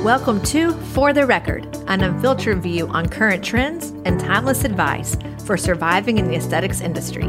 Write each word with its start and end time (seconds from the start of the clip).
Welcome 0.00 0.42
to 0.46 0.72
For 0.72 1.12
the 1.12 1.26
Record, 1.26 1.64
an 1.86 2.02
unfiltered 2.02 2.62
view 2.62 2.88
on 2.88 3.08
current 3.08 3.44
trends 3.44 3.90
and 4.04 4.18
timeless 4.18 4.64
advice 4.64 5.16
for 5.44 5.56
surviving 5.56 6.18
in 6.18 6.26
the 6.26 6.34
aesthetics 6.34 6.80
industry. 6.80 7.26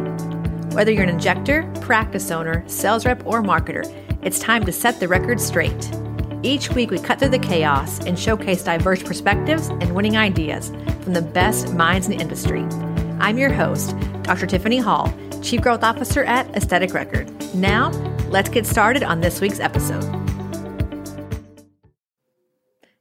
Whether 0.73 0.91
you're 0.91 1.03
an 1.03 1.09
injector, 1.09 1.71
practice 1.81 2.31
owner, 2.31 2.63
sales 2.67 3.05
rep, 3.05 3.25
or 3.27 3.43
marketer, 3.43 3.85
it's 4.23 4.39
time 4.39 4.65
to 4.65 4.71
set 4.71 4.99
the 4.99 5.07
record 5.07 5.39
straight. 5.39 5.91
Each 6.41 6.69
week, 6.71 6.89
we 6.89 6.97
cut 6.97 7.19
through 7.19 7.29
the 7.29 7.39
chaos 7.39 7.99
and 8.05 8.17
showcase 8.17 8.63
diverse 8.63 9.03
perspectives 9.03 9.67
and 9.67 9.93
winning 9.93 10.17
ideas 10.17 10.69
from 11.01 11.13
the 11.13 11.21
best 11.21 11.73
minds 11.73 12.07
in 12.07 12.17
the 12.17 12.21
industry. 12.23 12.63
I'm 13.19 13.37
your 13.37 13.53
host, 13.53 13.95
Dr. 14.23 14.47
Tiffany 14.47 14.79
Hall, 14.79 15.13
Chief 15.41 15.61
Growth 15.61 15.83
Officer 15.83 16.23
at 16.23 16.49
Aesthetic 16.55 16.93
Record. 16.93 17.29
Now, 17.53 17.91
let's 18.29 18.49
get 18.49 18.65
started 18.65 19.03
on 19.03 19.21
this 19.21 19.41
week's 19.41 19.59
episode. 19.59 20.22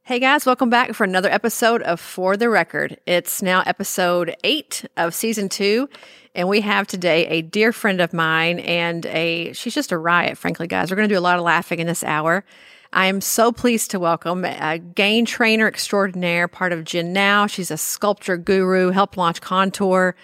Hey 0.05 0.19
guys, 0.19 0.45
welcome 0.45 0.69
back 0.69 0.95
for 0.95 1.05
another 1.05 1.31
episode 1.31 1.81
of 1.83 2.01
For 2.01 2.37
the 2.37 2.51
Record. 2.51 2.99
It's 3.07 3.41
now 3.41 3.63
episode 3.65 4.35
eight 4.43 4.85
of 4.97 5.15
season 5.15 5.49
two, 5.49 5.89
and 6.35 6.49
we 6.49 6.61
have 6.63 6.89
today 6.89 7.29
a 7.29 7.41
dear 7.41 7.73
friend 7.73 8.01
of 8.01 8.13
mine, 8.13 8.59
and 8.59 9.07
a 9.07 9.53
she's 9.53 9.75
just 9.75 9.93
a 9.93 9.97
riot, 9.97 10.37
frankly, 10.37 10.67
guys. 10.67 10.91
We're 10.91 10.97
going 10.97 11.09
to 11.09 11.15
do 11.15 11.21
a 11.21 11.23
lot 11.23 11.39
of 11.39 11.45
laughing 11.45 11.79
in 11.79 11.87
this 11.87 12.03
hour. 12.03 12.45
I 12.93 13.07
am 13.07 13.21
so 13.21 13.53
pleased 13.53 13.93
to 13.93 14.01
welcome 14.01 14.45
a 14.45 14.81
GAIN 14.81 15.25
trainer 15.25 15.69
extraordinaire, 15.69 16.49
part 16.49 16.73
of 16.73 16.83
GENNow. 16.83 17.49
She's 17.49 17.71
a 17.71 17.75
Sculptra 17.75 18.45
guru, 18.45 18.91
helped 18.91 19.17
launch 19.17 19.41
Contour, 19.41 20.17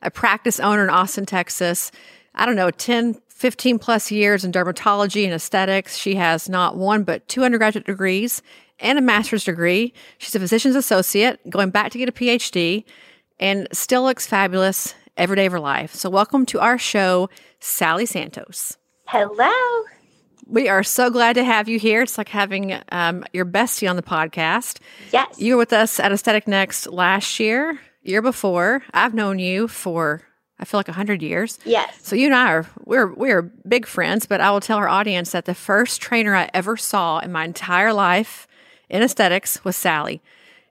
a 0.00 0.10
practice 0.10 0.58
owner 0.60 0.84
in 0.84 0.88
Austin, 0.88 1.26
Texas. 1.26 1.92
I 2.34 2.46
don't 2.46 2.56
know, 2.56 2.70
10, 2.70 3.20
15 3.28 3.78
plus 3.78 4.10
years 4.10 4.46
in 4.46 4.52
dermatology 4.52 5.24
and 5.24 5.34
aesthetics. 5.34 5.98
She 5.98 6.14
has 6.14 6.48
not 6.48 6.76
one, 6.76 7.04
but 7.04 7.28
two 7.28 7.44
undergraduate 7.44 7.84
degrees 7.84 8.40
and 8.80 8.98
a 8.98 9.02
master's 9.02 9.44
degree. 9.44 9.92
She's 10.18 10.34
a 10.34 10.40
physician's 10.40 10.76
associate, 10.76 11.40
going 11.50 11.70
back 11.70 11.92
to 11.92 11.98
get 11.98 12.08
a 12.08 12.12
PhD, 12.12 12.84
and 13.38 13.68
still 13.72 14.02
looks 14.02 14.26
fabulous 14.26 14.94
every 15.16 15.36
day 15.36 15.46
of 15.46 15.52
her 15.52 15.60
life. 15.60 15.94
So, 15.94 16.10
welcome 16.10 16.46
to 16.46 16.60
our 16.60 16.78
show, 16.78 17.28
Sally 17.60 18.06
Santos. 18.06 18.76
Hello. 19.06 19.84
We 20.48 20.68
are 20.68 20.84
so 20.84 21.10
glad 21.10 21.34
to 21.34 21.44
have 21.44 21.68
you 21.68 21.78
here. 21.78 22.02
It's 22.02 22.18
like 22.18 22.28
having 22.28 22.78
um, 22.92 23.24
your 23.32 23.44
bestie 23.44 23.90
on 23.90 23.96
the 23.96 24.02
podcast. 24.02 24.78
Yes. 25.12 25.40
You 25.40 25.54
were 25.54 25.58
with 25.58 25.72
us 25.72 25.98
at 25.98 26.12
Aesthetic 26.12 26.46
Next 26.46 26.86
last 26.86 27.40
year, 27.40 27.80
year 28.02 28.22
before. 28.22 28.82
I've 28.94 29.14
known 29.14 29.38
you 29.40 29.66
for 29.66 30.22
I 30.58 30.64
feel 30.64 30.78
like 30.78 30.88
a 30.88 30.92
hundred 30.92 31.22
years. 31.22 31.58
Yes. 31.64 31.98
So 32.02 32.16
you 32.16 32.26
and 32.26 32.34
I 32.34 32.50
are 32.50 32.66
we're 32.84 33.12
we're 33.12 33.42
big 33.42 33.86
friends, 33.86 34.26
but 34.26 34.40
I 34.40 34.50
will 34.50 34.60
tell 34.60 34.78
our 34.78 34.88
audience 34.88 35.32
that 35.32 35.44
the 35.44 35.54
first 35.54 36.00
trainer 36.00 36.34
I 36.34 36.48
ever 36.54 36.76
saw 36.76 37.18
in 37.18 37.32
my 37.32 37.44
entire 37.44 37.92
life 37.92 38.46
in 38.88 39.02
aesthetics 39.02 39.64
was 39.64 39.76
Sally. 39.76 40.22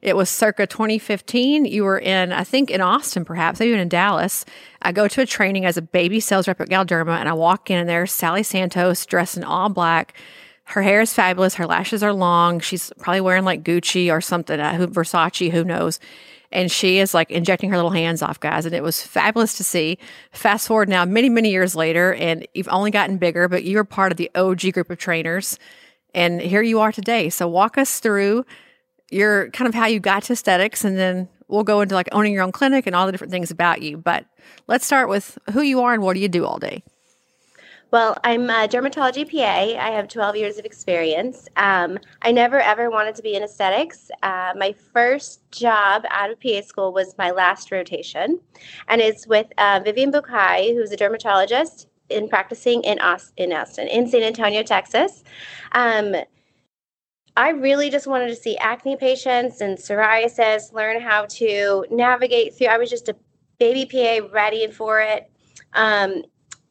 It 0.01 0.15
was 0.15 0.29
circa 0.29 0.67
2015. 0.67 1.65
You 1.65 1.83
were 1.83 1.97
in, 1.97 2.31
I 2.31 2.43
think, 2.43 2.69
in 2.69 2.79
Austin, 2.79 3.25
perhaps, 3.25 3.59
even 3.59 3.79
in 3.79 3.89
Dallas. 3.89 4.45
I 4.83 4.91
go 4.91 5.07
to 5.07 5.21
a 5.21 5.25
training 5.25 5.65
as 5.65 5.77
a 5.77 5.81
baby 5.81 6.19
sales 6.19 6.47
rep 6.47 6.61
at 6.61 6.69
Galderma, 6.69 7.17
and 7.17 7.27
I 7.27 7.33
walk 7.33 7.71
in, 7.71 7.79
and 7.79 7.89
there's 7.89 8.11
Sally 8.11 8.43
Santos 8.43 9.03
dressed 9.07 9.35
in 9.35 9.43
all 9.43 9.67
black. 9.69 10.13
Her 10.65 10.83
hair 10.83 11.01
is 11.01 11.13
fabulous. 11.13 11.55
Her 11.55 11.65
lashes 11.65 12.03
are 12.03 12.13
long. 12.13 12.59
She's 12.59 12.91
probably 12.99 13.21
wearing 13.21 13.45
like 13.45 13.63
Gucci 13.63 14.11
or 14.11 14.21
something, 14.21 14.59
uh, 14.59 14.73
Versace, 14.91 15.51
who 15.51 15.63
knows. 15.63 15.99
And 16.51 16.71
she 16.71 16.99
is 16.99 17.13
like 17.13 17.31
injecting 17.31 17.69
her 17.71 17.75
little 17.75 17.91
hands 17.91 18.21
off, 18.21 18.39
guys. 18.39 18.65
And 18.65 18.75
it 18.75 18.83
was 18.83 19.01
fabulous 19.01 19.57
to 19.57 19.63
see. 19.63 19.97
Fast 20.31 20.67
forward 20.67 20.87
now, 20.87 21.03
many, 21.03 21.29
many 21.29 21.49
years 21.51 21.75
later, 21.75 22.13
and 22.13 22.47
you've 22.53 22.69
only 22.69 22.91
gotten 22.91 23.17
bigger, 23.17 23.47
but 23.47 23.63
you 23.63 23.77
were 23.77 23.83
part 23.83 24.11
of 24.11 24.17
the 24.17 24.29
OG 24.35 24.73
group 24.73 24.89
of 24.89 24.97
trainers 24.97 25.57
and 26.15 26.41
here 26.41 26.63
you 26.63 26.79
are 26.79 26.91
today. 26.91 27.29
So 27.29 27.47
walk 27.47 27.77
us 27.77 27.99
through 27.99 28.45
your 29.11 29.51
kind 29.51 29.67
of 29.67 29.75
how 29.75 29.85
you 29.85 29.99
got 29.99 30.23
to 30.23 30.33
aesthetics 30.33 30.83
and 30.83 30.97
then 30.97 31.27
we'll 31.47 31.63
go 31.63 31.81
into 31.81 31.93
like 31.93 32.09
owning 32.11 32.33
your 32.33 32.41
own 32.41 32.51
clinic 32.51 32.87
and 32.87 32.95
all 32.95 33.05
the 33.05 33.11
different 33.11 33.31
things 33.31 33.51
about 33.51 33.81
you. 33.81 33.97
But 33.97 34.25
let's 34.67 34.85
start 34.85 35.09
with 35.09 35.37
who 35.51 35.61
you 35.61 35.81
are 35.81 35.93
and 35.93 36.01
what 36.01 36.13
do 36.13 36.21
you 36.21 36.29
do 36.29 36.45
all 36.45 36.57
day? 36.57 36.81
Well, 37.91 38.17
I'm 38.23 38.49
a 38.49 38.67
dermatology 38.67 39.29
PA. 39.29 39.79
I 39.79 39.91
have 39.91 40.07
12 40.07 40.35
years 40.37 40.57
of 40.57 40.65
experience. 40.65 41.47
Um, 41.55 41.99
I 42.23 42.31
never 42.31 42.59
ever 42.59 42.89
wanted 42.89 43.15
to 43.15 43.21
be 43.21 43.35
in 43.35 43.43
aesthetics. 43.43 44.09
Uh, 44.23 44.53
my 44.57 44.73
first 44.93 45.49
job 45.51 46.03
out 46.09 46.31
of 46.31 46.39
PA 46.39 46.61
school 46.61 46.91
was 46.91 47.15
my 47.17 47.31
last 47.31 47.71
rotation, 47.71 48.39
and 48.87 49.01
it's 49.01 49.27
with 49.27 49.47
uh, 49.57 49.81
Vivian 49.83 50.11
Bucay, 50.11 50.73
who's 50.73 50.91
a 50.91 50.97
dermatologist 50.97 51.87
in 52.09 52.27
practicing 52.29 52.83
in 52.83 52.99
Austin, 52.99 53.51
in 53.51 53.57
Austin, 53.57 53.87
in 53.87 54.07
San 54.07 54.23
Antonio, 54.23 54.63
Texas. 54.63 55.23
Um, 55.71 56.15
I 57.37 57.49
really 57.49 57.89
just 57.89 58.07
wanted 58.07 58.27
to 58.27 58.35
see 58.35 58.57
acne 58.57 58.95
patients 58.95 59.59
and 59.59 59.77
psoriasis, 59.77 60.71
learn 60.71 61.01
how 61.01 61.25
to 61.25 61.85
navigate 61.91 62.55
through. 62.55 62.67
I 62.67 62.77
was 62.77 62.89
just 62.89 63.09
a 63.09 63.15
baby 63.59 63.85
PA 63.85 64.27
ready 64.31 64.67
for 64.71 65.01
it. 65.01 65.29
Um, 65.73 66.23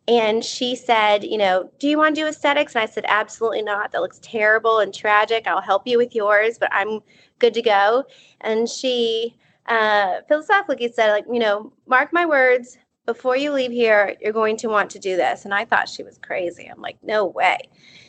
and 0.06 0.44
she 0.44 0.76
said, 0.76 1.24
you 1.24 1.38
know, 1.38 1.70
do 1.78 1.88
you 1.88 1.96
want 1.96 2.14
to 2.14 2.20
do 2.20 2.26
aesthetics? 2.26 2.74
And 2.74 2.82
I 2.82 2.86
said, 2.86 3.04
absolutely 3.08 3.62
not. 3.62 3.92
That 3.92 4.02
looks 4.02 4.18
terrible 4.22 4.80
and 4.80 4.92
tragic. 4.92 5.46
I'll 5.46 5.62
help 5.62 5.86
you 5.86 5.96
with 5.96 6.14
yours, 6.14 6.58
but 6.58 6.68
I'm 6.72 7.00
good 7.38 7.54
to 7.54 7.62
go. 7.62 8.04
And 8.42 8.68
she 8.68 9.36
uh, 9.66 10.20
philosophically 10.28 10.92
said, 10.92 11.10
like, 11.10 11.24
you 11.30 11.38
know, 11.38 11.72
mark 11.86 12.12
my 12.12 12.26
words, 12.26 12.76
before 13.06 13.36
you 13.36 13.52
leave 13.52 13.70
here, 13.70 14.16
you're 14.20 14.32
going 14.32 14.56
to 14.58 14.68
want 14.68 14.90
to 14.90 14.98
do 14.98 15.16
this. 15.16 15.44
And 15.44 15.52
I 15.52 15.64
thought 15.64 15.88
she 15.88 16.02
was 16.02 16.18
crazy. 16.18 16.66
I'm 16.66 16.80
like, 16.80 16.96
no 17.02 17.26
way. 17.26 17.58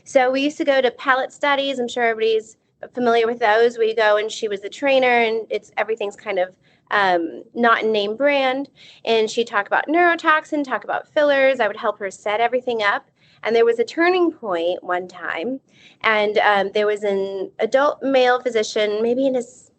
So 0.04 0.32
we 0.32 0.42
used 0.42 0.58
to 0.58 0.66
go 0.66 0.82
to 0.82 0.92
palette 0.92 1.34
studies. 1.34 1.80
I'm 1.80 1.88
sure 1.88 2.04
everybody's 2.04 2.58
familiar 2.94 3.26
with 3.26 3.40
those. 3.40 3.78
We 3.78 3.96
go 3.96 4.18
and 4.18 4.32
she 4.32 4.48
was 4.48 4.62
the 4.62 4.70
trainer 4.70 5.08
and 5.08 5.48
it's 5.50 5.72
everything's 5.78 6.16
kind 6.16 6.40
of 6.40 6.56
um, 6.92 7.44
not 7.54 7.84
in 7.84 7.92
name 7.92 8.16
brand. 8.16 8.70
And 9.04 9.30
she'd 9.30 9.48
talk 9.48 9.68
about 9.68 9.88
neurotoxin, 9.88 10.64
talk 10.64 10.84
about 10.84 11.08
fillers. 11.08 11.60
I 11.60 11.68
would 11.68 11.78
help 11.78 12.00
her 12.00 12.12
set 12.12 12.40
everything 12.40 12.82
up. 12.82 13.10
And 13.44 13.56
there 13.56 13.66
was 13.66 13.80
a 13.80 13.84
turning 13.84 14.32
point 14.32 14.84
one 14.84 15.08
time. 15.08 15.60
And 16.02 16.38
um, 16.38 16.72
there 16.74 16.88
was 16.88 17.04
an 17.04 17.52
adult 17.60 18.02
male 18.02 18.42
physician, 18.42 19.02
maybe 19.02 19.28
in 19.28 19.36
his 19.36 19.72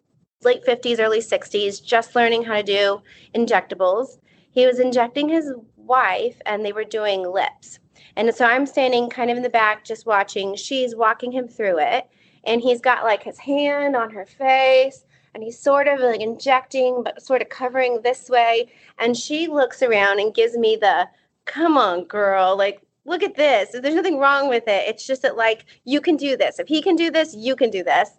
late 0.43 0.63
50s, 0.65 0.99
early 0.99 1.19
60s, 1.19 1.83
just 1.83 2.15
learning 2.15 2.43
how 2.43 2.55
to 2.55 2.63
do 2.63 3.01
injectables 3.33 4.19
he 4.57 4.65
was 4.65 4.79
injecting 4.79 5.29
his 5.29 5.53
wife 5.75 6.41
and 6.47 6.65
they 6.65 6.73
were 6.73 6.83
doing 6.83 7.21
lips. 7.21 7.77
And 8.15 8.33
so 8.33 8.43
I'm 8.43 8.65
standing 8.65 9.07
kind 9.07 9.29
of 9.29 9.37
in 9.37 9.43
the 9.43 9.51
back 9.51 9.85
just 9.85 10.07
watching. 10.07 10.55
She's 10.55 10.95
walking 10.95 11.31
him 11.31 11.47
through 11.47 11.77
it. 11.77 12.07
And 12.43 12.59
he's 12.59 12.81
got 12.81 13.03
like 13.03 13.21
his 13.21 13.37
hand 13.37 13.95
on 13.95 14.09
her 14.09 14.25
face 14.25 15.05
and 15.35 15.43
he's 15.43 15.59
sort 15.59 15.87
of 15.87 15.99
like 15.99 16.21
injecting, 16.21 17.03
but 17.03 17.21
sort 17.21 17.43
of 17.43 17.49
covering 17.49 18.01
this 18.01 18.31
way. 18.31 18.73
And 18.97 19.15
she 19.15 19.45
looks 19.45 19.83
around 19.83 20.19
and 20.19 20.33
gives 20.33 20.57
me 20.57 20.75
the, 20.75 21.07
come 21.45 21.77
on, 21.77 22.05
girl, 22.05 22.57
like, 22.57 22.81
look 23.05 23.21
at 23.21 23.35
this. 23.35 23.75
There's 23.79 23.93
nothing 23.93 24.17
wrong 24.17 24.49
with 24.49 24.67
it. 24.67 24.87
It's 24.87 25.05
just 25.05 25.21
that, 25.21 25.37
like, 25.37 25.65
you 25.85 26.01
can 26.01 26.17
do 26.17 26.35
this. 26.35 26.57
If 26.57 26.67
he 26.67 26.81
can 26.81 26.95
do 26.95 27.11
this, 27.11 27.35
you 27.35 27.55
can 27.55 27.69
do 27.69 27.83
this. 27.83 28.09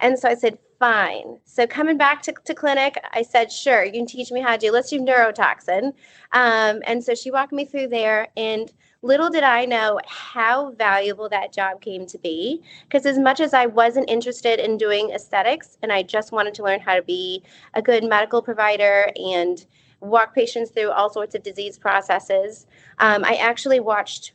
And 0.00 0.18
so 0.18 0.28
I 0.28 0.34
said, 0.34 0.58
fine. 0.80 1.38
So 1.44 1.66
coming 1.66 1.98
back 1.98 2.22
to, 2.22 2.34
to 2.46 2.54
clinic, 2.54 2.96
I 3.12 3.22
said, 3.22 3.52
sure, 3.52 3.84
you 3.84 3.92
can 3.92 4.06
teach 4.06 4.32
me 4.32 4.40
how 4.40 4.52
to 4.52 4.58
do, 4.58 4.72
let's 4.72 4.88
do 4.88 4.98
neurotoxin. 4.98 5.92
Um, 6.32 6.80
and 6.86 7.04
so 7.04 7.14
she 7.14 7.30
walked 7.30 7.52
me 7.52 7.66
through 7.66 7.88
there 7.88 8.28
and 8.36 8.72
little 9.02 9.28
did 9.30 9.44
I 9.44 9.66
know 9.66 10.00
how 10.06 10.72
valuable 10.72 11.28
that 11.28 11.52
job 11.52 11.82
came 11.82 12.06
to 12.06 12.18
be. 12.18 12.62
Because 12.84 13.04
as 13.04 13.18
much 13.18 13.40
as 13.40 13.52
I 13.52 13.66
wasn't 13.66 14.08
interested 14.10 14.58
in 14.58 14.78
doing 14.78 15.10
aesthetics 15.10 15.76
and 15.82 15.92
I 15.92 16.02
just 16.02 16.32
wanted 16.32 16.54
to 16.54 16.62
learn 16.62 16.80
how 16.80 16.96
to 16.96 17.02
be 17.02 17.42
a 17.74 17.82
good 17.82 18.02
medical 18.02 18.40
provider 18.40 19.10
and 19.16 19.64
walk 20.00 20.34
patients 20.34 20.70
through 20.70 20.90
all 20.90 21.10
sorts 21.10 21.34
of 21.34 21.42
disease 21.42 21.78
processes, 21.78 22.66
um, 22.98 23.22
I 23.22 23.34
actually 23.34 23.80
watched 23.80 24.32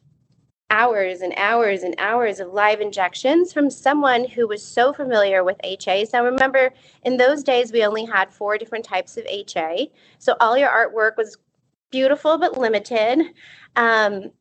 hours 0.70 1.22
and 1.22 1.34
hours 1.38 1.84
and 1.84 1.96
hours 1.98 2.40
of 2.40 2.54
live 2.54 2.82
injections 2.82 3.54
from 3.54 3.70
someone 3.70 4.28
who 4.28 4.48
was 4.48 4.66
so 4.66 4.92
familiar 4.92 5.44
with 5.44 5.60
HAs. 5.64 6.12
Now, 6.12 6.26
remember, 6.26 6.74
in 7.04 7.18
those 7.18 7.44
days, 7.44 7.72
we 7.72 7.84
only 7.84 8.06
had 8.06 8.34
four 8.34 8.58
different 8.58 8.86
types 8.86 9.18
of 9.18 9.26
HA. 9.28 9.92
So 10.18 10.36
all 10.40 10.58
your 10.58 10.70
artwork 10.70 11.18
was 11.18 11.38
beautiful 11.92 12.38
but 12.38 12.58
limited. 12.58 13.22
Um, 13.76 14.32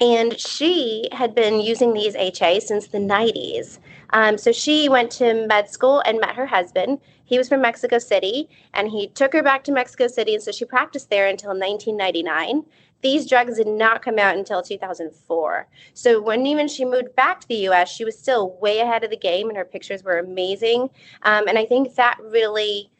and 0.00 0.38
she 0.38 1.08
had 1.12 1.34
been 1.34 1.60
using 1.60 1.92
these 1.92 2.14
HA 2.14 2.60
since 2.60 2.88
the 2.88 2.98
90s. 2.98 3.78
Um, 4.10 4.38
so 4.38 4.52
she 4.52 4.88
went 4.88 5.10
to 5.12 5.46
med 5.46 5.68
school 5.68 6.02
and 6.06 6.20
met 6.20 6.36
her 6.36 6.46
husband. 6.46 7.00
He 7.28 7.38
was 7.38 7.48
from 7.48 7.60
Mexico 7.60 7.98
City, 7.98 8.48
and 8.74 8.90
he 8.90 9.08
took 9.08 9.32
her 9.34 9.42
back 9.42 9.62
to 9.64 9.72
Mexico 9.72 10.08
City. 10.08 10.34
And 10.34 10.42
so 10.42 10.50
she 10.50 10.64
practiced 10.64 11.10
there 11.10 11.28
until 11.28 11.50
1999 11.50 12.64
these 13.00 13.28
drugs 13.28 13.56
did 13.56 13.68
not 13.68 14.02
come 14.02 14.18
out 14.18 14.36
until 14.36 14.62
2004. 14.62 15.68
So 15.94 16.20
when 16.20 16.46
even 16.46 16.68
she 16.68 16.84
moved 16.84 17.14
back 17.14 17.40
to 17.40 17.48
the 17.48 17.68
US, 17.68 17.88
she 17.88 18.04
was 18.04 18.18
still 18.18 18.58
way 18.60 18.80
ahead 18.80 19.04
of 19.04 19.10
the 19.10 19.16
game 19.16 19.48
and 19.48 19.56
her 19.56 19.64
pictures 19.64 20.02
were 20.02 20.18
amazing. 20.18 20.90
Um, 21.22 21.46
and 21.46 21.58
I 21.58 21.64
think 21.64 21.94
that 21.94 22.18
really 22.20 22.90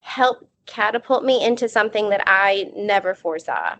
helped 0.00 0.44
catapult 0.66 1.24
me 1.24 1.44
into 1.44 1.68
something 1.68 2.10
that 2.10 2.22
I 2.26 2.70
never 2.76 3.14
foresaw. 3.14 3.76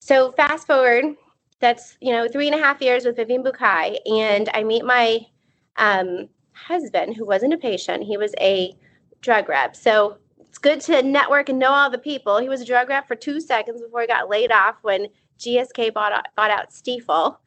So 0.00 0.32
fast 0.32 0.66
forward, 0.66 1.16
that's 1.60 1.96
you 2.00 2.10
know 2.10 2.26
three 2.28 2.48
and 2.48 2.60
a 2.60 2.62
half 2.62 2.82
years 2.82 3.04
with 3.04 3.16
Vivian 3.16 3.44
Bucay, 3.44 3.98
and 4.04 4.48
I 4.52 4.64
meet 4.64 4.84
my 4.84 5.20
um, 5.76 6.28
husband, 6.52 7.16
who 7.16 7.26
wasn't 7.26 7.54
a 7.54 7.58
patient, 7.58 8.04
he 8.04 8.16
was 8.16 8.34
a 8.40 8.74
drug 9.20 9.48
rep. 9.48 9.76
So 9.76 10.18
it's 10.40 10.58
good 10.58 10.80
to 10.82 11.02
network 11.02 11.48
and 11.48 11.58
know 11.58 11.70
all 11.70 11.90
the 11.90 11.98
people. 11.98 12.38
He 12.38 12.48
was 12.48 12.60
a 12.60 12.66
drug 12.66 12.88
rep 12.88 13.08
for 13.08 13.16
two 13.16 13.40
seconds 13.40 13.80
before 13.80 14.02
he 14.02 14.06
got 14.06 14.28
laid 14.28 14.52
off 14.52 14.76
when 14.82 15.06
GSK 15.38 15.94
bought 15.94 16.12
out, 16.12 16.26
bought 16.36 16.50
out 16.50 16.72
Stiefel. 16.72 17.40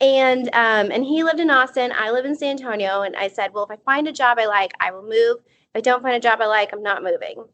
And 0.00 0.48
um, 0.48 0.90
and 0.92 1.04
he 1.04 1.24
lived 1.24 1.40
in 1.40 1.50
Austin. 1.50 1.92
I 1.94 2.10
live 2.10 2.24
in 2.24 2.34
San 2.34 2.50
Antonio. 2.50 3.02
And 3.02 3.16
I 3.16 3.28
said, 3.28 3.52
well, 3.52 3.64
if 3.64 3.70
I 3.70 3.76
find 3.84 4.06
a 4.06 4.12
job 4.12 4.38
I 4.38 4.46
like, 4.46 4.72
I 4.80 4.90
will 4.90 5.02
move. 5.02 5.38
If 5.74 5.76
I 5.76 5.80
don't 5.80 6.02
find 6.02 6.14
a 6.14 6.20
job 6.20 6.40
I 6.40 6.46
like, 6.46 6.72
I'm 6.72 6.82
not 6.82 7.02
moving. 7.02 7.44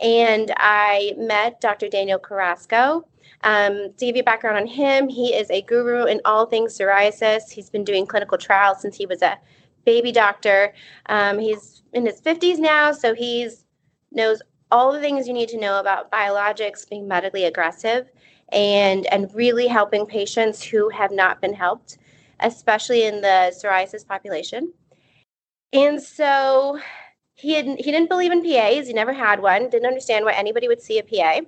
And 0.00 0.52
I 0.56 1.14
met 1.16 1.60
Dr. 1.60 1.88
Daniel 1.88 2.18
Carrasco. 2.18 3.06
Um, 3.42 3.92
to 3.96 4.06
give 4.06 4.16
you 4.16 4.24
background 4.24 4.56
on 4.56 4.66
him, 4.66 5.08
he 5.08 5.34
is 5.34 5.50
a 5.50 5.62
guru 5.62 6.04
in 6.04 6.20
all 6.24 6.46
things 6.46 6.76
psoriasis. 6.76 7.50
He's 7.50 7.70
been 7.70 7.84
doing 7.84 8.06
clinical 8.06 8.38
trials 8.38 8.80
since 8.80 8.96
he 8.96 9.06
was 9.06 9.22
a 9.22 9.38
baby 9.84 10.12
doctor. 10.12 10.72
Um, 11.06 11.38
he's 11.38 11.82
in 11.92 12.06
his 12.06 12.20
50s 12.20 12.58
now, 12.58 12.92
so 12.92 13.14
he's 13.14 13.64
knows 14.12 14.42
all 14.70 14.92
the 14.92 15.00
things 15.00 15.26
you 15.26 15.34
need 15.34 15.48
to 15.48 15.58
know 15.58 15.80
about 15.80 16.10
biologics 16.10 16.88
being 16.88 17.06
medically 17.06 17.44
aggressive 17.44 18.10
and 18.52 19.06
and 19.06 19.34
really 19.34 19.66
helping 19.66 20.06
patients 20.06 20.62
who 20.62 20.88
have 20.88 21.10
not 21.10 21.40
been 21.40 21.54
helped, 21.54 21.98
especially 22.40 23.04
in 23.04 23.20
the 23.20 23.52
psoriasis 23.54 24.06
population. 24.06 24.72
And 25.72 26.00
so 26.00 26.78
he 27.34 27.54
had, 27.54 27.66
he 27.66 27.90
didn't 27.90 28.08
believe 28.08 28.32
in 28.32 28.42
PAs. 28.42 28.86
He 28.86 28.92
never 28.92 29.12
had 29.12 29.40
one. 29.40 29.68
Didn't 29.68 29.86
understand 29.88 30.24
why 30.24 30.32
anybody 30.32 30.68
would 30.68 30.80
see 30.80 30.98
a 30.98 31.02
PA. 31.02 31.40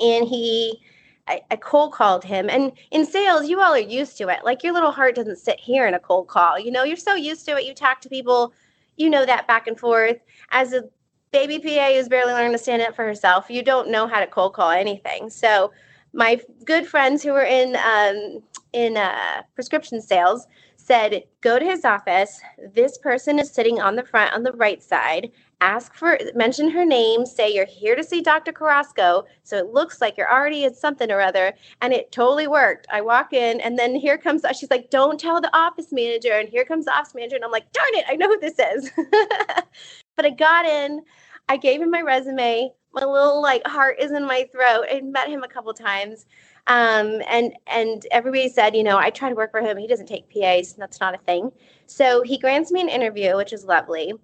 And 0.00 0.26
he 0.26 0.80
I, 1.28 1.40
I, 1.50 1.56
cold 1.56 1.92
called 1.92 2.24
him. 2.24 2.48
And 2.48 2.72
in 2.90 3.04
sales, 3.04 3.48
you 3.48 3.60
all 3.60 3.72
are 3.72 3.78
used 3.78 4.16
to 4.18 4.28
it. 4.28 4.44
Like 4.44 4.62
your 4.62 4.72
little 4.72 4.92
heart 4.92 5.16
doesn't 5.16 5.38
sit 5.38 5.58
here 5.58 5.86
in 5.86 5.94
a 5.94 5.98
cold 5.98 6.28
call. 6.28 6.58
You 6.58 6.70
know, 6.70 6.84
you're 6.84 6.96
so 6.96 7.14
used 7.14 7.44
to 7.46 7.56
it. 7.56 7.64
You 7.64 7.74
talk 7.74 8.00
to 8.02 8.08
people, 8.08 8.52
you 8.96 9.10
know 9.10 9.26
that 9.26 9.46
back 9.46 9.66
and 9.66 9.78
forth. 9.78 10.18
As 10.50 10.72
a 10.72 10.84
baby 11.32 11.58
PA 11.58 11.92
who's 11.92 12.08
barely 12.08 12.32
learning 12.32 12.52
to 12.52 12.58
stand 12.58 12.82
up 12.82 12.94
for 12.94 13.04
herself, 13.04 13.50
you 13.50 13.62
don't 13.62 13.90
know 13.90 14.06
how 14.06 14.20
to 14.20 14.26
cold 14.26 14.54
call 14.54 14.70
anything. 14.70 15.28
So 15.30 15.72
my 16.12 16.40
good 16.64 16.86
friends 16.86 17.22
who 17.22 17.32
were 17.32 17.44
in 17.44 17.76
um, 17.76 18.42
in 18.72 18.96
uh, 18.96 19.42
prescription 19.54 20.00
sales 20.00 20.46
said, 20.76 21.24
"Go 21.42 21.58
to 21.58 21.64
his 21.64 21.84
office. 21.84 22.40
This 22.72 22.96
person 22.98 23.38
is 23.38 23.52
sitting 23.52 23.80
on 23.80 23.96
the 23.96 24.04
front 24.04 24.32
on 24.32 24.42
the 24.42 24.52
right 24.52 24.82
side. 24.82 25.30
Ask 25.60 25.94
for 25.94 26.18
mention 26.34 26.70
her 26.70 26.84
name. 26.84 27.24
Say 27.24 27.54
you're 27.54 27.64
here 27.66 27.96
to 27.96 28.04
see 28.04 28.20
Dr. 28.20 28.52
Carrasco. 28.52 29.24
So 29.42 29.56
it 29.56 29.72
looks 29.72 30.00
like 30.00 30.16
you're 30.16 30.30
already 30.30 30.64
at 30.66 30.76
something 30.76 31.10
or 31.10 31.20
other." 31.20 31.54
And 31.80 31.92
it 31.92 32.12
totally 32.12 32.46
worked. 32.46 32.86
I 32.92 33.00
walk 33.00 33.32
in, 33.32 33.60
and 33.60 33.78
then 33.78 33.94
here 33.94 34.18
comes 34.18 34.42
she's 34.58 34.70
like, 34.70 34.90
"Don't 34.90 35.18
tell 35.18 35.40
the 35.40 35.56
office 35.56 35.92
manager." 35.92 36.32
And 36.32 36.48
here 36.48 36.64
comes 36.64 36.84
the 36.84 36.96
office 36.96 37.14
manager, 37.14 37.36
and 37.36 37.44
I'm 37.44 37.50
like, 37.50 37.72
"Darn 37.72 37.94
it! 37.94 38.04
I 38.08 38.16
know 38.16 38.28
who 38.28 38.38
this 38.38 38.58
is." 38.58 38.90
but 40.16 40.26
I 40.26 40.30
got 40.30 40.66
in. 40.66 41.02
I 41.48 41.56
gave 41.56 41.80
him 41.80 41.90
my 41.90 42.02
resume 42.02 42.72
my 42.96 43.04
little 43.04 43.42
like 43.42 43.64
heart 43.66 43.98
is 44.00 44.10
in 44.10 44.24
my 44.24 44.48
throat. 44.50 44.86
I 44.90 45.02
met 45.02 45.28
him 45.28 45.42
a 45.42 45.48
couple 45.48 45.72
times. 45.74 46.26
Um, 46.66 47.20
and 47.28 47.52
and 47.66 48.04
everybody 48.10 48.48
said, 48.48 48.74
you 48.74 48.82
know, 48.82 48.96
I 48.96 49.10
try 49.10 49.28
to 49.28 49.34
work 49.34 49.52
for 49.52 49.60
him. 49.60 49.76
He 49.76 49.86
doesn't 49.86 50.06
take 50.06 50.28
PAs. 50.30 50.72
That's 50.72 50.98
not 50.98 51.14
a 51.14 51.18
thing. 51.18 51.52
So 51.86 52.22
he 52.22 52.38
grants 52.38 52.72
me 52.72 52.80
an 52.80 52.88
interview, 52.88 53.36
which 53.36 53.52
is 53.52 53.64
lovely. 53.64 54.14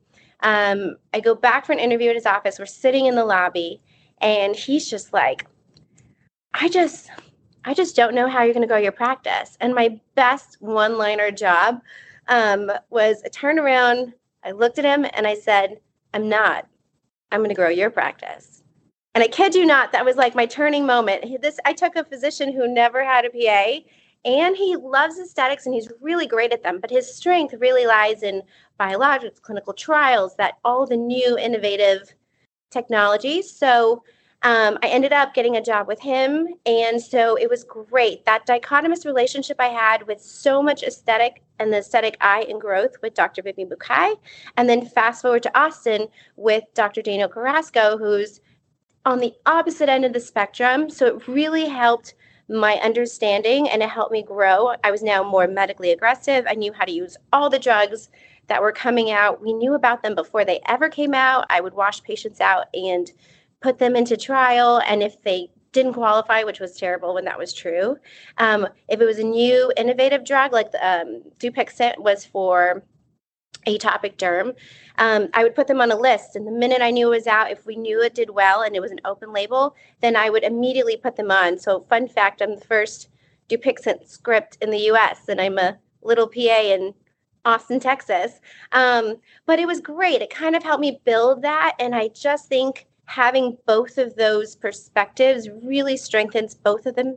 Um, 0.43 0.97
I 1.15 1.21
go 1.21 1.35
back 1.35 1.67
for 1.67 1.73
an 1.73 1.79
interview 1.79 2.11
at 2.11 2.17
his 2.17 2.27
office. 2.27 2.59
We're 2.59 2.67
sitting 2.67 3.07
in 3.07 3.15
the 3.15 3.25
lobby, 3.25 3.81
and 4.21 4.57
he's 4.57 4.89
just 4.89 5.13
like, 5.13 5.47
I 6.55 6.69
just, 6.69 7.11
I 7.65 7.75
just 7.75 7.97
don't 7.97 8.15
know 8.15 8.29
how 8.29 8.43
you're 8.43 8.55
going 8.55 8.67
to 8.67 8.69
grow 8.69 8.79
your 8.79 8.93
practice. 8.93 9.57
And 9.61 9.75
my 9.75 10.01
best 10.15 10.57
one-liner 10.61 11.31
job 11.31 11.81
um, 12.29 12.71
was 12.91 13.23
a 13.25 13.31
turnaround. 13.31 14.13
I 14.45 14.51
looked 14.51 14.79
at 14.79 14.85
him, 14.85 15.07
and 15.15 15.27
I 15.27 15.35
said, 15.35 15.81
I'm 16.15 16.29
not. 16.29 16.67
I'm 17.31 17.41
going 17.41 17.49
to 17.49 17.55
grow 17.55 17.69
your 17.69 17.91
practice. 17.91 18.63
And 19.15 19.23
I 19.23 19.29
kid 19.29 19.55
you 19.55 19.67
not, 19.67 19.93
that 19.93 20.05
was 20.05 20.17
like 20.17 20.35
my 20.35 20.47
turning 20.47 20.87
moment. 20.87 21.43
This 21.43 21.59
I 21.65 21.73
took 21.75 21.97
a 21.97 22.05
physician 22.05 22.53
who 22.53 22.67
never 22.67 23.05
had 23.05 23.27
a 23.27 23.31
PA 23.31 23.87
and 24.25 24.57
he 24.57 24.77
loves 24.77 25.19
aesthetics 25.19 25.67
and 25.67 25.75
he's 25.75 25.89
really 26.01 26.27
great 26.27 26.53
at 26.53 26.63
them, 26.63 26.79
but 26.81 26.91
his 26.91 27.13
strength 27.13 27.55
really 27.59 27.87
lies 27.87 28.23
in 28.23 28.43
biologics, 28.79 29.41
clinical 29.41 29.73
trials, 29.73 30.37
that 30.37 30.59
all 30.65 30.87
the 30.87 30.97
new 30.97 31.37
innovative 31.37 32.15
technologies. 32.71 33.51
So 33.51 34.03
um, 34.45 34.79
I 34.83 34.89
ended 34.89 35.13
up 35.13 35.35
getting 35.35 35.57
a 35.57 35.63
job 35.63 35.87
with 35.87 36.01
him. 36.01 36.49
And 36.67 37.01
so 37.01 37.37
it 37.37 37.49
was 37.49 37.63
great. 37.65 38.25
That 38.25 38.47
dichotomous 38.47 39.05
relationship 39.05 39.57
I 39.61 39.69
had 39.69 40.07
with 40.07 40.21
so 40.21 40.63
much 40.63 40.83
aesthetic 40.83 41.43
and 41.59 41.73
the 41.73 41.79
aesthetic 41.79 42.17
eye 42.21 42.45
and 42.49 42.61
growth 42.61 42.97
with 43.03 43.15
Dr. 43.15 43.43
Vivian 43.43 43.69
Bucay. 43.69 44.17
And 44.57 44.69
then 44.69 44.85
fast 44.87 45.23
forward 45.23 45.45
to 45.45 45.59
Austin 45.59 46.09
with 46.37 46.65
Dr. 46.75 47.03
Daniel 47.03 47.29
Carrasco, 47.29 47.97
who's 47.99 48.41
on 49.05 49.21
the 49.21 49.33
opposite 49.47 49.89
end 49.89 50.05
of 50.05 50.13
the 50.13 50.21
spectrum. 50.21 50.91
So 50.91 51.07
it 51.07 51.29
really 51.29 51.67
helped 51.67 52.15
my 52.53 52.75
understanding 52.77 53.69
and 53.69 53.83
it 53.83 53.89
helped 53.89 54.13
me 54.13 54.23
grow. 54.23 54.75
I 54.85 54.91
was 54.91 55.03
now 55.03 55.23
more 55.23 55.47
medically 55.47 55.91
aggressive. 55.91 56.45
I 56.49 56.55
knew 56.55 56.73
how 56.73 56.85
to 56.85 56.93
use 56.93 57.17
all 57.33 57.51
the 57.51 57.59
drugs 57.59 58.11
that 58.49 58.63
were 58.63 58.73
coming 58.73 59.11
out. 59.11 59.41
We 59.41 59.53
knew 59.53 59.75
about 59.75 60.03
them 60.03 60.15
before 60.15 60.45
they 60.45 60.61
ever 60.67 60.89
came 60.89 61.15
out. 61.15 61.47
I 61.49 61.61
would 61.61 61.75
wash 61.75 62.03
patients 62.03 62.41
out 62.41 62.67
and 62.75 63.11
put 63.61 63.79
them 63.79 63.97
into 63.97 64.17
trial. 64.17 64.81
And 64.87 65.03
if 65.03 65.23
they 65.23 65.51
didn't 65.73 65.95
qualify, 65.95 66.43
which 66.43 66.61
was 66.61 66.77
terrible 66.77 67.15
when 67.15 67.25
that 67.25 67.39
was 67.39 67.55
true, 67.55 67.97
um, 68.39 68.69
if 68.89 69.01
it 69.01 69.05
was 69.05 69.19
a 69.19 69.25
new 69.25 69.73
innovative 69.77 70.25
drug, 70.25 70.53
like 70.53 70.73
the, 70.73 70.87
um, 70.87 71.23
Dupixent 71.39 71.99
was 71.99 72.27
for 72.27 72.83
atopic 73.67 74.17
derm, 74.17 74.55
um, 74.99 75.29
I 75.35 75.43
would 75.43 75.55
put 75.55 75.67
them 75.67 75.81
on 75.81 75.91
a 75.91 75.97
list. 75.97 76.37
And 76.37 76.47
the 76.47 76.53
minute 76.53 76.83
I 76.83 76.91
knew 76.91 77.09
it 77.09 77.17
was 77.17 77.27
out, 77.27 77.51
if 77.51 77.67
we 77.67 77.77
knew 77.77 78.03
it 78.03 78.15
did 78.15 78.31
well 78.31 78.63
and 78.63 78.75
it 78.75 78.81
was 78.81 78.91
an 78.91 79.01
open 79.05 79.33
label, 79.33 79.75
then 80.01 80.17
I 80.17 80.31
would 80.31 80.45
immediately 80.45 80.97
put 80.97 81.17
them 81.17 81.31
on. 81.31 81.59
So, 81.59 81.81
fun 81.89 82.09
fact 82.09 82.43
I'm 82.43 82.57
the 82.57 82.67
first 82.67 83.09
Dupixent 83.49 84.09
script 84.09 84.59
in 84.61 84.71
the 84.71 84.91
US, 84.91 85.29
and 85.29 85.41
I'm 85.41 85.59
a 85.59 85.79
little 86.03 86.27
PA 86.27 86.41
in 86.63 86.95
Austin, 87.45 87.81
Texas. 87.81 88.41
Um, 88.73 89.17
but 89.47 89.59
it 89.59 89.67
was 89.67 89.81
great. 89.81 90.23
It 90.23 90.31
kind 90.31 90.55
of 90.55 90.63
helped 90.63 90.81
me 90.81 91.01
build 91.05 91.43
that. 91.43 91.75
And 91.79 91.95
I 91.95 92.09
just 92.09 92.49
think 92.49 92.87
having 93.07 93.59
both 93.67 93.99
of 93.99 94.15
those 94.15 94.55
perspectives 94.57 95.49
really 95.63 95.97
strengthens 95.97 96.55
both 96.55 96.87
of 96.87 96.95
them 96.95 97.17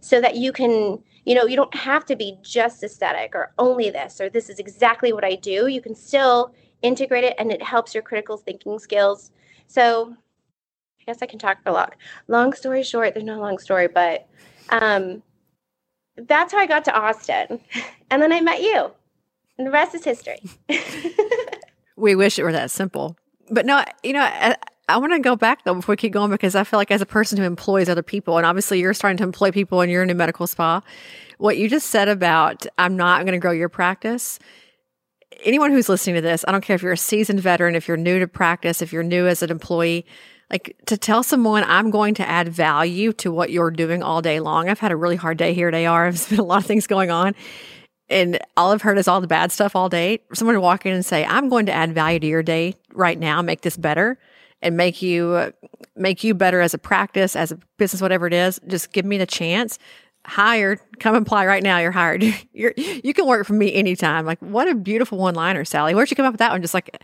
so 0.00 0.20
that 0.20 0.36
you 0.36 0.52
can 0.52 0.98
you 1.26 1.34
know 1.34 1.44
you 1.44 1.56
don't 1.56 1.74
have 1.74 2.06
to 2.06 2.16
be 2.16 2.38
just 2.40 2.82
aesthetic 2.82 3.34
or 3.34 3.52
only 3.58 3.90
this 3.90 4.20
or 4.20 4.30
this 4.30 4.48
is 4.48 4.58
exactly 4.58 5.12
what 5.12 5.24
i 5.24 5.34
do. 5.34 5.66
You 5.66 5.82
can 5.82 5.94
still 5.94 6.54
integrate 6.80 7.24
it 7.24 7.34
and 7.38 7.52
it 7.52 7.62
helps 7.62 7.92
your 7.92 8.02
critical 8.02 8.36
thinking 8.38 8.78
skills. 8.78 9.32
So 9.66 10.14
i 11.00 11.04
guess 11.04 11.20
i 11.20 11.26
can 11.26 11.38
talk 11.38 11.62
for 11.62 11.68
a 11.70 11.72
long. 11.72 11.90
Long 12.28 12.52
story 12.54 12.82
short 12.82 13.12
there's 13.12 13.26
no 13.26 13.38
long 13.38 13.58
story 13.58 13.88
but 13.88 14.26
um, 14.70 15.22
that's 16.16 16.52
how 16.52 16.58
i 16.60 16.66
got 16.66 16.84
to 16.86 16.96
austin. 16.98 17.60
And 18.08 18.22
then 18.22 18.32
i 18.32 18.40
met 18.40 18.62
you. 18.62 18.92
And 19.58 19.66
the 19.66 19.72
rest 19.72 19.94
is 19.94 20.04
history. 20.04 20.38
We 21.98 22.14
wish 22.14 22.38
it 22.38 22.44
were 22.44 22.52
that 22.52 22.70
simple. 22.70 23.16
But 23.50 23.66
no 23.66 23.84
you 24.02 24.12
know 24.12 24.22
I, 24.22 24.56
I 24.88 24.98
want 24.98 25.12
to 25.12 25.18
go 25.18 25.34
back 25.34 25.64
though 25.64 25.74
before 25.74 25.94
we 25.94 25.96
keep 25.96 26.12
going 26.12 26.30
because 26.30 26.54
I 26.54 26.62
feel 26.62 26.78
like 26.78 26.90
as 26.90 27.00
a 27.00 27.06
person 27.06 27.38
who 27.38 27.44
employs 27.44 27.88
other 27.88 28.02
people, 28.02 28.36
and 28.36 28.46
obviously 28.46 28.80
you're 28.80 28.94
starting 28.94 29.16
to 29.18 29.24
employ 29.24 29.50
people 29.50 29.80
and 29.80 29.90
you're 29.90 30.02
in 30.02 30.10
a 30.10 30.14
medical 30.14 30.46
spa, 30.46 30.80
what 31.38 31.58
you 31.58 31.68
just 31.68 31.88
said 31.88 32.08
about 32.08 32.66
I'm 32.78 32.96
not 32.96 33.22
going 33.22 33.32
to 33.32 33.38
grow 33.38 33.50
your 33.50 33.68
practice. 33.68 34.38
Anyone 35.44 35.72
who's 35.72 35.88
listening 35.88 36.14
to 36.14 36.20
this, 36.20 36.44
I 36.46 36.52
don't 36.52 36.62
care 36.62 36.76
if 36.76 36.82
you're 36.82 36.92
a 36.92 36.96
seasoned 36.96 37.40
veteran, 37.40 37.74
if 37.74 37.88
you're 37.88 37.96
new 37.96 38.20
to 38.20 38.28
practice, 38.28 38.80
if 38.80 38.92
you're 38.92 39.02
new 39.02 39.26
as 39.26 39.42
an 39.42 39.50
employee, 39.50 40.06
like 40.50 40.76
to 40.86 40.96
tell 40.96 41.24
someone 41.24 41.64
I'm 41.64 41.90
going 41.90 42.14
to 42.14 42.28
add 42.28 42.48
value 42.48 43.12
to 43.14 43.32
what 43.32 43.50
you're 43.50 43.72
doing 43.72 44.04
all 44.04 44.22
day 44.22 44.38
long. 44.38 44.68
I've 44.68 44.78
had 44.78 44.92
a 44.92 44.96
really 44.96 45.16
hard 45.16 45.36
day 45.36 45.52
here 45.52 45.68
at 45.68 45.74
AR. 45.74 46.04
There's 46.10 46.28
been 46.28 46.38
a 46.38 46.44
lot 46.44 46.58
of 46.58 46.66
things 46.66 46.86
going 46.86 47.10
on. 47.10 47.34
And 48.08 48.38
all 48.56 48.70
I've 48.70 48.82
heard 48.82 48.98
is 48.98 49.08
all 49.08 49.20
the 49.20 49.26
bad 49.26 49.50
stuff 49.50 49.74
all 49.74 49.88
day. 49.88 50.20
Someone 50.32 50.54
to 50.54 50.60
walk 50.60 50.86
in 50.86 50.94
and 50.94 51.04
say, 51.04 51.24
I'm 51.24 51.48
going 51.48 51.66
to 51.66 51.72
add 51.72 51.92
value 51.92 52.20
to 52.20 52.26
your 52.26 52.44
day 52.44 52.76
right 52.94 53.18
now, 53.18 53.42
make 53.42 53.62
this 53.62 53.76
better 53.76 54.16
and 54.62 54.76
make 54.76 55.02
you 55.02 55.52
make 55.94 56.24
you 56.24 56.34
better 56.34 56.60
as 56.60 56.74
a 56.74 56.78
practice, 56.78 57.36
as 57.36 57.52
a 57.52 57.58
business, 57.78 58.02
whatever 58.02 58.26
it 58.26 58.32
is. 58.32 58.60
Just 58.66 58.92
give 58.92 59.04
me 59.04 59.18
the 59.18 59.26
chance. 59.26 59.78
Hired, 60.26 60.80
come 60.98 61.14
apply 61.14 61.46
right 61.46 61.62
now. 61.62 61.78
You're 61.78 61.92
hired. 61.92 62.24
You're 62.52 62.74
you 62.76 63.14
can 63.14 63.26
work 63.26 63.46
for 63.46 63.52
me 63.52 63.72
anytime. 63.74 64.26
Like 64.26 64.40
what 64.40 64.68
a 64.68 64.74
beautiful 64.74 65.18
one 65.18 65.34
liner, 65.34 65.64
Sally. 65.64 65.94
Where'd 65.94 66.10
you 66.10 66.16
come 66.16 66.26
up 66.26 66.32
with 66.32 66.40
that 66.40 66.52
one? 66.52 66.62
Just 66.62 66.74
like 66.74 66.98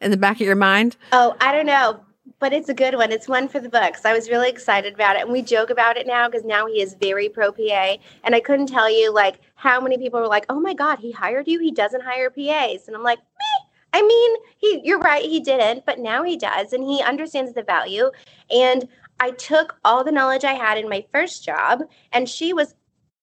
in 0.00 0.10
the 0.10 0.16
back 0.16 0.36
of 0.36 0.46
your 0.46 0.56
mind? 0.56 0.96
Oh, 1.12 1.34
I 1.40 1.52
don't 1.52 1.66
know 1.66 2.00
but 2.38 2.52
it's 2.52 2.68
a 2.68 2.74
good 2.74 2.94
one. 2.94 3.12
It's 3.12 3.28
one 3.28 3.48
for 3.48 3.60
the 3.60 3.68
books. 3.68 4.04
I 4.04 4.12
was 4.12 4.28
really 4.28 4.48
excited 4.48 4.94
about 4.94 5.16
it. 5.16 5.22
And 5.22 5.32
we 5.32 5.42
joke 5.42 5.70
about 5.70 5.96
it 5.96 6.06
now 6.06 6.28
because 6.28 6.44
now 6.44 6.66
he 6.66 6.80
is 6.80 6.94
very 7.00 7.28
pro 7.28 7.52
PA. 7.52 7.96
And 8.24 8.34
I 8.34 8.40
couldn't 8.40 8.66
tell 8.66 8.90
you 8.90 9.12
like 9.12 9.40
how 9.54 9.80
many 9.80 9.96
people 9.96 10.20
were 10.20 10.26
like, 10.26 10.44
oh 10.48 10.60
my 10.60 10.74
God, 10.74 10.98
he 10.98 11.12
hired 11.12 11.48
you? 11.48 11.58
He 11.60 11.70
doesn't 11.70 12.02
hire 12.02 12.30
PAs. 12.30 12.86
And 12.86 12.96
I'm 12.96 13.02
like. 13.02 13.18
I 13.92 14.02
mean, 14.02 14.36
he 14.58 14.80
you're 14.84 14.98
right, 14.98 15.24
he 15.24 15.40
didn't, 15.40 15.86
but 15.86 15.98
now 15.98 16.22
he 16.22 16.36
does 16.36 16.72
and 16.72 16.84
he 16.84 17.02
understands 17.02 17.54
the 17.54 17.62
value. 17.62 18.10
And 18.50 18.88
I 19.20 19.30
took 19.32 19.76
all 19.84 20.04
the 20.04 20.12
knowledge 20.12 20.44
I 20.44 20.52
had 20.52 20.78
in 20.78 20.88
my 20.88 21.04
first 21.12 21.44
job 21.44 21.82
and 22.12 22.28
she 22.28 22.52
was 22.52 22.74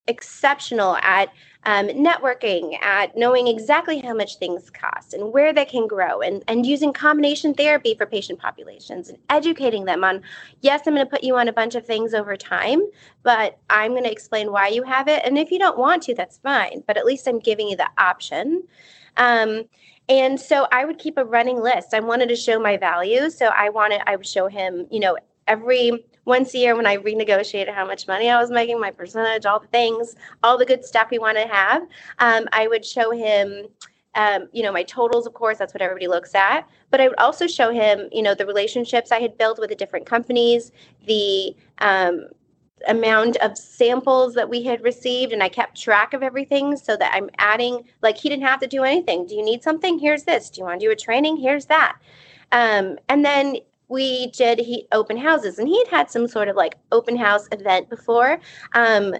exceptional 0.07 0.97
at 0.97 1.29
um, 1.65 1.87
networking, 1.87 2.81
at 2.81 3.15
knowing 3.17 3.47
exactly 3.47 3.99
how 3.99 4.13
much 4.13 4.35
things 4.35 4.69
cost 4.69 5.13
and 5.13 5.31
where 5.31 5.53
they 5.53 5.63
can 5.63 5.87
grow, 5.87 6.19
and, 6.19 6.43
and 6.47 6.65
using 6.65 6.91
combination 6.91 7.53
therapy 7.53 7.95
for 7.95 8.05
patient 8.05 8.39
populations 8.39 9.07
and 9.07 9.17
educating 9.29 9.85
them 9.85 10.03
on 10.03 10.21
yes, 10.61 10.81
I'm 10.85 10.93
going 10.93 11.05
to 11.05 11.09
put 11.09 11.23
you 11.23 11.37
on 11.37 11.47
a 11.47 11.53
bunch 11.53 11.75
of 11.75 11.85
things 11.85 12.13
over 12.13 12.35
time, 12.35 12.81
but 13.23 13.59
I'm 13.69 13.91
going 13.91 14.03
to 14.03 14.11
explain 14.11 14.51
why 14.51 14.67
you 14.67 14.83
have 14.83 15.07
it. 15.07 15.21
And 15.23 15.37
if 15.37 15.51
you 15.51 15.59
don't 15.59 15.77
want 15.77 16.03
to, 16.03 16.15
that's 16.15 16.37
fine, 16.37 16.83
but 16.85 16.97
at 16.97 17.05
least 17.05 17.27
I'm 17.27 17.39
giving 17.39 17.69
you 17.69 17.77
the 17.77 17.89
option. 17.97 18.63
Um, 19.15 19.63
and 20.09 20.39
so 20.39 20.67
I 20.71 20.85
would 20.85 20.99
keep 20.99 21.17
a 21.17 21.25
running 21.25 21.61
list. 21.61 21.93
I 21.93 21.99
wanted 21.99 22.29
to 22.29 22.35
show 22.35 22.59
my 22.59 22.77
value. 22.77 23.29
So 23.29 23.47
I 23.47 23.69
wanted, 23.69 24.01
I 24.05 24.15
would 24.15 24.27
show 24.27 24.47
him, 24.47 24.85
you 24.91 24.99
know, 24.99 25.17
every 25.47 26.05
once 26.25 26.53
a 26.53 26.57
year 26.57 26.75
when 26.75 26.85
I 26.85 26.97
renegotiated 26.97 27.73
how 27.73 27.85
much 27.85 28.07
money 28.07 28.29
I 28.29 28.39
was 28.39 28.49
making, 28.49 28.79
my 28.79 28.91
percentage, 28.91 29.45
all 29.45 29.59
the 29.59 29.67
things, 29.67 30.15
all 30.41 30.57
the 30.57 30.65
good 30.65 30.85
stuff 30.85 31.09
we 31.09 31.19
want 31.19 31.37
to 31.37 31.47
have. 31.47 31.83
Um, 32.19 32.47
I 32.53 32.67
would 32.67 32.85
show 32.85 33.11
him, 33.11 33.67
um, 34.15 34.47
you 34.51 34.63
know, 34.63 34.71
my 34.71 34.83
totals, 34.83 35.25
of 35.25 35.33
course, 35.33 35.57
that's 35.57 35.73
what 35.73 35.81
everybody 35.81 36.07
looks 36.07 36.35
at. 36.35 36.67
But 36.91 37.01
I 37.01 37.07
would 37.07 37.19
also 37.19 37.47
show 37.47 37.71
him, 37.71 38.09
you 38.11 38.21
know, 38.21 38.35
the 38.35 38.45
relationships 38.45 39.11
I 39.11 39.19
had 39.19 39.37
built 39.37 39.59
with 39.59 39.69
the 39.69 39.75
different 39.75 40.05
companies, 40.05 40.71
the 41.05 41.55
um, 41.79 42.27
amount 42.87 43.37
of 43.37 43.57
samples 43.57 44.33
that 44.33 44.49
we 44.49 44.63
had 44.63 44.83
received 44.83 45.31
and 45.31 45.43
I 45.43 45.49
kept 45.49 45.79
track 45.79 46.13
of 46.13 46.23
everything 46.23 46.77
so 46.77 46.97
that 46.97 47.11
I'm 47.13 47.29
adding 47.37 47.83
like 48.01 48.17
he 48.17 48.29
didn't 48.29 48.45
have 48.45 48.59
to 48.61 48.67
do 48.67 48.83
anything. 48.83 49.25
Do 49.25 49.35
you 49.35 49.43
need 49.43 49.63
something? 49.63 49.99
Here's 49.99 50.23
this. 50.23 50.49
Do 50.49 50.59
you 50.61 50.65
want 50.65 50.79
to 50.79 50.85
do 50.87 50.91
a 50.91 50.95
training? 50.95 51.37
Here's 51.37 51.65
that. 51.67 51.97
Um, 52.51 52.97
and 53.09 53.23
then 53.23 53.57
we 53.87 54.27
did 54.31 54.59
he 54.59 54.87
open 54.91 55.17
houses 55.17 55.59
and 55.59 55.67
he 55.67 55.77
had 55.79 55.87
had 55.87 56.11
some 56.11 56.27
sort 56.27 56.47
of 56.47 56.55
like 56.55 56.75
open 56.91 57.15
house 57.15 57.47
event 57.51 57.89
before. 57.89 58.39
Um, 58.73 59.15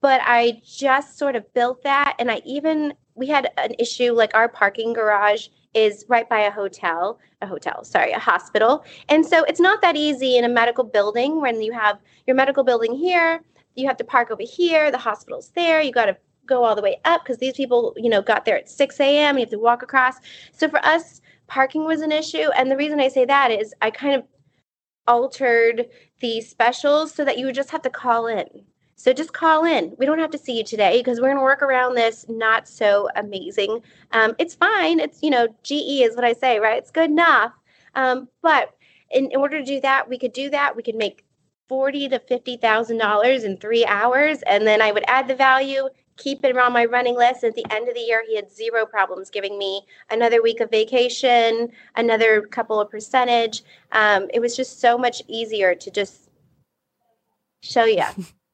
but 0.00 0.20
I 0.24 0.60
just 0.64 1.18
sort 1.18 1.36
of 1.36 1.52
built 1.54 1.82
that 1.82 2.14
and 2.18 2.30
I 2.30 2.42
even 2.44 2.94
we 3.14 3.26
had 3.26 3.50
an 3.56 3.74
issue 3.78 4.12
like 4.12 4.34
our 4.34 4.48
parking 4.48 4.92
garage 4.92 5.48
is 5.76 6.06
right 6.08 6.28
by 6.28 6.40
a 6.40 6.50
hotel, 6.50 7.18
a 7.42 7.46
hotel, 7.46 7.84
sorry, 7.84 8.10
a 8.12 8.18
hospital. 8.18 8.84
And 9.10 9.24
so 9.24 9.44
it's 9.44 9.60
not 9.60 9.82
that 9.82 9.94
easy 9.94 10.38
in 10.38 10.44
a 10.44 10.48
medical 10.48 10.82
building 10.82 11.40
when 11.40 11.60
you 11.60 11.72
have 11.72 11.98
your 12.26 12.34
medical 12.34 12.64
building 12.64 12.94
here, 12.94 13.42
you 13.74 13.86
have 13.86 13.98
to 13.98 14.04
park 14.04 14.30
over 14.30 14.42
here, 14.42 14.90
the 14.90 14.98
hospital's 14.98 15.50
there, 15.50 15.82
you 15.82 15.92
got 15.92 16.06
to 16.06 16.16
go 16.46 16.64
all 16.64 16.74
the 16.74 16.82
way 16.82 16.98
up 17.04 17.22
because 17.22 17.38
these 17.38 17.54
people, 17.54 17.92
you 17.96 18.08
know, 18.08 18.22
got 18.22 18.44
there 18.44 18.56
at 18.56 18.70
6 18.70 19.00
a.m. 19.00 19.36
You 19.36 19.42
have 19.42 19.50
to 19.50 19.58
walk 19.58 19.82
across. 19.82 20.16
So 20.52 20.68
for 20.68 20.84
us, 20.84 21.20
parking 21.46 21.84
was 21.84 22.00
an 22.00 22.12
issue. 22.12 22.50
And 22.56 22.70
the 22.70 22.76
reason 22.76 23.00
I 23.00 23.08
say 23.08 23.24
that 23.26 23.50
is 23.50 23.74
I 23.82 23.90
kind 23.90 24.14
of 24.14 24.24
altered 25.06 25.86
the 26.20 26.40
specials 26.40 27.12
so 27.12 27.24
that 27.24 27.38
you 27.38 27.46
would 27.46 27.54
just 27.54 27.70
have 27.70 27.82
to 27.82 27.90
call 27.90 28.26
in. 28.26 28.46
So 28.96 29.12
just 29.12 29.34
call 29.34 29.64
in. 29.64 29.94
We 29.98 30.06
don't 30.06 30.18
have 30.18 30.30
to 30.30 30.38
see 30.38 30.56
you 30.56 30.64
today 30.64 30.98
because 30.98 31.20
we're 31.20 31.28
going 31.28 31.36
to 31.36 31.42
work 31.42 31.62
around 31.62 31.94
this 31.94 32.24
not 32.28 32.66
so 32.66 33.08
amazing. 33.14 33.82
Um, 34.12 34.34
it's 34.38 34.54
fine. 34.54 35.00
It's, 35.00 35.22
you 35.22 35.30
know, 35.30 35.48
GE 35.62 36.02
is 36.02 36.16
what 36.16 36.24
I 36.24 36.32
say, 36.32 36.58
right? 36.58 36.78
It's 36.78 36.90
good 36.90 37.10
enough. 37.10 37.52
Um, 37.94 38.28
but 38.42 38.74
in, 39.10 39.30
in 39.30 39.36
order 39.38 39.58
to 39.58 39.64
do 39.64 39.80
that, 39.82 40.08
we 40.08 40.18
could 40.18 40.32
do 40.32 40.48
that. 40.50 40.74
We 40.74 40.82
could 40.82 40.96
make 40.96 41.24
forty 41.68 42.08
to 42.08 42.18
fifty 42.20 42.56
thousand 42.56 42.98
dollars 42.98 43.44
in 43.44 43.56
three 43.56 43.84
hours, 43.84 44.42
and 44.46 44.66
then 44.66 44.80
I 44.80 44.92
would 44.92 45.04
add 45.08 45.28
the 45.28 45.34
value, 45.34 45.88
keep 46.16 46.44
it 46.44 46.56
on 46.56 46.72
my 46.72 46.84
running 46.84 47.16
list. 47.16 47.44
At 47.44 47.54
the 47.54 47.66
end 47.70 47.88
of 47.88 47.94
the 47.94 48.00
year, 48.00 48.24
he 48.26 48.36
had 48.36 48.50
zero 48.50 48.86
problems 48.86 49.30
giving 49.30 49.58
me 49.58 49.82
another 50.10 50.42
week 50.42 50.60
of 50.60 50.70
vacation, 50.70 51.70
another 51.96 52.42
couple 52.42 52.80
of 52.80 52.90
percentage. 52.90 53.62
Um, 53.92 54.28
it 54.32 54.40
was 54.40 54.56
just 54.56 54.80
so 54.80 54.96
much 54.96 55.22
easier 55.28 55.74
to 55.74 55.90
just 55.90 56.30
show 57.62 57.84
you. 57.84 58.04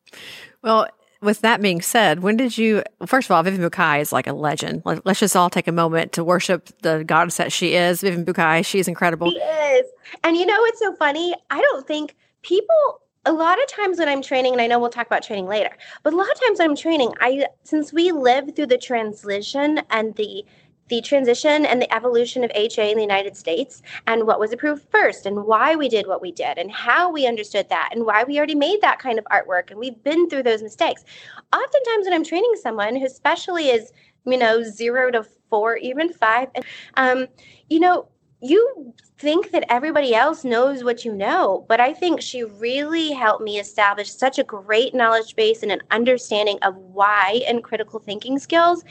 Well, 0.63 0.87
with 1.21 1.41
that 1.43 1.63
being 1.63 1.81
said, 1.81 2.21
when 2.21 2.37
did 2.37 2.59
you? 2.59 2.83
First 3.07 3.29
of 3.29 3.33
all, 3.33 3.43
Vivian 3.43 3.69
Bucay 3.69 4.01
is 4.01 4.13
like 4.13 4.27
a 4.27 4.33
legend. 4.33 4.83
Let's 4.85 5.21
just 5.21 5.37
all 5.37 5.51
take 5.51 5.69
a 5.69 5.73
moment 5.73 6.13
to 6.13 6.25
worship 6.25 6.69
the 6.83 7.05
goddess 7.05 7.37
that 7.37 7.53
she 7.53 7.75
is, 7.75 8.01
Vivian 8.01 8.25
Bucay. 8.25 8.67
She's 8.67 8.89
incredible. 8.89 9.31
She 9.31 9.39
is, 9.39 9.87
and 10.25 10.37
you 10.37 10.45
know 10.45 10.61
what's 10.61 10.81
so 10.81 10.95
funny? 10.97 11.35
I 11.51 11.61
don't 11.61 11.87
think 11.87 12.17
people. 12.43 13.01
A 13.25 13.33
lot 13.33 13.63
of 13.63 13.69
times 13.69 14.01
when 14.01 14.09
I'm 14.09 14.21
training, 14.21 14.53
and 14.53 14.61
I 14.61 14.67
know 14.67 14.81
we'll 14.81 14.91
talk 14.91 15.07
about 15.07 15.23
training 15.23 15.47
later, 15.47 15.71
but 16.03 16.13
a 16.13 16.17
lot 16.17 16.29
of 16.29 16.41
times 16.41 16.59
when 16.59 16.71
I'm 16.71 16.77
training, 16.77 17.13
I 17.21 17.47
since 17.63 17.93
we 17.93 18.11
live 18.11 18.57
through 18.57 18.67
the 18.67 18.79
translation 18.79 19.81
and 19.91 20.13
the 20.17 20.45
the 20.93 21.01
transition 21.01 21.65
and 21.65 21.81
the 21.81 21.95
evolution 21.95 22.45
of 22.45 22.53
HA 22.55 22.91
in 22.91 22.99
the 22.99 23.03
United 23.03 23.35
States 23.35 23.81
and 24.07 24.27
what 24.27 24.39
was 24.39 24.53
approved 24.53 24.85
first 24.91 25.25
and 25.25 25.47
why 25.47 25.75
we 25.75 25.89
did 25.89 26.07
what 26.07 26.21
we 26.21 26.31
did 26.31 26.59
and 26.59 26.71
how 26.71 27.11
we 27.11 27.27
understood 27.27 27.67
that 27.71 27.89
and 27.93 28.05
why 28.05 28.25
we 28.25 28.37
already 28.37 28.55
made 28.55 28.79
that 28.83 28.99
kind 28.99 29.19
of 29.19 29.25
artwork 29.33 29.71
and 29.71 29.81
we've 29.81 30.05
been 30.05 30.29
through 30.29 30.43
those 30.43 30.63
mistakes. 30.63 31.03
Oftentimes 31.51 32.05
when 32.05 32.13
I'm 32.13 32.23
training 32.23 32.53
someone 32.61 32.95
who 32.95 33.07
especially 33.07 33.71
is, 33.71 33.91
you 34.27 34.37
know, 34.37 34.63
zero 34.63 35.11
to 35.13 35.23
four, 35.49 35.79
even 35.79 36.13
five, 36.13 36.49
and, 36.55 36.65
um, 36.99 37.27
you 37.71 37.81
know, 37.81 38.07
you 38.43 38.93
think 39.17 39.53
that 39.53 39.65
everybody 39.71 40.15
else 40.15 40.45
knows 40.45 40.85
what 40.85 41.07
you 41.07 41.15
know, 41.15 41.65
but 41.69 41.81
I 41.81 41.95
think 41.95 42.21
she 42.21 42.43
really 42.43 43.13
helped 43.13 43.43
me 43.43 43.59
establish 43.59 44.13
such 44.13 44.39
a 44.39 44.45
great 44.45 44.95
knowledge 44.95 45.37
base 45.37 45.63
and 45.63 45.73
an 45.73 45.81
understanding 45.91 46.59
of 46.61 46.77
why 46.77 47.41
and 47.47 47.63
critical 47.65 47.99
thinking 47.99 48.39
skills 48.39 48.85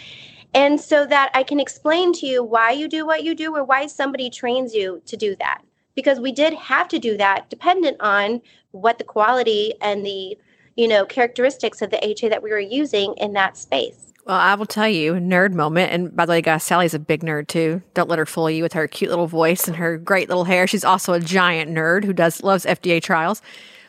and 0.54 0.80
so 0.80 1.06
that 1.06 1.32
I 1.34 1.44
can 1.44 1.60
explain 1.60 2.14
to 2.14 2.26
you 2.26 2.44
why 2.44 2.72
you 2.72 2.88
do 2.88 3.06
what 3.06 3.24
you 3.24 3.36
do 3.36 3.56
or 3.56 3.64
why 3.64 3.88
somebody 3.88 4.30
trains 4.30 4.74
you 4.74 5.02
to 5.06 5.18
do 5.18 5.36
that. 5.38 5.62
Because 5.96 6.20
we 6.20 6.32
did 6.32 6.54
have 6.54 6.88
to 6.90 7.00
do 7.00 7.18
that 7.18 7.50
dependent 7.50 7.98
on 8.00 8.42
what 8.72 8.98
the 8.98 9.04
quality 9.04 9.74
and 9.82 10.06
the, 10.06 10.38
you 10.76 10.88
know, 10.88 11.06
characteristics 11.06 11.82
of 11.82 11.90
the 11.90 12.06
HA 12.06 12.30
that 12.30 12.44
we 12.44 12.50
were 12.50 12.60
using 12.60 13.14
in 13.18 13.34
that 13.34 13.58
space. 13.58 14.12
Well, 14.26 14.38
I 14.38 14.54
will 14.56 14.66
tell 14.68 14.88
you, 14.88 15.14
nerd 15.14 15.54
moment. 15.54 15.92
And 15.92 16.16
by 16.16 16.26
the 16.26 16.32
way, 16.32 16.42
guys, 16.42 16.64
Sally's 16.64 16.94
a 16.94 17.00
big 17.00 17.24
nerd 17.24 17.48
too. 17.48 17.82
Don't 17.94 18.08
let 18.08 18.20
her 18.20 18.26
fool 18.26 18.50
you 18.50 18.64
with 18.64 18.74
her 18.74 18.88
cute 18.88 19.10
little 19.10 19.28
voice 19.28 19.68
and 19.68 19.76
her 19.78 19.98
great 19.98 20.30
little 20.30 20.44
hair. 20.44 20.68
She's 20.68 20.86
also 20.86 21.14
a 21.14 21.20
giant 21.20 21.72
nerd 21.72 22.04
who 22.06 22.14
does 22.14 22.44
loves 22.44 22.66
FDA 22.66 23.02
trials. 23.02 23.42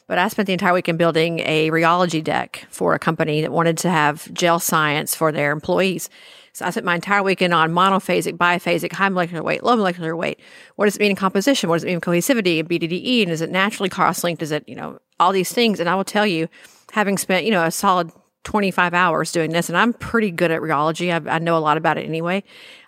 But 0.07 0.19
I 0.19 0.29
spent 0.29 0.47
the 0.47 0.53
entire 0.53 0.73
weekend 0.73 0.99
building 0.99 1.41
a 1.41 1.71
rheology 1.71 2.23
deck 2.25 2.67
for 2.71 2.95
a 2.95 2.99
company 2.99 3.41
that 3.43 3.53
wanted 3.53 3.79
to 3.79 3.91
have 3.91 4.33
gel 4.33 4.59
science 4.59 5.15
for 5.15 5.33
their 5.33 5.53
employees. 5.53 6.09
So 6.53 6.67
I 6.67 6.71
spent 6.71 6.85
my 6.85 6.95
entire 6.95 7.23
weekend 7.23 7.55
on 7.55 7.73
monophasic, 7.73 8.37
biphasic, 8.37 8.93
high 8.93 9.09
molecular 9.09 9.43
weight, 9.43 9.63
low 9.63 9.77
molecular 9.77 10.15
weight. 10.15 10.39
What 10.77 10.85
does 10.85 10.97
it 10.97 11.01
mean 11.01 11.11
in 11.11 11.17
composition? 11.17 11.71
What 11.71 11.77
does 11.77 11.85
it 11.85 11.87
mean 11.87 11.95
in 11.95 12.01
cohesivity 12.01 12.61
and 12.61 12.69
BDDE? 12.69 13.23
And 13.23 13.31
is 13.31 13.41
it 13.41 13.51
naturally 13.51 13.89
cross-linked? 13.89 14.43
Is 14.43 14.53
it, 14.53 14.69
you 14.69 14.75
know, 14.75 14.99
all 15.19 15.33
these 15.33 15.51
things? 15.51 15.81
And 15.81 15.89
I 15.89 15.95
will 15.95 16.05
tell 16.05 16.27
you, 16.27 16.49
having 16.93 17.17
spent, 17.17 17.47
you 17.47 17.51
know, 17.51 17.65
a 17.65 17.71
solid 17.71 18.13
25 18.45 18.93
hours 18.93 19.33
doing 19.33 19.53
this, 19.53 19.69
and 19.69 19.79
I'm 19.79 19.93
pretty 19.93 20.31
good 20.31 20.51
at 20.51 20.61
rheology. 20.61 21.11
I, 21.11 21.37
I 21.37 21.39
know 21.39 21.57
a 21.57 21.61
lot 21.61 21.77
about 21.77 21.97
it 21.97 22.05
anyway. 22.05 22.43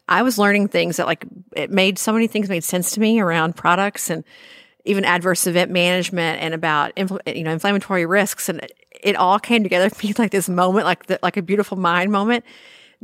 I 0.08 0.22
was 0.22 0.38
learning 0.38 0.68
things 0.68 0.96
that 0.96 1.06
like 1.06 1.24
it 1.56 1.70
made 1.70 1.98
so 1.98 2.12
many 2.12 2.26
things 2.26 2.48
made 2.48 2.64
sense 2.64 2.90
to 2.92 3.00
me 3.00 3.20
around 3.20 3.56
products 3.56 4.10
and 4.10 4.24
even 4.84 5.04
adverse 5.04 5.46
event 5.46 5.70
management 5.70 6.42
and 6.42 6.52
about 6.52 6.92
you 7.26 7.42
know 7.42 7.52
inflammatory 7.52 8.04
risks 8.04 8.50
and 8.50 8.66
it 8.90 9.16
all 9.16 9.38
came 9.38 9.62
together 9.62 9.88
for 9.94 10.06
me 10.06 10.12
like 10.18 10.30
this 10.30 10.48
moment 10.48 10.84
like 10.84 11.06
the, 11.06 11.18
like 11.22 11.38
a 11.38 11.42
beautiful 11.42 11.78
mind 11.78 12.12
moment 12.12 12.44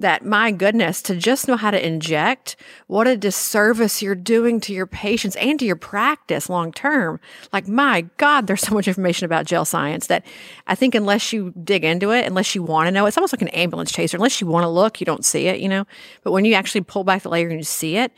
that 0.00 0.24
my 0.24 0.50
goodness, 0.50 1.02
to 1.02 1.16
just 1.16 1.48
know 1.48 1.56
how 1.56 1.70
to 1.70 1.86
inject, 1.86 2.56
what 2.86 3.06
a 3.06 3.16
disservice 3.16 4.02
you're 4.02 4.14
doing 4.14 4.60
to 4.60 4.72
your 4.72 4.86
patients 4.86 5.36
and 5.36 5.58
to 5.58 5.64
your 5.64 5.76
practice 5.76 6.48
long 6.48 6.72
term. 6.72 7.20
Like, 7.52 7.68
my 7.68 8.02
God, 8.16 8.46
there's 8.46 8.62
so 8.62 8.74
much 8.74 8.88
information 8.88 9.26
about 9.26 9.46
gel 9.46 9.64
science 9.64 10.06
that 10.08 10.24
I 10.66 10.74
think 10.74 10.94
unless 10.94 11.32
you 11.32 11.52
dig 11.62 11.84
into 11.84 12.10
it, 12.10 12.26
unless 12.26 12.54
you 12.54 12.62
want 12.62 12.86
to 12.88 12.90
know, 12.90 13.06
it's 13.06 13.16
almost 13.16 13.32
like 13.32 13.42
an 13.42 13.48
ambulance 13.48 13.92
chaser. 13.92 14.16
Unless 14.16 14.40
you 14.40 14.46
want 14.46 14.64
to 14.64 14.68
look, 14.68 15.00
you 15.00 15.04
don't 15.04 15.24
see 15.24 15.46
it, 15.46 15.60
you 15.60 15.68
know? 15.68 15.86
But 16.22 16.32
when 16.32 16.44
you 16.44 16.54
actually 16.54 16.82
pull 16.82 17.04
back 17.04 17.22
the 17.22 17.28
layer 17.28 17.48
and 17.48 17.58
you 17.58 17.64
see 17.64 17.96
it, 17.96 18.12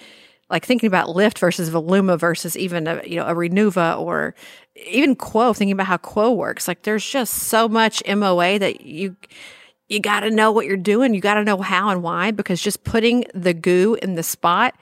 like 0.52 0.66
thinking 0.66 0.86
about 0.86 1.08
lift 1.08 1.38
versus 1.38 1.70
voluma 1.70 2.18
versus 2.18 2.56
even 2.56 2.86
a, 2.86 3.02
you 3.06 3.16
know 3.16 3.26
a 3.26 3.34
renuva 3.34 3.98
or 3.98 4.34
even 4.86 5.16
Qwo 5.16 5.56
thinking 5.56 5.72
about 5.72 5.86
how 5.86 5.96
Qwo 5.96 6.36
works 6.36 6.68
like 6.68 6.82
there's 6.82 7.08
just 7.08 7.34
so 7.34 7.68
much 7.68 8.02
moa 8.06 8.58
that 8.58 8.82
you 8.82 9.16
you 9.92 10.00
got 10.00 10.20
to 10.20 10.30
know 10.30 10.50
what 10.50 10.66
you're 10.66 10.76
doing. 10.78 11.12
You 11.12 11.20
got 11.20 11.34
to 11.34 11.44
know 11.44 11.60
how 11.60 11.90
and 11.90 12.02
why 12.02 12.30
because 12.30 12.62
just 12.62 12.82
putting 12.82 13.26
the 13.34 13.52
goo 13.52 13.96
in 14.00 14.14
the 14.14 14.22
spot 14.22 14.74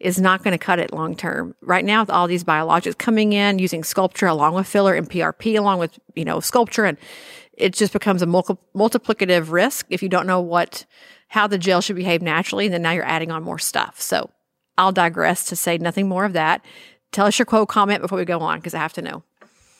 is 0.00 0.20
not 0.20 0.42
going 0.42 0.52
to 0.52 0.58
cut 0.58 0.80
it 0.80 0.92
long 0.92 1.14
term. 1.14 1.54
Right 1.60 1.84
now, 1.84 2.02
with 2.02 2.10
all 2.10 2.26
these 2.26 2.44
biologics 2.44 2.98
coming 2.98 3.32
in, 3.32 3.60
using 3.60 3.82
Sculptra 3.82 4.28
along 4.28 4.54
with 4.54 4.66
filler 4.66 4.94
and 4.94 5.08
PRP 5.08 5.56
along 5.56 5.78
with 5.78 5.98
you 6.14 6.24
know 6.24 6.38
Sculptra, 6.38 6.88
and 6.88 6.98
it 7.52 7.74
just 7.74 7.92
becomes 7.92 8.22
a 8.22 8.26
multi- 8.26 8.56
multiplicative 8.74 9.50
risk 9.50 9.86
if 9.88 10.02
you 10.02 10.08
don't 10.08 10.26
know 10.26 10.40
what 10.40 10.84
how 11.28 11.46
the 11.46 11.58
gel 11.58 11.80
should 11.80 11.96
behave 11.96 12.20
naturally. 12.20 12.66
And 12.66 12.74
then 12.74 12.82
now 12.82 12.90
you're 12.90 13.04
adding 13.04 13.30
on 13.30 13.44
more 13.44 13.58
stuff. 13.58 14.00
So 14.00 14.30
I'll 14.76 14.92
digress 14.92 15.44
to 15.46 15.56
say 15.56 15.78
nothing 15.78 16.08
more 16.08 16.24
of 16.24 16.32
that. 16.32 16.64
Tell 17.12 17.26
us 17.26 17.38
your 17.38 17.46
quote 17.46 17.68
comment 17.68 18.02
before 18.02 18.18
we 18.18 18.24
go 18.24 18.40
on 18.40 18.58
because 18.58 18.74
I 18.74 18.78
have 18.78 18.92
to 18.94 19.02
know. 19.02 19.22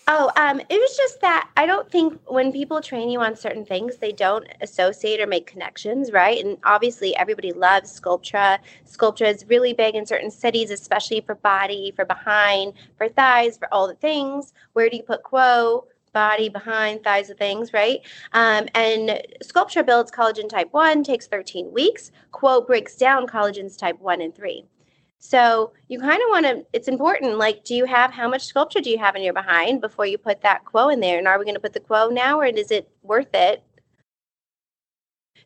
Oh, 0.09 0.31
um, 0.37 0.61
it 0.61 0.81
was 0.81 0.97
just 0.97 1.21
that 1.23 1.51
I 1.57 1.67
don't 1.67 1.91
think 1.91 2.21
when 2.27 2.53
people 2.53 2.81
train 2.81 3.11
you 3.11 3.21
on 3.21 3.35
certain 3.35 3.65
things, 3.65 3.97
they 3.97 4.13
don't 4.13 4.47
associate 4.61 5.21
or 5.21 5.27
make 5.27 5.49
connections, 5.49 6.13
right? 6.13 6.45
And 6.45 6.59
obviously, 6.63 7.17
everybody 7.17 7.51
loves 7.53 8.01
Sculptra. 8.01 8.61
Sculptra 8.87 9.35
is 9.35 9.45
really 9.49 9.73
big 9.73 9.97
in 9.97 10.07
certain 10.07 10.31
cities, 10.31 10.71
especially 10.71 11.23
for 11.23 11.35
body, 11.35 11.93
for 11.97 12.05
behind, 12.05 12.75
for 12.97 13.09
thighs, 13.09 13.59
for 13.59 13.67
all 13.75 13.89
the 13.89 13.95
things. 13.95 14.53
Where 14.75 14.89
do 14.89 14.97
you 14.97 15.03
put 15.03 15.25
Qwo? 15.25 15.85
body, 16.13 16.49
behind, 16.49 17.05
thighs, 17.05 17.29
of 17.29 17.37
things, 17.37 17.75
right? 17.75 18.01
Um, 18.33 18.69
and 18.75 19.21
Sculptra 19.45 19.85
builds 19.85 20.11
collagen 20.11 20.49
type 20.49 20.69
1, 20.73 21.05
takes 21.05 21.27
13 21.27 21.71
weeks. 21.71 22.11
Qwo 22.33 22.67
breaks 22.67 22.97
down 22.97 23.27
collagens 23.27 23.77
type 23.77 24.01
1 24.01 24.23
and 24.23 24.35
3. 24.35 24.65
So 25.19 25.73
you 25.89 25.99
kind 25.99 26.23
of 26.23 26.29
want 26.29 26.47
to, 26.47 26.67
it's 26.73 26.89
important, 26.89 27.39
like, 27.39 27.65
do 27.65 27.75
you 27.75 27.85
have, 27.87 28.13
how 28.13 28.29
much 28.29 28.53
Sculptra 28.53 28.83
do 28.83 28.91
you 28.91 28.99
have 28.99 29.17
in 29.17 29.23
your 29.23 29.33
behind 29.33 29.81
before 29.81 30.07
you 30.07 30.19
put 30.19 30.43
that 30.43 30.65
Qwo 30.65 30.93
in 30.93 31.01
there? 31.01 31.19
And 31.19 31.27
are 31.27 31.39
we 31.39 31.45
going 31.45 31.55
to 31.55 31.61
put 31.61 31.73
the 31.73 31.81
Qwo 31.81 32.13
now 32.13 32.39
or 32.39 32.45
is 32.45 32.71
it 32.71 32.89
worth 33.03 33.35
it 33.35 33.63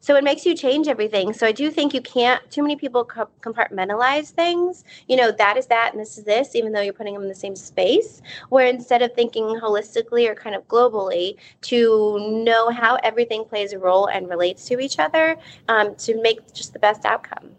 so 0.03 0.17
it 0.17 0.25
makes 0.25 0.47
you 0.47 0.55
change 0.55 0.89
everything. 0.89 1.35
So 1.35 1.47
I 1.47 1.53
do 1.53 1.71
think 1.71 1.93
you 1.93 2.01
can't, 2.01 2.51
too 2.51 2.63
many 2.63 2.75
people 2.75 3.05
compartmentalize 3.05 4.31
things. 4.31 4.85
You 5.09 5.17
know, 5.17 5.31
that 5.33 5.59
is 5.59 5.67
that 5.67 5.93
and 5.93 6.01
this 6.01 6.17
is 6.17 6.25
this, 6.25 6.55
even 6.55 6.73
though 6.73 6.81
you're 6.81 6.95
putting 6.95 7.13
them 7.13 7.23
in 7.23 7.29
the 7.29 7.35
same 7.35 7.55
space. 7.55 8.23
Where 8.49 8.67
instead 8.67 9.03
of 9.03 9.13
thinking 9.13 9.45
holistically 9.45 10.29
or 10.29 10.35
kind 10.35 10.57
of 10.57 10.67
globally, 10.69 11.37
to 11.63 12.19
know 12.45 12.71
how 12.71 12.97
everything 13.03 13.45
plays 13.45 13.75
a 13.75 13.79
role 13.79 14.07
and 14.07 14.29
relates 14.29 14.65
to 14.69 14.81
each 14.81 14.99
other 14.99 15.37
um, 15.69 15.95
to 15.97 16.21
make 16.23 16.53
just 16.55 16.73
the 16.73 16.79
best 16.79 17.05
outcome. 17.05 17.51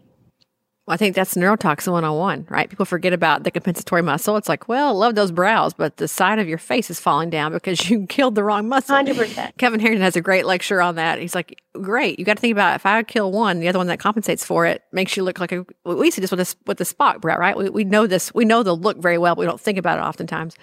I 0.88 0.96
think 0.96 1.14
that's 1.14 1.34
neurotoxin 1.34 1.92
101, 1.92 2.48
right? 2.50 2.68
People 2.68 2.84
forget 2.84 3.12
about 3.12 3.44
the 3.44 3.52
compensatory 3.52 4.02
muscle. 4.02 4.36
It's 4.36 4.48
like, 4.48 4.68
well, 4.68 4.94
love 4.94 5.14
those 5.14 5.30
brows, 5.30 5.72
but 5.74 5.98
the 5.98 6.08
side 6.08 6.40
of 6.40 6.48
your 6.48 6.58
face 6.58 6.90
is 6.90 6.98
falling 6.98 7.30
down 7.30 7.52
because 7.52 7.88
you 7.90 8.06
killed 8.06 8.34
the 8.34 8.42
wrong 8.42 8.68
muscle. 8.68 8.96
100%. 8.96 9.56
Kevin 9.58 9.78
Harrington 9.78 10.02
has 10.02 10.16
a 10.16 10.20
great 10.20 10.44
lecture 10.44 10.82
on 10.82 10.96
that. 10.96 11.20
He's 11.20 11.36
like, 11.36 11.62
great. 11.80 12.18
You 12.18 12.24
got 12.24 12.36
to 12.36 12.40
think 12.40 12.52
about 12.52 12.74
if 12.74 12.84
I 12.84 13.00
kill 13.04 13.30
one, 13.30 13.60
the 13.60 13.68
other 13.68 13.78
one 13.78 13.86
that 13.86 14.00
compensates 14.00 14.44
for 14.44 14.66
it 14.66 14.82
makes 14.92 15.16
you 15.16 15.22
look 15.22 15.38
like 15.38 15.52
a, 15.52 15.64
we 15.84 16.10
see 16.10 16.20
this 16.20 16.32
with 16.32 16.38
this, 16.38 16.56
with 16.66 16.78
the 16.78 16.84
Spock 16.84 17.20
brow, 17.20 17.38
right? 17.38 17.56
We, 17.56 17.70
we 17.70 17.84
know 17.84 18.08
this, 18.08 18.34
we 18.34 18.44
know 18.44 18.64
the 18.64 18.74
look 18.74 18.98
very 18.98 19.18
well, 19.18 19.36
but 19.36 19.40
we 19.40 19.46
don't 19.46 19.60
think 19.60 19.78
about 19.78 19.98
it 19.98 20.02
oftentimes. 20.02 20.56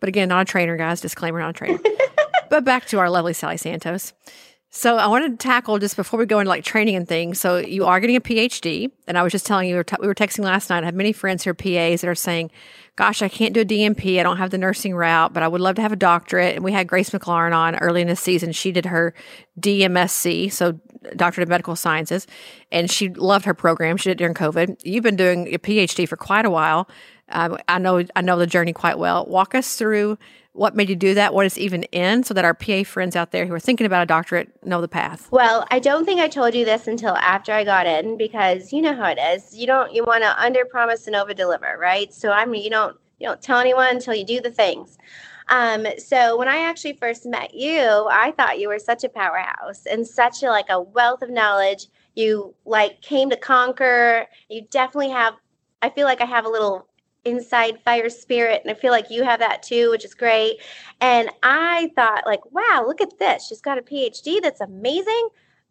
But 0.00 0.08
again, 0.08 0.28
not 0.28 0.42
a 0.42 0.44
trainer, 0.44 0.76
guys. 0.76 1.00
Disclaimer, 1.00 1.40
not 1.40 1.50
a 1.50 1.52
trainer. 1.52 1.78
but 2.50 2.64
back 2.64 2.86
to 2.86 2.98
our 2.98 3.10
lovely 3.10 3.34
Sally 3.34 3.56
Santos. 3.56 4.12
So 4.70 4.98
I 4.98 5.06
wanted 5.06 5.32
to 5.32 5.36
tackle 5.48 5.78
just 5.78 5.96
before 5.96 6.18
we 6.18 6.26
go 6.26 6.40
into 6.40 6.50
like 6.50 6.62
training 6.62 6.94
and 6.94 7.08
things. 7.08 7.40
So 7.40 7.56
you 7.56 7.86
are 7.86 8.00
getting 8.00 8.16
a 8.16 8.20
PhD, 8.20 8.90
and 9.06 9.16
I 9.16 9.22
was 9.22 9.32
just 9.32 9.46
telling 9.46 9.66
you 9.66 9.74
we 9.74 9.78
were, 9.78 9.84
t- 9.84 9.96
we 9.98 10.06
were 10.06 10.14
texting 10.14 10.44
last 10.44 10.68
night. 10.68 10.82
I 10.82 10.86
have 10.86 10.94
many 10.94 11.12
friends 11.12 11.42
who 11.42 11.50
are 11.50 11.54
PAs 11.54 12.02
that 12.02 12.08
are 12.08 12.14
saying, 12.14 12.50
"Gosh, 12.96 13.22
I 13.22 13.28
can't 13.28 13.54
do 13.54 13.62
a 13.62 13.64
DNP. 13.64 14.20
I 14.20 14.22
don't 14.22 14.36
have 14.36 14.50
the 14.50 14.58
nursing 14.58 14.94
route, 14.94 15.32
but 15.32 15.42
I 15.42 15.48
would 15.48 15.62
love 15.62 15.76
to 15.76 15.82
have 15.82 15.92
a 15.92 15.96
doctorate." 15.96 16.54
And 16.54 16.64
we 16.64 16.72
had 16.72 16.86
Grace 16.86 17.10
McLaurin 17.10 17.56
on 17.56 17.76
early 17.76 18.02
in 18.02 18.08
the 18.08 18.16
season. 18.16 18.52
She 18.52 18.70
did 18.70 18.84
her 18.84 19.14
DMSC, 19.58 20.52
so 20.52 20.78
Doctorate 21.16 21.44
of 21.44 21.48
Medical 21.48 21.74
Sciences, 21.74 22.26
and 22.70 22.90
she 22.90 23.08
loved 23.08 23.46
her 23.46 23.54
program. 23.54 23.96
She 23.96 24.10
did 24.10 24.12
it 24.12 24.18
during 24.18 24.34
COVID. 24.34 24.80
You've 24.84 25.04
been 25.04 25.16
doing 25.16 25.52
a 25.54 25.58
PhD 25.58 26.06
for 26.06 26.18
quite 26.18 26.44
a 26.44 26.50
while. 26.50 26.90
Um, 27.30 27.56
I 27.68 27.78
know 27.78 28.04
I 28.14 28.20
know 28.20 28.38
the 28.38 28.46
journey 28.46 28.74
quite 28.74 28.98
well. 28.98 29.24
Walk 29.26 29.54
us 29.54 29.76
through 29.76 30.18
what 30.58 30.74
made 30.74 30.88
you 30.88 30.96
do 30.96 31.14
that? 31.14 31.32
What 31.32 31.46
it's 31.46 31.56
even 31.56 31.84
in, 31.84 32.24
so 32.24 32.34
that 32.34 32.44
our 32.44 32.52
PA 32.52 32.82
friends 32.82 33.14
out 33.14 33.30
there 33.30 33.46
who 33.46 33.54
are 33.54 33.60
thinking 33.60 33.86
about 33.86 34.02
a 34.02 34.06
doctorate 34.06 34.50
know 34.66 34.80
the 34.80 34.88
path. 34.88 35.30
Well, 35.30 35.64
I 35.70 35.78
don't 35.78 36.04
think 36.04 36.20
I 36.20 36.28
told 36.28 36.54
you 36.54 36.64
this 36.64 36.88
until 36.88 37.14
after 37.16 37.52
I 37.52 37.62
got 37.64 37.86
in 37.86 38.16
because 38.16 38.72
you 38.72 38.82
know 38.82 38.94
how 38.94 39.08
it 39.08 39.18
is. 39.18 39.56
You 39.56 39.66
don't 39.66 39.92
you 39.92 40.04
want 40.04 40.24
to 40.24 40.42
under 40.42 40.64
promise 40.64 41.06
and 41.06 41.14
over 41.14 41.32
deliver, 41.32 41.78
right? 41.80 42.12
So 42.12 42.32
I 42.32 42.44
mean, 42.44 42.64
you 42.64 42.70
don't 42.70 42.96
you 43.20 43.28
don't 43.28 43.40
tell 43.40 43.58
anyone 43.58 43.88
until 43.88 44.14
you 44.14 44.24
do 44.24 44.40
the 44.40 44.50
things. 44.50 44.98
Um, 45.48 45.86
so 45.98 46.36
when 46.36 46.48
I 46.48 46.58
actually 46.58 46.94
first 46.94 47.24
met 47.24 47.54
you, 47.54 48.06
I 48.10 48.32
thought 48.36 48.58
you 48.58 48.68
were 48.68 48.78
such 48.78 49.04
a 49.04 49.08
powerhouse 49.08 49.86
and 49.86 50.06
such 50.06 50.42
a 50.42 50.48
like 50.48 50.68
a 50.68 50.80
wealth 50.80 51.22
of 51.22 51.30
knowledge. 51.30 51.86
You 52.16 52.54
like 52.64 53.00
came 53.00 53.30
to 53.30 53.36
conquer. 53.36 54.26
You 54.48 54.62
definitely 54.70 55.10
have. 55.10 55.34
I 55.80 55.90
feel 55.90 56.06
like 56.06 56.20
I 56.20 56.24
have 56.24 56.44
a 56.44 56.50
little 56.50 56.88
inside 57.24 57.78
fire 57.84 58.08
spirit 58.08 58.62
and 58.62 58.70
i 58.70 58.74
feel 58.74 58.92
like 58.92 59.10
you 59.10 59.22
have 59.22 59.40
that 59.40 59.62
too 59.62 59.90
which 59.90 60.04
is 60.04 60.14
great. 60.14 60.58
And 61.00 61.30
i 61.42 61.90
thought 61.94 62.26
like 62.26 62.40
wow 62.52 62.84
look 62.86 63.00
at 63.00 63.18
this. 63.18 63.46
She's 63.46 63.60
got 63.60 63.78
a 63.78 63.82
phd 63.82 64.42
that's 64.42 64.60
amazing 64.60 65.28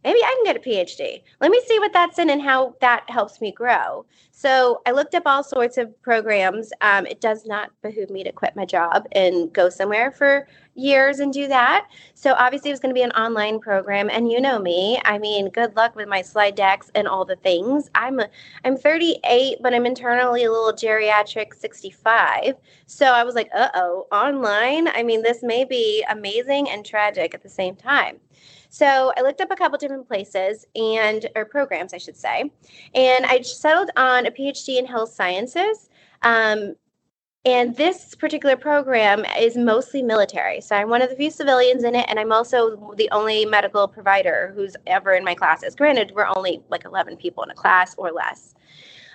maybe 0.07 0.23
I 0.23 0.33
can 0.35 0.53
get 0.53 0.55
a 0.55 0.69
PhD. 0.69 1.21
Let 1.41 1.51
me 1.51 1.61
see 1.67 1.79
what 1.79 1.91
that's 1.91 2.17
in 2.17 2.29
and 2.29 2.41
how 2.41 2.75
that 2.79 3.03
helps 3.09 3.41
me 3.41 3.51
grow. 3.51 4.05
So 4.31 4.81
I 4.85 4.91
looked 4.91 5.15
up 5.15 5.23
all 5.25 5.43
sorts 5.43 5.77
of 5.77 6.01
programs. 6.01 6.71
Um, 6.79 7.05
it 7.05 7.19
does 7.19 7.45
not 7.45 7.71
behoove 7.81 8.09
me 8.09 8.23
to 8.23 8.31
quit 8.31 8.55
my 8.55 8.63
job 8.63 9.05
and 9.11 9.51
go 9.51 9.67
somewhere 9.67 10.11
for 10.11 10.47
years 10.75 11.19
and 11.19 11.33
do 11.33 11.49
that. 11.49 11.89
So 12.13 12.35
obviously 12.35 12.69
it 12.69 12.73
was 12.73 12.79
going 12.79 12.95
to 12.95 12.97
be 12.97 13.03
an 13.03 13.11
online 13.11 13.59
program, 13.59 14.09
and 14.09 14.31
you 14.31 14.39
know 14.39 14.59
me. 14.59 14.97
I 15.03 15.17
mean, 15.17 15.49
good 15.49 15.75
luck 15.75 15.93
with 15.97 16.07
my 16.07 16.21
slide 16.21 16.55
decks 16.55 16.89
and 16.95 17.05
all 17.05 17.25
the 17.25 17.35
things. 17.35 17.89
I'm 17.93 18.21
a, 18.21 18.29
I'm 18.63 18.77
38, 18.77 19.57
but 19.61 19.73
I'm 19.73 19.85
internally 19.85 20.45
a 20.45 20.51
little 20.51 20.71
geriatric 20.71 21.53
65. 21.53 22.55
So 22.85 23.07
I 23.07 23.25
was 23.25 23.35
like, 23.35 23.49
uh 23.53 23.69
oh, 23.73 24.07
online. 24.13 24.87
I 24.87 25.03
mean, 25.03 25.21
this 25.21 25.43
may 25.43 25.65
be 25.65 26.05
amazing 26.09 26.69
and 26.69 26.85
tragic 26.85 27.33
at 27.33 27.43
the 27.43 27.49
same 27.49 27.75
time. 27.75 28.19
So 28.69 29.13
I 29.17 29.21
looked 29.21 29.41
up 29.41 29.51
a 29.51 29.55
couple 29.55 29.77
different 29.77 30.07
places 30.07 30.65
and 30.75 31.27
or 31.35 31.45
programs, 31.45 31.93
I 31.93 31.97
should 31.97 32.17
say, 32.17 32.51
and 32.93 33.25
I 33.25 33.41
settled 33.41 33.89
on 33.95 34.25
a 34.25 34.31
PhD 34.31 34.77
in 34.77 34.85
health 34.85 35.11
sciences. 35.11 35.89
Um, 36.21 36.75
and 37.45 37.73
this 37.77 38.13
particular 38.13 38.57
program 38.57 39.23
is 39.39 39.55
mostly 39.55 40.03
military. 40.03 40.59
So 40.59 40.75
I'm 40.75 40.89
one 40.89 41.01
of 41.01 41.09
the 41.09 41.15
few 41.15 41.31
civilians 41.31 41.85
in 41.85 41.95
it, 41.95 42.05
and 42.09 42.19
I'm 42.19 42.33
also 42.33 42.93
the 42.97 43.09
only 43.11 43.45
medical 43.45 43.87
provider 43.87 44.51
who's 44.53 44.75
ever 44.85 45.13
in 45.13 45.23
my 45.23 45.33
classes. 45.33 45.73
Granted, 45.73 46.11
we're 46.13 46.27
only 46.35 46.61
like 46.69 46.83
11 46.83 47.15
people 47.15 47.43
in 47.43 47.49
a 47.49 47.53
class 47.53 47.95
or 47.97 48.11
less. 48.11 48.53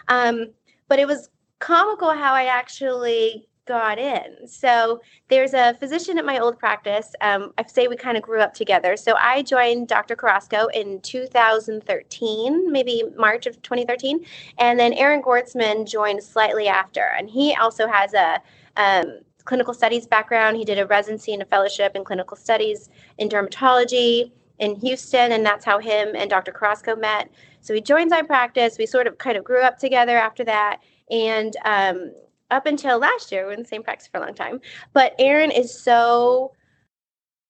Um, 0.08 0.46
but 0.88 0.98
it 0.98 1.06
was 1.06 1.28
comical 1.58 2.10
how 2.10 2.32
I 2.32 2.44
actually 2.46 3.46
got 3.66 3.98
in. 3.98 4.46
So 4.46 5.00
there's 5.28 5.54
a 5.54 5.74
physician 5.74 6.18
at 6.18 6.24
my 6.24 6.38
old 6.38 6.58
practice. 6.58 7.14
Um, 7.20 7.52
I 7.58 7.66
say 7.66 7.88
we 7.88 7.96
kind 7.96 8.16
of 8.16 8.22
grew 8.22 8.40
up 8.40 8.54
together. 8.54 8.96
So 8.96 9.14
I 9.18 9.42
joined 9.42 9.88
Dr. 9.88 10.16
Carrasco 10.16 10.66
in 10.68 11.00
2013, 11.00 12.72
maybe 12.72 13.04
March 13.16 13.46
of 13.46 13.60
2013, 13.62 14.24
and 14.58 14.78
then 14.78 14.92
Aaron 14.94 15.22
Gortzman 15.22 15.88
joined 15.88 16.22
slightly 16.22 16.68
after, 16.68 17.12
and 17.16 17.30
he 17.30 17.54
also 17.54 17.86
has 17.86 18.14
a 18.14 18.40
um, 18.76 19.20
clinical 19.44 19.74
studies 19.74 20.06
background. 20.06 20.56
He 20.56 20.64
did 20.64 20.78
a 20.78 20.86
residency 20.86 21.32
and 21.32 21.42
a 21.42 21.46
fellowship 21.46 21.94
in 21.94 22.04
clinical 22.04 22.36
studies 22.36 22.90
in 23.18 23.28
dermatology 23.28 24.32
in 24.58 24.76
Houston, 24.76 25.32
and 25.32 25.44
that's 25.44 25.64
how 25.64 25.78
him 25.78 26.14
and 26.14 26.30
Dr. 26.30 26.52
Carrasco 26.52 26.94
met. 26.94 27.30
So 27.60 27.74
he 27.74 27.80
joins 27.80 28.10
my 28.10 28.22
practice. 28.22 28.76
We 28.78 28.86
sort 28.86 29.06
of 29.06 29.18
kind 29.18 29.36
of 29.36 29.44
grew 29.44 29.60
up 29.60 29.78
together 29.78 30.16
after 30.16 30.44
that. 30.44 30.80
And 31.10 31.56
um, 31.64 32.12
up 32.52 32.66
until 32.66 32.98
last 32.98 33.32
year, 33.32 33.46
we 33.46 33.50
are 33.50 33.54
in 33.54 33.62
the 33.62 33.68
same 33.68 33.82
practice 33.82 34.06
for 34.06 34.18
a 34.18 34.20
long 34.20 34.34
time. 34.34 34.60
But 34.92 35.14
Aaron 35.18 35.50
is 35.50 35.76
so 35.76 36.52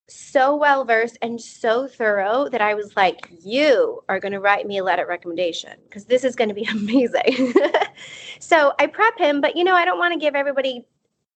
so 0.09 0.55
well 0.57 0.85
versed 0.85 1.17
and 1.23 1.41
so 1.41 1.87
thorough 1.87 2.49
that 2.51 2.61
I 2.61 2.75
was 2.75 2.95
like, 2.97 3.31
you 3.43 4.03
are 4.09 4.21
going 4.21 4.33
to 4.33 4.41
write 4.41 4.67
me 4.67 4.79
a 4.79 4.85
letter 4.85 5.07
recommendation 5.07 5.79
because 5.85 6.05
this 6.05 6.25
is 6.25 6.37
going 6.37 6.49
to 6.49 6.55
be 6.55 6.65
amazing. 6.71 7.55
so 8.39 8.73
I 8.79 8.87
prep 8.87 9.19
him, 9.19 9.41
but 9.41 9.57
you 9.57 9.65
know, 9.65 9.75
I 9.75 9.85
don't 9.85 9.99
want 9.99 10.13
to 10.13 10.21
give 10.21 10.35
everybody, 10.35 10.85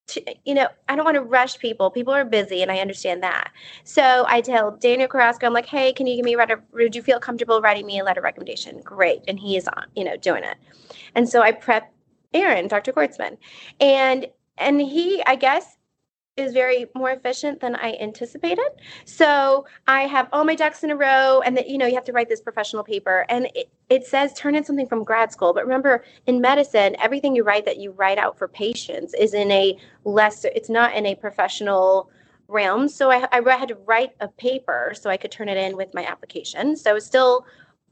to, 0.08 0.22
you 0.44 0.54
know, 0.54 0.68
I 0.88 0.94
don't 0.94 1.04
want 1.04 1.16
to 1.16 1.22
rush 1.22 1.58
people. 1.58 1.90
People 1.90 2.12
are 2.12 2.24
busy 2.24 2.62
and 2.62 2.70
I 2.70 2.78
understand 2.78 3.22
that. 3.22 3.50
So 3.84 4.24
I 4.28 4.40
tell 4.40 4.72
Daniel 4.72 5.08
Carrasco, 5.08 5.46
I'm 5.46 5.52
like, 5.52 5.66
hey, 5.66 5.92
can 5.92 6.06
you 6.06 6.16
give 6.16 6.24
me 6.24 6.34
a 6.34 6.38
letter? 6.38 6.62
Would 6.72 6.94
you 6.94 7.02
feel 7.02 7.18
comfortable 7.18 7.60
writing 7.60 7.86
me 7.86 7.98
a 7.98 8.04
letter 8.04 8.20
recommendation? 8.20 8.80
Great. 8.82 9.22
And 9.26 9.38
he 9.38 9.56
is 9.56 9.66
on, 9.68 9.86
you 9.96 10.04
know, 10.04 10.16
doing 10.16 10.44
it. 10.44 10.58
And 11.14 11.28
so 11.28 11.42
I 11.42 11.52
prep 11.52 11.92
Aaron, 12.42 12.68
Dr. 12.68 12.92
Gortzman. 12.92 13.36
And 13.80 14.26
and 14.58 14.80
he, 14.80 15.22
I 15.26 15.36
guess, 15.36 15.76
is 16.36 16.52
very 16.52 16.86
more 16.94 17.10
efficient 17.10 17.60
than 17.60 17.74
I 17.76 17.94
anticipated. 17.94 18.68
So 19.06 19.66
I 19.86 20.02
have 20.02 20.28
all 20.32 20.44
my 20.44 20.54
ducks 20.54 20.84
in 20.84 20.90
a 20.90 20.96
row, 20.96 21.40
and 21.40 21.56
that 21.56 21.68
you 21.68 21.78
know 21.78 21.86
you 21.86 21.94
have 21.94 22.04
to 22.04 22.12
write 22.12 22.28
this 22.28 22.40
professional 22.40 22.84
paper, 22.84 23.24
and 23.28 23.46
it, 23.54 23.70
it 23.88 24.06
says 24.06 24.34
turn 24.34 24.54
in 24.54 24.64
something 24.64 24.86
from 24.86 25.04
grad 25.04 25.32
school. 25.32 25.54
But 25.54 25.64
remember, 25.64 26.04
in 26.26 26.40
medicine, 26.40 26.96
everything 27.00 27.34
you 27.34 27.42
write 27.42 27.64
that 27.64 27.78
you 27.78 27.92
write 27.92 28.18
out 28.18 28.38
for 28.38 28.48
patients 28.48 29.14
is 29.14 29.34
in 29.34 29.50
a 29.50 29.78
lesser. 30.04 30.50
It's 30.54 30.68
not 30.68 30.94
in 30.94 31.06
a 31.06 31.14
professional 31.14 32.10
realm. 32.48 32.88
So 32.88 33.10
I, 33.10 33.26
I 33.32 33.56
had 33.56 33.68
to 33.68 33.76
write 33.86 34.10
a 34.20 34.28
paper 34.28 34.92
so 34.94 35.10
I 35.10 35.16
could 35.16 35.32
turn 35.32 35.48
it 35.48 35.56
in 35.56 35.76
with 35.76 35.92
my 35.94 36.04
application. 36.04 36.76
So 36.76 36.90
I 36.90 36.94
was 36.94 37.04
still 37.04 37.44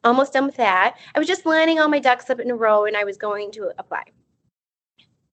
almost 0.04 0.32
done 0.32 0.46
with 0.46 0.56
that. 0.56 0.96
I 1.14 1.18
was 1.18 1.26
just 1.26 1.46
lining 1.46 1.80
all 1.80 1.88
my 1.88 1.98
ducks 1.98 2.30
up 2.30 2.38
in 2.40 2.50
a 2.50 2.54
row, 2.54 2.84
and 2.84 2.96
I 2.96 3.04
was 3.04 3.16
going 3.16 3.50
to 3.52 3.72
apply. 3.78 4.04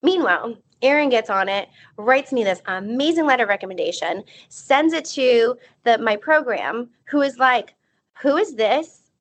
Meanwhile, 0.02 0.58
Aaron 0.82 1.10
gets 1.10 1.30
on 1.30 1.48
it, 1.48 1.70
writes 1.98 2.32
me 2.32 2.44
this 2.44 2.62
amazing 2.66 3.26
letter 3.26 3.46
recommendation, 3.46 4.24
sends 4.50 4.94
it 4.94 5.06
to 5.06 5.58
the 5.84 5.98
my 6.00 6.16
program, 6.16 6.90
who 7.06 7.22
is 7.22 7.38
like, 7.38 7.76
"Who 8.22 8.38
is 8.38 8.56
this?" 8.56 9.12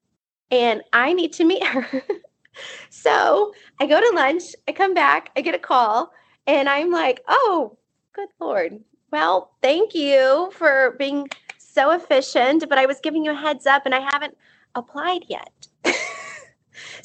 And 0.51 0.83
I 0.93 1.12
need 1.12 1.33
to 1.35 1.45
meet 1.45 1.64
her. 1.64 2.03
so 2.90 3.53
I 3.79 3.87
go 3.87 4.01
to 4.01 4.16
lunch. 4.16 4.55
I 4.69 4.73
come 4.73 4.95
back. 4.95 5.31
I 5.37 5.43
get 5.43 5.55
a 5.55 5.59
call, 5.59 6.12
and 6.47 6.69
I'm 6.69 6.90
like, 6.90 7.23
"Oh, 7.29 7.77
good 8.14 8.29
lord! 8.40 8.81
Well, 9.11 9.53
thank 9.62 9.95
you 9.95 10.51
for 10.53 10.97
being 10.99 11.29
so 11.59 11.90
efficient, 11.93 12.69
but 12.69 12.79
I 12.79 12.87
was 12.87 13.01
giving 13.01 13.25
you 13.25 13.33
a 13.33 13.35
heads 13.35 13.66
up, 13.66 13.85
and 13.87 13.95
I 13.95 14.01
haven't 14.01 14.37
applied 14.75 15.25
yet." 15.29 15.69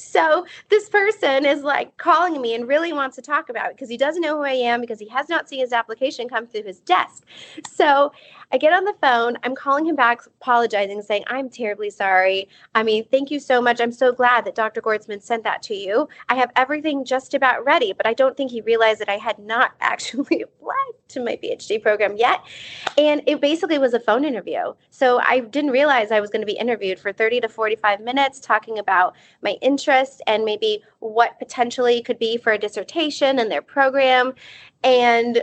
So 0.00 0.46
this 0.68 0.88
person 0.88 1.44
is 1.44 1.62
like 1.62 1.96
calling 1.96 2.40
me 2.40 2.54
and 2.54 2.68
really 2.68 2.92
wants 2.92 3.16
to 3.16 3.22
talk 3.22 3.48
about 3.48 3.70
it 3.70 3.76
because 3.76 3.88
he 3.88 3.96
doesn't 3.96 4.22
know 4.22 4.36
who 4.36 4.44
I 4.44 4.52
am 4.52 4.80
because 4.80 4.98
he 4.98 5.08
has 5.08 5.28
not 5.28 5.48
seen 5.48 5.60
his 5.60 5.72
application 5.72 6.28
come 6.28 6.46
through 6.46 6.64
his 6.64 6.80
desk. 6.80 7.24
So 7.66 8.12
I 8.52 8.58
get 8.58 8.72
on 8.72 8.84
the 8.84 8.94
phone. 9.02 9.36
I'm 9.42 9.54
calling 9.54 9.86
him 9.86 9.96
back, 9.96 10.24
apologizing, 10.40 11.02
saying, 11.02 11.24
I'm 11.26 11.50
terribly 11.50 11.90
sorry. 11.90 12.48
I 12.74 12.82
mean, 12.84 13.04
thank 13.10 13.30
you 13.30 13.40
so 13.40 13.60
much. 13.60 13.80
I'm 13.80 13.92
so 13.92 14.12
glad 14.12 14.44
that 14.44 14.54
Dr. 14.54 14.80
Gortzman 14.80 15.20
sent 15.20 15.42
that 15.44 15.62
to 15.64 15.74
you. 15.74 16.08
I 16.28 16.36
have 16.36 16.52
everything 16.54 17.04
just 17.04 17.34
about 17.34 17.64
ready, 17.64 17.92
but 17.92 18.06
I 18.06 18.14
don't 18.14 18.36
think 18.36 18.52
he 18.52 18.60
realized 18.60 19.00
that 19.00 19.08
I 19.08 19.16
had 19.16 19.38
not 19.38 19.72
actually 19.80 20.42
applied 20.42 20.92
to 21.08 21.24
my 21.24 21.36
PhD 21.42 21.82
program 21.82 22.16
yet. 22.16 22.40
And 22.96 23.22
it 23.26 23.40
basically 23.40 23.78
was 23.78 23.94
a 23.94 24.00
phone 24.00 24.24
interview. 24.24 24.74
So 24.90 25.20
I 25.20 25.40
didn't 25.40 25.70
realize 25.70 26.12
I 26.12 26.20
was 26.20 26.30
going 26.30 26.42
to 26.42 26.46
be 26.46 26.58
interviewed 26.58 26.98
for 26.98 27.12
30 27.12 27.40
to 27.40 27.48
45 27.48 28.00
minutes 28.00 28.38
talking 28.38 28.78
about 28.78 29.16
my 29.42 29.56
interests 29.60 30.20
and 30.26 30.44
maybe 30.44 30.82
what 31.00 31.38
potentially 31.38 32.00
could 32.02 32.18
be 32.18 32.36
for 32.36 32.52
a 32.52 32.58
dissertation 32.58 33.38
in 33.38 33.48
their 33.48 33.62
program. 33.62 34.34
And 34.84 35.42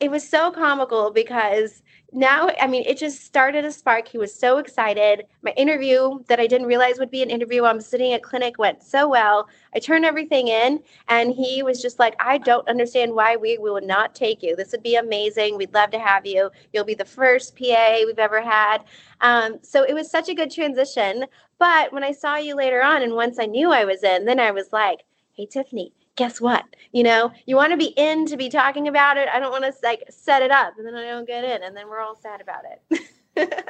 it 0.00 0.10
was 0.10 0.28
so 0.28 0.50
comical 0.50 1.12
because 1.12 1.82
now, 2.14 2.50
I 2.60 2.66
mean, 2.66 2.84
it 2.86 2.98
just 2.98 3.24
started 3.24 3.64
a 3.64 3.72
spark. 3.72 4.06
He 4.06 4.18
was 4.18 4.34
so 4.34 4.58
excited. 4.58 5.24
My 5.42 5.52
interview 5.52 6.22
that 6.28 6.38
I 6.38 6.46
didn't 6.46 6.66
realize 6.66 6.98
would 6.98 7.10
be 7.10 7.22
an 7.22 7.30
interview, 7.30 7.64
I'm 7.64 7.80
sitting 7.80 8.12
at 8.12 8.22
clinic, 8.22 8.58
went 8.58 8.82
so 8.82 9.08
well. 9.08 9.48
I 9.74 9.78
turned 9.78 10.04
everything 10.04 10.48
in, 10.48 10.82
and 11.08 11.32
he 11.32 11.62
was 11.62 11.80
just 11.80 11.98
like, 11.98 12.14
I 12.20 12.36
don't 12.36 12.68
understand 12.68 13.14
why 13.14 13.36
we, 13.36 13.56
we 13.56 13.70
would 13.70 13.86
not 13.86 14.14
take 14.14 14.42
you. 14.42 14.54
This 14.54 14.72
would 14.72 14.82
be 14.82 14.96
amazing. 14.96 15.56
We'd 15.56 15.72
love 15.72 15.90
to 15.92 15.98
have 15.98 16.26
you. 16.26 16.50
You'll 16.72 16.84
be 16.84 16.94
the 16.94 17.04
first 17.06 17.56
PA 17.56 18.02
we've 18.04 18.18
ever 18.18 18.42
had. 18.42 18.84
Um, 19.22 19.58
so 19.62 19.82
it 19.82 19.94
was 19.94 20.10
such 20.10 20.28
a 20.28 20.34
good 20.34 20.50
transition. 20.50 21.24
But 21.58 21.92
when 21.94 22.04
I 22.04 22.12
saw 22.12 22.36
you 22.36 22.56
later 22.56 22.82
on, 22.82 23.02
and 23.02 23.14
once 23.14 23.38
I 23.38 23.46
knew 23.46 23.72
I 23.72 23.86
was 23.86 24.02
in, 24.02 24.26
then 24.26 24.38
I 24.38 24.50
was 24.50 24.70
like, 24.70 25.00
hey, 25.32 25.46
Tiffany, 25.46 25.92
guess 26.16 26.40
what? 26.40 26.64
You 26.92 27.02
know, 27.02 27.32
you 27.46 27.56
want 27.56 27.72
to 27.72 27.76
be 27.76 27.92
in 27.96 28.26
to 28.26 28.36
be 28.36 28.48
talking 28.48 28.88
about 28.88 29.16
it. 29.16 29.28
I 29.32 29.40
don't 29.40 29.50
want 29.50 29.64
to 29.64 29.72
like 29.82 30.04
set 30.10 30.42
it 30.42 30.50
up 30.50 30.74
and 30.76 30.86
then 30.86 30.94
I 30.94 31.04
don't 31.04 31.26
get 31.26 31.44
in 31.44 31.62
and 31.62 31.76
then 31.76 31.88
we're 31.88 32.00
all 32.00 32.16
sad 32.16 32.40
about 32.40 32.64
it. 32.90 33.64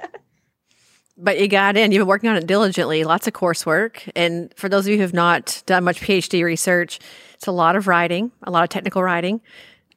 but 1.16 1.38
you 1.38 1.48
got 1.48 1.76
in. 1.76 1.92
You've 1.92 2.00
been 2.00 2.08
working 2.08 2.30
on 2.30 2.36
it 2.36 2.46
diligently, 2.46 3.04
lots 3.04 3.26
of 3.26 3.32
coursework. 3.32 4.10
And 4.16 4.52
for 4.56 4.68
those 4.68 4.86
of 4.86 4.90
you 4.90 4.96
who 4.96 5.02
have 5.02 5.14
not 5.14 5.62
done 5.66 5.84
much 5.84 6.00
PhD 6.00 6.42
research, 6.44 6.98
it's 7.34 7.46
a 7.46 7.52
lot 7.52 7.76
of 7.76 7.86
writing, 7.86 8.32
a 8.42 8.50
lot 8.50 8.64
of 8.64 8.70
technical 8.70 9.02
writing, 9.02 9.40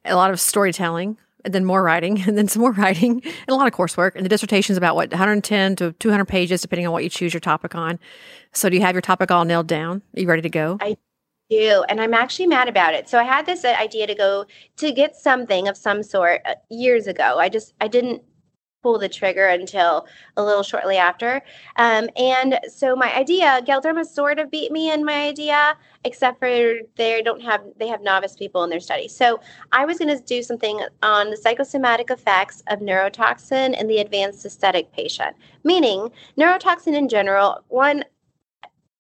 a 0.04 0.16
lot 0.16 0.30
of 0.30 0.40
storytelling, 0.40 1.18
and 1.44 1.54
then 1.54 1.66
more 1.66 1.82
writing, 1.82 2.22
and 2.28 2.38
then 2.38 2.48
some 2.48 2.62
more 2.62 2.74
writing, 2.74 3.22
and 3.24 3.50
a 3.50 3.56
lot 3.56 3.68
of 3.68 3.74
coursework. 3.74 4.16
And 4.16 4.26
the 4.26 4.30
dissertation 4.30 4.74
is 4.74 4.78
about 4.78 4.96
what 4.96 5.12
110 5.12 5.76
to 5.78 5.94
200 5.94 6.26
pages, 6.26 6.62
depending 6.62 6.86
on 6.86 6.94
what 6.94 7.04
you 7.04 7.10
choose 7.10 7.34
your 7.34 7.42
topic 7.42 7.76
on. 7.76 8.00
So, 8.52 8.70
do 8.70 8.76
you 8.76 8.82
have 8.82 8.94
your 8.94 9.02
topic 9.02 9.32
all 9.32 9.46
nailed 9.46 9.68
down? 9.68 10.02
Are 10.16 10.22
you 10.22 10.28
ready 10.28 10.42
to 10.44 10.50
go? 10.50 10.78
I 10.82 10.98
do 11.50 11.84
and 11.90 12.02
i'm 12.02 12.14
actually 12.14 12.48
mad 12.48 12.68
about 12.68 12.94
it. 12.94 13.08
So 13.10 13.20
i 13.20 13.24
had 13.24 13.46
this 13.46 13.64
uh, 13.64 13.76
idea 13.80 14.08
to 14.08 14.16
go 14.16 14.46
to 14.78 14.92
get 14.92 15.16
something 15.16 15.68
of 15.68 15.78
some 15.78 16.04
sort 16.04 16.42
uh, 16.46 16.56
years 16.70 17.08
ago. 17.08 17.38
I 17.40 17.50
just 17.50 17.74
i 17.82 17.88
didn't 17.88 18.22
pull 18.82 19.00
the 19.00 19.10
trigger 19.10 19.48
until 19.48 20.06
a 20.38 20.44
little 20.44 20.62
shortly 20.62 20.96
after. 20.96 21.42
Um, 21.78 22.08
and 22.16 22.60
so 22.68 22.96
my 22.96 23.12
idea 23.16 23.60
galderma 23.66 24.06
sort 24.06 24.38
of 24.38 24.52
beat 24.52 24.72
me 24.72 24.92
in 24.92 25.04
my 25.04 25.26
idea 25.26 25.76
except 26.04 26.38
for 26.38 26.76
they 26.96 27.24
don't 27.24 27.42
have 27.42 27.64
they 27.80 27.88
have 27.88 28.02
novice 28.02 28.36
people 28.36 28.64
in 28.64 28.70
their 28.70 28.80
study. 28.80 29.08
So 29.08 29.40
i 29.72 29.86
was 29.86 29.98
going 29.98 30.16
to 30.16 30.24
do 30.24 30.44
something 30.44 30.80
on 31.04 31.30
the 31.30 31.38
psychosomatic 31.38 32.10
effects 32.12 32.64
of 32.68 32.80
neurotoxin 32.80 33.80
in 33.80 33.88
the 33.88 33.98
advanced 34.00 34.46
aesthetic 34.46 34.92
patient 34.94 35.36
meaning 35.64 36.12
neurotoxin 36.38 36.96
in 36.96 37.08
general 37.10 37.64
one 37.70 38.04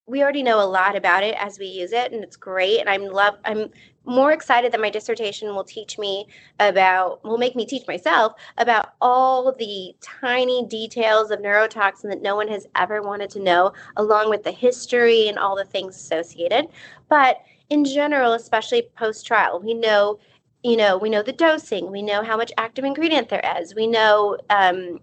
we 0.07 0.21
already 0.21 0.43
know 0.43 0.61
a 0.61 0.65
lot 0.65 0.95
about 0.95 1.23
it 1.23 1.35
as 1.39 1.57
we 1.57 1.65
use 1.65 1.91
it 1.91 2.11
and 2.11 2.23
it's 2.23 2.35
great 2.35 2.79
and 2.79 2.89
i'm 2.89 3.05
love 3.05 3.35
i'm 3.45 3.69
more 4.05 4.31
excited 4.31 4.71
that 4.71 4.79
my 4.79 4.89
dissertation 4.89 5.49
will 5.49 5.63
teach 5.63 5.97
me 5.97 6.27
about 6.59 7.23
will 7.23 7.39
make 7.39 7.55
me 7.55 7.65
teach 7.65 7.87
myself 7.87 8.33
about 8.57 8.93
all 9.01 9.51
the 9.53 9.95
tiny 10.01 10.65
details 10.67 11.31
of 11.31 11.39
neurotoxin 11.39 12.09
that 12.09 12.21
no 12.21 12.35
one 12.35 12.47
has 12.47 12.67
ever 12.75 13.01
wanted 13.01 13.29
to 13.29 13.39
know 13.39 13.73
along 13.97 14.29
with 14.29 14.43
the 14.43 14.51
history 14.51 15.27
and 15.27 15.39
all 15.39 15.55
the 15.55 15.65
things 15.65 15.95
associated. 15.95 16.67
But 17.09 17.37
in 17.69 17.83
general 17.83 18.33
especially 18.33 18.83
post 18.95 19.25
trial 19.25 19.59
we 19.59 19.73
know 19.73 20.19
you 20.63 20.77
know 20.77 20.97
we 20.97 21.09
know 21.09 21.23
the 21.23 21.31
dosing 21.31 21.91
we 21.91 22.01
know 22.03 22.23
how 22.23 22.37
much 22.37 22.51
active 22.57 22.85
ingredient 22.85 23.27
there 23.29 23.43
is 23.59 23.73
we 23.73 23.87
know 23.87 24.37
um, 24.51 24.99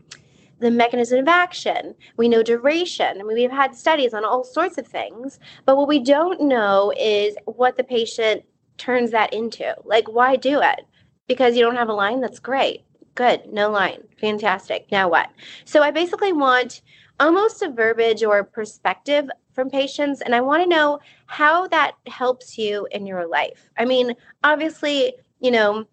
the 0.62 0.70
mechanism 0.70 1.18
of 1.18 1.28
action. 1.28 1.94
We 2.16 2.28
know 2.28 2.42
duration. 2.42 3.20
I 3.20 3.22
mean, 3.24 3.36
we've 3.36 3.50
had 3.50 3.74
studies 3.74 4.14
on 4.14 4.24
all 4.24 4.44
sorts 4.44 4.78
of 4.78 4.86
things, 4.86 5.40
but 5.66 5.76
what 5.76 5.88
we 5.88 5.98
don't 5.98 6.40
know 6.40 6.92
is 6.98 7.36
what 7.44 7.76
the 7.76 7.84
patient 7.84 8.44
turns 8.78 9.10
that 9.10 9.34
into. 9.34 9.74
Like, 9.84 10.08
why 10.08 10.36
do 10.36 10.62
it? 10.62 10.86
Because 11.26 11.56
you 11.56 11.62
don't 11.62 11.76
have 11.76 11.88
a 11.88 11.94
line? 11.94 12.20
That's 12.20 12.38
great. 12.38 12.84
Good. 13.14 13.52
No 13.52 13.70
line. 13.70 14.04
Fantastic. 14.20 14.86
Now 14.90 15.08
what? 15.08 15.30
So 15.64 15.82
I 15.82 15.90
basically 15.90 16.32
want 16.32 16.80
almost 17.20 17.60
a 17.62 17.70
verbiage 17.70 18.22
or 18.22 18.44
perspective 18.44 19.28
from 19.52 19.68
patients, 19.68 20.22
and 20.22 20.34
I 20.34 20.40
want 20.40 20.62
to 20.62 20.68
know 20.68 21.00
how 21.26 21.66
that 21.68 21.92
helps 22.06 22.56
you 22.56 22.86
in 22.92 23.04
your 23.04 23.26
life. 23.26 23.68
I 23.76 23.84
mean, 23.84 24.14
obviously, 24.44 25.14
you 25.40 25.50
know, 25.50 25.86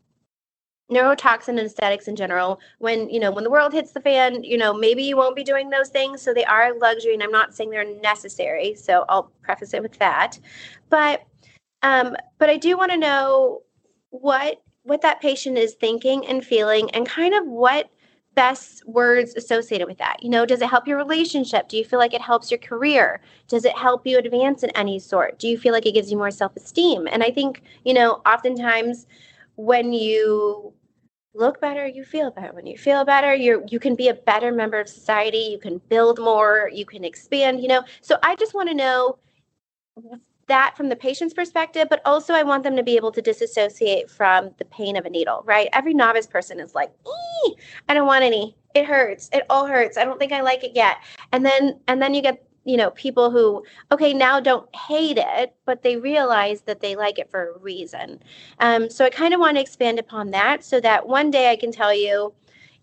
neurotoxin 0.90 1.50
and 1.50 1.60
aesthetics 1.60 2.08
in 2.08 2.16
general 2.16 2.60
when 2.80 3.10
you 3.10 3.20
know 3.20 3.32
when 3.32 3.44
the 3.44 3.50
world 3.50 3.72
hits 3.72 3.92
the 3.92 4.02
fan 4.02 4.44
you 4.44 4.58
know 4.58 4.74
maybe 4.74 5.04
you 5.04 5.16
won't 5.16 5.36
be 5.36 5.44
doing 5.44 5.70
those 5.70 5.90
things. 5.90 6.22
So 6.22 6.34
they 6.34 6.46
are 6.46 6.74
a 6.74 6.78
luxury 6.78 7.14
and 7.14 7.24
i'm 7.24 7.32
not 7.32 7.54
saying 7.54 7.70
they're 7.70 8.00
necessary 8.02 8.76
so 8.76 9.06
i'll 9.10 9.32
preface 9.42 9.74
it 9.74 9.82
with 9.82 9.98
that. 10.00 10.40
But 10.90 11.24
um 11.84 12.16
but 12.38 12.50
i 12.50 12.58
do 12.58 12.78
want 12.78 12.92
to 12.92 12.98
know 12.98 13.62
what 14.10 14.62
what 14.84 15.02
that 15.02 15.22
patient 15.22 15.58
is 15.58 15.76
thinking 15.76 16.26
and 16.26 16.44
feeling 16.44 16.90
and 16.92 17.08
kind 17.08 17.34
of 17.36 17.46
what 17.46 17.90
best 18.36 18.88
words 18.88 19.36
associated 19.36 19.88
with 19.88 19.98
that. 19.98 20.24
You 20.24 20.30
know 20.30 20.46
does 20.46 20.62
it 20.62 20.70
help 20.70 20.88
your 20.88 20.98
relationship? 20.98 21.68
Do 21.68 21.78
you 21.78 21.84
feel 21.84 22.00
like 22.00 22.14
it 22.14 22.22
helps 22.22 22.50
your 22.50 22.58
career? 22.58 23.22
Does 23.48 23.66
it 23.66 23.78
help 23.78 24.08
you 24.08 24.18
advance 24.18 24.64
in 24.64 24.70
any 24.72 24.98
sort? 24.98 25.38
Do 25.40 25.48
you 25.48 25.58
feel 25.58 25.74
like 25.74 25.86
it 25.86 25.94
gives 25.94 26.10
you 26.12 26.18
more 26.18 26.32
self-esteem? 26.32 27.08
And 27.12 27.24
i 27.24 27.30
think 27.30 27.62
you 27.86 27.94
know 27.94 28.22
oftentimes 28.26 29.06
when 29.56 29.92
you 29.92 30.74
look 31.34 31.62
better 31.62 31.86
you 31.88 32.04
feel 32.04 32.32
better. 32.32 32.54
When 32.54 32.66
you 32.66 32.78
feel 32.78 33.06
better 33.06 33.34
you 33.34 33.64
you 33.70 33.80
can 33.80 33.96
be 33.96 34.08
a 34.10 34.14
better 34.14 34.52
member 34.52 34.80
of 34.80 34.90
society 34.90 35.50
you 35.52 35.60
can 35.60 35.80
build 35.90 36.20
more 36.20 36.70
you 36.74 36.86
can 36.86 37.04
expand 37.06 37.62
you 37.62 37.68
know? 37.68 37.84
So 38.02 38.18
i 38.24 38.36
just 38.36 38.54
want 38.54 38.70
to 38.70 38.76
know 38.76 39.18
that 40.48 40.76
from 40.76 40.90
the 40.90 40.96
patient's 40.96 41.34
perspective 41.34 41.88
but 41.90 42.02
also 42.06 42.34
i 42.34 42.42
want 42.44 42.64
them 42.64 42.76
to 42.76 42.84
be 42.84 42.96
able 42.96 43.12
to 43.12 43.22
disassociate 43.22 44.10
from 44.10 44.52
the 44.58 44.66
pain 44.66 44.98
of 44.98 45.06
a 45.06 45.10
needle 45.10 45.44
right? 45.46 45.70
Every 45.74 45.94
novice 45.94 46.28
person 46.28 46.60
is 46.60 46.74
like 46.76 46.92
i 47.88 47.94
don't 47.94 48.08
want 48.08 48.24
any. 48.24 48.56
It 48.76 48.86
hurts. 48.86 49.30
It 49.34 49.46
all 49.50 49.66
hurts. 49.66 49.98
I 49.98 50.06
don't 50.06 50.20
think 50.20 50.32
i 50.32 50.42
like 50.42 50.64
it 50.64 50.76
yet. 50.76 50.98
And 51.32 51.46
then 51.46 51.80
and 51.88 52.02
then 52.02 52.14
you 52.14 52.22
get 52.22 52.44
you 52.66 52.78
know 52.78 52.92
people 52.92 53.32
who 53.32 53.64
okay 53.92 54.14
now 54.14 54.40
don't 54.40 54.74
hate 54.76 55.18
it 55.18 55.54
but 55.66 55.82
they 55.84 55.98
realize 55.98 56.62
that 56.62 56.82
they 56.82 56.96
like 56.96 57.20
it 57.20 57.30
for 57.30 57.52
a 57.52 57.60
reason. 57.60 58.22
Um, 58.60 58.90
so 58.90 59.06
i 59.06 59.10
kind 59.10 59.34
of 59.34 59.40
want 59.40 59.58
to 59.58 59.62
expand 59.62 60.00
upon 60.00 60.32
that 60.32 60.64
so 60.64 60.80
that 60.82 61.08
one 61.08 61.32
day 61.32 61.52
i 61.52 61.56
can 61.56 61.72
tell 61.72 61.94
you 61.94 62.34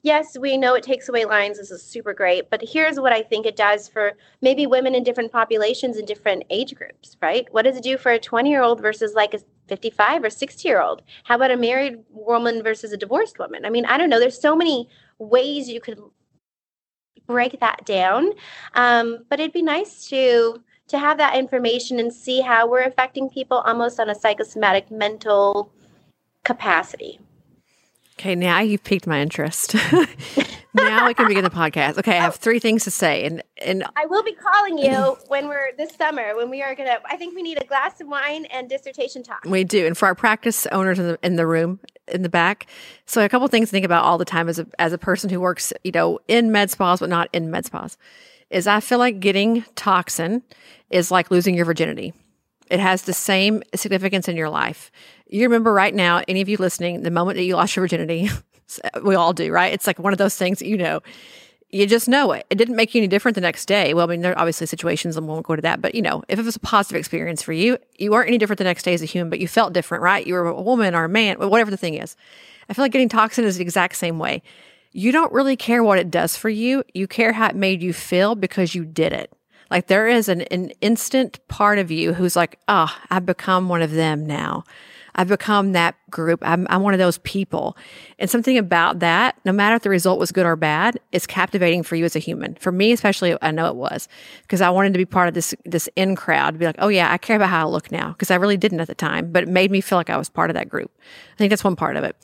yes 0.03 0.37
we 0.39 0.57
know 0.57 0.75
it 0.75 0.83
takes 0.83 1.09
away 1.09 1.25
lines 1.25 1.59
this 1.59 1.71
is 1.71 1.83
super 1.83 2.15
great 2.15 2.49
but 2.51 2.63
here's 2.63 2.99
what 3.01 3.13
i 3.13 3.23
think 3.23 3.47
it 3.47 3.57
does 3.57 3.89
for 3.89 4.13
maybe 4.41 4.67
women 4.67 4.95
in 4.95 5.03
different 5.03 5.33
populations 5.33 5.97
in 5.97 6.05
different 6.05 6.45
age 6.51 6.75
groups 6.75 7.17
right? 7.23 7.47
What 7.53 7.63
does 7.63 7.77
it 7.77 7.83
do 7.83 7.99
for 7.99 8.13
a 8.13 8.19
20 8.19 8.51
year 8.51 8.63
old 8.63 8.81
versus 8.81 9.15
like 9.15 9.35
a 9.35 9.41
55 9.69 10.25
or 10.25 10.31
60 10.31 10.69
year 10.69 10.81
old 10.81 11.03
how 11.25 11.37
about 11.37 11.51
a 11.51 11.57
married 11.57 11.99
woman 12.11 12.63
versus 12.63 12.93
a 12.93 12.97
divorced 12.97 13.39
woman? 13.39 13.65
I 13.65 13.71
mean 13.71 13.85
i 13.87 13.97
don't 13.99 14.11
know 14.11 14.21
there's 14.21 14.41
so 14.41 14.57
many 14.57 14.89
ways 15.19 15.69
you 15.69 15.81
could 15.81 15.99
break 17.27 17.61
that 17.61 17.85
down. 17.85 18.33
Um, 18.75 19.25
but 19.29 19.41
it'd 19.41 19.53
be 19.53 19.63
nice 19.63 20.09
to 20.09 20.63
to 20.89 20.99
have 20.99 21.19
that 21.19 21.37
information 21.37 21.99
and 21.99 22.13
see 22.13 22.41
how 22.41 22.69
we're 22.69 22.85
affecting 22.85 23.29
people 23.29 23.59
almost 23.59 23.99
on 23.99 24.09
a 24.09 24.15
psychosomatic 24.15 24.89
mental 24.89 25.73
capacity. 26.45 27.19
Okay, 28.19 28.35
now 28.35 28.61
you've 28.61 28.85
piqued 28.85 29.07
my 29.07 29.21
interest. 29.21 29.75
now 30.75 31.07
we 31.07 31.13
can 31.13 31.29
begin 31.29 31.45
the 31.45 31.51
podcast. 31.51 31.99
Okay, 31.99 32.13
I 32.13 32.23
have 32.23 32.37
three 32.37 32.59
things 32.59 32.85
to 32.85 32.91
say, 32.91 33.27
and 33.27 33.43
and 33.61 33.85
I 33.95 34.07
will 34.07 34.23
be 34.23 34.33
calling 34.33 34.79
you 34.79 35.19
when 35.29 35.49
we're 35.49 35.77
this 35.77 35.95
summer 35.95 36.35
when 36.35 36.49
we 36.49 36.63
are 36.63 36.75
gonna. 36.75 36.99
I 37.05 37.19
think 37.19 37.35
we 37.35 37.43
need 37.43 37.61
a 37.61 37.65
glass 37.67 38.01
of 38.01 38.09
wine 38.09 38.47
and 38.47 38.71
dissertation 38.71 39.23
talk. 39.23 39.45
We 39.45 39.65
do, 39.65 39.87
and 39.87 39.99
for 39.99 40.07
our 40.07 40.15
practice 40.15 40.67
owners 40.69 40.99
in 40.99 41.09
the 41.09 41.19
in 41.23 41.37
the 41.37 41.47
room 41.47 41.79
in 42.09 42.23
the 42.23 42.29
back. 42.29 42.67
So 43.07 43.25
a 43.25 43.29
couple 43.29 43.49
things 43.49 43.69
to 43.69 43.73
think 43.73 43.85
about 43.85 44.05
all 44.05 44.19
the 44.19 44.25
time 44.25 44.49
as 44.49 44.59
a 44.59 44.67
as 44.79 44.93
a 44.93 44.99
person 44.99 45.31
who 45.31 45.41
works, 45.41 45.73
you 45.85 45.93
know, 45.93 46.19
in 46.29 46.53
med 46.53 46.71
spas 46.71 47.01
but 47.01 47.09
not 47.09 47.29
in 47.33 47.51
med 47.51 47.67
spas, 47.67 47.97
is 48.51 48.67
I 48.67 48.81
feel 48.81 48.99
like 48.99 49.21
getting 49.21 49.65
toxin 49.75 50.43
is 50.91 51.11
like 51.11 51.31
losing 51.31 51.55
your 51.55 51.65
virginity. 51.65 52.13
It 52.69 52.81
has 52.81 53.03
the 53.03 53.13
same 53.13 53.63
significance 53.75 54.29
in 54.29 54.37
your 54.37 54.49
life. 54.49 54.91
You 55.29 55.45
remember 55.45 55.73
right 55.73 55.95
now, 55.95 56.23
any 56.27 56.41
of 56.41 56.49
you 56.49 56.57
listening, 56.57 57.03
the 57.03 57.11
moment 57.11 57.37
that 57.37 57.45
you 57.45 57.55
lost 57.55 57.77
your 57.77 57.83
virginity, 57.83 58.29
we 59.03 59.15
all 59.15 59.33
do, 59.33 59.53
right? 59.53 59.73
It's 59.73 59.87
like 59.87 59.99
one 59.99 60.13
of 60.13 60.19
those 60.19 60.37
things 60.37 60.59
that 60.59 60.67
you 60.67 60.77
know. 60.77 61.01
You 61.71 61.87
just 61.87 62.09
know 62.09 62.33
it. 62.33 62.47
It 62.49 62.57
didn't 62.57 62.77
make 62.77 62.95
you 62.95 63.01
any 63.01 63.09
different 63.09 63.35
the 63.35 63.41
next 63.41 63.67
day. 63.67 63.93
Well, 63.93 64.07
I 64.07 64.11
mean, 64.11 64.21
there 64.21 64.33
are 64.33 64.39
obviously 64.39 64.67
situations, 64.69 65.17
and 65.17 65.27
we 65.27 65.33
won't 65.33 65.47
go 65.47 65.57
to 65.57 65.63
that. 65.63 65.83
But 65.83 65.95
you 65.95 66.03
know, 66.03 66.23
if 66.29 66.39
it 66.39 66.45
was 66.45 66.57
a 66.57 66.61
positive 66.61 66.97
experience 66.97 67.43
for 67.43 67.53
you, 67.53 67.77
you 67.99 68.13
weren't 68.13 68.29
any 68.29 68.39
different 68.39 68.59
the 68.59 68.65
next 68.65 68.85
day 68.85 68.95
as 68.95 69.03
a 69.03 69.07
human, 69.07 69.31
but 69.31 69.41
you 69.41 69.49
felt 69.49 69.73
different, 69.73 70.03
right? 70.03 70.27
You 70.27 70.35
were 70.35 70.47
a 70.47 70.63
woman 70.63 70.95
or 70.95 71.05
a 71.05 71.09
man, 71.09 71.39
whatever 71.39 71.71
the 71.71 71.77
thing 71.77 71.95
is. 71.95 72.17
I 72.69 72.73
feel 72.73 72.85
like 72.85 72.93
getting 72.93 73.09
toxin 73.09 73.45
is 73.45 73.57
the 73.57 73.63
exact 73.63 73.97
same 73.97 74.19
way. 74.19 74.43
you 74.97 75.13
don't 75.13 75.31
really 75.33 75.57
care 75.57 75.85
what 75.85 75.99
it 75.99 76.11
does 76.11 76.37
for 76.37 76.49
you. 76.49 76.83
You 76.95 77.07
care 77.07 77.33
how 77.35 77.49
it 77.49 77.55
made 77.55 77.83
you 77.83 77.93
feel 77.93 78.35
because 78.35 78.75
you 78.75 78.87
did 78.87 79.13
it. 79.13 79.31
Like 79.71 79.89
there 79.89 80.09
is 80.09 80.29
an, 80.31 80.41
an 80.43 80.71
instant 80.81 81.39
part 81.49 81.79
of 81.79 81.91
you 81.91 82.15
who's 82.15 82.35
like, 82.35 82.59
oh, 82.67 82.97
I've 83.11 83.27
become 83.27 83.69
one 83.69 83.83
of 83.83 83.91
them 83.91 84.25
now. 84.25 84.65
I've 85.17 85.29
become 85.29 85.73
that 85.73 85.97
group. 86.11 86.41
I'm, 86.43 86.67
I'm 86.71 86.83
one 86.83 86.93
of 86.95 86.99
those 86.99 87.19
people. 87.19 87.77
And 88.19 88.31
something 88.31 88.57
about 88.57 89.01
that, 89.01 89.37
no 89.45 89.53
matter 89.53 89.75
if 89.75 89.83
the 89.83 89.91
result 89.91 90.21
was 90.21 90.31
good 90.31 90.47
or 90.47 90.57
bad, 90.57 91.01
is 91.11 91.27
captivating 91.27 91.83
for 91.83 91.97
you 91.97 92.05
as 92.05 92.15
a 92.15 92.21
human. 92.21 92.55
For 92.57 92.71
me, 92.71 92.93
especially, 92.93 93.37
I 93.43 93.51
know 93.51 93.67
it 93.67 93.77
was 93.77 94.09
because 94.43 94.61
I 94.61 94.71
wanted 94.71 94.93
to 94.93 94.99
be 94.99 95.07
part 95.07 95.29
of 95.29 95.35
this, 95.35 95.55
this 95.65 95.89
in 95.97 96.15
crowd 96.17 96.59
be 96.59 96.67
like, 96.67 96.77
oh 96.79 96.89
yeah, 96.89 97.11
I 97.11 97.19
care 97.19 97.37
about 97.37 97.49
how 97.49 97.67
I 97.67 97.71
look 97.71 97.91
now 97.91 98.11
because 98.13 98.31
I 98.31 98.37
really 98.37 98.57
didn't 98.57 98.81
at 98.81 98.89
the 98.89 98.95
time, 98.95 99.33
but 99.33 99.43
it 99.43 99.49
made 99.49 99.71
me 99.71 99.81
feel 99.81 99.99
like 99.99 100.11
I 100.11 100.19
was 100.19 100.29
part 100.29 100.51
of 100.51 100.55
that 100.55 100.69
group. 100.69 100.93
I 101.35 101.37
think 101.39 101.51
that's 101.51 101.65
one 101.65 101.77
part 101.77 101.97
of 101.97 102.05
it. 102.05 102.15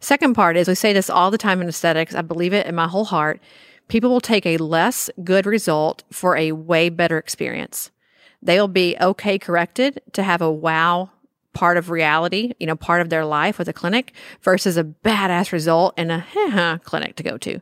Second 0.00 0.34
part 0.34 0.56
is 0.56 0.68
we 0.68 0.74
say 0.74 0.92
this 0.92 1.08
all 1.08 1.30
the 1.30 1.38
time 1.38 1.62
in 1.62 1.68
aesthetics. 1.68 2.14
I 2.14 2.22
believe 2.22 2.52
it 2.52 2.66
in 2.66 2.74
my 2.74 2.88
whole 2.88 3.06
heart. 3.06 3.40
People 3.88 4.10
will 4.10 4.20
take 4.20 4.44
a 4.44 4.56
less 4.58 5.10
good 5.24 5.46
result 5.46 6.02
for 6.10 6.36
a 6.36 6.52
way 6.52 6.88
better 6.88 7.18
experience. 7.18 7.90
They'll 8.42 8.68
be 8.68 8.96
okay 9.00 9.38
corrected 9.38 10.02
to 10.12 10.22
have 10.22 10.42
a 10.42 10.50
wow 10.50 11.10
part 11.52 11.76
of 11.76 11.90
reality, 11.90 12.52
you 12.58 12.66
know, 12.66 12.76
part 12.76 13.00
of 13.00 13.08
their 13.08 13.24
life 13.24 13.58
with 13.58 13.68
a 13.68 13.72
clinic 13.72 14.12
versus 14.40 14.76
a 14.76 14.84
badass 14.84 15.52
result 15.52 15.98
in 15.98 16.10
a 16.10 16.80
clinic 16.84 17.16
to 17.16 17.22
go 17.22 17.36
to. 17.38 17.60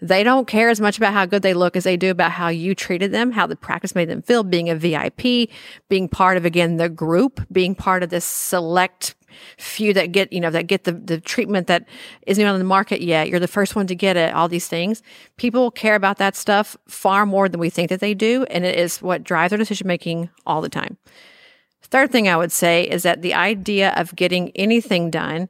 They 0.00 0.24
don't 0.24 0.48
care 0.48 0.68
as 0.68 0.80
much 0.80 0.96
about 0.96 1.12
how 1.12 1.26
good 1.26 1.42
they 1.42 1.54
look 1.54 1.76
as 1.76 1.84
they 1.84 1.96
do 1.96 2.10
about 2.10 2.32
how 2.32 2.48
you 2.48 2.74
treated 2.74 3.12
them, 3.12 3.30
how 3.30 3.46
the 3.46 3.54
practice 3.54 3.94
made 3.94 4.08
them 4.08 4.22
feel, 4.22 4.42
being 4.42 4.68
a 4.68 4.74
VIP, 4.74 5.48
being 5.88 6.08
part 6.08 6.36
of, 6.36 6.44
again, 6.44 6.76
the 6.76 6.88
group, 6.88 7.40
being 7.52 7.74
part 7.76 8.02
of 8.02 8.10
this 8.10 8.24
select 8.24 9.14
few 9.56 9.94
that 9.94 10.12
get, 10.12 10.32
you 10.32 10.40
know, 10.40 10.50
that 10.50 10.66
get 10.66 10.84
the, 10.84 10.92
the 10.92 11.20
treatment 11.20 11.66
that 11.68 11.86
isn't 12.26 12.40
even 12.40 12.52
on 12.52 12.58
the 12.58 12.64
market 12.64 13.00
yet. 13.00 13.28
You're 13.28 13.40
the 13.40 13.48
first 13.48 13.76
one 13.76 13.86
to 13.86 13.94
get 13.94 14.16
it, 14.16 14.34
all 14.34 14.48
these 14.48 14.68
things. 14.68 15.02
People 15.36 15.70
care 15.70 15.94
about 15.94 16.18
that 16.18 16.36
stuff 16.36 16.76
far 16.88 17.24
more 17.24 17.48
than 17.48 17.60
we 17.60 17.70
think 17.70 17.88
that 17.88 18.00
they 18.00 18.12
do. 18.12 18.44
And 18.50 18.64
it 18.64 18.78
is 18.78 19.00
what 19.00 19.22
drives 19.22 19.50
their 19.50 19.58
decision 19.58 19.86
making 19.86 20.30
all 20.46 20.60
the 20.60 20.68
time. 20.68 20.98
Third 21.92 22.10
thing 22.10 22.26
I 22.26 22.36
would 22.36 22.50
say 22.50 22.84
is 22.84 23.04
that 23.04 23.22
the 23.22 23.34
idea 23.34 23.92
of 23.96 24.16
getting 24.16 24.50
anything 24.56 25.10
done 25.10 25.48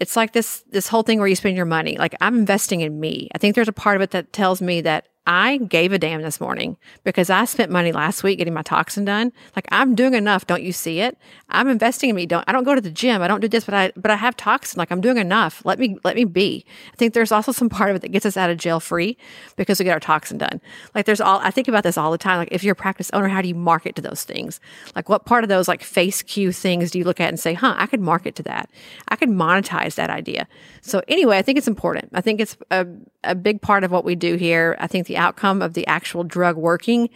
it's 0.00 0.16
like 0.16 0.32
this 0.32 0.64
this 0.68 0.88
whole 0.88 1.04
thing 1.04 1.20
where 1.20 1.28
you 1.28 1.36
spend 1.36 1.56
your 1.56 1.64
money. 1.64 1.96
Like 1.96 2.16
i'm 2.20 2.36
investing 2.40 2.80
in 2.80 2.98
me. 2.98 3.28
I 3.36 3.38
think 3.38 3.54
there's 3.54 3.68
a 3.68 3.72
part 3.72 3.94
of 3.94 4.02
it 4.02 4.10
that 4.10 4.32
tells 4.32 4.60
me 4.60 4.80
that 4.80 5.06
I 5.26 5.58
gave 5.58 5.92
a 5.92 5.98
damn 5.98 6.22
this 6.22 6.40
morning 6.40 6.76
because 7.04 7.30
I 7.30 7.44
spent 7.44 7.70
money 7.70 7.92
last 7.92 8.24
week 8.24 8.38
getting 8.38 8.54
my 8.54 8.62
toxin 8.62 9.04
done. 9.04 9.32
Like 9.54 9.66
I'm 9.70 9.94
doing 9.94 10.14
enough. 10.14 10.48
Don't 10.48 10.62
you 10.62 10.72
see 10.72 10.98
it? 10.98 11.16
I'm 11.48 11.68
investing 11.68 12.10
in 12.10 12.16
me. 12.16 12.26
Don't 12.26 12.44
I 12.48 12.52
don't 12.52 12.64
go 12.64 12.74
to 12.74 12.80
the 12.80 12.90
gym. 12.90 13.22
I 13.22 13.28
don't 13.28 13.40
do 13.40 13.46
this, 13.46 13.64
but 13.64 13.74
I 13.74 13.92
but 13.94 14.10
I 14.10 14.16
have 14.16 14.36
toxin. 14.36 14.78
Like 14.78 14.90
I'm 14.90 15.00
doing 15.00 15.18
enough. 15.18 15.64
Let 15.64 15.78
me 15.78 15.96
let 16.02 16.16
me 16.16 16.24
be. 16.24 16.64
I 16.92 16.96
think 16.96 17.14
there's 17.14 17.30
also 17.30 17.52
some 17.52 17.68
part 17.68 17.90
of 17.90 17.96
it 17.96 18.02
that 18.02 18.10
gets 18.10 18.26
us 18.26 18.36
out 18.36 18.50
of 18.50 18.56
jail 18.56 18.80
free 18.80 19.16
because 19.54 19.78
we 19.78 19.84
get 19.84 19.92
our 19.92 20.00
toxin 20.00 20.38
done. 20.38 20.60
Like 20.92 21.06
there's 21.06 21.20
all 21.20 21.38
I 21.38 21.52
think 21.52 21.68
about 21.68 21.84
this 21.84 21.96
all 21.96 22.10
the 22.10 22.18
time. 22.18 22.38
Like 22.38 22.48
if 22.50 22.64
you're 22.64 22.72
a 22.72 22.76
practice 22.76 23.08
owner, 23.12 23.28
how 23.28 23.42
do 23.42 23.48
you 23.48 23.54
market 23.54 23.94
to 23.96 24.02
those 24.02 24.24
things? 24.24 24.60
Like 24.96 25.08
what 25.08 25.24
part 25.24 25.44
of 25.44 25.48
those 25.48 25.68
like 25.68 25.84
face 25.84 26.22
cue 26.22 26.50
things 26.50 26.90
do 26.90 26.98
you 26.98 27.04
look 27.04 27.20
at 27.20 27.28
and 27.28 27.38
say, 27.38 27.54
huh, 27.54 27.74
I 27.76 27.86
could 27.86 28.00
market 28.00 28.34
to 28.36 28.42
that. 28.44 28.70
I 29.06 29.14
could 29.14 29.28
monetize 29.28 29.94
that 29.94 30.10
idea. 30.10 30.48
So 30.80 31.00
anyway, 31.06 31.38
I 31.38 31.42
think 31.42 31.58
it's 31.58 31.68
important. 31.68 32.10
I 32.12 32.20
think 32.20 32.40
it's 32.40 32.56
a, 32.72 32.86
a 33.24 33.34
big 33.34 33.62
part 33.62 33.84
of 33.84 33.90
what 33.90 34.04
we 34.04 34.14
do 34.14 34.36
here. 34.36 34.76
I 34.78 34.86
think 34.86 35.06
the 35.06 35.16
outcome 35.16 35.62
of 35.62 35.74
the 35.74 35.86
actual 35.86 36.24
drug 36.24 36.56
working 36.56 37.10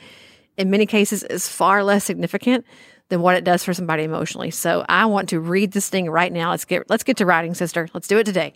in 0.57 0.71
many 0.71 0.87
cases 0.87 1.23
is 1.25 1.49
far 1.49 1.85
less 1.85 2.05
significant 2.05 2.65
than 3.09 3.23
what 3.23 3.37
it 3.37 3.45
does 3.45 3.63
for 3.63 3.73
somebody 3.73 4.03
emotionally. 4.03 4.51
So 4.51 4.85
I 4.89 5.07
want 5.07 5.29
to 5.31 5.41
read 5.41 5.73
this 5.73 5.89
thing 5.89 6.11
right 6.11 6.33
now. 6.33 6.51
Let's 6.51 6.65
get 6.65 6.89
let's 6.91 7.05
get 7.05 7.17
to 7.19 7.27
writing, 7.27 7.55
sister. 7.55 7.89
Let's 7.95 8.09
do 8.09 8.19
it 8.19 8.25
today. 8.25 8.53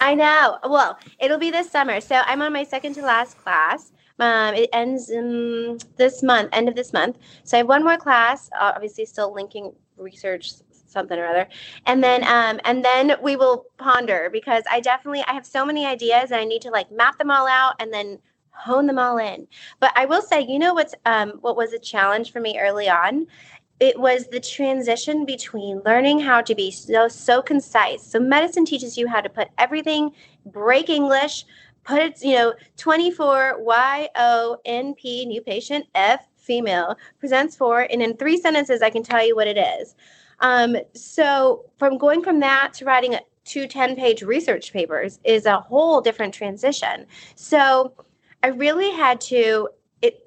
I 0.00 0.14
know. 0.14 0.58
Well, 0.64 0.98
it'll 1.18 1.38
be 1.38 1.50
this 1.50 1.70
summer. 1.70 2.00
So 2.00 2.16
I'm 2.26 2.42
on 2.42 2.52
my 2.52 2.64
second 2.64 2.94
to 2.94 3.02
last 3.02 3.38
class. 3.38 3.92
Um, 4.18 4.54
it 4.54 4.70
ends 4.72 5.10
in 5.10 5.78
this 5.96 6.22
month, 6.22 6.50
end 6.52 6.68
of 6.68 6.76
this 6.76 6.92
month. 6.92 7.18
So 7.44 7.56
I 7.56 7.58
have 7.58 7.68
one 7.68 7.82
more 7.82 7.96
class. 7.96 8.48
Obviously, 8.58 9.06
still 9.06 9.32
linking 9.32 9.72
research 9.96 10.52
something 10.94 11.18
or 11.18 11.26
other 11.26 11.46
and 11.84 12.02
then 12.02 12.24
um 12.24 12.58
and 12.64 12.84
then 12.84 13.16
we 13.22 13.36
will 13.36 13.66
ponder 13.76 14.30
because 14.32 14.64
i 14.70 14.80
definitely 14.80 15.22
i 15.28 15.32
have 15.34 15.44
so 15.44 15.66
many 15.66 15.84
ideas 15.84 16.30
and 16.30 16.40
i 16.40 16.44
need 16.44 16.62
to 16.62 16.70
like 16.70 16.90
map 16.90 17.18
them 17.18 17.30
all 17.30 17.46
out 17.46 17.74
and 17.80 17.92
then 17.92 18.18
hone 18.54 18.86
them 18.86 18.98
all 18.98 19.18
in. 19.18 19.46
But 19.80 19.92
I 19.96 20.06
will 20.06 20.22
say, 20.22 20.40
you 20.40 20.58
know 20.58 20.74
what's 20.74 20.94
um, 21.04 21.32
what 21.40 21.56
was 21.56 21.72
a 21.72 21.78
challenge 21.78 22.32
for 22.32 22.40
me 22.40 22.58
early 22.58 22.88
on? 22.88 23.26
It 23.80 23.98
was 23.98 24.28
the 24.28 24.40
transition 24.40 25.26
between 25.26 25.82
learning 25.84 26.20
how 26.20 26.40
to 26.42 26.54
be 26.54 26.70
so 26.70 27.08
so 27.08 27.42
concise. 27.42 28.02
So 28.02 28.20
medicine 28.20 28.64
teaches 28.64 28.96
you 28.96 29.08
how 29.08 29.20
to 29.20 29.28
put 29.28 29.48
everything, 29.58 30.12
break 30.46 30.88
English, 30.88 31.44
put 31.82 32.00
it, 32.00 32.22
you 32.22 32.34
know, 32.34 32.54
24 32.76 33.56
Y 33.58 34.08
O 34.16 34.58
N 34.64 34.94
P 34.94 35.26
new 35.26 35.42
patient 35.42 35.86
F 35.94 36.26
female 36.36 36.96
presents 37.18 37.56
for, 37.56 37.80
and 37.80 38.02
in 38.02 38.16
three 38.16 38.38
sentences 38.38 38.82
I 38.82 38.90
can 38.90 39.02
tell 39.02 39.26
you 39.26 39.34
what 39.34 39.48
it 39.48 39.58
is. 39.58 39.94
Um, 40.40 40.76
so 40.94 41.70
from 41.78 41.98
going 41.98 42.22
from 42.22 42.40
that 42.40 42.74
to 42.74 42.84
writing 42.84 43.16
two 43.44 43.66
10 43.66 43.96
page 43.96 44.22
research 44.22 44.72
papers 44.72 45.18
is 45.24 45.46
a 45.46 45.60
whole 45.60 46.00
different 46.00 46.34
transition. 46.34 47.06
So 47.34 47.92
I 48.42 48.48
really 48.48 48.90
had 48.90 49.20
to 49.22 49.68
it 50.02 50.20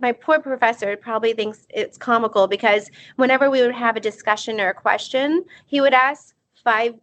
my 0.00 0.12
poor 0.12 0.40
professor 0.40 0.96
probably 0.96 1.32
thinks 1.32 1.66
it's 1.70 1.98
comical 1.98 2.46
because 2.46 2.90
whenever 3.16 3.50
we 3.50 3.60
would 3.60 3.74
have 3.74 3.96
a 3.96 4.00
discussion 4.00 4.60
or 4.60 4.70
a 4.70 4.74
question, 4.74 5.44
he 5.66 5.80
would 5.80 5.94
ask 5.94 6.34
five, 6.64 6.94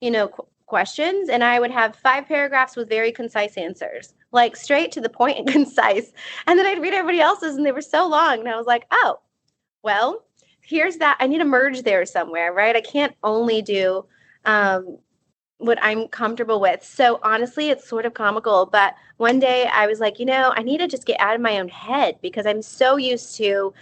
you 0.00 0.10
know, 0.10 0.28
qu- 0.28 0.46
questions 0.66 1.28
and 1.28 1.44
I 1.44 1.60
would 1.60 1.70
have 1.70 1.94
five 1.96 2.26
paragraphs 2.26 2.76
with 2.76 2.88
very 2.88 3.12
concise 3.12 3.56
answers. 3.56 4.14
Like 4.32 4.56
straight 4.56 4.92
to 4.92 5.00
the 5.00 5.08
point 5.08 5.38
and 5.38 5.48
concise. 5.58 6.12
And 6.46 6.58
then 6.58 6.66
I'd 6.66 6.82
read 6.82 6.92
everybody 6.94 7.20
else's 7.20 7.56
and 7.56 7.64
they 7.64 7.72
were 7.72 7.80
so 7.80 8.06
long 8.06 8.40
and 8.40 8.48
I 8.48 8.56
was 8.56 8.66
like, 8.66 8.86
"Oh, 8.90 9.20
well, 9.82 10.25
here's 10.66 10.96
that 10.96 11.16
I 11.20 11.26
need 11.26 11.38
to 11.38 11.44
merge 11.44 11.82
there 11.82 12.04
somewhere, 12.04 12.52
right? 12.52 12.74
I 12.74 12.80
can't 12.80 13.14
only 13.22 13.62
do 13.62 14.04
um, 14.44 14.98
what 15.58 15.78
I'm 15.80 16.08
comfortable 16.08 16.60
with. 16.60 16.84
So 16.84 17.20
honestly, 17.22 17.70
it's 17.70 17.88
sort 17.88 18.04
of 18.04 18.14
comical. 18.14 18.66
But 18.66 18.94
one 19.16 19.38
day 19.38 19.66
I 19.72 19.86
was 19.86 20.00
like, 20.00 20.18
you 20.18 20.26
know, 20.26 20.52
I 20.56 20.62
need 20.62 20.78
to 20.78 20.88
just 20.88 21.06
get 21.06 21.20
out 21.20 21.36
of 21.36 21.40
my 21.40 21.58
own 21.58 21.68
head 21.68 22.16
because 22.20 22.46
I'm 22.46 22.62
so 22.62 22.96
used 22.96 23.36
to 23.36 23.72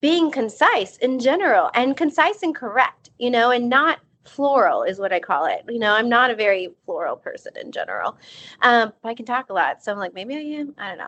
being 0.00 0.30
concise 0.30 0.96
in 0.96 1.20
general 1.20 1.70
and 1.74 1.96
concise 1.96 2.42
and 2.42 2.54
correct, 2.54 3.10
you 3.18 3.30
know, 3.30 3.50
and 3.50 3.68
not 3.68 4.00
floral 4.24 4.84
is 4.84 4.98
what 4.98 5.12
I 5.12 5.20
call 5.20 5.44
it. 5.44 5.64
You 5.68 5.78
know, 5.78 5.92
I'm 5.92 6.08
not 6.08 6.30
a 6.30 6.34
very 6.34 6.70
floral 6.86 7.16
person 7.16 7.52
in 7.60 7.72
general. 7.72 8.16
Um, 8.62 8.92
I 9.04 9.14
can 9.14 9.26
talk 9.26 9.50
a 9.50 9.52
lot. 9.52 9.82
So 9.82 9.92
I'm 9.92 9.98
like, 9.98 10.14
maybe 10.14 10.34
I 10.34 10.60
am. 10.60 10.74
I 10.78 10.88
don't 10.88 10.98
know. 10.98 11.06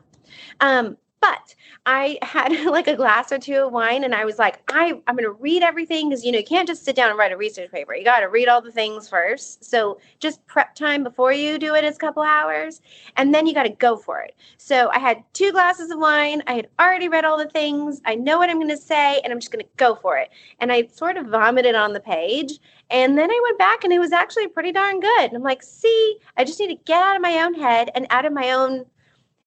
Um, 0.60 0.96
but 1.24 1.54
I 1.86 2.18
had 2.22 2.52
like 2.66 2.86
a 2.86 2.96
glass 2.96 3.32
or 3.32 3.38
two 3.38 3.66
of 3.66 3.72
wine 3.72 4.04
and 4.04 4.14
I 4.14 4.24
was 4.24 4.38
like, 4.38 4.60
I, 4.70 5.00
I'm 5.06 5.16
going 5.16 5.24
to 5.24 5.32
read 5.32 5.62
everything 5.62 6.08
because, 6.08 6.24
you 6.24 6.32
know, 6.32 6.38
you 6.38 6.44
can't 6.44 6.68
just 6.68 6.84
sit 6.84 6.94
down 6.94 7.08
and 7.08 7.18
write 7.18 7.32
a 7.32 7.36
research 7.36 7.70
paper. 7.70 7.94
You 7.94 8.04
got 8.04 8.20
to 8.20 8.28
read 8.28 8.48
all 8.48 8.60
the 8.60 8.70
things 8.70 9.08
first. 9.08 9.64
So 9.64 9.98
just 10.20 10.46
prep 10.46 10.74
time 10.74 11.02
before 11.02 11.32
you 11.32 11.58
do 11.58 11.74
it 11.74 11.84
is 11.84 11.96
a 11.96 11.98
couple 11.98 12.22
hours 12.22 12.82
and 13.16 13.34
then 13.34 13.46
you 13.46 13.54
got 13.54 13.62
to 13.62 13.70
go 13.70 13.96
for 13.96 14.20
it. 14.20 14.34
So 14.58 14.90
I 14.92 14.98
had 14.98 15.24
two 15.32 15.50
glasses 15.52 15.90
of 15.90 15.98
wine. 15.98 16.42
I 16.46 16.54
had 16.54 16.68
already 16.78 17.08
read 17.08 17.24
all 17.24 17.38
the 17.38 17.48
things. 17.48 18.02
I 18.04 18.14
know 18.16 18.38
what 18.38 18.50
I'm 18.50 18.58
going 18.58 18.68
to 18.68 18.76
say 18.76 19.20
and 19.24 19.32
I'm 19.32 19.40
just 19.40 19.52
going 19.52 19.64
to 19.64 19.70
go 19.76 19.94
for 19.94 20.18
it. 20.18 20.28
And 20.60 20.70
I 20.70 20.88
sort 20.88 21.16
of 21.16 21.28
vomited 21.28 21.74
on 21.74 21.94
the 21.94 22.00
page. 22.00 22.58
And 22.90 23.16
then 23.16 23.30
I 23.30 23.40
went 23.44 23.58
back 23.58 23.82
and 23.82 23.92
it 23.94 23.98
was 23.98 24.12
actually 24.12 24.48
pretty 24.48 24.72
darn 24.72 25.00
good. 25.00 25.24
And 25.24 25.36
I'm 25.36 25.42
like, 25.42 25.62
see, 25.62 26.18
I 26.36 26.44
just 26.44 26.60
need 26.60 26.68
to 26.68 26.84
get 26.84 27.00
out 27.02 27.16
of 27.16 27.22
my 27.22 27.42
own 27.42 27.54
head 27.54 27.90
and 27.94 28.06
out 28.10 28.26
of 28.26 28.32
my 28.34 28.50
own 28.50 28.84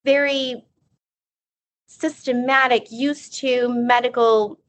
very 0.07 0.63
systematic, 1.87 2.91
used 2.91 3.33
to 3.39 3.69
medical, 3.69 4.59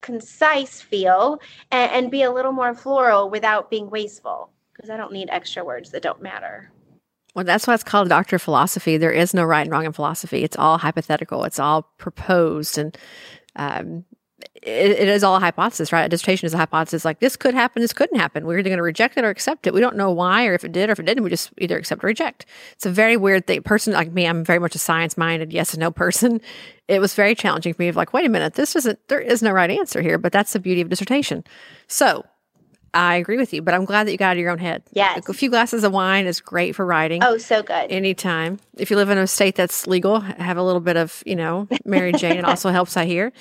concise 0.00 0.80
feel 0.80 1.38
and, 1.70 1.90
and 1.92 2.10
be 2.10 2.22
a 2.22 2.32
little 2.32 2.52
more 2.52 2.74
floral 2.74 3.30
without 3.30 3.70
being 3.70 3.90
wasteful 3.90 4.50
because 4.72 4.90
I 4.90 4.96
don't 4.96 5.12
need 5.12 5.28
extra 5.30 5.64
words 5.64 5.90
that 5.90 6.02
don't 6.02 6.22
matter. 6.22 6.70
Well, 7.34 7.44
that's 7.44 7.66
why 7.66 7.74
it's 7.74 7.84
called 7.84 8.08
doctor 8.08 8.38
philosophy. 8.38 8.98
There 8.98 9.12
is 9.12 9.32
no 9.32 9.44
right 9.44 9.62
and 9.62 9.70
wrong 9.70 9.86
in 9.86 9.92
philosophy. 9.92 10.44
It's 10.44 10.56
all 10.56 10.76
hypothetical. 10.76 11.44
It's 11.44 11.58
all 11.58 11.90
proposed, 11.96 12.76
and 12.76 12.98
um, 13.56 14.04
it, 14.54 14.90
it 14.90 15.08
is 15.08 15.24
all 15.24 15.36
a 15.36 15.40
hypothesis, 15.40 15.92
right? 15.92 16.04
A 16.04 16.08
dissertation 16.08 16.46
is 16.46 16.54
a 16.54 16.58
hypothesis. 16.58 17.04
Like 17.04 17.20
this 17.20 17.36
could 17.36 17.54
happen, 17.54 17.82
this 17.82 17.92
couldn't 17.92 18.18
happen. 18.18 18.46
We're 18.46 18.58
either 18.58 18.68
going 18.68 18.78
to 18.78 18.82
reject 18.82 19.16
it 19.16 19.24
or 19.24 19.30
accept 19.30 19.66
it. 19.66 19.74
We 19.74 19.80
don't 19.80 19.96
know 19.96 20.10
why 20.10 20.46
or 20.46 20.54
if 20.54 20.64
it 20.64 20.72
did 20.72 20.88
or 20.88 20.92
if 20.92 21.00
it 21.00 21.06
didn't. 21.06 21.24
We 21.24 21.30
just 21.30 21.50
either 21.58 21.76
accept 21.76 22.04
or 22.04 22.06
reject. 22.06 22.46
It's 22.72 22.86
a 22.86 22.90
very 22.90 23.16
weird 23.16 23.46
thing. 23.46 23.62
Person 23.62 23.92
like 23.92 24.12
me, 24.12 24.26
I'm 24.26 24.44
very 24.44 24.58
much 24.58 24.74
a 24.74 24.78
science 24.78 25.16
minded, 25.16 25.52
yes 25.52 25.72
and 25.72 25.80
no 25.80 25.90
person. 25.90 26.40
It 26.88 27.00
was 27.00 27.14
very 27.14 27.34
challenging 27.34 27.74
for 27.74 27.82
me 27.82 27.88
of 27.88 27.96
like, 27.96 28.12
wait 28.12 28.26
a 28.26 28.28
minute, 28.28 28.54
this 28.54 28.76
isn't. 28.76 28.98
There 29.08 29.20
is 29.20 29.42
no 29.42 29.50
right 29.50 29.70
answer 29.70 30.02
here. 30.02 30.18
But 30.18 30.32
that's 30.32 30.52
the 30.52 30.60
beauty 30.60 30.80
of 30.80 30.88
dissertation. 30.88 31.44
So 31.86 32.24
I 32.94 33.16
agree 33.16 33.38
with 33.38 33.54
you, 33.54 33.62
but 33.62 33.72
I'm 33.72 33.84
glad 33.84 34.06
that 34.06 34.12
you 34.12 34.18
got 34.18 34.30
out 34.30 34.36
of 34.36 34.38
your 34.40 34.50
own 34.50 34.58
head. 34.58 34.82
Yes. 34.92 35.26
A 35.28 35.32
few 35.32 35.48
glasses 35.48 35.82
of 35.82 35.92
wine 35.92 36.26
is 36.26 36.40
great 36.40 36.74
for 36.74 36.84
writing. 36.84 37.24
Oh, 37.24 37.38
so 37.38 37.62
good. 37.62 37.90
Anytime. 37.90 38.60
If 38.76 38.90
you 38.90 38.96
live 38.96 39.08
in 39.08 39.18
a 39.18 39.26
state 39.26 39.54
that's 39.54 39.86
legal, 39.86 40.20
have 40.20 40.58
a 40.58 40.62
little 40.62 40.80
bit 40.80 40.96
of, 40.96 41.22
you 41.24 41.36
know, 41.36 41.68
Mary 41.84 42.12
Jane. 42.12 42.36
it 42.36 42.44
also 42.44 42.70
helps, 42.70 42.96
I 42.96 43.06
hear 43.06 43.32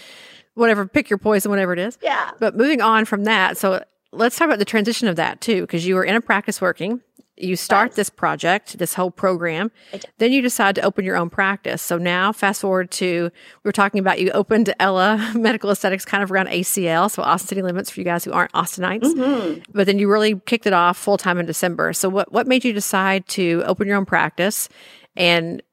whatever, 0.56 0.86
pick 0.88 1.10
your 1.10 1.18
poison, 1.20 1.50
whatever 1.52 1.74
it 1.74 1.80
is. 1.80 1.98
Yeah. 2.02 2.32
But 2.40 2.56
moving 2.56 2.82
on 2.82 3.06
from 3.06 3.24
that, 3.26 3.58
so 3.58 3.84
let's 4.12 4.38
talk 4.38 4.48
about 4.48 4.60
the 4.60 4.66
transition 4.66 5.08
of 5.08 5.16
that 5.16 5.42
too, 5.42 5.62
because 5.62 5.86
you 5.88 5.96
were 5.96 6.04
in 6.04 6.16
a 6.16 6.22
practice 6.22 6.60
working. 6.62 7.02
you 7.38 7.56
start 7.56 7.92
Yes. 7.92 7.96
this 7.96 8.10
project, 8.12 8.78
this 8.78 8.94
whole 8.94 9.10
program. 9.10 9.72
Then 10.20 10.32
you 10.32 10.44
decide 10.44 10.76
to 10.76 10.82
open 10.84 11.06
your 11.06 11.18
own 11.18 11.32
practice. 11.32 11.82
So 11.82 11.98
now, 11.98 12.32
fast 12.32 12.62
forward 12.62 12.92
to 12.92 13.32
we 13.64 13.68
were 13.68 13.72
talking 13.72 14.00
about 14.00 14.20
you 14.20 14.30
opened 14.32 14.72
Ella 14.80 15.32
Medical 15.36 15.72
Aesthetics 15.72 16.06
kind 16.06 16.22
of 16.22 16.32
around 16.32 16.50
ACL, 16.50 17.10
so 17.10 17.24
Austin 17.24 17.48
City 17.48 17.62
Limits 17.64 17.90
for 17.90 18.00
you 18.00 18.04
guys 18.04 18.24
who 18.26 18.32
aren't 18.32 18.52
Austinites. 18.52 19.12
Mhm. 19.16 19.64
But 19.74 19.88
then 19.88 19.98
you 19.98 20.08
really 20.12 20.40
kicked 20.46 20.68
it 20.68 20.74
off 20.74 20.98
full 20.98 21.18
time 21.18 21.40
in 21.40 21.48
December. 21.48 21.94
So 21.94 22.10
what 22.10 22.32
what 22.32 22.46
made 22.46 22.64
you 22.64 22.74
decide 22.74 23.28
to 23.30 23.64
open 23.66 23.88
your 23.88 23.98
own 23.98 24.06
practice? 24.06 24.70
And 25.16 25.64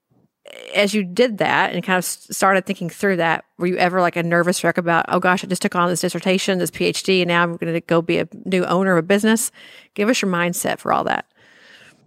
as 0.75 0.95
you 0.95 1.05
did 1.05 1.39
that 1.39 1.75
and 1.75 1.83
kind 1.83 1.99
of 1.99 2.05
started 2.05 2.67
thinking 2.67 2.89
through 2.89 3.17
that, 3.17 3.45
were 3.59 3.67
you 3.67 3.77
ever 3.77 4.01
like 4.01 4.17
a 4.17 4.23
nervous 4.23 4.63
wreck 4.63 4.79
about, 4.79 5.05
oh 5.09 5.21
gosh, 5.21 5.45
I 5.45 5.47
just 5.47 5.63
took 5.63 5.75
on 5.75 5.89
this 5.89 6.01
dissertation, 6.01 6.59
this 6.59 6.71
PhD, 6.71 7.21
and 7.21 7.29
now 7.29 7.43
I'm 7.43 7.57
going 7.57 7.73
to 7.73 7.81
go 7.81 8.03
be 8.03 8.19
a 8.19 8.29
new 8.45 8.65
owner 8.65 8.93
of 8.93 9.05
a 9.05 9.07
business? 9.07 9.51
Give 9.95 10.09
us 10.09 10.23
your 10.23 10.31
mindset 10.31 10.79
for 10.79 10.93
all 10.93 11.05
that. 11.05 11.27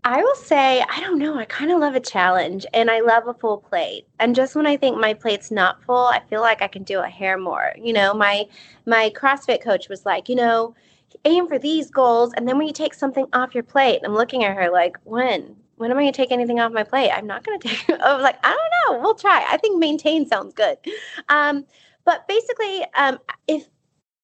I 0.03 0.23
will 0.23 0.35
say, 0.35 0.83
I 0.89 0.99
don't 0.99 1.19
know. 1.19 1.37
I 1.37 1.45
kind 1.45 1.71
of 1.71 1.79
love 1.79 1.93
a 1.93 1.99
challenge 1.99 2.65
and 2.73 2.89
I 2.89 3.01
love 3.01 3.27
a 3.27 3.35
full 3.35 3.57
plate. 3.57 4.07
And 4.19 4.35
just 4.35 4.55
when 4.55 4.65
I 4.65 4.75
think 4.75 4.97
my 4.97 5.13
plate's 5.13 5.51
not 5.51 5.83
full, 5.83 6.07
I 6.07 6.21
feel 6.27 6.41
like 6.41 6.63
I 6.63 6.67
can 6.67 6.81
do 6.81 7.01
a 7.01 7.07
hair 7.07 7.37
more. 7.37 7.71
You 7.77 7.93
know, 7.93 8.13
my 8.15 8.47
my 8.87 9.11
CrossFit 9.15 9.61
coach 9.61 9.89
was 9.89 10.03
like, 10.03 10.27
you 10.27 10.35
know, 10.35 10.73
aim 11.23 11.47
for 11.47 11.59
these 11.59 11.91
goals 11.91 12.33
and 12.35 12.47
then 12.47 12.57
when 12.57 12.65
you 12.65 12.73
take 12.73 12.95
something 12.95 13.27
off 13.33 13.53
your 13.53 13.63
plate, 13.63 14.01
I'm 14.03 14.15
looking 14.15 14.43
at 14.43 14.55
her 14.55 14.71
like, 14.71 14.97
when? 15.03 15.55
When 15.81 15.89
am 15.89 15.97
I 15.97 16.01
going 16.01 16.13
to 16.13 16.17
take 16.17 16.31
anything 16.31 16.59
off 16.59 16.71
my 16.71 16.83
plate? 16.83 17.09
I'm 17.09 17.25
not 17.25 17.43
going 17.43 17.59
to 17.59 17.67
take 17.67 17.89
I 17.89 18.13
was 18.13 18.21
like, 18.21 18.37
I 18.43 18.49
don't 18.49 18.97
know. 18.99 19.01
We'll 19.01 19.15
try. 19.15 19.43
I 19.49 19.57
think 19.57 19.79
maintain 19.79 20.27
sounds 20.27 20.53
good. 20.53 20.77
Um, 21.27 21.65
but 22.05 22.27
basically, 22.27 22.85
um, 22.95 23.17
if 23.47 23.67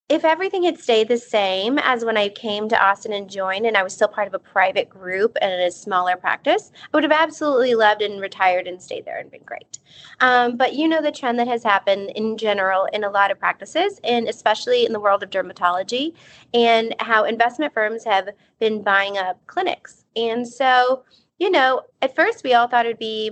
if 0.08 0.24
everything 0.24 0.64
had 0.64 0.80
stayed 0.80 1.10
the 1.10 1.18
same 1.18 1.78
as 1.80 2.06
when 2.06 2.16
I 2.16 2.30
came 2.30 2.70
to 2.70 2.82
Austin 2.82 3.12
and 3.12 3.30
joined, 3.30 3.66
and 3.66 3.76
I 3.76 3.84
was 3.84 3.94
still 3.94 4.08
part 4.08 4.28
of 4.28 4.34
a 4.34 4.40
private 4.40 4.88
group 4.88 5.36
and 5.42 5.52
a 5.52 5.70
smaller 5.70 6.16
practice, 6.16 6.72
I 6.76 6.96
would 6.96 7.04
have 7.04 7.12
absolutely 7.12 7.76
loved 7.76 8.02
and 8.02 8.22
retired 8.22 8.68
and 8.68 8.82
stayed 8.82 9.04
there 9.04 9.18
and 9.18 9.30
been 9.30 9.44
great. 9.44 9.80
Um, 10.22 10.56
but 10.56 10.76
you 10.76 10.88
know 10.88 11.02
the 11.02 11.12
trend 11.12 11.40
that 11.40 11.48
has 11.50 11.62
happened 11.62 12.12
in 12.16 12.38
general 12.38 12.86
in 12.94 13.04
a 13.04 13.10
lot 13.10 13.32
of 13.32 13.40
practices, 13.40 14.00
and 14.04 14.30
especially 14.30 14.86
in 14.86 14.94
the 14.94 15.00
world 15.00 15.24
of 15.24 15.30
dermatology, 15.30 16.14
and 16.54 16.96
how 17.00 17.26
investment 17.26 17.74
firms 17.74 18.06
have 18.06 18.30
been 18.60 18.84
buying 18.84 19.18
up 19.18 19.46
clinics. 19.48 20.06
And 20.16 20.48
so, 20.48 21.04
you 21.38 21.50
know, 21.50 21.82
at 22.02 22.16
first 22.16 22.44
we 22.44 22.54
all 22.54 22.68
thought 22.68 22.86
it'd 22.86 23.00
be 23.00 23.32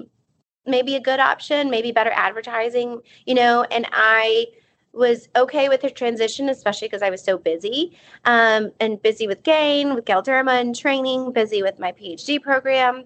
maybe 0.65 0.95
a 0.95 0.99
good 0.99 1.19
option, 1.19 1.69
maybe 1.69 1.91
better 1.91 2.11
advertising, 2.13 3.01
you 3.25 3.35
know, 3.35 3.63
and 3.71 3.87
I 3.91 4.47
was 4.93 5.27
okay 5.35 5.67
with 5.69 5.81
the 5.81 5.89
transition, 5.89 6.49
especially 6.49 6.87
because 6.87 7.01
I 7.01 7.09
was 7.09 7.21
so 7.21 7.37
busy 7.37 7.97
um, 8.23 8.71
and 8.79 9.01
busy 9.01 9.27
with 9.27 9.43
GAIN, 9.43 9.93
with 9.93 10.05
Galderma 10.05 10.59
and 10.59 10.75
training, 10.75 11.33
busy 11.33 11.61
with 11.61 11.79
my 11.79 11.91
PhD 11.91 12.41
program. 12.41 13.03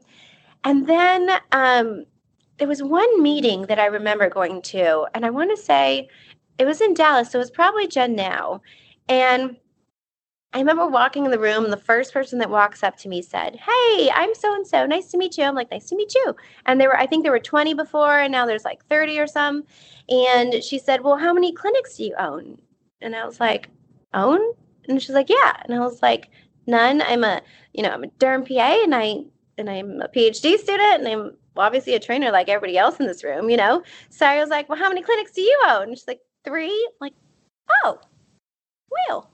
And 0.64 0.88
then 0.88 1.30
um, 1.52 2.06
there 2.58 2.68
was 2.68 2.84
one 2.84 3.22
meeting 3.22 3.64
that 3.64 3.80
I 3.80 3.88
remember 3.88 4.30
going 4.30 4.62
to, 4.64 5.08
and 5.14 5.26
I 5.26 5.30
want 5.30 5.50
to 5.56 5.62
say 5.62 6.10
it 6.60 6.66
was 6.66 6.82
in 6.82 6.94
Dallas, 6.94 7.32
so 7.32 7.40
it 7.40 7.42
was 7.42 7.52
probably 7.52 7.88
GENNow. 7.88 8.62
And 9.08 9.58
I 10.52 10.58
remember 10.58 10.88
walking 10.88 11.26
in 11.26 11.32
the 11.32 11.40
room, 11.40 11.64
and 11.64 11.72
the 11.72 11.78
first 11.78 12.12
person 12.12 12.40
that 12.40 12.50
walks 12.50 12.82
up 12.82 12.98
to 12.98 13.10
me 13.10 13.22
said, 13.22 13.56
Hey, 13.56 14.10
I'm 14.14 14.34
so 14.34 14.54
and 14.56 14.66
so. 14.66 14.86
Nice 14.86 15.12
to 15.12 15.18
meet 15.18 15.38
you. 15.38 15.44
I'm 15.44 15.54
like, 15.54 15.70
Nice 15.70 15.86
to 15.90 15.96
meet 15.96 16.16
you. 16.16 16.36
And 16.66 16.82
there 16.82 16.90
were, 16.90 16.98
I 16.98 17.06
think 17.06 17.24
there 17.24 17.32
were 17.32 17.40
20 17.40 17.76
before, 17.76 18.18
and 18.20 18.32
now 18.32 18.48
there's 18.48 18.66
like 18.66 18.84
30 18.86 19.20
or 19.20 19.28
some. 19.28 19.64
And 20.10 20.64
she 20.64 20.80
said, 20.80 21.02
Well, 21.04 21.18
how 21.18 21.34
many 21.34 21.54
clinics 21.54 21.98
do 21.98 22.04
you 22.04 22.16
own? 22.18 22.60
And 23.02 23.16
I 23.16 23.26
was 23.26 23.40
like, 23.40 23.70
Own? 24.16 24.40
And 24.88 25.00
she's 25.00 25.14
like, 25.14 25.30
Yeah. 25.30 25.54
And 25.66 25.76
I 25.76 25.80
was 25.80 26.02
like, 26.02 26.32
None. 26.66 27.04
I'm 27.04 27.24
a, 27.24 27.42
you 27.74 27.84
know, 27.84 27.92
I'm 27.92 28.04
a 28.04 28.08
derm 28.08 28.48
PA 28.48 28.84
and 28.84 28.96
I 28.96 29.22
and 29.60 29.70
I'm 29.70 30.02
a 30.02 30.08
PhD 30.08 30.58
student 30.58 31.06
and 31.06 31.08
I'm 31.08 31.38
obviously 31.58 31.94
a 31.94 32.00
trainer 32.00 32.32
like 32.32 32.50
everybody 32.50 32.78
else 32.78 33.00
in 33.00 33.06
this 33.06 33.24
room, 33.24 33.52
you 33.52 33.58
know. 33.58 33.84
So 34.10 34.26
I 34.26 34.40
was 34.40 34.50
like, 34.50 34.68
Well, 34.68 34.80
how 34.80 34.90
many 34.90 35.04
clinics 35.04 35.34
do 35.34 35.42
you 35.42 35.62
own? 35.68 35.90
And 35.90 35.98
she's 35.98 36.08
like, 36.08 36.22
Three. 36.44 36.72
I'm 36.72 36.96
like, 37.02 37.14
oh, 37.84 38.00
well, 38.90 39.30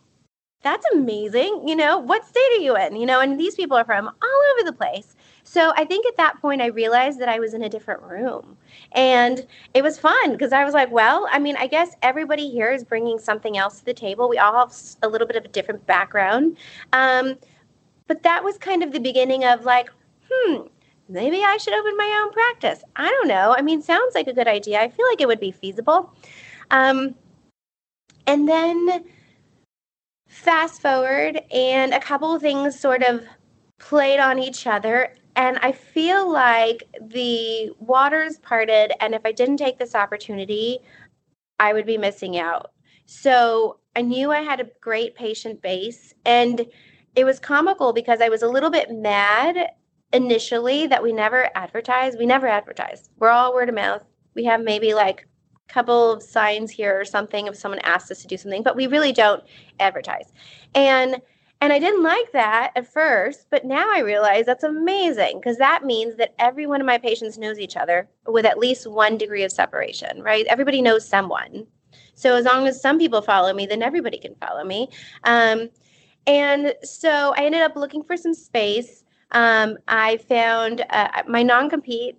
that's 0.66 0.86
amazing. 0.94 1.62
You 1.68 1.76
know, 1.76 2.00
what 2.00 2.26
state 2.26 2.50
are 2.58 2.62
you 2.62 2.76
in? 2.76 2.96
You 2.96 3.06
know, 3.06 3.22
and 3.22 3.40
these 3.40 3.54
people 3.54 3.78
are 3.78 3.86
from 3.86 4.08
all 4.08 4.42
over 4.54 4.66
the 4.66 4.74
place. 4.74 5.16
So 5.44 5.72
I 5.78 5.86
think 5.86 6.08
at 6.08 6.18
that 6.18 6.42
point 6.42 6.60
I 6.60 6.66
realized 6.66 7.20
that 7.20 7.30
I 7.30 7.38
was 7.40 7.54
in 7.54 7.62
a 7.62 7.70
different 7.70 8.02
room. 8.02 8.58
And 8.94 9.46
it 9.76 9.84
was 9.84 10.00
fun 10.00 10.32
because 10.32 10.52
I 10.52 10.66
was 10.66 10.74
like, 10.74 10.92
well, 10.92 11.28
I 11.32 11.38
mean, 11.38 11.56
I 11.56 11.68
guess 11.68 11.96
everybody 12.02 12.50
here 12.50 12.72
is 12.72 12.84
bringing 12.84 13.20
something 13.20 13.60
else 13.60 13.78
to 13.78 13.86
the 13.86 13.94
table. 13.94 14.28
We 14.28 14.40
all 14.40 14.58
have 14.58 14.76
a 15.04 15.08
little 15.08 15.28
bit 15.28 15.36
of 15.36 15.46
a 15.46 15.50
different 15.50 15.86
background. 15.86 16.58
Um, 16.94 17.36
but 18.08 18.24
that 18.24 18.44
was 18.44 18.58
kind 18.58 18.82
of 18.82 18.92
the 18.92 19.00
beginning 19.00 19.46
of 19.46 19.66
like, 19.66 19.92
hmm, 20.32 20.62
maybe 21.08 21.44
I 21.44 21.58
should 21.58 21.76
open 21.76 21.96
my 21.96 22.22
own 22.24 22.32
practice. 22.32 22.84
I 22.96 23.08
don't 23.08 23.28
know. 23.28 23.54
I 23.56 23.62
mean, 23.62 23.84
sounds 23.84 24.16
like 24.16 24.26
a 24.26 24.34
good 24.34 24.48
idea. 24.48 24.82
I 24.82 24.90
feel 24.90 25.06
like 25.12 25.22
it 25.22 25.28
would 25.28 25.40
be 25.40 25.52
feasible. 25.52 26.12
Um, 26.72 27.14
and 28.26 28.50
then 28.50 29.06
fast 30.36 30.82
forward, 30.82 31.42
and 31.52 31.94
a 31.94 32.00
couple 32.00 32.36
of 32.36 32.42
things 32.42 32.80
sort 32.80 33.04
of 33.04 33.24
played 33.80 34.20
on 34.20 34.38
each 34.38 34.68
other. 34.68 35.16
And 35.36 35.58
I 35.62 35.72
feel 35.72 36.32
like 36.32 36.84
the 37.02 37.72
waters 37.80 38.38
parted. 38.40 38.92
And 39.02 39.16
if 39.16 39.22
I 39.26 39.32
didn't 39.32 39.58
take 39.58 39.80
this 39.80 39.96
opportunity, 39.96 40.80
I 41.60 41.74
would 41.74 41.86
be 41.86 41.98
missing 41.98 42.38
out. 42.38 42.72
So 43.06 43.80
I 43.96 44.02
knew 44.02 44.32
I 44.32 44.42
had 44.42 44.60
a 44.60 44.70
great 44.82 45.16
patient 45.16 45.62
base. 45.62 46.14
And 46.26 46.66
it 47.16 47.24
was 47.24 47.40
comical 47.40 47.94
because 47.94 48.22
I 48.22 48.30
was 48.30 48.42
a 48.42 48.48
little 48.48 48.70
bit 48.70 48.92
mad 48.92 49.72
initially 50.14 50.88
that 50.88 51.04
we 51.04 51.12
never 51.12 51.50
advertised. 51.56 52.20
We 52.20 52.26
never 52.26 52.48
advertised. 52.48 53.10
We're 53.18 53.30
all 53.30 53.54
word 53.54 53.70
of 53.70 53.76
mouth. 53.76 54.04
We 54.36 54.46
have 54.46 54.62
maybe 54.62 54.94
like 54.94 55.28
couple 55.68 56.12
of 56.12 56.24
signs 56.24 56.72
here 56.72 57.00
or 57.00 57.06
something 57.06 57.48
if 57.48 57.56
someone 57.56 57.80
asked 57.80 58.12
us 58.12 58.22
to 58.22 58.28
do 58.28 58.38
something, 58.38 58.64
but 58.64 58.76
we 58.76 58.88
really 58.88 59.12
don't 59.12 59.44
advertise. 59.80 60.32
And 60.74 61.22
and 61.62 61.72
I 61.72 61.80
didn't 61.80 62.04
like 62.04 62.32
that 62.34 62.74
at 62.76 62.92
first, 62.92 63.48
but 63.50 63.66
now 63.66 63.90
I 63.92 64.00
realize 64.00 64.46
that's 64.46 64.64
amazing 64.64 65.40
because 65.40 65.58
that 65.58 65.86
means 65.86 66.18
that 66.18 66.36
every 66.38 66.68
one 66.68 66.82
of 66.82 66.86
my 66.86 66.98
patients 66.98 67.38
knows 67.38 67.60
each 67.60 67.78
other 67.78 68.08
with 68.28 68.46
at 68.46 68.60
least 68.60 68.86
one 68.88 69.18
degree 69.18 69.44
of 69.44 69.52
separation, 69.52 70.22
right? 70.22 70.46
Everybody 70.48 70.82
knows 70.82 71.08
someone. 71.08 71.66
So 72.14 72.36
as 72.36 72.46
long 72.46 72.68
as 72.68 72.82
some 72.82 73.00
people 73.00 73.22
follow 73.22 73.54
me, 73.54 73.66
then 73.66 73.82
everybody 73.82 74.18
can 74.18 74.36
follow 74.36 74.64
me. 74.64 74.90
Um, 75.24 75.70
and 76.28 76.74
so 76.84 77.34
I 77.38 77.46
ended 77.46 77.62
up 77.62 77.76
looking 77.76 78.04
for 78.04 78.18
some 78.18 78.34
space. 78.34 79.04
Um, 79.32 79.78
I 79.88 80.18
found 80.18 80.86
uh, 80.90 81.24
my 81.28 81.44
non 81.44 81.70
compete. 81.70 82.18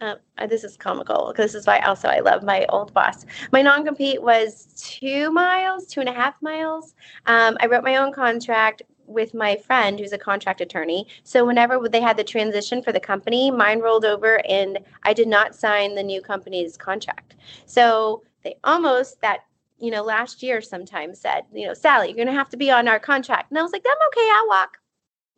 Uh, 0.00 0.16
this 0.48 0.64
is 0.64 0.76
comical 0.76 1.28
because 1.28 1.52
this 1.52 1.60
is 1.60 1.66
why 1.66 1.78
also 1.80 2.08
I 2.08 2.20
love 2.20 2.42
my 2.42 2.66
old 2.70 2.92
boss. 2.92 3.24
My 3.52 3.62
non 3.62 3.84
compete 3.84 4.20
was 4.20 4.66
two 4.76 5.30
miles, 5.30 5.86
two 5.86 6.00
and 6.00 6.08
a 6.08 6.12
half 6.12 6.40
miles. 6.42 6.94
Um, 7.26 7.56
I 7.60 7.66
wrote 7.66 7.84
my 7.84 7.96
own 7.96 8.12
contract 8.12 8.82
with 9.06 9.34
my 9.34 9.56
friend 9.56 9.98
who's 9.98 10.12
a 10.12 10.18
contract 10.18 10.60
attorney. 10.60 11.06
So 11.24 11.44
whenever 11.44 11.88
they 11.88 12.00
had 12.00 12.16
the 12.16 12.24
transition 12.24 12.82
for 12.82 12.92
the 12.92 13.00
company, 13.00 13.50
mine 13.50 13.80
rolled 13.80 14.04
over 14.04 14.40
and 14.48 14.78
I 15.02 15.12
did 15.12 15.28
not 15.28 15.54
sign 15.54 15.94
the 15.94 16.02
new 16.02 16.20
company's 16.22 16.76
contract. 16.76 17.36
So 17.66 18.22
they 18.42 18.56
almost 18.64 19.20
that 19.20 19.44
you 19.78 19.90
know 19.90 20.02
last 20.02 20.42
year 20.42 20.60
sometimes 20.60 21.20
said, 21.20 21.42
you 21.52 21.66
know, 21.66 21.74
Sally, 21.74 22.08
you're 22.08 22.16
gonna 22.16 22.36
have 22.36 22.50
to 22.50 22.56
be 22.56 22.70
on 22.70 22.88
our 22.88 22.98
contract. 22.98 23.50
And 23.50 23.58
I 23.58 23.62
was 23.62 23.72
like, 23.72 23.84
I'm 23.86 24.08
okay, 24.08 24.30
I'll 24.34 24.48
walk. 24.48 24.78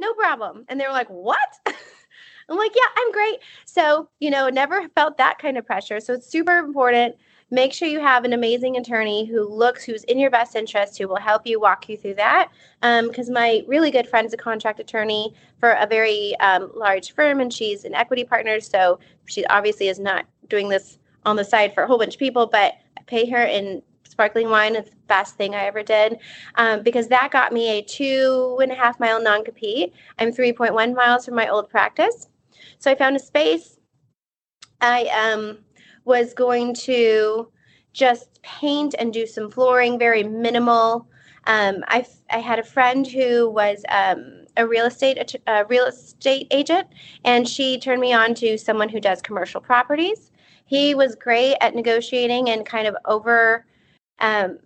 No 0.00 0.12
problem. 0.14 0.64
And 0.68 0.80
they 0.80 0.86
were 0.86 0.92
like, 0.92 1.08
What? 1.08 1.38
I'm 2.48 2.56
like, 2.56 2.72
yeah, 2.74 2.82
I'm 2.96 3.12
great. 3.12 3.38
So, 3.64 4.08
you 4.20 4.30
know, 4.30 4.48
never 4.48 4.88
felt 4.90 5.16
that 5.18 5.38
kind 5.38 5.58
of 5.58 5.66
pressure. 5.66 6.00
So 6.00 6.14
it's 6.14 6.26
super 6.26 6.58
important. 6.58 7.16
Make 7.50 7.72
sure 7.72 7.86
you 7.86 8.00
have 8.00 8.24
an 8.24 8.32
amazing 8.32 8.76
attorney 8.76 9.26
who 9.26 9.48
looks, 9.48 9.84
who's 9.84 10.04
in 10.04 10.18
your 10.18 10.30
best 10.30 10.56
interest, 10.56 10.98
who 10.98 11.06
will 11.06 11.16
help 11.16 11.46
you 11.46 11.60
walk 11.60 11.88
you 11.88 11.96
through 11.96 12.14
that. 12.14 12.50
Because 12.80 13.28
um, 13.28 13.34
my 13.34 13.62
really 13.66 13.90
good 13.90 14.08
friend 14.08 14.26
is 14.26 14.32
a 14.32 14.38
contract 14.38 14.80
attorney 14.80 15.34
for 15.60 15.72
a 15.72 15.86
very 15.86 16.34
um, 16.40 16.72
large 16.74 17.12
firm, 17.12 17.40
and 17.40 17.52
she's 17.52 17.84
an 17.84 17.94
equity 17.94 18.24
partner. 18.24 18.60
So 18.60 18.98
she 19.26 19.44
obviously 19.46 19.88
is 19.88 19.98
not 19.98 20.24
doing 20.48 20.68
this 20.68 20.98
on 21.24 21.36
the 21.36 21.44
side 21.44 21.74
for 21.74 21.82
a 21.82 21.86
whole 21.86 21.98
bunch 21.98 22.14
of 22.14 22.18
people, 22.18 22.46
but 22.46 22.74
I 22.98 23.02
pay 23.06 23.28
her 23.30 23.42
in 23.42 23.82
sparkling 24.14 24.48
wine 24.48 24.76
is 24.76 24.84
the 24.84 24.96
best 25.08 25.34
thing 25.34 25.54
I 25.54 25.64
ever 25.64 25.82
did 25.82 26.18
um, 26.54 26.82
because 26.82 27.08
that 27.08 27.32
got 27.32 27.52
me 27.52 27.78
a 27.78 27.82
two 27.82 28.58
and 28.62 28.70
a 28.70 28.74
half 28.74 29.00
mile 29.00 29.20
non 29.20 29.44
compete. 29.44 29.92
I'm 30.18 30.32
3.1 30.32 30.94
miles 30.94 31.24
from 31.24 31.34
my 31.34 31.48
old 31.48 31.68
practice. 31.68 32.28
So 32.84 32.90
I 32.90 32.96
found 32.96 33.16
a 33.16 33.18
space. 33.18 33.78
I 34.82 35.06
um, 35.06 35.60
was 36.04 36.34
going 36.34 36.74
to 36.74 37.50
just 37.94 38.42
paint 38.42 38.94
and 38.98 39.10
do 39.10 39.26
some 39.26 39.50
flooring, 39.50 39.98
very 39.98 40.22
minimal. 40.22 41.08
Um, 41.46 41.82
I, 41.88 42.04
I 42.28 42.40
had 42.40 42.58
a 42.58 42.62
friend 42.62 43.06
who 43.06 43.48
was 43.48 43.84
um, 43.88 44.44
a 44.58 44.66
real 44.66 44.84
estate 44.84 45.34
a 45.46 45.64
real 45.64 45.86
estate 45.86 46.46
agent, 46.50 46.86
and 47.24 47.48
she 47.48 47.78
turned 47.78 48.02
me 48.02 48.12
on 48.12 48.34
to 48.34 48.58
someone 48.58 48.90
who 48.90 49.00
does 49.00 49.22
commercial 49.22 49.62
properties. 49.62 50.30
He 50.66 50.94
was 50.94 51.14
great 51.14 51.56
at 51.62 51.74
negotiating 51.74 52.50
and 52.50 52.66
kind 52.66 52.86
of 52.86 52.94
over, 53.06 53.64
um, 54.18 54.58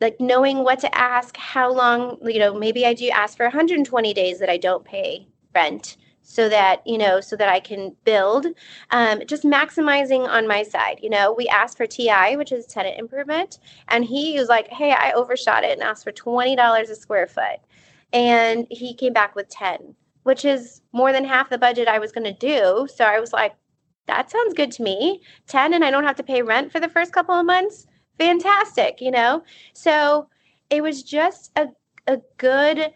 like 0.00 0.20
knowing 0.20 0.62
what 0.62 0.78
to 0.82 0.94
ask, 0.96 1.36
how 1.36 1.72
long. 1.72 2.18
You 2.22 2.38
know, 2.38 2.54
maybe 2.54 2.86
I 2.86 2.94
do 2.94 3.08
ask 3.08 3.36
for 3.36 3.46
120 3.46 4.14
days 4.14 4.38
that 4.38 4.48
I 4.48 4.56
don't 4.56 4.84
pay 4.84 5.26
rent 5.52 5.96
so 6.28 6.48
that 6.48 6.84
you 6.84 6.98
know 6.98 7.20
so 7.20 7.36
that 7.36 7.48
i 7.48 7.60
can 7.60 7.94
build 8.04 8.46
um, 8.90 9.22
just 9.26 9.44
maximizing 9.44 10.26
on 10.28 10.48
my 10.48 10.62
side 10.62 10.98
you 11.00 11.08
know? 11.08 11.32
We 11.32 11.46
asked 11.46 11.76
for 11.76 11.86
ti 11.86 12.36
which 12.36 12.50
is 12.50 12.66
tenant 12.66 12.98
improvement 12.98 13.60
and 13.88 14.04
he 14.04 14.38
was 14.38 14.48
like 14.48 14.66
hey 14.68 14.92
i 14.92 15.12
overshot 15.12 15.62
it 15.62 15.72
and 15.72 15.82
asked 15.82 16.04
for 16.04 16.12
$20 16.12 16.90
a 16.90 16.94
square 16.94 17.28
foot. 17.28 17.60
And 18.12 18.66
he 18.70 18.94
came 18.94 19.12
back 19.12 19.36
with 19.36 19.48
10 19.48 19.94
which 20.24 20.44
is 20.44 20.82
more 20.92 21.12
than 21.12 21.24
half 21.24 21.48
the 21.48 21.58
budget 21.58 21.86
i 21.86 22.00
was 22.00 22.10
going 22.12 22.24
to 22.24 22.32
do. 22.32 22.88
So 22.92 23.04
i 23.04 23.20
was 23.20 23.32
like 23.32 23.54
that 24.06 24.30
sounds 24.30 24.54
good 24.54 24.72
to 24.72 24.82
me. 24.82 25.22
10 25.46 25.74
and 25.74 25.84
i 25.84 25.90
don't 25.92 26.04
have 26.04 26.16
to 26.16 26.24
pay 26.24 26.42
rent 26.42 26.72
for 26.72 26.80
the 26.80 26.88
first 26.88 27.12
couple 27.12 27.36
of 27.36 27.46
months? 27.46 27.86
Fantastic 28.18 29.00
you 29.00 29.12
know? 29.12 29.44
So 29.74 30.28
it 30.70 30.82
was 30.82 31.04
just 31.04 31.52
a, 31.56 31.68
a 32.08 32.20
good 32.36 32.92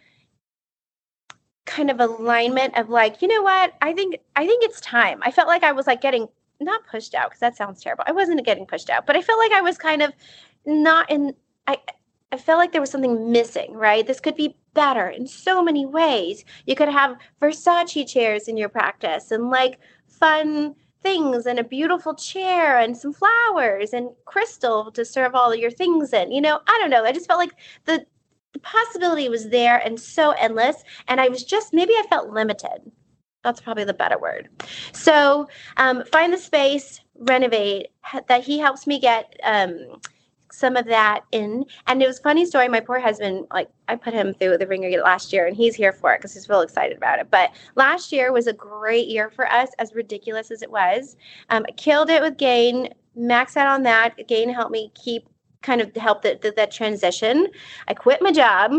kind 1.67 1.91
of 1.91 2.01
alignment 2.01 2.77
of 2.77 2.89
like, 2.89 3.23
you 3.23 3.29
know 3.29 3.43
what? 3.43 3.75
I 3.81 3.93
think 3.93 4.17
I 4.37 4.47
think 4.47 4.65
it's 4.65 4.81
time. 4.81 5.21
I 5.23 5.31
felt 5.31 5.49
like 5.49 5.63
I 5.63 5.73
was 5.73 5.87
like 5.87 6.01
getting 6.01 6.29
not 6.61 6.87
pushed 6.87 7.15
out 7.15 7.31
because 7.31 7.41
that 7.41 7.57
sounds 7.57 7.83
terrible. 7.83 8.05
I 8.07 8.13
wasn't 8.13 8.45
getting 8.45 8.67
pushed 8.67 8.91
out, 8.91 9.07
but 9.07 9.17
I 9.17 9.23
felt 9.23 9.39
like 9.39 9.53
I 9.53 9.63
was 9.63 9.79
kind 9.79 10.03
of 10.03 10.13
not 10.67 11.11
in 11.11 11.35
I 11.67 11.79
I 12.33 12.37
felt 12.37 12.59
like 12.59 12.73
there 12.73 12.81
was 12.81 12.91
something 12.91 13.33
missing, 13.33 13.73
right? 13.75 14.07
This 14.07 14.21
could 14.21 14.37
be 14.37 14.57
better 14.75 15.09
in 15.09 15.27
so 15.27 15.63
many 15.63 15.85
ways. 15.85 16.45
You 16.67 16.77
could 16.77 16.89
have 16.89 17.17
Versace 17.41 18.07
chairs 18.07 18.47
in 18.47 18.57
your 18.57 18.69
practice 18.69 19.31
and 19.33 19.51
like 19.51 19.79
fun 20.07 20.77
things 21.03 21.47
and 21.47 21.59
a 21.59 21.65
beautiful 21.65 22.15
chair 22.15 22.79
and 22.79 22.97
some 22.97 23.13
flowers 23.13 23.93
and 23.93 24.11
crystal 24.27 24.93
to 24.93 25.05
serve 25.05 25.35
all 25.35 25.55
your 25.55 25.71
things 25.71 26.13
in. 26.13 26.31
You 26.31 26.41
know, 26.41 26.61
I 26.67 26.79
don't 26.81 26.91
know. 26.91 27.05
I 27.05 27.13
just 27.13 27.27
felt 27.27 27.39
like 27.41 27.55
the 27.87 28.07
the 28.53 28.59
possibility 28.61 29.29
was 29.29 29.49
there 29.49 29.79
and 29.79 29.99
so 29.99 30.33
endless. 30.33 30.83
And 31.09 31.21
I 31.21 31.29
was 31.29 31.45
just, 31.45 31.73
maybe 31.73 31.93
I 31.95 32.05
felt 32.09 32.31
limited. 32.31 32.91
That's 33.43 33.61
probably 33.61 33.85
the 33.85 33.95
better 33.95 34.19
word. 34.19 34.49
So 34.93 35.49
um, 35.77 36.05
find 36.05 36.33
the 36.33 36.39
space, 36.39 37.01
renovate, 37.19 37.89
that 38.29 38.45
he 38.45 38.59
helps 38.59 38.87
me 38.87 39.01
get 39.01 39.35
um, 39.45 40.01
some 40.53 40.77
of 40.77 40.85
that 40.87 41.21
in. 41.33 41.65
And 41.87 42.03
it 42.03 42.07
was 42.07 42.19
funny 42.19 42.45
story. 42.45 42.69
My 42.69 42.81
poor 42.81 42.99
husband, 42.99 43.47
like 43.51 43.71
I 43.89 43.97
put 43.97 44.13
him 44.13 44.35
through 44.35 44.59
the 44.59 44.67
ringer 44.67 44.91
last 45.03 45.33
year, 45.33 45.47
and 45.47 45.57
he's 45.57 45.75
here 45.75 45.93
for 45.93 46.13
it 46.13 46.19
because 46.19 46.35
he's 46.35 46.49
real 46.49 46.61
excited 46.61 46.97
about 46.97 47.19
it. 47.19 47.31
But 47.31 47.53
last 47.77 48.13
year 48.13 48.33
was 48.33 48.47
a 48.47 48.53
great 48.53 49.09
year 49.09 49.31
for 49.31 49.51
us, 49.51 49.71
as 49.79 49.95
ridiculous 49.95 50.51
as 50.51 50.61
it 50.61 50.71
was. 50.71 51.17
Um, 51.49 51.65
killed 51.77 52.11
it 52.11 52.21
with 52.21 52.37
GAIN, 52.37 52.93
max 53.15 53.57
out 53.57 53.69
on 53.69 53.85
that. 53.85 54.29
GAIN 54.29 54.51
helped 54.51 54.73
me 54.73 54.93
keep 54.95 55.29
kind 55.63 55.81
of 55.81 55.95
help 55.97 56.23
that 56.23 56.43
that 56.57 56.71
transition. 56.71 57.49
I 57.89 57.95
quit 57.95 58.23
my 58.23 58.33
job. 58.33 58.73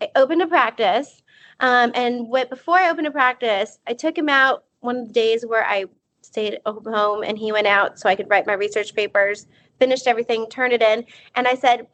I 0.00 0.08
opened 0.16 0.42
a 0.42 0.46
practice, 0.46 1.22
um, 1.60 1.92
and 1.94 2.28
what, 2.28 2.50
before 2.50 2.76
I 2.76 2.90
opened 2.90 3.06
a 3.06 3.12
practice, 3.12 3.78
I 3.86 3.94
took 3.94 4.18
him 4.18 4.28
out 4.28 4.64
one 4.80 4.96
of 4.96 5.06
the 5.06 5.12
days 5.12 5.46
where 5.46 5.64
I 5.64 5.84
stayed 6.22 6.58
home, 6.66 7.22
and 7.22 7.38
he 7.38 7.52
went 7.52 7.66
out 7.66 7.98
so 7.98 8.08
I 8.08 8.16
could 8.16 8.28
write 8.30 8.46
my 8.46 8.54
research 8.54 8.94
papers. 8.94 9.46
Finished 9.78 10.06
everything, 10.06 10.46
turned 10.48 10.72
it 10.72 10.82
in, 10.82 11.04
and 11.34 11.48
I 11.48 11.54
said, 11.54 11.88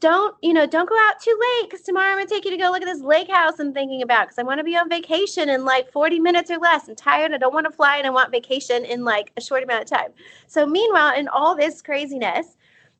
"Don't 0.00 0.34
you 0.42 0.52
know? 0.52 0.66
Don't 0.66 0.88
go 0.88 0.96
out 1.08 1.20
too 1.20 1.38
late 1.40 1.70
because 1.70 1.84
tomorrow 1.84 2.08
I'm 2.08 2.18
gonna 2.18 2.26
take 2.28 2.44
you 2.44 2.50
to 2.50 2.56
go 2.56 2.70
look 2.70 2.82
at 2.82 2.86
this 2.86 3.00
lake 3.00 3.30
house 3.30 3.60
I'm 3.60 3.72
thinking 3.72 4.02
about 4.02 4.26
because 4.26 4.38
I 4.38 4.42
want 4.42 4.58
to 4.58 4.64
be 4.64 4.76
on 4.76 4.88
vacation 4.88 5.48
in 5.48 5.64
like 5.64 5.92
40 5.92 6.18
minutes 6.18 6.50
or 6.50 6.58
less. 6.58 6.88
I'm 6.88 6.96
tired. 6.96 7.32
I 7.32 7.38
don't 7.38 7.54
want 7.54 7.66
to 7.66 7.72
fly, 7.72 7.96
and 7.96 8.06
I 8.06 8.10
want 8.10 8.32
vacation 8.32 8.84
in 8.84 9.04
like 9.04 9.30
a 9.36 9.40
short 9.40 9.62
amount 9.62 9.84
of 9.84 9.88
time. 9.88 10.12
So 10.48 10.66
meanwhile, 10.66 11.14
in 11.16 11.28
all 11.28 11.54
this 11.56 11.80
craziness, 11.80 12.56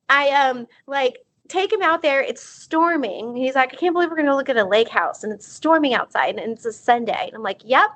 I 0.09 0.31
um 0.31 0.67
like 0.87 1.19
take 1.49 1.73
him 1.73 1.83
out 1.83 2.03
there. 2.03 2.23
It's 2.23 2.43
storming. 2.43 3.35
He's 3.35 3.55
like, 3.55 3.73
I 3.73 3.77
can't 3.77 3.95
believe 3.95 4.11
we're 4.11 4.17
going 4.17 4.27
to 4.27 4.37
look 4.37 4.51
at 4.51 4.57
a 4.57 4.65
lake 4.65 4.89
house 4.89 5.25
and 5.25 5.33
it's 5.33 5.51
storming 5.51 5.95
outside 5.95 6.37
and 6.37 6.53
it's 6.53 6.67
a 6.67 6.73
Sunday. 6.73 7.27
And 7.27 7.35
I'm 7.35 7.43
like, 7.43 7.63
yep. 7.65 7.91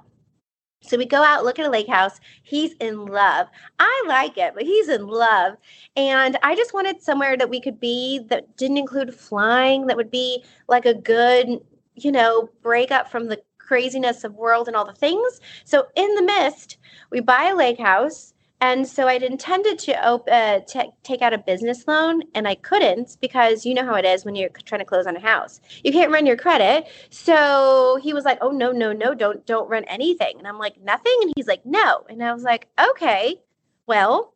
So 0.84 0.96
we 0.96 1.06
go 1.06 1.22
out, 1.22 1.44
look 1.44 1.60
at 1.60 1.66
a 1.66 1.70
lake 1.70 1.88
house. 1.88 2.18
He's 2.42 2.72
in 2.80 3.06
love. 3.06 3.46
I 3.78 4.04
like 4.08 4.36
it, 4.36 4.54
but 4.54 4.64
he's 4.64 4.88
in 4.88 5.06
love. 5.06 5.54
And 5.96 6.36
I 6.42 6.56
just 6.56 6.74
wanted 6.74 7.00
somewhere 7.00 7.36
that 7.36 7.50
we 7.50 7.60
could 7.60 7.78
be 7.78 8.20
that 8.30 8.56
didn't 8.56 8.78
include 8.78 9.14
flying, 9.14 9.86
that 9.86 9.96
would 9.96 10.10
be 10.10 10.42
like 10.68 10.84
a 10.84 10.94
good, 10.94 11.60
you 11.94 12.10
know, 12.10 12.48
break 12.62 12.90
up 12.90 13.08
from 13.08 13.28
the 13.28 13.40
craziness 13.58 14.24
of 14.24 14.34
world 14.34 14.66
and 14.66 14.76
all 14.76 14.84
the 14.84 14.92
things. 14.92 15.40
So 15.64 15.86
in 15.94 16.12
the 16.16 16.22
mist, 16.22 16.78
we 17.10 17.20
buy 17.20 17.44
a 17.44 17.56
lake 17.56 17.78
house 17.78 18.31
and 18.62 18.86
so 18.86 19.08
I'd 19.08 19.24
intended 19.24 19.76
to 19.80 20.08
op- 20.08 20.28
uh, 20.30 20.60
take 21.02 21.20
out 21.20 21.32
a 21.32 21.38
business 21.38 21.84
loan, 21.88 22.22
and 22.32 22.46
I 22.46 22.54
couldn't 22.54 23.16
because 23.20 23.66
you 23.66 23.74
know 23.74 23.84
how 23.84 23.96
it 23.96 24.04
is 24.04 24.24
when 24.24 24.36
you're 24.36 24.50
trying 24.50 24.78
to 24.78 24.84
close 24.84 25.04
on 25.04 25.16
a 25.16 25.20
house. 25.20 25.60
You 25.82 25.90
can't 25.90 26.12
run 26.12 26.26
your 26.26 26.36
credit. 26.36 26.86
So 27.10 27.98
he 28.00 28.12
was 28.12 28.24
like, 28.24 28.38
"Oh 28.40 28.52
no, 28.52 28.70
no, 28.70 28.92
no! 28.92 29.14
Don't 29.14 29.44
don't 29.46 29.68
run 29.68 29.82
anything." 29.86 30.38
And 30.38 30.46
I'm 30.46 30.60
like, 30.60 30.80
"Nothing." 30.80 31.16
And 31.22 31.32
he's 31.34 31.48
like, 31.48 31.66
"No." 31.66 32.04
And 32.08 32.22
I 32.22 32.32
was 32.32 32.44
like, 32.44 32.68
"Okay, 32.90 33.40
well, 33.88 34.32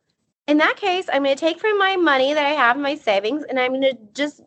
in 0.49 0.59
that 0.59 0.77
case, 0.77 1.07
I'm 1.13 1.23
going 1.23 1.37
to 1.37 1.41
take 1.41 1.61
from 1.61 1.79
my 1.79 1.95
money 1.95 2.35
that 2.35 2.45
I 2.45 2.51
have 2.51 2.75
in 2.75 2.83
my 2.83 2.97
savings, 2.97 3.45
and 3.45 3.61
I'm 3.61 3.71
going 3.71 3.83
to 3.83 3.97
just 4.13 4.41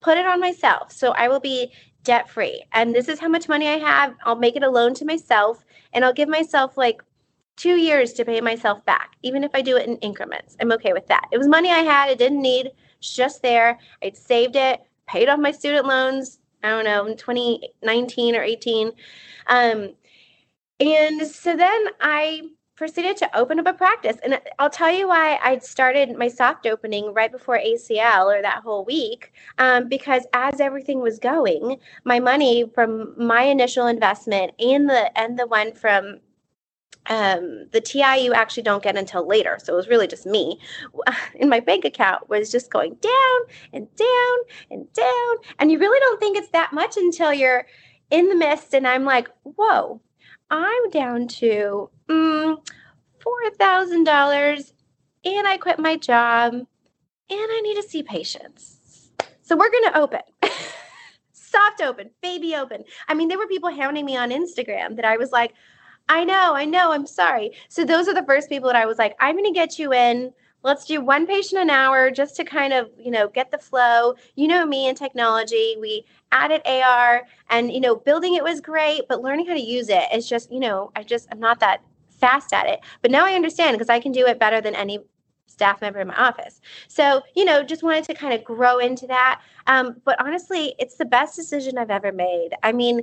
put 0.00 0.18
it 0.18 0.26
on 0.26 0.40
myself. 0.40 0.90
So 0.90 1.12
I 1.12 1.28
will 1.28 1.40
be 1.40 1.72
debt 2.02 2.28
free. 2.28 2.64
And 2.72 2.92
this 2.92 3.08
is 3.08 3.20
how 3.20 3.28
much 3.28 3.48
money 3.48 3.68
I 3.68 3.78
have. 3.78 4.16
I'll 4.24 4.36
make 4.36 4.56
it 4.56 4.64
a 4.64 4.70
loan 4.70 4.92
to 4.94 5.04
myself, 5.04 5.64
and 5.92 6.04
I'll 6.04 6.12
give 6.12 6.28
myself 6.28 6.76
like." 6.76 7.00
Two 7.56 7.76
years 7.76 8.12
to 8.14 8.24
pay 8.24 8.40
myself 8.40 8.84
back, 8.84 9.12
even 9.22 9.44
if 9.44 9.50
I 9.54 9.62
do 9.62 9.76
it 9.76 9.86
in 9.86 9.96
increments. 9.96 10.56
I'm 10.60 10.72
okay 10.72 10.92
with 10.92 11.06
that. 11.08 11.28
It 11.32 11.38
was 11.38 11.48
money 11.48 11.70
I 11.70 11.78
had, 11.78 12.08
I 12.08 12.14
didn't 12.14 12.42
need, 12.42 12.70
it's 12.98 13.14
just 13.14 13.42
there. 13.42 13.78
I'd 14.02 14.16
saved 14.16 14.56
it, 14.56 14.80
paid 15.06 15.28
off 15.28 15.38
my 15.38 15.52
student 15.52 15.86
loans, 15.86 16.38
I 16.62 16.70
don't 16.70 16.84
know, 16.84 17.06
in 17.06 17.16
2019 17.16 18.36
or 18.36 18.42
18. 18.42 18.92
Um, 19.46 19.94
and 20.80 21.26
so 21.26 21.56
then 21.56 21.86
I 22.00 22.42
proceeded 22.76 23.16
to 23.16 23.36
open 23.36 23.60
up 23.60 23.66
a 23.66 23.72
practice. 23.72 24.16
And 24.24 24.40
I'll 24.58 24.70
tell 24.70 24.90
you 24.90 25.08
why 25.08 25.38
I 25.42 25.58
started 25.58 26.16
my 26.18 26.28
soft 26.28 26.66
opening 26.66 27.14
right 27.14 27.30
before 27.30 27.58
ACL 27.58 28.36
or 28.36 28.42
that 28.42 28.62
whole 28.64 28.84
week. 28.84 29.32
Um, 29.58 29.88
because 29.88 30.26
as 30.32 30.60
everything 30.60 31.00
was 31.00 31.18
going, 31.18 31.78
my 32.04 32.18
money 32.18 32.64
from 32.74 33.14
my 33.16 33.42
initial 33.42 33.86
investment 33.86 34.52
and 34.58 34.88
the 34.88 35.16
and 35.16 35.38
the 35.38 35.46
one 35.46 35.72
from 35.72 36.18
um, 37.06 37.66
the 37.72 37.80
TI 37.80 38.24
you 38.24 38.32
actually 38.32 38.62
don't 38.62 38.82
get 38.82 38.96
until 38.96 39.26
later. 39.26 39.58
So 39.62 39.72
it 39.72 39.76
was 39.76 39.88
really 39.88 40.06
just 40.06 40.26
me. 40.26 40.58
In 41.34 41.48
my 41.48 41.60
bank 41.60 41.84
account 41.84 42.28
was 42.28 42.50
just 42.50 42.70
going 42.70 42.94
down 42.94 43.40
and 43.72 43.94
down 43.96 44.38
and 44.70 44.92
down. 44.92 45.36
And 45.58 45.70
you 45.70 45.78
really 45.78 46.00
don't 46.00 46.20
think 46.20 46.36
it's 46.36 46.50
that 46.50 46.72
much 46.72 46.96
until 46.96 47.32
you're 47.32 47.66
in 48.10 48.28
the 48.28 48.36
mist. 48.36 48.74
And 48.74 48.86
I'm 48.86 49.04
like, 49.04 49.28
whoa, 49.42 50.00
I'm 50.50 50.90
down 50.90 51.28
to 51.28 51.90
mm, 52.08 52.56
$4,000 53.58 54.72
and 55.24 55.48
I 55.48 55.56
quit 55.56 55.78
my 55.78 55.96
job 55.96 56.54
and 56.54 56.66
I 57.30 57.60
need 57.62 57.76
to 57.76 57.88
see 57.88 58.02
patients. 58.02 59.10
So 59.42 59.56
we're 59.56 59.70
going 59.70 59.92
to 59.92 59.98
open. 59.98 60.20
Soft 61.32 61.82
open, 61.82 62.10
baby 62.20 62.54
open. 62.54 62.84
I 63.08 63.14
mean, 63.14 63.28
there 63.28 63.38
were 63.38 63.46
people 63.46 63.70
hounding 63.70 64.04
me 64.04 64.16
on 64.16 64.30
Instagram 64.30 64.96
that 64.96 65.04
I 65.04 65.16
was 65.16 65.30
like, 65.30 65.54
I 66.08 66.24
know, 66.24 66.54
I 66.54 66.64
know, 66.64 66.92
I'm 66.92 67.06
sorry. 67.06 67.52
So 67.68 67.84
those 67.84 68.08
are 68.08 68.14
the 68.14 68.24
first 68.24 68.48
people 68.48 68.68
that 68.68 68.76
I 68.76 68.86
was 68.86 68.98
like, 68.98 69.16
I'm 69.20 69.36
going 69.36 69.52
to 69.52 69.58
get 69.58 69.78
you 69.78 69.92
in. 69.92 70.32
Let's 70.62 70.86
do 70.86 71.00
one 71.00 71.26
patient 71.26 71.60
an 71.60 71.70
hour 71.70 72.10
just 72.10 72.36
to 72.36 72.44
kind 72.44 72.72
of, 72.72 72.90
you 72.98 73.10
know, 73.10 73.28
get 73.28 73.50
the 73.50 73.58
flow. 73.58 74.14
You 74.34 74.48
know 74.48 74.64
me 74.64 74.88
and 74.88 74.96
technology. 74.96 75.76
We 75.78 76.04
added 76.32 76.62
AR 76.66 77.22
and, 77.50 77.72
you 77.72 77.80
know, 77.80 77.96
building 77.96 78.34
it 78.34 78.42
was 78.42 78.60
great, 78.60 79.02
but 79.08 79.22
learning 79.22 79.46
how 79.46 79.54
to 79.54 79.60
use 79.60 79.88
it 79.88 80.04
is 80.12 80.28
just, 80.28 80.50
you 80.50 80.60
know, 80.60 80.90
I 80.96 81.02
just, 81.02 81.28
I'm 81.30 81.40
not 81.40 81.60
that 81.60 81.82
fast 82.08 82.52
at 82.52 82.66
it. 82.66 82.80
But 83.02 83.10
now 83.10 83.26
I 83.26 83.32
understand 83.32 83.74
because 83.74 83.90
I 83.90 84.00
can 84.00 84.12
do 84.12 84.26
it 84.26 84.38
better 84.38 84.60
than 84.60 84.74
any 84.74 85.00
staff 85.46 85.80
member 85.80 86.00
in 86.00 86.08
my 86.08 86.16
office. 86.16 86.60
So, 86.88 87.22
you 87.34 87.44
know, 87.44 87.62
just 87.62 87.82
wanted 87.82 88.04
to 88.04 88.14
kind 88.14 88.32
of 88.32 88.42
grow 88.44 88.78
into 88.78 89.06
that. 89.06 89.40
Um, 89.66 90.00
but 90.04 90.20
honestly, 90.20 90.74
it's 90.78 90.96
the 90.96 91.04
best 91.04 91.36
decision 91.36 91.78
I've 91.78 91.90
ever 91.90 92.12
made. 92.12 92.50
I 92.62 92.72
mean, 92.72 93.02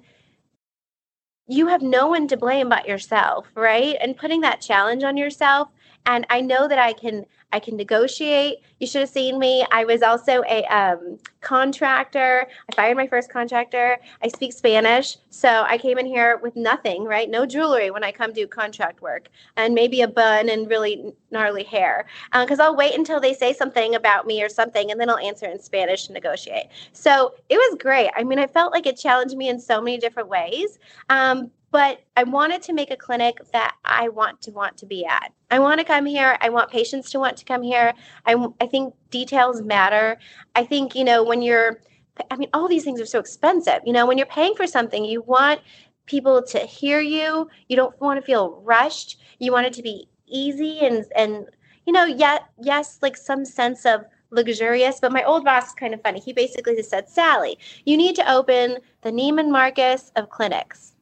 you 1.52 1.68
have 1.68 1.82
no 1.82 2.08
one 2.08 2.28
to 2.30 2.38
blame 2.38 2.70
but 2.70 2.88
yourself, 2.88 3.45
right? 3.56 3.97
And 3.99 4.16
putting 4.16 4.41
that 4.41 4.62
challenge 4.62 5.04
on 5.04 5.18
yourself. 5.18 5.68
And 6.06 6.26
I 6.30 6.41
know 6.41 6.68
that 6.68 6.80
I 6.80 6.93
can 6.93 7.26
I 7.54 7.60
can 7.60 7.76
negotiate. 7.76 8.60
You 8.80 8.88
should 8.88 9.02
have 9.02 9.10
seen 9.10 9.38
me. 9.38 9.66
I 9.72 9.84
was 9.84 10.02
also 10.02 10.43
a 10.47 10.64
um, 10.66 11.20
contractor. 11.41 12.47
I 12.70 12.76
fired 12.76 12.95
my 12.95 13.08
first 13.08 13.30
contractor. 13.30 13.97
I 14.24 14.30
speak 14.30 14.54
Spanish. 14.54 15.18
So 15.30 15.66
I 15.68 15.78
came 15.78 15.97
in 15.97 16.06
here 16.06 16.39
with 16.41 16.56
nothing, 16.56 17.04
right? 17.04 17.30
No 17.30 17.45
jewelry 17.45 17.91
when 17.91 18.04
I 18.04 18.12
come 18.12 18.32
do 18.32 18.47
contract 18.47 19.02
work 19.02 19.30
and 19.58 19.74
maybe 19.74 20.02
a 20.02 20.08
bun 20.08 20.49
and 20.49 20.70
really 20.70 21.14
gnarly 21.30 21.64
hair. 21.64 22.06
Because 22.32 22.60
uh, 22.60 22.64
I'll 22.64 22.76
wait 22.76 22.95
until 22.95 23.20
they 23.20 23.34
say 23.34 23.54
something 23.54 23.95
about 23.95 24.26
me 24.26 24.41
or 24.41 24.49
something 24.49 24.91
and 24.91 24.99
then 24.99 25.10
I'll 25.10 25.18
answer 25.18 25.47
in 25.47 25.60
Spanish 25.60 26.08
and 26.08 26.14
negotiate. 26.14 26.68
So 26.93 27.36
it 27.49 27.58
was 27.58 27.78
great. 27.80 28.12
I 28.16 28.24
mean, 28.24 28.39
I 28.39 28.47
felt 28.47 28.72
like 28.72 28.86
it 28.86 28.97
challenged 28.97 29.36
me 29.36 29.49
in 29.49 29.60
so 29.60 29.82
many 29.82 29.97
different 29.97 30.30
ways. 30.30 30.80
Um, 31.10 31.52
but 31.72 32.02
I 32.18 32.24
wanted 32.24 32.62
to 32.64 32.74
make 32.74 32.92
a 32.92 32.98
clinic 32.98 33.40
that 33.54 33.76
I 33.86 34.10
want 34.10 34.42
to 34.42 34.52
want 34.52 34.78
to 34.78 34.86
be 34.86 35.06
at. 35.06 35.32
I 35.50 35.60
want 35.60 35.80
to 35.80 35.86
come 35.86 36.06
here. 36.06 36.38
I 36.42 36.50
want 36.50 36.70
patients 36.70 37.10
to 37.12 37.20
want 37.20 37.38
to 37.38 37.46
come 37.46 37.64
here. 37.64 37.94
I, 38.26 38.36
I 38.60 38.68
think 38.68 38.94
details 39.10 39.62
matter. 39.62 40.20
I 40.56 40.66
think, 40.66 40.96
you 40.96 41.06
know, 41.06 41.24
when 41.24 41.42
you're, 41.42 41.82
I 42.30 42.36
mean, 42.36 42.50
all 42.54 42.68
these 42.68 42.84
things 42.84 43.00
are 43.00 43.06
so 43.06 43.20
expensive. 43.20 43.80
You 43.86 43.94
know, 43.94 44.06
when 44.06 44.18
you're 44.18 44.28
paying 44.28 44.54
for 44.56 44.68
something, 44.68 45.06
you 45.06 45.22
want 45.22 45.62
people 46.06 46.44
to 46.44 46.60
hear 46.60 47.00
you. 47.00 47.50
You 47.70 47.78
don't 47.78 48.00
want 48.02 48.20
to 48.20 48.26
feel 48.26 48.62
rushed. 48.64 49.20
You 49.40 49.54
want 49.54 49.68
it 49.68 49.74
to 49.74 49.82
be 49.82 50.10
easy 50.28 50.80
and 50.80 51.06
and 51.16 51.46
you 51.86 51.94
know, 51.94 52.06
yet 52.06 52.50
yes, 52.60 53.00
like 53.02 53.18
some 53.18 53.46
sense 53.46 53.86
of 53.86 54.06
luxurious. 54.30 55.00
But 55.00 55.12
my 55.12 55.24
old 55.24 55.46
boss 55.46 55.68
is 55.68 55.74
kind 55.74 55.94
of 55.94 56.02
funny. 56.02 56.20
He 56.20 56.34
basically 56.34 56.76
just 56.76 56.90
said, 56.90 57.10
Sally, 57.10 57.58
you 57.86 57.98
need 57.98 58.16
to 58.18 58.32
open 58.32 58.78
the 59.02 59.12
Neiman 59.12 59.50
Marcus 59.50 60.12
of 60.16 60.30
clinics. 60.30 60.94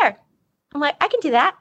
Fair. 0.00 0.18
I'm 0.74 0.80
like, 0.80 0.96
I 1.00 1.08
can 1.08 1.20
do 1.20 1.32
that. 1.32 1.56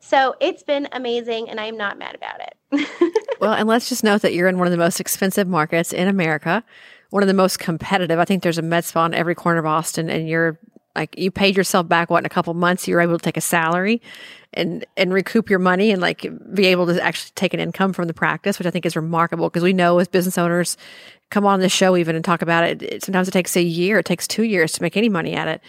So 0.00 0.34
it's 0.40 0.62
been 0.62 0.88
amazing, 0.92 1.50
and 1.50 1.60
I'm 1.60 1.76
not 1.76 1.98
mad 1.98 2.14
about 2.14 2.40
it. 2.40 3.20
well, 3.40 3.52
and 3.52 3.68
let's 3.68 3.88
just 3.88 4.02
note 4.02 4.22
that 4.22 4.32
you're 4.32 4.48
in 4.48 4.58
one 4.58 4.66
of 4.66 4.70
the 4.70 4.78
most 4.78 4.98
expensive 4.98 5.46
markets 5.46 5.92
in 5.92 6.08
America, 6.08 6.64
one 7.10 7.22
of 7.22 7.26
the 7.26 7.34
most 7.34 7.58
competitive. 7.58 8.18
I 8.18 8.24
think 8.24 8.42
there's 8.42 8.58
a 8.58 8.62
med 8.62 8.84
spa 8.84 9.04
in 9.04 9.14
every 9.14 9.34
corner 9.34 9.60
of 9.60 9.66
Austin, 9.66 10.08
and 10.08 10.26
you're 10.26 10.58
like 10.96 11.16
you 11.18 11.30
paid 11.30 11.56
yourself 11.56 11.86
back 11.88 12.10
what 12.10 12.18
in 12.18 12.26
a 12.26 12.30
couple 12.30 12.52
months 12.54 12.88
you 12.88 12.94
were 12.94 13.00
able 13.00 13.18
to 13.18 13.22
take 13.22 13.36
a 13.36 13.40
salary 13.40 14.02
and 14.52 14.84
and 14.96 15.12
recoup 15.12 15.48
your 15.48 15.58
money 15.58 15.90
and 15.90 16.00
like 16.00 16.26
be 16.52 16.66
able 16.66 16.86
to 16.86 17.00
actually 17.02 17.30
take 17.34 17.54
an 17.54 17.60
income 17.60 17.92
from 17.92 18.08
the 18.08 18.14
practice 18.14 18.58
which 18.58 18.66
i 18.66 18.70
think 18.70 18.84
is 18.84 18.96
remarkable 18.96 19.48
because 19.48 19.62
we 19.62 19.72
know 19.72 19.98
as 19.98 20.08
business 20.08 20.36
owners 20.36 20.76
come 21.30 21.46
on 21.46 21.60
the 21.60 21.68
show 21.68 21.96
even 21.96 22.16
and 22.16 22.24
talk 22.24 22.42
about 22.42 22.64
it, 22.64 22.82
it 22.82 23.04
sometimes 23.04 23.28
it 23.28 23.30
takes 23.30 23.56
a 23.56 23.62
year 23.62 23.98
it 23.98 24.04
takes 24.04 24.26
two 24.26 24.42
years 24.42 24.72
to 24.72 24.82
make 24.82 24.96
any 24.96 25.08
money 25.08 25.34
at 25.34 25.46
it 25.46 25.60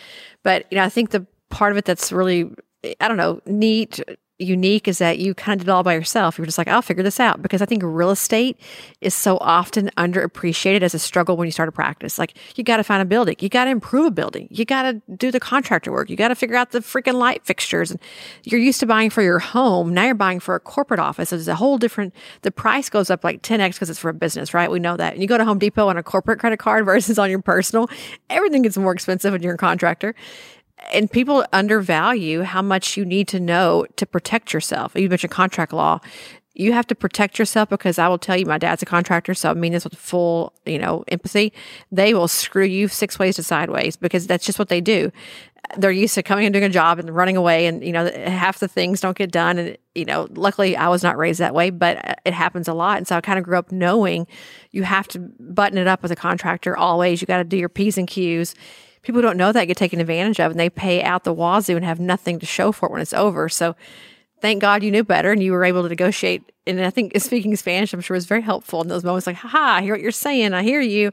but 0.43 0.66
you 0.72 0.78
know 0.78 0.84
i 0.84 0.89
think 0.89 1.12
the 1.12 1.26
part 1.52 1.72
of 1.72 1.78
it 1.78 1.86
that's 1.86 2.12
really 2.12 2.49
i 2.99 3.08
don't 3.08 3.18
know 3.18 3.41
neat 3.45 4.02
unique 4.41 4.88
is 4.88 4.97
that 4.97 5.20
you 5.20 5.34
kind 5.34 5.60
of 5.60 5.66
did 5.66 5.70
it 5.70 5.74
all 5.74 5.84
by 5.84 5.93
yourself. 5.93 6.38
You 6.38 6.41
were 6.41 6.47
just 6.47 6.58
like, 6.58 6.68
I'll 6.68 6.82
figure 6.82 7.04
this 7.04 7.20
out. 7.20 7.41
Because 7.41 7.62
I 7.62 7.66
think 7.66 7.84
real 7.84 8.12
estate 8.12 8.60
is 8.99 9.14
so 9.14 9.38
often 9.38 9.89
underappreciated 9.97 10.82
as 10.82 10.93
a 10.93 10.99
struggle 10.99 11.38
when 11.38 11.47
you 11.47 11.52
start 11.52 11.70
a 11.70 11.72
practice. 11.72 12.18
Like, 12.18 12.34
you 12.56 12.64
got 12.64 12.78
to 12.78 12.84
find 12.84 13.02
a 13.02 13.06
building, 13.06 13.36
you 13.39 13.49
got 13.49 13.66
to 13.66 13.70
improve 13.70 14.08
a 14.08 14.12
building, 14.12 14.47
you 14.49 14.66
got 14.66 14.84
to 14.84 15.02
do 15.16 15.32
the 15.32 15.39
contractor 15.39 15.91
work, 15.91 16.10
you 16.10 16.16
got 16.16 16.30
to 16.30 16.36
figure 16.36 16.56
out 16.56 16.72
the 16.72 16.80
freaking 16.80 17.16
light 17.16 17.45
fixtures. 17.45 17.91
And 17.91 17.99
you're 18.43 18.60
used 18.60 18.80
to 18.82 18.86
buying 18.86 19.10
for 19.10 19.22
your 19.22 19.39
home. 19.39 19.93
Now 19.93 20.06
you're 20.06 20.16
buying 20.16 20.39
for 20.39 20.56
a 20.56 20.60
corporate 20.60 20.99
office. 20.99 21.30
There's 21.30 21.47
a 21.47 21.56
whole 21.56 21.78
different, 21.78 22.14
the 22.41 22.52
price 22.52 22.89
goes 22.89 23.10
up 23.10 23.24
like 23.24 23.41
10x 23.41 23.74
because 23.74 23.89
it's 23.89 23.99
for 23.99 24.10
a 24.10 24.14
business, 24.14 24.54
right? 24.54 24.72
We 24.72 24.80
know 24.80 24.97
that. 24.97 25.14
And 25.14 25.22
you 25.22 25.28
go 25.28 25.38
to 25.38 25.45
Home 25.45 25.60
Depot 25.60 25.88
on 25.88 25.97
a 25.97 26.04
corporate 26.04 26.39
credit 26.39 26.58
card 26.58 26.86
versus 26.91 27.20
on 27.20 27.30
your 27.30 27.41
personal, 27.41 27.89
everything 28.30 28.64
gets 28.64 28.78
more 28.78 28.91
expensive 28.91 29.34
when 29.34 29.43
you're 29.43 29.56
a 29.56 29.58
contractor 29.58 30.16
and 30.91 31.11
people 31.11 31.45
undervalue 31.53 32.41
how 32.41 32.61
much 32.61 32.97
you 32.97 33.05
need 33.05 33.27
to 33.29 33.39
know 33.39 33.86
to 33.95 34.05
protect 34.05 34.53
yourself. 34.53 34.93
You 34.95 35.09
mentioned 35.09 35.32
contract 35.32 35.73
law. 35.73 35.99
You 36.53 36.73
have 36.73 36.86
to 36.88 36.95
protect 36.95 37.39
yourself 37.39 37.69
because 37.69 37.97
I 37.97 38.09
will 38.09 38.17
tell 38.17 38.36
you, 38.36 38.45
my 38.45 38.57
dad's 38.57 38.82
a 38.82 38.86
contractor, 38.86 39.34
so 39.34 39.49
I 39.49 39.53
mean 39.53 39.71
this 39.71 39.86
with 39.86 39.95
full, 39.95 40.53
you 40.65 40.77
know, 40.77 41.05
empathy. 41.07 41.53
They 41.91 42.13
will 42.13 42.27
screw 42.27 42.65
you 42.65 42.89
six 42.89 43.17
ways 43.17 43.38
to 43.38 43.43
sideways 43.43 43.95
because 43.95 44.27
that's 44.27 44.45
just 44.45 44.59
what 44.59 44.67
they 44.67 44.82
do. 44.82 45.11
They're 45.77 45.91
used 45.91 46.15
to 46.15 46.23
coming 46.23 46.45
and 46.45 46.51
doing 46.51 46.65
a 46.65 46.69
job 46.69 46.99
and 46.99 47.09
running 47.09 47.38
away, 47.38 47.67
and 47.67 47.82
you 47.82 47.93
know, 47.93 48.11
half 48.25 48.59
the 48.59 48.67
things 48.67 48.99
don't 48.99 49.17
get 49.17 49.32
done. 49.32 49.57
And 49.59 49.77
you 49.95 50.03
know, 50.03 50.27
luckily 50.32 50.75
I 50.75 50.89
was 50.89 51.03
not 51.03 51.17
raised 51.17 51.39
that 51.39 51.55
way, 51.55 51.69
but 51.69 52.05
uh, 52.05 52.15
it 52.25 52.34
happens 52.34 52.67
a 52.67 52.73
lot. 52.73 52.97
And 52.97 53.07
so 53.07 53.15
I 53.15 53.21
kind 53.21 53.39
of 53.39 53.45
grew 53.45 53.57
up 53.57 53.71
knowing 53.71 54.27
you 54.71 54.84
have 54.84 55.07
to 55.09 55.19
button 55.19 55.77
it 55.77 55.88
up 55.88 56.03
with 56.03 56.11
a 56.11 56.17
contractor 56.17 56.75
always. 56.75 57.21
You 57.21 57.27
got 57.27 57.38
to 57.38 57.45
do 57.45 57.57
your 57.57 57.69
p's 57.69 57.97
and 57.97 58.07
q's 58.07 58.55
people 59.02 59.22
don't 59.22 59.38
know 59.38 59.52
that 59.52 59.66
get 59.66 59.78
taken 59.78 59.99
advantage 59.99 60.39
of 60.39 60.52
and 60.52 60.60
they 60.60 60.70
pay 60.70 61.02
out 61.02 61.24
the 61.24 61.34
wazoo 61.34 61.76
and 61.76 61.86
have 61.86 61.99
nothing 61.99 62.39
to 62.39 62.45
show 62.45 62.72
for 62.72 62.88
it 62.88 62.91
when 62.91 63.02
it's 63.02 63.14
over. 63.14 63.49
So 63.49 63.76
thank 64.41 64.62
God 64.62 64.84
you 64.84 64.91
knew 64.91 65.04
better 65.04 65.32
and 65.32 65.41
you 65.41 65.52
were 65.52 65.64
able 65.64 65.84
to 65.84 65.89
negotiate. 65.89 66.43
And 66.68 66.82
I 66.82 66.89
think 66.89 67.14
speaking 67.20 67.56
Spanish, 67.56 67.93
I'm 67.93 68.02
sure 68.02 68.16
was 68.16 68.26
very 68.26 68.41
helpful 68.41 68.82
in 68.82 68.88
those 68.88 69.04
moments 69.04 69.28
like, 69.28 69.38
ha, 69.38 69.76
I 69.78 69.82
hear 69.82 69.93
what 69.93 70.02
you're 70.02 70.12
saying. 70.12 70.54
I 70.54 70.64
hear 70.64 70.82
you. 70.82 71.12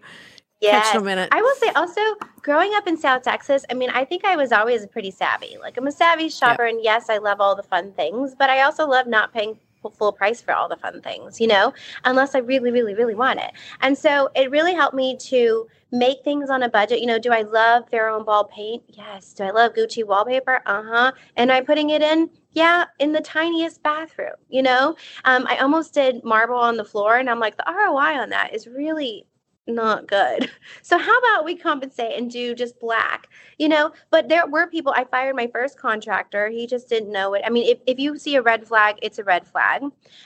Yeah. 0.61 0.82
I 0.93 1.41
will 1.41 1.55
say 1.55 1.68
also 1.76 2.01
growing 2.43 2.72
up 2.74 2.89
in 2.89 2.97
South 2.97 3.22
Texas, 3.22 3.64
I 3.70 3.74
mean, 3.74 3.91
I 3.91 4.05
think 4.05 4.24
I 4.24 4.34
was 4.34 4.51
always 4.51 4.86
pretty 4.86 5.12
savvy. 5.12 5.57
Like 5.61 5.76
I'm 5.76 5.86
a 5.86 5.93
savvy 5.93 6.28
shopper 6.28 6.66
yep. 6.66 6.74
and 6.74 6.84
yes, 6.84 7.09
I 7.09 7.18
love 7.18 7.41
all 7.41 7.55
the 7.55 7.62
fun 7.62 7.93
things, 7.93 8.34
but 8.36 8.51
I 8.51 8.62
also 8.62 8.84
love 8.84 9.07
not 9.07 9.32
paying 9.32 9.57
full 9.97 10.12
price 10.12 10.41
for 10.41 10.55
all 10.55 10.68
the 10.68 10.76
fun 10.76 11.01
things, 11.03 11.41
you 11.41 11.47
know, 11.47 11.72
unless 12.05 12.35
I 12.35 12.39
really, 12.39 12.70
really, 12.70 12.95
really 12.95 13.14
want 13.14 13.41
it. 13.41 13.53
And 13.81 13.97
so 13.97 14.29
it 14.35 14.51
really 14.51 14.74
helped 14.74 14.95
me 14.95 15.16
to 15.16 15.66
make 15.91 16.22
things 16.22 16.51
on 16.51 16.62
a 16.62 16.68
budget. 16.68 17.01
You 17.01 17.07
know, 17.07 17.18
do 17.18 17.33
I 17.33 17.43
love 17.43 17.89
Farrow 17.89 18.16
and 18.16 18.26
Ball 18.26 18.45
paint? 18.45 18.83
Yes. 18.89 19.33
Do 19.33 19.45
I 19.45 19.51
love 19.51 19.74
Gucci 19.74 20.05
wallpaper? 20.07 20.61
Uh 20.66 20.83
huh. 20.85 21.12
Am 21.37 21.51
I 21.51 21.61
putting 21.61 21.91
it 21.91 22.03
in? 22.03 22.31
Yeah, 22.53 22.87
in 22.99 23.12
the 23.12 23.20
tiniest 23.20 23.83
bathroom. 23.83 24.35
You 24.49 24.62
know, 24.62 24.97
um, 25.24 25.47
I 25.49 25.59
almost 25.59 25.95
did 25.95 26.24
marble 26.24 26.57
on 26.57 26.76
the 26.76 26.85
floor, 26.85 27.16
and 27.16 27.31
I'm 27.31 27.39
like, 27.39 27.57
the 27.57 27.64
ROI 27.68 28.18
on 28.20 28.31
that 28.31 28.53
is 28.53 28.66
really 28.66 29.26
not 29.68 30.06
good. 30.06 30.50
So 30.82 30.96
how 30.96 31.18
about 31.18 31.44
we 31.44 31.54
compensate 31.56 32.18
and 32.18 32.30
do 32.30 32.54
just 32.54 32.78
black, 32.80 33.28
you 33.58 33.68
know? 33.68 33.92
But 34.10 34.28
there 34.28 34.46
were 34.46 34.66
people, 34.66 34.92
I 34.96 35.04
fired 35.04 35.36
my 35.36 35.46
first 35.48 35.78
contractor. 35.78 36.48
He 36.48 36.66
just 36.66 36.88
didn't 36.88 37.12
know 37.12 37.34
it. 37.34 37.42
I 37.44 37.50
mean, 37.50 37.68
if, 37.68 37.78
if 37.86 37.98
you 37.98 38.16
see 38.16 38.36
a 38.36 38.42
red 38.42 38.66
flag, 38.66 38.96
it's 39.02 39.18
a 39.18 39.24
red 39.24 39.46
flag. 39.46 39.82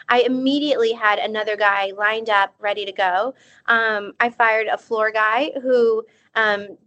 I 0.08 0.20
immediately 0.20 0.92
had 0.92 1.18
another 1.18 1.56
guy 1.56 1.92
lined 1.96 2.30
up, 2.30 2.54
ready 2.60 2.84
to 2.84 2.92
go. 2.92 3.34
Um, 3.66 4.12
I 4.20 4.30
fired 4.30 4.68
a 4.68 4.78
floor 4.78 5.10
guy 5.10 5.50
who 5.62 6.04
um, 6.36 6.78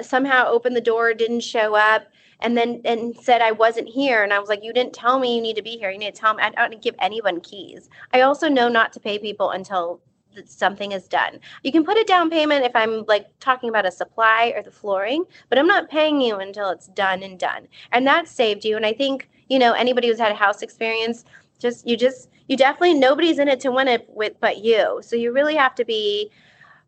somehow 0.00 0.46
opened 0.48 0.76
the 0.76 0.80
door, 0.80 1.14
didn't 1.14 1.40
show 1.40 1.74
up 1.74 2.06
and 2.42 2.56
then 2.56 2.80
and 2.84 3.16
said 3.16 3.40
I 3.40 3.52
wasn't 3.52 3.88
here. 3.88 4.22
And 4.22 4.32
I 4.32 4.38
was 4.38 4.48
like, 4.48 4.62
you 4.62 4.72
didn't 4.72 4.92
tell 4.92 5.18
me 5.18 5.34
you 5.34 5.42
need 5.42 5.56
to 5.56 5.62
be 5.62 5.76
here. 5.78 5.90
You 5.90 5.98
need 5.98 6.14
to 6.14 6.20
tell 6.20 6.34
me. 6.34 6.42
I 6.42 6.50
don't 6.50 6.82
give 6.82 6.94
anyone 7.00 7.40
keys. 7.40 7.88
I 8.12 8.20
also 8.22 8.48
know 8.48 8.68
not 8.68 8.92
to 8.94 9.00
pay 9.00 9.18
people 9.18 9.50
until 9.50 10.00
something 10.46 10.92
is 10.92 11.08
done. 11.08 11.40
You 11.62 11.72
can 11.72 11.84
put 11.84 11.98
a 11.98 12.04
down 12.04 12.30
payment 12.30 12.64
if 12.64 12.74
I'm 12.74 13.04
like 13.06 13.26
talking 13.40 13.68
about 13.68 13.86
a 13.86 13.90
supply 13.90 14.52
or 14.56 14.62
the 14.62 14.70
flooring, 14.70 15.24
but 15.48 15.58
I'm 15.58 15.66
not 15.66 15.90
paying 15.90 16.20
you 16.20 16.36
until 16.36 16.70
it's 16.70 16.88
done 16.88 17.22
and 17.22 17.38
done. 17.38 17.68
And 17.92 18.06
that 18.06 18.28
saved 18.28 18.64
you. 18.64 18.76
And 18.76 18.86
I 18.86 18.92
think, 18.92 19.28
you 19.48 19.58
know, 19.58 19.72
anybody 19.72 20.08
who's 20.08 20.18
had 20.18 20.32
a 20.32 20.36
house 20.36 20.62
experience, 20.62 21.24
just 21.58 21.86
you 21.86 21.96
just 21.96 22.28
you 22.48 22.56
definitely 22.56 22.94
nobody's 22.94 23.38
in 23.38 23.48
it 23.48 23.60
to 23.60 23.70
win 23.70 23.88
it 23.88 24.06
with 24.08 24.34
but 24.40 24.58
you. 24.58 25.00
So 25.02 25.16
you 25.16 25.32
really 25.32 25.56
have 25.56 25.74
to 25.76 25.84
be 25.84 26.30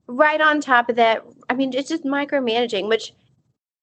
right 0.07 0.40
on 0.40 0.61
top 0.61 0.88
of 0.88 0.97
that. 0.97 1.24
I 1.49 1.55
mean, 1.55 1.72
it's 1.72 1.88
just 1.88 2.05
micromanaging, 2.05 2.88
which 2.88 3.12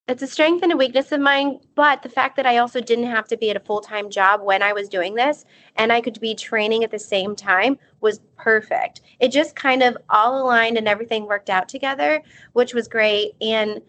it's 0.08 0.22
a 0.22 0.26
strength 0.26 0.62
and 0.62 0.72
a 0.72 0.76
weakness 0.76 1.12
of 1.12 1.20
mine, 1.20 1.60
but 1.76 2.02
the 2.02 2.08
fact 2.08 2.36
that 2.36 2.46
I 2.46 2.58
also 2.58 2.80
didn't 2.80 3.06
have 3.06 3.28
to 3.28 3.36
be 3.36 3.50
at 3.50 3.56
a 3.56 3.60
full 3.60 3.80
time 3.80 4.10
job 4.10 4.42
when 4.42 4.62
I 4.62 4.72
was 4.72 4.88
doing 4.88 5.14
this 5.14 5.44
and 5.76 5.92
I 5.92 6.00
could 6.00 6.20
be 6.20 6.34
training 6.34 6.82
at 6.82 6.90
the 6.90 6.98
same 6.98 7.36
time 7.36 7.78
was 8.02 8.20
perfect. 8.36 9.00
It 9.20 9.28
just 9.28 9.56
kind 9.56 9.82
of 9.82 9.96
all 10.10 10.42
aligned 10.42 10.76
and 10.76 10.88
everything 10.88 11.26
worked 11.26 11.50
out 11.50 11.68
together, 11.68 12.22
which 12.52 12.74
was 12.74 12.88
great. 12.88 13.32
And 13.40 13.80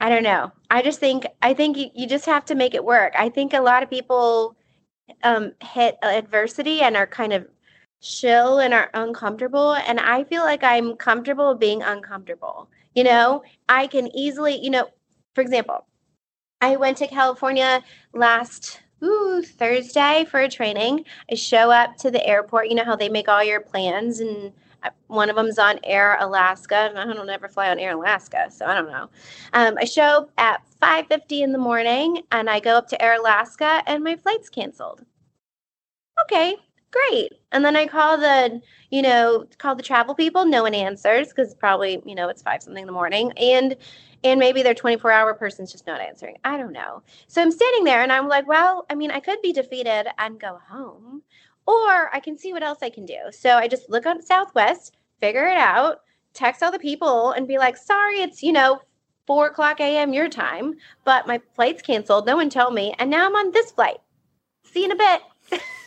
I 0.00 0.08
don't 0.08 0.22
know. 0.22 0.50
I 0.70 0.82
just 0.82 0.98
think 0.98 1.26
I 1.42 1.52
think 1.52 1.76
you, 1.76 1.90
you 1.94 2.06
just 2.06 2.26
have 2.26 2.46
to 2.46 2.54
make 2.54 2.74
it 2.74 2.84
work. 2.84 3.12
I 3.16 3.28
think 3.28 3.52
a 3.52 3.60
lot 3.60 3.82
of 3.82 3.90
people 3.90 4.56
um, 5.22 5.52
hit 5.62 5.96
adversity 6.02 6.80
and 6.80 6.96
are 6.96 7.06
kind 7.06 7.32
of 7.32 7.46
chill 8.00 8.60
and 8.60 8.72
are 8.72 8.90
uncomfortable. 8.94 9.74
And 9.74 10.00
I 10.00 10.24
feel 10.24 10.42
like 10.42 10.64
I'm 10.64 10.96
comfortable 10.96 11.54
being 11.54 11.82
uncomfortable. 11.82 12.70
You 12.94 13.04
know, 13.04 13.42
I 13.68 13.86
can 13.86 14.14
easily, 14.16 14.56
you 14.56 14.70
know, 14.70 14.88
for 15.34 15.42
example, 15.42 15.86
I 16.60 16.76
went 16.76 16.96
to 16.98 17.06
California 17.06 17.82
last 18.14 18.80
ooh, 19.02 19.42
Thursday 19.42 20.26
for 20.30 20.40
a 20.40 20.48
training. 20.48 21.04
I 21.30 21.34
show 21.34 21.70
up 21.70 21.96
to 21.98 22.10
the 22.10 22.24
airport. 22.26 22.68
You 22.68 22.74
know 22.76 22.84
how 22.84 22.96
they 22.96 23.08
make 23.08 23.28
all 23.28 23.42
your 23.42 23.60
plans, 23.60 24.20
and 24.20 24.52
uh, 24.82 24.90
one 25.08 25.30
of 25.30 25.36
them's 25.36 25.58
on 25.58 25.78
Air 25.84 26.16
Alaska. 26.20 26.92
I 26.94 27.04
don't 27.04 27.28
ever 27.28 27.48
fly 27.48 27.70
on 27.70 27.78
Air 27.78 27.92
Alaska, 27.92 28.50
so 28.50 28.66
I 28.66 28.74
don't 28.74 28.90
know. 28.90 29.08
Um, 29.52 29.76
I 29.78 29.84
show 29.84 30.02
up 30.02 30.30
at 30.38 30.62
5:50 30.80 31.42
in 31.42 31.52
the 31.52 31.58
morning, 31.58 32.22
and 32.32 32.48
I 32.48 32.60
go 32.60 32.76
up 32.76 32.88
to 32.88 33.02
Air 33.02 33.14
Alaska, 33.20 33.82
and 33.86 34.04
my 34.04 34.16
flight's 34.16 34.48
canceled. 34.48 35.04
Okay, 36.22 36.56
great. 36.90 37.32
And 37.52 37.64
then 37.64 37.76
I 37.76 37.86
call 37.86 38.18
the, 38.18 38.60
you 38.90 39.02
know, 39.02 39.46
call 39.58 39.74
the 39.74 39.82
travel 39.82 40.14
people. 40.14 40.44
No 40.44 40.62
one 40.62 40.74
answers 40.74 41.28
because 41.28 41.54
probably, 41.54 42.02
you 42.04 42.14
know, 42.14 42.28
it's 42.28 42.42
five 42.42 42.62
something 42.62 42.82
in 42.82 42.86
the 42.86 42.92
morning. 42.92 43.32
And 43.36 43.76
and 44.22 44.38
maybe 44.38 44.62
their 44.62 44.74
24 44.74 45.10
hour 45.10 45.34
person's 45.34 45.72
just 45.72 45.86
not 45.86 46.00
answering. 46.00 46.36
I 46.44 46.58
don't 46.58 46.72
know. 46.72 47.02
So 47.26 47.40
I'm 47.40 47.50
standing 47.50 47.84
there 47.84 48.02
and 48.02 48.12
I'm 48.12 48.28
like, 48.28 48.46
well, 48.46 48.84
I 48.90 48.94
mean, 48.94 49.10
I 49.10 49.20
could 49.20 49.40
be 49.40 49.52
defeated 49.52 50.08
and 50.18 50.38
go 50.38 50.58
home, 50.68 51.22
or 51.66 52.14
I 52.14 52.20
can 52.20 52.36
see 52.36 52.52
what 52.52 52.62
else 52.62 52.80
I 52.82 52.90
can 52.90 53.06
do. 53.06 53.16
So 53.30 53.56
I 53.56 53.66
just 53.66 53.88
look 53.88 54.04
on 54.04 54.20
Southwest, 54.22 54.96
figure 55.20 55.46
it 55.46 55.56
out, 55.56 56.00
text 56.34 56.62
all 56.62 56.70
the 56.70 56.78
people 56.78 57.32
and 57.32 57.48
be 57.48 57.58
like, 57.58 57.76
sorry, 57.76 58.20
it's, 58.20 58.42
you 58.42 58.52
know, 58.52 58.80
four 59.26 59.46
o'clock 59.46 59.80
a.m. 59.80 60.12
your 60.12 60.28
time, 60.28 60.74
but 61.04 61.26
my 61.26 61.40
flight's 61.54 61.82
canceled. 61.82 62.26
No 62.26 62.36
one 62.36 62.50
told 62.50 62.74
me. 62.74 62.94
And 62.98 63.10
now 63.10 63.26
I'm 63.26 63.34
on 63.34 63.52
this 63.52 63.70
flight. 63.70 63.98
See 64.64 64.80
you 64.80 64.86
in 64.86 64.92
a 64.92 64.96
bit. 64.96 65.60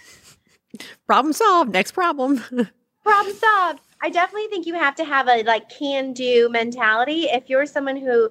problem 1.08 1.34
solved. 1.34 1.72
Next 1.72 1.92
problem. 1.92 2.44
problem 3.04 3.36
solved. 3.36 3.80
I 4.02 4.10
definitely 4.10 4.48
think 4.48 4.66
you 4.66 4.74
have 4.76 4.96
to 4.96 5.06
have 5.06 5.28
a 5.28 5.44
like 5.44 5.70
can 5.70 6.14
do 6.14 6.50
mentality. 6.50 7.24
If 7.24 7.50
you're 7.50 7.66
someone 7.66 7.98
who 7.98 8.30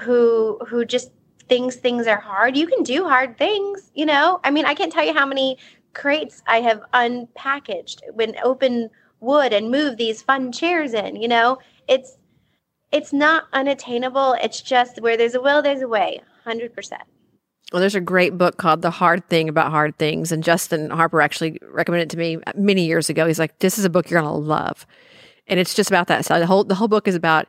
who 0.00 0.58
who 0.66 0.84
just 0.84 1.10
thinks 1.48 1.76
things 1.76 2.06
are 2.06 2.20
hard, 2.20 2.56
you 2.56 2.66
can 2.66 2.82
do 2.82 3.04
hard 3.04 3.36
things, 3.36 3.90
you 3.94 4.06
know? 4.06 4.40
I 4.44 4.50
mean, 4.50 4.64
I 4.64 4.74
can't 4.74 4.92
tell 4.92 5.04
you 5.04 5.12
how 5.12 5.26
many 5.26 5.58
crates 5.94 6.42
I 6.46 6.60
have 6.60 6.80
unpackaged 6.94 7.98
when 8.14 8.36
open 8.44 8.88
wood 9.18 9.52
and 9.52 9.70
move 9.70 9.96
these 9.96 10.22
fun 10.22 10.52
chairs 10.52 10.94
in, 10.94 11.16
you 11.16 11.28
know? 11.28 11.58
It's 11.88 12.16
it's 12.92 13.12
not 13.12 13.44
unattainable. 13.52 14.36
It's 14.42 14.60
just 14.60 15.00
where 15.00 15.16
there's 15.16 15.34
a 15.34 15.40
will, 15.40 15.62
there's 15.62 15.82
a 15.82 15.88
way. 15.88 16.20
100%. 16.46 16.70
Well, 17.72 17.80
there's 17.80 17.94
a 17.94 18.00
great 18.00 18.36
book 18.36 18.56
called 18.56 18.82
The 18.82 18.90
Hard 18.90 19.28
Thing 19.28 19.48
About 19.48 19.70
Hard 19.70 19.96
Things. 19.96 20.32
And 20.32 20.42
Justin 20.42 20.90
Harper 20.90 21.20
actually 21.20 21.58
recommended 21.62 22.06
it 22.06 22.10
to 22.10 22.18
me 22.18 22.38
many 22.56 22.84
years 22.84 23.08
ago. 23.08 23.26
He's 23.26 23.38
like, 23.38 23.58
this 23.60 23.78
is 23.78 23.84
a 23.84 23.90
book 23.90 24.10
you're 24.10 24.20
going 24.20 24.32
to 24.32 24.38
love. 24.38 24.86
And 25.46 25.60
it's 25.60 25.74
just 25.74 25.90
about 25.90 26.08
that. 26.08 26.24
So 26.24 26.38
the 26.38 26.46
whole, 26.46 26.64
the 26.64 26.74
whole 26.74 26.88
book 26.88 27.06
is 27.06 27.14
about 27.14 27.46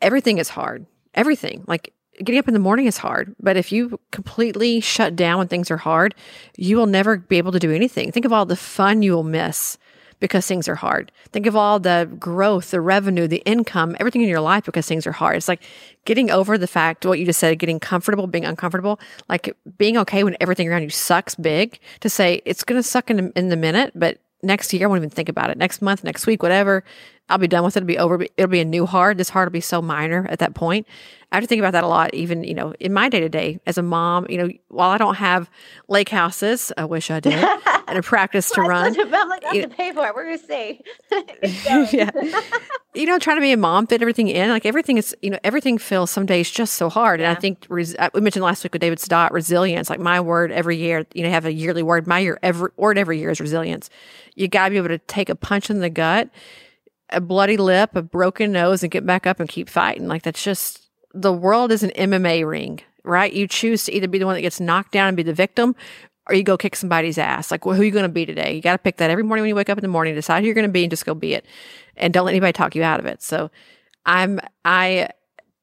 everything 0.00 0.38
is 0.38 0.48
hard. 0.48 0.86
Everything. 1.14 1.64
Like 1.66 1.92
getting 2.18 2.38
up 2.38 2.48
in 2.48 2.54
the 2.54 2.60
morning 2.60 2.86
is 2.86 2.96
hard. 2.96 3.34
But 3.40 3.56
if 3.56 3.70
you 3.70 4.00
completely 4.10 4.80
shut 4.80 5.16
down 5.16 5.38
when 5.38 5.48
things 5.48 5.70
are 5.70 5.76
hard, 5.76 6.14
you 6.56 6.76
will 6.76 6.86
never 6.86 7.18
be 7.18 7.36
able 7.36 7.52
to 7.52 7.58
do 7.58 7.70
anything. 7.70 8.10
Think 8.10 8.26
of 8.26 8.32
all 8.32 8.46
the 8.46 8.56
fun 8.56 9.02
you 9.02 9.12
will 9.12 9.22
miss 9.22 9.76
because 10.20 10.46
things 10.46 10.68
are 10.68 10.74
hard. 10.74 11.12
Think 11.32 11.46
of 11.46 11.56
all 11.56 11.78
the 11.78 12.10
growth, 12.18 12.70
the 12.70 12.80
revenue, 12.80 13.26
the 13.26 13.42
income, 13.44 13.96
everything 14.00 14.22
in 14.22 14.28
your 14.28 14.40
life 14.40 14.64
because 14.64 14.86
things 14.86 15.06
are 15.06 15.12
hard. 15.12 15.36
It's 15.36 15.48
like 15.48 15.62
getting 16.04 16.30
over 16.30 16.58
the 16.58 16.66
fact, 16.66 17.06
what 17.06 17.18
you 17.18 17.24
just 17.26 17.38
said, 17.38 17.58
getting 17.58 17.80
comfortable, 17.80 18.26
being 18.26 18.44
uncomfortable, 18.44 18.98
like 19.28 19.56
being 19.76 19.96
okay 19.98 20.24
when 20.24 20.36
everything 20.40 20.68
around 20.68 20.82
you 20.82 20.90
sucks 20.90 21.34
big 21.34 21.78
to 22.00 22.08
say 22.08 22.42
it's 22.44 22.64
going 22.64 22.78
to 22.78 22.82
suck 22.82 23.10
in, 23.10 23.32
in 23.36 23.48
the 23.48 23.56
minute, 23.56 23.92
but 23.94 24.18
next 24.42 24.72
year 24.72 24.84
I 24.84 24.86
won't 24.86 24.98
even 24.98 25.10
think 25.10 25.28
about 25.28 25.50
it. 25.50 25.58
Next 25.58 25.82
month, 25.82 26.04
next 26.04 26.26
week, 26.26 26.42
whatever, 26.42 26.84
I'll 27.28 27.38
be 27.38 27.48
done 27.48 27.64
with 27.64 27.76
it. 27.76 27.80
It'll 27.80 27.86
be 27.86 27.98
over. 27.98 28.26
It'll 28.36 28.50
be 28.50 28.60
a 28.60 28.64
new 28.64 28.86
hard. 28.86 29.18
This 29.18 29.28
hard 29.28 29.48
will 29.48 29.52
be 29.52 29.60
so 29.60 29.82
minor 29.82 30.26
at 30.30 30.38
that 30.38 30.54
point. 30.54 30.86
I 31.30 31.36
have 31.36 31.44
to 31.44 31.48
think 31.48 31.58
about 31.58 31.72
that 31.72 31.84
a 31.84 31.88
lot, 31.88 32.14
even, 32.14 32.42
you 32.42 32.54
know, 32.54 32.72
in 32.80 32.94
my 32.94 33.10
day 33.10 33.20
to 33.20 33.28
day 33.28 33.60
as 33.66 33.76
a 33.76 33.82
mom, 33.82 34.26
you 34.30 34.38
know, 34.38 34.48
while 34.68 34.88
I 34.88 34.96
don't 34.96 35.16
have 35.16 35.50
lake 35.86 36.08
houses, 36.08 36.72
I 36.78 36.86
wish 36.86 37.10
I 37.10 37.20
did, 37.20 37.34
and 37.86 37.98
a 37.98 38.02
practice 38.02 38.50
to 38.52 38.62
run. 38.62 38.98
I'm 38.98 39.28
like, 39.28 39.44
I 39.44 39.56
have 39.56 39.70
to 39.70 39.76
pay 39.76 39.92
for 39.92 40.06
it. 40.06 40.14
We're 40.14 40.24
going 40.24 40.38
to 40.38 40.46
see. 40.46 40.80
yeah. 41.98 42.10
you 42.94 43.04
know, 43.04 43.18
trying 43.18 43.36
to 43.36 43.42
be 43.42 43.52
a 43.52 43.58
mom, 43.58 43.86
fit 43.86 44.00
everything 44.00 44.28
in. 44.28 44.48
Like 44.48 44.64
everything 44.64 44.96
is, 44.96 45.14
you 45.20 45.28
know, 45.28 45.38
everything 45.44 45.76
feels 45.76 46.10
some 46.10 46.24
days 46.24 46.50
just 46.50 46.74
so 46.74 46.88
hard. 46.88 47.20
Yeah. 47.20 47.28
And 47.28 47.36
I 47.36 47.40
think 47.40 47.66
res- 47.68 47.94
we 48.14 48.22
mentioned 48.22 48.44
last 48.44 48.64
week 48.64 48.72
with 48.72 48.80
David 48.80 48.98
Stott, 48.98 49.30
resilience. 49.30 49.90
Like 49.90 50.00
my 50.00 50.22
word 50.22 50.50
every 50.50 50.78
year, 50.78 51.06
you 51.12 51.22
know, 51.22 51.28
have 51.28 51.44
a 51.44 51.52
yearly 51.52 51.82
word. 51.82 52.06
My 52.06 52.20
year, 52.20 52.38
every 52.42 52.70
word 52.78 52.96
every 52.96 53.18
year 53.18 53.28
is 53.28 53.38
resilience. 53.38 53.90
You 54.34 54.48
got 54.48 54.68
to 54.68 54.70
be 54.70 54.78
able 54.78 54.88
to 54.88 54.98
take 54.98 55.28
a 55.28 55.34
punch 55.34 55.68
in 55.68 55.80
the 55.80 55.90
gut 55.90 56.30
a 57.10 57.20
bloody 57.20 57.56
lip, 57.56 57.94
a 57.94 58.02
broken 58.02 58.52
nose, 58.52 58.82
and 58.82 58.90
get 58.90 59.06
back 59.06 59.26
up 59.26 59.40
and 59.40 59.48
keep 59.48 59.68
fighting. 59.68 60.08
Like 60.08 60.22
that's 60.22 60.42
just 60.42 60.88
the 61.14 61.32
world 61.32 61.72
is 61.72 61.82
an 61.82 61.90
MMA 61.90 62.48
ring, 62.48 62.80
right? 63.04 63.32
You 63.32 63.46
choose 63.46 63.84
to 63.84 63.92
either 63.92 64.08
be 64.08 64.18
the 64.18 64.26
one 64.26 64.34
that 64.34 64.42
gets 64.42 64.60
knocked 64.60 64.92
down 64.92 65.08
and 65.08 65.16
be 65.16 65.22
the 65.22 65.32
victim, 65.32 65.74
or 66.28 66.34
you 66.34 66.42
go 66.42 66.56
kick 66.56 66.76
somebody's 66.76 67.18
ass. 67.18 67.50
Like, 67.50 67.64
well, 67.64 67.74
who 67.74 67.82
are 67.82 67.84
you 67.84 67.90
going 67.90 68.02
to 68.02 68.08
be 68.08 68.26
today? 68.26 68.54
You 68.54 68.60
got 68.60 68.72
to 68.72 68.78
pick 68.78 68.98
that 68.98 69.10
every 69.10 69.24
morning 69.24 69.42
when 69.42 69.48
you 69.48 69.54
wake 69.54 69.70
up 69.70 69.78
in 69.78 69.82
the 69.82 69.88
morning, 69.88 70.14
decide 70.14 70.40
who 70.40 70.46
you're 70.46 70.54
going 70.54 70.66
to 70.66 70.72
be, 70.72 70.84
and 70.84 70.90
just 70.90 71.06
go 71.06 71.14
be 71.14 71.34
it, 71.34 71.46
and 71.96 72.12
don't 72.12 72.26
let 72.26 72.32
anybody 72.32 72.52
talk 72.52 72.74
you 72.74 72.82
out 72.82 73.00
of 73.00 73.06
it. 73.06 73.22
So, 73.22 73.50
I'm 74.04 74.40
I 74.64 75.08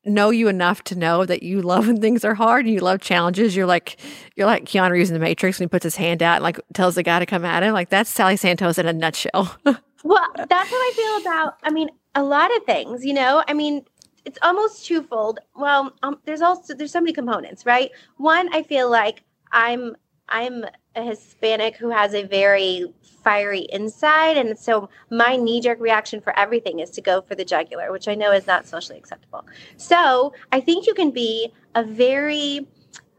know 0.06 0.30
you 0.30 0.48
enough 0.48 0.84
to 0.84 0.96
know 0.96 1.26
that 1.26 1.42
you 1.44 1.62
love 1.62 1.88
when 1.88 2.00
things 2.00 2.24
are 2.24 2.36
hard 2.36 2.66
and 2.66 2.74
you 2.74 2.80
love 2.80 3.02
challenges. 3.02 3.56
You're 3.56 3.66
like 3.66 3.98
you're 4.36 4.48
like 4.48 4.66
Keanu 4.66 4.92
Reeves 4.92 5.10
in 5.10 5.16
the 5.16 5.20
Matrix 5.20 5.60
when 5.60 5.68
he 5.68 5.70
puts 5.70 5.84
his 5.84 5.96
hand 5.96 6.22
out 6.22 6.36
and 6.36 6.44
like 6.44 6.60
tells 6.74 6.96
the 6.96 7.04
guy 7.04 7.20
to 7.20 7.26
come 7.26 7.46
at 7.46 7.64
him. 7.64 7.74
Like 7.74 7.90
that's 7.90 8.10
Sally 8.10 8.38
Santos 8.38 8.78
in 8.78 8.86
a 8.88 8.94
nutshell. 8.94 9.56
well, 10.06 10.28
that's 10.36 10.70
how 10.70 10.76
I 10.76 10.92
feel 10.96 11.22
about. 11.22 11.58
I 11.64 11.72
mean, 11.72 11.90
a 12.14 12.24
lot 12.24 12.56
of 12.56 12.64
things. 12.64 13.04
You 13.04 13.16
know, 13.16 13.44
I 13.48 13.54
mean, 13.54 13.84
it's 14.24 14.38
almost 14.44 14.86
twofold. 14.86 15.40
Well, 15.56 15.94
um, 16.04 16.20
there's 16.26 16.42
also 16.42 16.76
there's 16.76 16.92
so 16.92 17.02
many 17.02 17.12
components, 17.12 17.66
right? 17.66 17.90
One, 18.18 18.54
I 18.54 18.62
feel 18.62 18.90
like 18.90 19.24
I'm 19.52 19.96
I'm 20.30 20.64
a 20.96 21.02
Hispanic 21.02 21.76
who 21.78 21.90
has 21.90 22.14
a 22.14 22.22
very 22.22 22.94
fiery 23.24 23.68
inside, 23.72 24.38
and 24.38 24.58
so 24.58 24.90
my 25.10 25.38
knee 25.38 25.60
jerk 25.60 25.80
reaction 25.80 26.22
for 26.22 26.38
everything 26.38 26.80
is 26.80 26.92
to 26.92 27.02
go 27.02 27.22
for 27.22 27.34
the 27.34 27.44
jugular, 27.44 27.92
which 27.92 28.08
I 28.08 28.14
know 28.14 28.32
is 28.32 28.46
not 28.46 28.68
socially 28.68 29.00
acceptable. 29.00 29.44
So 29.78 30.34
I 30.52 30.60
think 30.60 30.86
you 30.86 30.94
can 30.94 31.10
be 31.10 31.52
a 31.74 31.84
very 31.84 32.68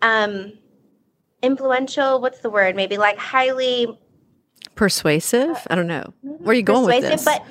um, 0.03 0.53
influential. 1.43 2.21
What's 2.21 2.39
the 2.39 2.51
word? 2.51 2.77
Maybe 2.77 2.97
like 2.97 3.19
highly 3.19 3.99
persuasive. 4.77 5.67
I 5.69 5.75
don't 5.75 5.89
know. 5.89 6.13
where 6.23 6.53
are 6.53 6.55
you 6.55 6.63
going 6.63 6.87
with 6.87 7.03
this, 7.03 7.25
but 7.25 7.45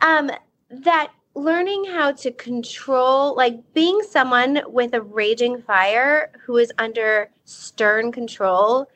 um, 0.00 0.30
that 0.70 1.10
learning 1.34 1.84
how 1.84 2.12
to 2.12 2.30
control 2.32 3.34
like 3.36 3.54
being 3.74 4.00
someone 4.08 4.60
with 4.66 4.94
a 4.94 5.02
raging 5.02 5.60
fire 5.62 6.30
who 6.44 6.56
is 6.56 6.72
under 6.78 7.30
stern 7.44 8.12
control 8.12 8.86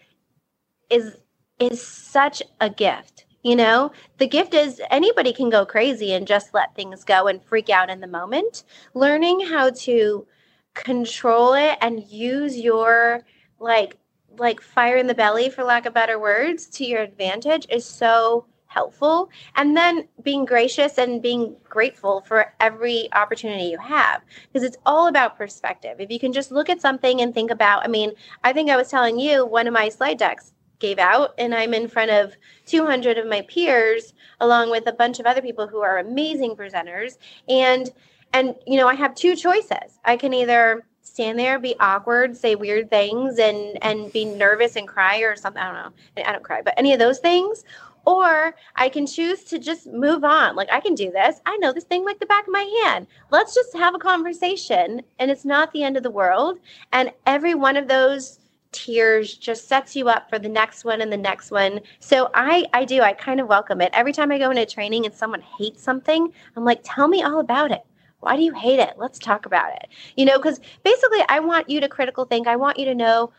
is 0.91 1.17
is 1.59 1.81
such 1.83 2.43
a 2.61 2.69
gift 2.69 3.25
you 3.43 3.57
know? 3.57 3.91
The 4.19 4.29
gift 4.29 4.55
is 4.55 4.81
anybody 4.91 5.33
can 5.33 5.51
go 5.51 5.67
crazy 5.67 6.13
and 6.13 6.27
just 6.27 6.55
let 6.55 6.75
things 6.75 7.05
go 7.05 7.27
and 7.27 7.43
freak 7.43 7.71
out 7.71 7.91
in 7.91 8.01
the 8.01 8.07
moment. 8.07 8.65
Learning 8.95 9.41
how 9.41 9.71
to 9.71 10.27
control 10.75 11.55
it 11.55 11.77
and 11.81 12.03
use 12.05 12.57
your 12.57 13.23
like 13.59 13.97
like 14.39 14.61
fire 14.61 14.97
in 14.97 15.07
the 15.07 15.15
belly 15.15 15.51
for 15.51 15.65
lack 15.65 15.87
of 15.87 15.95
better 15.95 16.19
words 16.19 16.67
to 16.67 16.85
your 16.85 17.03
advantage 17.03 17.67
is 17.71 17.85
so 17.85 18.47
helpful. 18.73 19.31
And 19.57 19.77
then 19.77 20.09
being 20.23 20.45
gracious 20.45 20.99
and 20.99 21.23
being 21.23 21.57
grateful 21.69 22.23
for 22.23 22.55
every 22.59 23.09
opportunity 23.13 23.65
you 23.65 23.79
have 23.79 24.23
because 24.51 24.67
it's 24.67 24.79
all 24.87 25.09
about 25.09 25.37
perspective. 25.37 26.01
If 26.01 26.11
you 26.11 26.19
can 26.19 26.33
just 26.33 26.51
look 26.51 26.71
at 26.71 26.81
something 26.81 27.21
and 27.21 27.35
think 27.35 27.51
about 27.51 27.85
i 27.85 27.89
mean 27.89 28.13
i 28.45 28.53
think 28.53 28.71
i 28.71 28.77
was 28.77 28.89
telling 28.89 29.19
you 29.19 29.45
one 29.45 29.67
of 29.67 29.75
my 29.75 29.89
slide 29.89 30.19
decks 30.19 30.53
gave 30.79 30.99
out 30.99 31.35
and 31.39 31.55
i'm 31.55 31.75
in 31.75 31.87
front 31.87 32.11
of 32.11 32.35
200 32.67 33.19
of 33.19 33.27
my 33.27 33.43
peers 33.43 34.15
along 34.41 34.71
with 34.71 34.87
a 34.87 34.93
bunch 34.93 35.21
of 35.21 35.27
other 35.27 35.43
people 35.43 35.67
who 35.67 35.81
are 35.81 35.99
amazing 35.99 36.57
presenters. 36.57 37.19
And 37.49 37.91
and 38.33 38.55
you 38.67 38.79
know 38.79 38.89
i 38.89 38.95
have 38.95 39.15
two 39.15 39.37
choices. 39.37 39.99
I 40.05 40.17
can 40.17 40.33
either 40.33 40.85
stand 41.03 41.39
there, 41.39 41.59
be 41.59 41.75
awkward, 41.81 42.37
say 42.37 42.55
weird 42.55 42.91
things, 42.91 43.39
and 43.39 43.83
and 43.83 44.13
be 44.13 44.25
nervous 44.25 44.77
and 44.77 44.89
cry 44.89 45.19
or 45.19 45.37
something. 45.37 45.63
I 45.63 45.73
don't 45.73 45.95
know. 46.17 46.23
I 46.25 46.33
don't 46.33 46.45
cry, 46.45 46.63
but 46.63 46.75
any 46.77 46.93
of 46.93 46.99
those 46.99 47.19
things, 47.19 47.65
or 48.05 48.55
I 48.77 48.89
can 48.89 49.07
choose 49.07 49.45
to 49.45 49.59
just 49.59 49.87
move 49.87 50.25
on. 50.25 50.57
Like, 50.57 50.73
I 50.73 50.81
can 50.81 50.95
do 50.95 51.11
this. 51.11 51.41
I 51.47 51.57
know 51.59 51.73
this 51.73 51.85
thing 51.85 52.05
like 52.05 52.19
the 52.19 52.27
back 52.27 52.47
of 52.47 52.53
my 52.53 52.83
hand. 52.85 53.07
Let's 53.31 53.55
just 53.55 53.75
have 53.77 53.95
a 53.95 53.99
conversation. 53.99 55.03
And 55.19 55.31
it's 55.31 55.45
not 55.45 55.73
the 55.73 55.83
end 55.85 55.97
of 55.97 56.03
the 56.03 56.11
world. 56.11 56.59
And 56.93 57.13
every 57.27 57.55
one 57.55 57.77
of 57.77 57.89
those 57.89 58.39
tears 58.73 59.37
just 59.37 59.69
sets 59.69 59.95
you 59.95 60.09
up 60.09 60.31
for 60.31 60.39
the 60.39 60.49
next 60.49 60.85
one 60.85 61.01
and 61.03 61.13
the 61.13 61.17
next 61.17 61.51
one. 61.51 61.81
So 62.01 62.31
I 62.35 62.67
I 62.73 62.85
do. 62.85 63.03
I 63.03 63.13
kind 63.13 63.41
of 63.41 63.47
welcome 63.47 63.81
it. 63.81 63.91
Every 63.93 64.13
time 64.13 64.33
I 64.33 64.39
go 64.39 64.51
into 64.51 64.67
training 64.67 65.07
and 65.07 65.15
someone 65.15 65.43
hates 65.43 65.83
something, 65.83 66.33
I'm 66.57 66.65
like, 66.65 66.81
tell 66.83 67.07
me 67.09 67.23
all 67.23 67.39
about 67.39 67.71
it. 67.71 67.85
Why 68.23 68.37
do 68.37 68.43
you 68.43 68.55
hate 68.55 68.79
it? 68.79 68.95
Let's 68.97 69.19
talk 69.19 69.47
about 69.47 69.73
it. 69.75 69.89
You 70.17 70.25
know, 70.25 70.39
because 70.39 70.61
basically 70.85 71.21
I 71.29 71.41
want 71.41 71.69
you 71.69 71.81
to 71.81 71.89
critical 71.89 72.25
think. 72.25 72.47
I 72.47 72.57
want 72.57 72.79
you 72.79 72.85
to 72.87 72.95
know 72.95 73.33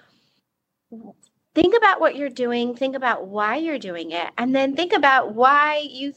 think 1.55 1.75
about 1.75 1.99
what 1.99 2.15
you're 2.15 2.29
doing, 2.29 2.75
think 2.75 2.95
about 2.95 3.27
why 3.27 3.55
you're 3.57 3.79
doing 3.79 4.11
it, 4.11 4.29
and 4.37 4.55
then 4.55 4.75
think 4.75 4.93
about 4.93 5.33
why 5.33 5.87
you 5.89 6.13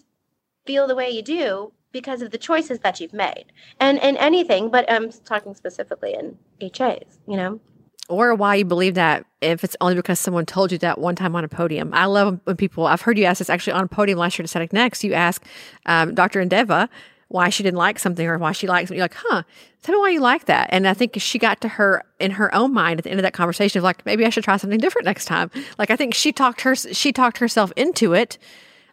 feel 0.66 0.86
the 0.86 0.96
way 0.96 1.08
you 1.10 1.22
do 1.22 1.72
because 1.92 2.22
of 2.22 2.30
the 2.30 2.38
choices 2.38 2.80
that 2.80 3.00
you've 3.00 3.12
made. 3.12 3.46
And 3.80 3.98
in 3.98 4.16
anything, 4.16 4.70
but 4.70 4.90
I'm 4.90 5.10
talking 5.10 5.54
specifically 5.54 6.14
in 6.14 6.36
HAs, 6.60 7.18
you 7.26 7.36
know? 7.36 7.60
Or 8.08 8.34
why 8.34 8.56
you 8.56 8.64
believe 8.64 8.94
that 8.94 9.24
if 9.40 9.64
it's 9.64 9.76
only 9.80 9.94
because 9.94 10.20
someone 10.20 10.46
told 10.46 10.72
you 10.72 10.78
that 10.78 10.98
one 10.98 11.16
time 11.16 11.34
on 11.34 11.44
a 11.44 11.48
podium. 11.48 11.92
I 11.92 12.06
love 12.06 12.40
when 12.44 12.56
people, 12.56 12.86
I've 12.86 13.00
heard 13.00 13.18
you 13.18 13.24
ask 13.24 13.38
this 13.38 13.50
actually 13.50 13.72
on 13.72 13.84
a 13.84 13.88
podium 13.88 14.18
last 14.18 14.38
year 14.38 14.44
to 14.44 14.48
Aesthetic 14.48 14.72
Next. 14.72 15.04
You 15.04 15.14
ask 15.14 15.44
um, 15.86 16.14
Dr. 16.14 16.44
Endeva, 16.44 16.88
why 17.28 17.48
she 17.48 17.62
didn't 17.62 17.78
like 17.78 17.98
something 17.98 18.26
or 18.26 18.38
why 18.38 18.52
she 18.52 18.66
likes 18.66 18.90
it. 18.90 18.94
You're 18.94 19.04
like, 19.04 19.16
huh, 19.16 19.42
tell 19.82 19.94
me 19.94 20.00
why 20.00 20.10
you 20.10 20.20
like 20.20 20.44
that. 20.44 20.68
And 20.70 20.86
I 20.86 20.94
think 20.94 21.14
she 21.18 21.38
got 21.38 21.60
to 21.62 21.68
her 21.68 22.04
in 22.20 22.30
her 22.32 22.54
own 22.54 22.72
mind 22.72 23.00
at 23.00 23.04
the 23.04 23.10
end 23.10 23.18
of 23.18 23.24
that 23.24 23.32
conversation 23.32 23.78
of 23.78 23.84
like, 23.84 24.06
maybe 24.06 24.24
I 24.24 24.30
should 24.30 24.44
try 24.44 24.56
something 24.56 24.78
different 24.78 25.06
next 25.06 25.24
time. 25.24 25.50
Like 25.78 25.90
I 25.90 25.96
think 25.96 26.14
she 26.14 26.32
talked 26.32 26.60
her 26.60 26.76
she 26.76 27.12
talked 27.12 27.38
herself 27.38 27.72
into 27.76 28.14
it 28.14 28.38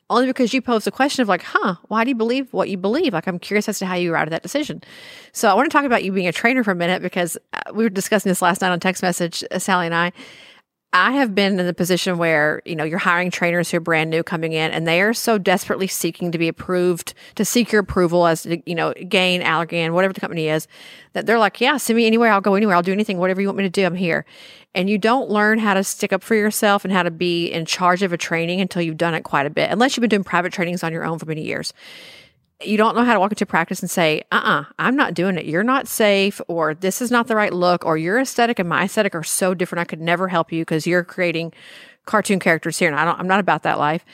only 0.10 0.28
because 0.28 0.54
you 0.54 0.62
posed 0.62 0.88
a 0.88 0.92
question 0.92 1.22
of 1.22 1.28
like, 1.28 1.42
huh, 1.42 1.76
why 1.88 2.04
do 2.04 2.10
you 2.10 2.16
believe 2.16 2.52
what 2.54 2.70
you 2.70 2.78
believe? 2.78 3.14
Like 3.14 3.28
I'm 3.28 3.40
curious 3.40 3.70
as 3.70 3.80
to 3.80 3.86
how 3.86 3.96
you 3.96 4.14
arrived 4.14 4.28
at 4.28 4.32
that 4.32 4.44
decision. 4.44 4.84
So 5.32 5.50
I 5.50 5.54
want 5.54 5.70
to 5.70 5.76
talk 5.76 5.86
about 5.86 6.04
you 6.04 6.12
being 6.12 6.28
a 6.28 6.32
trainer 6.32 6.64
for 6.64 6.72
a 6.72 6.76
minute 6.76 7.02
because 7.02 7.38
uh, 7.54 7.72
we 7.74 7.84
were 7.84 7.90
discussing 7.90 8.30
this 8.30 8.42
last 8.42 8.62
night 8.62 8.72
on 8.72 8.80
text 8.80 9.02
message, 9.02 9.44
uh, 9.52 9.60
Sally 9.60 9.86
and 9.86 9.96
I. 9.96 10.12
I 10.96 11.14
have 11.14 11.34
been 11.34 11.60
in 11.60 11.66
the 11.66 11.74
position 11.74 12.20
where, 12.20 12.62
you 12.66 12.76
know, 12.76 12.84
you're 12.84 13.00
hiring 13.00 13.32
trainers 13.32 13.72
who 13.72 13.78
are 13.78 13.80
brand 13.80 14.12
new 14.12 14.22
coming 14.22 14.54
in 14.54 14.72
and 14.72 14.88
they 14.88 15.02
are 15.02 15.12
so 15.12 15.40
desperately 15.40 15.88
seeking 15.88 16.32
to 16.32 16.38
be 16.38 16.48
approved, 16.48 17.16
to 17.34 17.44
seek 17.44 17.72
your 17.72 17.82
approval 17.82 18.28
as, 18.28 18.46
you 18.46 18.76
know, 18.76 18.94
GAIN, 18.94 19.42
Allergan, 19.42 19.94
whatever 19.94 20.14
the 20.14 20.22
company 20.22 20.50
is, 20.50 20.68
that 21.14 21.26
they're 21.26 21.40
like, 21.40 21.60
yeah, 21.60 21.78
send 21.78 21.98
me 21.98 22.06
anywhere. 22.06 22.32
I'll 22.32 22.42
go 22.42 22.54
anywhere. 22.54 22.76
I'll 22.76 22.84
do 22.84 22.94
anything, 22.94 23.18
whatever 23.18 23.42
you 23.42 23.48
want 23.48 23.58
me 23.58 23.64
to 23.64 23.72
do. 23.72 23.84
I'm 23.84 23.96
here. 23.96 24.24
And 24.76 24.88
you 24.88 25.00
don't 25.00 25.32
learn 25.32 25.58
how 25.58 25.74
to 25.74 25.84
stick 25.84 26.14
up 26.14 26.22
for 26.22 26.36
yourself 26.36 26.86
and 26.86 26.94
how 26.94 27.02
to 27.02 27.12
be 27.12 27.48
in 27.48 27.66
charge 27.66 28.04
of 28.04 28.14
a 28.14 28.18
training 28.18 28.62
until 28.62 28.84
you've 28.84 28.98
done 28.98 29.16
it 29.16 29.24
quite 29.24 29.48
a 29.48 29.50
bit, 29.50 29.72
unless 29.72 29.98
you've 29.98 30.02
been 30.02 30.10
doing 30.10 30.24
private 30.24 30.54
trainings 30.54 30.84
on 30.84 30.94
your 30.94 31.06
own 31.06 31.18
for 31.18 31.26
many 31.26 31.42
years 31.42 31.74
you 32.66 32.78
don't 32.78 32.96
know 32.96 33.04
how 33.04 33.14
to 33.14 33.20
walk 33.20 33.32
into 33.32 33.46
practice 33.46 33.82
and 33.82 33.90
say, 33.90 34.24
uh 34.32 34.36
uh-uh, 34.36 34.62
uh, 34.62 34.66
i 34.80 34.88
am 34.88 34.96
not 34.96 35.14
doing 35.14 35.38
it. 35.38 35.46
You're 35.46 35.64
not 35.64 35.88
safe, 35.88 36.42
or 36.48 36.74
this 36.74 37.02
is 37.02 37.12
not 37.12 37.28
the 37.28 37.36
right 37.36 37.54
look, 37.54 37.86
or 37.86 37.98
your 37.98 38.20
aesthetic 38.20 38.60
and 38.60 38.68
my 38.68 38.86
aesthetic 38.86 39.16
are 39.16 39.24
so 39.24 39.54
different. 39.54 39.82
I 39.82 39.86
could 39.86 40.02
never 40.02 40.28
help 40.28 40.52
you 40.52 40.62
because 40.62 40.88
you're 40.88 41.04
creating 41.04 41.54
cartoon 42.06 42.40
characters 42.40 42.80
here. 42.80 42.90
And 42.90 43.00
I 43.00 43.06
don't, 43.06 43.20
I'm 43.20 43.28
not 43.28 43.40
about 43.40 43.64
that 43.64 43.80
life. 43.80 44.06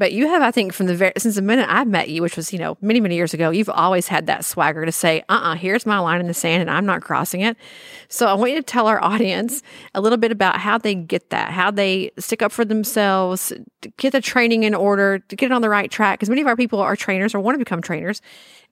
But 0.00 0.14
you 0.14 0.28
have, 0.28 0.40
I 0.40 0.50
think, 0.50 0.72
from 0.72 0.86
the 0.86 0.94
very 0.94 1.12
since 1.18 1.34
the 1.34 1.42
minute 1.42 1.66
I 1.68 1.84
met 1.84 2.08
you, 2.08 2.22
which 2.22 2.34
was 2.34 2.54
you 2.54 2.58
know 2.58 2.78
many 2.80 3.00
many 3.00 3.16
years 3.16 3.34
ago, 3.34 3.50
you've 3.50 3.68
always 3.68 4.08
had 4.08 4.26
that 4.28 4.46
swagger 4.46 4.86
to 4.86 4.92
say, 4.92 5.22
"Uh, 5.28 5.40
uh 5.42 5.54
here's 5.56 5.84
my 5.84 5.98
line 5.98 6.20
in 6.20 6.26
the 6.26 6.32
sand, 6.32 6.62
and 6.62 6.70
I'm 6.70 6.86
not 6.86 7.02
crossing 7.02 7.42
it." 7.42 7.54
So 8.08 8.26
I 8.26 8.32
want 8.32 8.52
you 8.52 8.56
to 8.56 8.62
tell 8.62 8.86
our 8.86 9.04
audience 9.04 9.62
a 9.94 10.00
little 10.00 10.16
bit 10.16 10.32
about 10.32 10.58
how 10.58 10.78
they 10.78 10.94
get 10.94 11.28
that, 11.28 11.50
how 11.50 11.70
they 11.70 12.12
stick 12.18 12.40
up 12.40 12.50
for 12.50 12.64
themselves, 12.64 13.52
get 13.98 14.12
the 14.12 14.22
training 14.22 14.62
in 14.62 14.74
order, 14.74 15.18
to 15.18 15.36
get 15.36 15.50
it 15.50 15.52
on 15.52 15.60
the 15.60 15.68
right 15.68 15.90
track. 15.90 16.18
Because 16.18 16.30
many 16.30 16.40
of 16.40 16.46
our 16.46 16.56
people 16.56 16.80
are 16.80 16.96
trainers 16.96 17.34
or 17.34 17.40
want 17.40 17.56
to 17.56 17.58
become 17.58 17.82
trainers, 17.82 18.22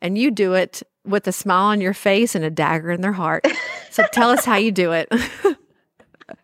and 0.00 0.16
you 0.16 0.30
do 0.30 0.54
it 0.54 0.82
with 1.04 1.26
a 1.26 1.32
smile 1.32 1.66
on 1.66 1.82
your 1.82 1.92
face 1.92 2.34
and 2.34 2.42
a 2.42 2.50
dagger 2.50 2.90
in 2.90 3.02
their 3.02 3.12
heart. 3.12 3.46
So 3.90 4.04
tell 4.12 4.30
us 4.30 4.44
how 4.44 4.56
you 4.56 4.70
do 4.70 4.92
it. 4.92 5.12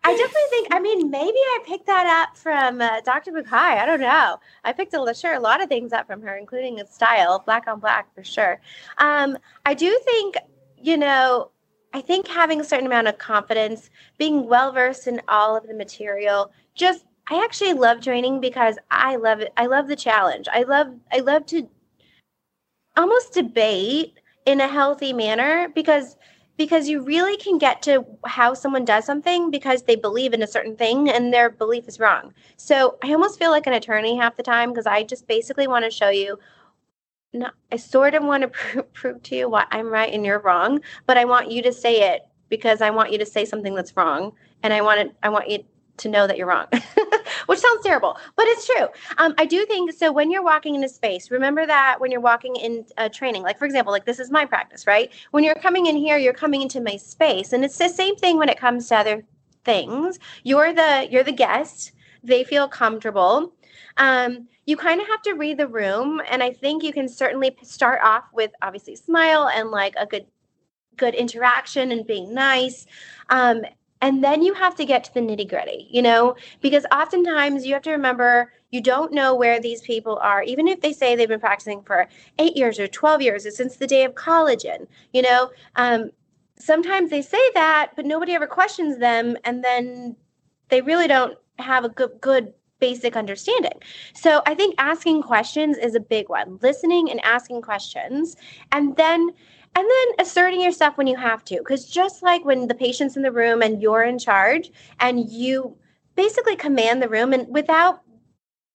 I 0.03 0.15
definitely 0.15 0.41
think. 0.49 0.67
I 0.71 0.79
mean, 0.79 1.09
maybe 1.09 1.37
I 1.37 1.59
picked 1.65 1.85
that 1.87 2.05
up 2.07 2.37
from 2.37 2.81
uh, 2.81 3.01
Dr. 3.01 3.31
Bucay. 3.31 3.53
I 3.53 3.85
don't 3.85 3.99
know. 3.99 4.39
I 4.63 4.73
picked 4.73 4.93
a 4.93 5.13
sure 5.13 5.33
a 5.33 5.39
lot 5.39 5.61
of 5.61 5.69
things 5.69 5.93
up 5.93 6.07
from 6.07 6.21
her, 6.23 6.37
including 6.37 6.79
a 6.79 6.87
style, 6.87 7.43
black 7.45 7.67
on 7.67 7.79
black 7.79 8.13
for 8.15 8.23
sure. 8.23 8.59
Um, 8.97 9.37
I 9.65 9.73
do 9.73 9.99
think, 10.05 10.35
you 10.81 10.97
know, 10.97 11.51
I 11.93 12.01
think 12.01 12.27
having 12.27 12.59
a 12.59 12.63
certain 12.63 12.87
amount 12.87 13.07
of 13.07 13.17
confidence, 13.17 13.89
being 14.17 14.47
well 14.47 14.71
versed 14.71 15.07
in 15.07 15.21
all 15.27 15.55
of 15.55 15.67
the 15.67 15.73
material, 15.73 16.51
just 16.73 17.05
I 17.29 17.43
actually 17.43 17.73
love 17.73 18.01
training 18.01 18.41
because 18.41 18.77
I 18.91 19.15
love 19.15 19.39
it. 19.39 19.53
I 19.57 19.67
love 19.67 19.87
the 19.87 19.95
challenge. 19.95 20.47
I 20.51 20.63
love 20.63 20.93
I 21.11 21.19
love 21.19 21.45
to 21.47 21.67
almost 22.97 23.33
debate 23.33 24.19
in 24.45 24.61
a 24.61 24.67
healthy 24.67 25.13
manner 25.13 25.69
because 25.73 26.17
because 26.57 26.87
you 26.87 27.01
really 27.01 27.37
can 27.37 27.57
get 27.57 27.81
to 27.83 28.05
how 28.25 28.53
someone 28.53 28.85
does 28.85 29.05
something 29.05 29.51
because 29.51 29.83
they 29.83 29.95
believe 29.95 30.33
in 30.33 30.41
a 30.41 30.47
certain 30.47 30.75
thing 30.75 31.09
and 31.09 31.33
their 31.33 31.49
belief 31.49 31.87
is 31.87 31.99
wrong. 31.99 32.33
So 32.57 32.97
I 33.03 33.11
almost 33.11 33.39
feel 33.39 33.51
like 33.51 33.67
an 33.67 33.73
attorney 33.73 34.17
half 34.17 34.37
the 34.37 34.43
time 34.43 34.69
because 34.69 34.85
I 34.85 35.03
just 35.03 35.27
basically 35.27 35.67
want 35.67 35.85
to 35.85 35.91
show 35.91 36.09
you. 36.09 36.39
No, 37.33 37.49
I 37.71 37.75
sort 37.75 38.15
of 38.15 38.23
want 38.23 38.43
to 38.43 38.47
prove, 38.47 38.93
prove 38.93 39.23
to 39.23 39.35
you 39.35 39.49
why 39.49 39.65
I'm 39.71 39.87
right 39.87 40.13
and 40.13 40.25
you're 40.25 40.39
wrong, 40.39 40.79
but 41.05 41.17
I 41.17 41.25
want 41.25 41.51
you 41.51 41.61
to 41.63 41.73
say 41.73 42.13
it 42.13 42.25
because 42.49 42.81
I 42.81 42.89
want 42.89 43.11
you 43.11 43.17
to 43.17 43.25
say 43.25 43.43
something 43.43 43.75
that's 43.75 43.97
wrong, 43.97 44.31
and 44.63 44.71
I 44.71 44.81
want 44.81 44.99
it. 45.01 45.15
I 45.23 45.29
want 45.29 45.49
you 45.49 45.65
to 45.97 46.09
know 46.09 46.27
that 46.27 46.37
you're 46.37 46.47
wrong, 46.47 46.67
which 47.47 47.59
sounds 47.59 47.83
terrible, 47.83 48.17
but 48.35 48.45
it's 48.47 48.65
true. 48.65 48.87
Um, 49.17 49.33
I 49.37 49.45
do 49.45 49.65
think 49.65 49.91
so. 49.93 50.11
When 50.11 50.31
you're 50.31 50.43
walking 50.43 50.75
into 50.75 50.89
space, 50.89 51.31
remember 51.31 51.65
that 51.65 51.99
when 51.99 52.11
you're 52.11 52.21
walking 52.21 52.55
in 52.55 52.85
uh, 52.97 53.09
training, 53.09 53.43
like 53.43 53.57
for 53.57 53.65
example, 53.65 53.91
like 53.91 54.05
this 54.05 54.19
is 54.19 54.31
my 54.31 54.45
practice, 54.45 54.87
right? 54.87 55.11
When 55.31 55.43
you're 55.43 55.55
coming 55.55 55.85
in 55.85 55.95
here, 55.95 56.17
you're 56.17 56.33
coming 56.33 56.61
into 56.61 56.81
my 56.81 56.97
space, 56.97 57.53
and 57.53 57.63
it's 57.63 57.77
the 57.77 57.89
same 57.89 58.15
thing 58.15 58.37
when 58.37 58.49
it 58.49 58.57
comes 58.57 58.89
to 58.89 58.95
other 58.95 59.23
things. 59.63 60.19
You're 60.43 60.73
the 60.73 61.07
you're 61.09 61.23
the 61.23 61.31
guest. 61.31 61.91
They 62.23 62.43
feel 62.43 62.67
comfortable. 62.67 63.53
Um, 63.97 64.47
you 64.65 64.77
kind 64.77 64.99
of 64.99 65.07
have 65.07 65.21
to 65.23 65.33
read 65.33 65.57
the 65.57 65.67
room, 65.67 66.21
and 66.29 66.41
I 66.41 66.51
think 66.51 66.83
you 66.83 66.91
can 66.91 67.07
certainly 67.07 67.55
start 67.61 68.01
off 68.03 68.25
with 68.33 68.51
obviously 68.61 68.95
smile 68.95 69.47
and 69.47 69.69
like 69.69 69.93
a 69.97 70.05
good 70.05 70.25
good 70.97 71.13
interaction 71.13 71.91
and 71.91 72.07
being 72.07 72.33
nice. 72.33 72.85
Um, 73.29 73.63
and 74.05 74.23
then 74.23 74.43
you 74.43 74.53
have 74.53 74.75
to 74.75 74.85
get 74.85 75.03
to 75.03 75.13
the 75.15 75.19
nitty 75.19 75.49
gritty, 75.49 75.87
you 75.89 75.99
know, 75.99 76.35
because 76.61 76.85
oftentimes 76.91 77.65
you 77.65 77.73
have 77.73 77.81
to 77.81 77.91
remember 77.91 78.53
you 78.69 78.79
don't 78.79 79.11
know 79.11 79.33
where 79.33 79.59
these 79.59 79.81
people 79.81 80.19
are, 80.21 80.43
even 80.43 80.67
if 80.67 80.79
they 80.81 80.93
say 80.93 81.15
they've 81.15 81.27
been 81.27 81.39
practicing 81.39 81.81
for 81.81 82.07
eight 82.37 82.55
years 82.55 82.77
or 82.79 82.87
12 82.87 83.23
years 83.23 83.47
or 83.47 83.51
since 83.51 83.77
the 83.77 83.87
day 83.87 84.03
of 84.03 84.13
collagen, 84.13 84.85
you 85.11 85.23
know. 85.23 85.49
Um, 85.75 86.11
sometimes 86.59 87.09
they 87.09 87.23
say 87.23 87.41
that, 87.55 87.93
but 87.95 88.05
nobody 88.05 88.33
ever 88.33 88.45
questions 88.45 88.99
them. 88.99 89.37
And 89.43 89.63
then 89.63 90.15
they 90.69 90.81
really 90.81 91.07
don't 91.07 91.35
have 91.57 91.83
a 91.83 91.89
good, 91.89 92.11
good 92.21 92.53
basic 92.79 93.15
understanding. 93.15 93.81
So 94.13 94.43
I 94.45 94.53
think 94.53 94.75
asking 94.77 95.23
questions 95.23 95.77
is 95.77 95.95
a 95.95 95.99
big 95.99 96.29
one. 96.29 96.59
Listening 96.61 97.09
and 97.09 97.19
asking 97.25 97.63
questions. 97.63 98.35
And 98.71 98.95
then 98.97 99.31
and 99.75 99.85
then 99.85 100.25
asserting 100.25 100.61
yourself 100.61 100.97
when 100.97 101.07
you 101.07 101.17
have 101.17 101.43
to 101.43 101.57
because 101.57 101.85
just 101.85 102.23
like 102.23 102.43
when 102.45 102.67
the 102.67 102.75
patient's 102.75 103.15
in 103.15 103.21
the 103.21 103.31
room 103.31 103.61
and 103.61 103.81
you're 103.81 104.03
in 104.03 104.17
charge 104.17 104.71
and 104.99 105.29
you 105.29 105.75
basically 106.15 106.55
command 106.55 107.01
the 107.01 107.09
room 107.09 107.33
and 107.33 107.47
without 107.53 108.01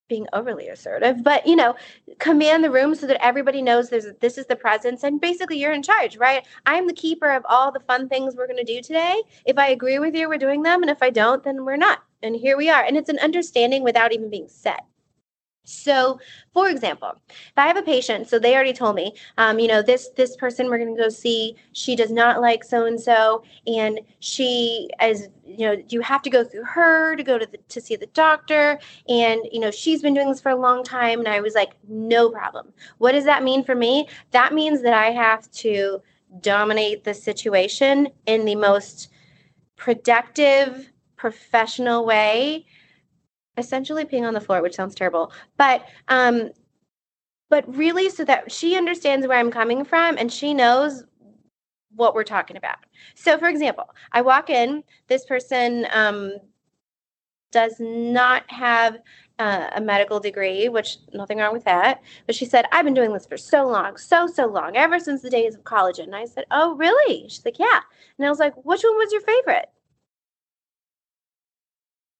being 0.09 0.27
overly 0.33 0.69
assertive 0.69 1.23
but 1.23 1.47
you 1.47 1.55
know 1.55 1.75
command 2.19 2.65
the 2.65 2.71
room 2.71 2.95
so 2.95 3.07
that 3.07 3.25
everybody 3.25 3.63
knows 3.63 3.89
there's 3.89 4.07
this 4.21 4.37
is 4.37 4.47
the 4.47 4.57
presence 4.57 5.05
and 5.05 5.21
basically 5.21 5.59
you're 5.59 5.73
in 5.73 5.83
charge 5.83 6.17
right? 6.17 6.47
I'm 6.67 6.87
the 6.87 6.93
keeper 6.93 7.31
of 7.31 7.47
all 7.49 7.71
the 7.73 7.81
fun 7.81 8.09
things 8.09 8.35
we're 8.35 8.49
going 8.49 8.65
to 8.65 8.65
do 8.65 8.83
today. 8.83 9.23
If 9.47 9.57
i 9.57 9.69
agree 9.69 9.99
with 9.99 10.15
you 10.15 10.29
we're 10.29 10.39
doing 10.39 10.63
them 10.63 10.83
and 10.83 10.91
if 10.91 11.03
i 11.03 11.11
don't 11.11 11.43
then 11.43 11.65
we're 11.65 11.77
not. 11.77 12.03
And 12.23 12.37
here 12.37 12.59
we 12.59 12.69
are. 12.69 12.83
And 12.83 12.99
it's 12.99 13.09
an 13.09 13.19
understanding 13.21 13.83
without 13.83 14.13
even 14.13 14.29
being 14.29 14.49
said 14.49 14.81
so, 15.71 16.19
for 16.53 16.69
example, 16.69 17.13
if 17.29 17.53
I 17.57 17.67
have 17.67 17.77
a 17.77 17.83
patient, 17.83 18.29
so 18.29 18.39
they 18.39 18.55
already 18.55 18.73
told 18.73 18.97
me, 18.97 19.15
um, 19.39 19.59
you 19.59 19.69
know, 19.69 19.83
this 19.83 20.09
this 20.17 20.37
person 20.37 20.69
we're 20.69 20.79
going 20.79 20.95
to 20.95 21.01
go 21.01 21.09
see, 21.09 21.57
she 21.73 21.95
does 21.95 22.11
not 22.11 22.41
like 22.41 22.65
so 22.65 22.87
and 22.87 23.01
so, 23.01 23.43
and 23.67 24.01
she 24.19 24.91
as 24.99 25.29
you 25.45 25.67
know, 25.67 25.83
you 25.89 26.01
have 26.01 26.23
to 26.23 26.31
go 26.31 26.45
through 26.45 26.65
her 26.65 27.17
to 27.17 27.23
go 27.23 27.39
to 27.39 27.47
the 27.47 27.59
to 27.69 27.81
see 27.81 27.97
the 27.97 28.07
doctor, 28.09 28.79
and 29.09 29.41
you 29.53 29.61
know, 29.61 29.71
she's 29.71 30.03
been 30.03 30.15
doing 30.15 30.29
this 30.29 30.41
for 30.41 30.51
a 30.51 30.57
long 30.57 30.83
time, 30.83 31.21
and 31.21 31.29
I 31.29 31.41
was 31.41 31.55
like, 31.55 31.73
no 31.89 32.31
problem. 32.31 32.73
What 32.99 33.13
does 33.13 33.25
that 33.25 33.43
mean 33.43 33.65
for 33.65 33.75
me? 33.75 34.09
That 34.33 34.53
means 34.53 34.83
that 34.83 34.95
I 34.95 35.11
have 35.11 35.51
to 35.53 36.03
dominate 36.41 37.05
the 37.05 37.15
situation 37.15 38.09
in 38.27 38.45
the 38.45 38.55
most 38.55 39.11
productive, 39.77 40.91
professional 41.17 42.05
way 42.05 42.67
essentially 43.61 44.05
peeing 44.05 44.27
on 44.27 44.35
the 44.35 44.41
floor, 44.41 44.63
which 44.63 44.75
sounds 44.75 44.97
terrible. 44.97 45.33
But 45.57 45.87
um, 46.09 46.51
but 47.49 47.77
really 47.77 48.09
so 48.09 48.25
that 48.25 48.51
she 48.51 48.77
understands 48.77 49.27
where 49.27 49.39
I'm 49.39 49.51
coming 49.51 49.85
from 49.85 50.17
and 50.17 50.33
she 50.33 50.55
knows 50.55 51.05
what 51.95 52.15
we're 52.15 52.25
talking 52.25 52.57
about. 52.57 52.79
So, 53.15 53.37
for 53.39 53.49
example, 53.49 53.91
I 54.13 54.23
walk 54.23 54.49
in, 54.49 54.85
this 55.09 55.27
person 55.27 55.87
um, 55.93 56.35
does 57.51 57.75
not 57.81 58.45
have 58.51 58.99
uh, 59.41 59.71
a 59.75 59.81
medical 59.81 60.21
degree, 60.21 60.69
which 60.69 60.99
nothing 61.13 61.39
wrong 61.39 61.53
with 61.53 61.65
that. 61.65 62.03
But 62.27 62.37
she 62.37 62.45
said, 62.45 62.67
I've 62.73 62.85
been 62.85 62.95
doing 62.95 63.13
this 63.13 63.27
for 63.27 63.37
so 63.37 63.67
long, 63.67 63.97
so, 63.97 64.27
so 64.27 64.47
long, 64.47 64.77
ever 64.77 65.01
since 65.01 65.23
the 65.23 65.31
days 65.31 65.55
of 65.55 65.65
college. 65.65 65.99
And 65.99 66.15
I 66.15 66.27
said, 66.27 66.45
Oh, 66.51 66.77
really? 66.77 67.29
She's 67.29 67.45
like, 67.45 67.59
Yeah. 67.59 67.81
And 68.19 68.27
I 68.27 68.31
was 68.31 68.39
like, 68.39 68.55
Which 68.65 68.83
one 68.83 68.97
was 68.97 69.13
your 69.13 69.23
favorite? 69.23 69.69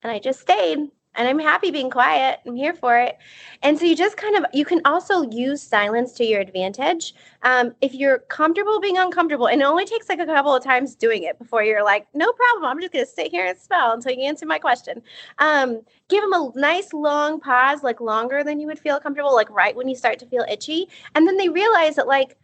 And 0.03 0.11
I 0.11 0.19
just 0.19 0.41
stayed 0.41 0.91
and 1.21 1.29
I'm 1.29 1.39
happy 1.39 1.71
being 1.71 1.91
quiet. 1.91 2.41
I'm 2.47 2.57
here 2.57 2.73
for 2.73 2.97
it. 2.97 3.19
And 3.63 3.79
so 3.79 3.85
you 3.85 3.95
just 3.95 4.17
kind 4.17 4.37
of 4.37 4.47
you 4.55 4.65
can 4.65 4.81
also 4.87 5.31
use 5.31 5.63
silence 5.63 6.13
to 6.15 6.25
your 6.25 6.41
advantage. 6.41 7.15
Um, 7.43 7.75
if 7.83 7.93
you're 7.93 8.21
comfortable 8.21 8.81
being 8.81 8.97
uncomfortable, 8.97 9.47
and 9.47 9.61
it 9.61 9.65
only 9.67 9.85
takes 9.85 10.09
like 10.09 10.19
a 10.19 10.25
couple 10.25 10.55
of 10.55 10.65
times 10.65 10.95
doing 10.95 11.25
it 11.25 11.39
before 11.39 11.63
you're 11.63 11.85
like, 11.85 12.07
no 12.15 12.33
problem. 12.33 12.65
I'm 12.65 12.81
just 12.81 12.95
gonna 12.95 13.05
sit 13.05 13.31
here 13.31 13.45
and 13.45 13.59
spell 13.59 13.93
until 13.93 14.13
you 14.13 14.23
answer 14.23 14.47
my 14.47 14.59
question. 14.59 15.03
Um, 15.39 15.83
give 16.09 16.23
them 16.23 16.33
a 16.33 16.51
nice 16.55 16.95
long 16.95 17.39
pause, 17.39 17.83
like 17.83 18.01
longer 18.01 18.43
than 18.43 18.59
you 18.59 18.67
would 18.69 18.79
feel 18.79 18.99
comfortable, 18.99 19.35
like 19.35 19.51
right 19.51 19.77
when 19.77 19.89
you 19.89 19.97
start 19.97 20.19
to 20.21 20.27
feel 20.27 20.47
itchy, 20.51 20.89
and 21.15 21.29
then 21.29 21.37
they 21.37 21.51
realize 21.51 21.97
that 21.97 22.07
like 22.07 22.39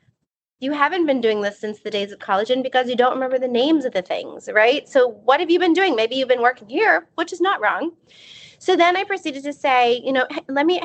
you 0.61 0.73
haven't 0.73 1.07
been 1.07 1.23
doing 1.23 1.41
this 1.41 1.59
since 1.59 1.81
the 1.81 1.91
days 1.91 2.13
of 2.13 2.19
collagen 2.19 2.63
because 2.63 2.91
you 2.91 2.97
don't 2.97 3.15
remember 3.15 3.39
the 3.39 3.49
names 3.49 3.87
of 3.87 3.93
the 3.93 4.03
things, 4.03 4.51
right? 4.53 4.87
So 4.87 5.09
what 5.09 5.41
have 5.41 5.51
you 5.51 5.59
been 5.59 5.73
doing? 5.73 5.97
Maybe 5.97 6.17
you've 6.17 6.29
been 6.29 6.43
working 6.43 6.69
here, 6.69 7.09
which 7.15 7.33
is 7.33 7.41
not 7.41 7.61
wrong. 7.63 7.93
So 8.59 8.77
then 8.77 8.97
I 8.97 9.05
proceeded 9.05 9.43
to 9.45 9.53
say, 9.53 10.01
you 10.05 10.13
know, 10.13 10.27
let 10.49 10.67
me, 10.67 10.81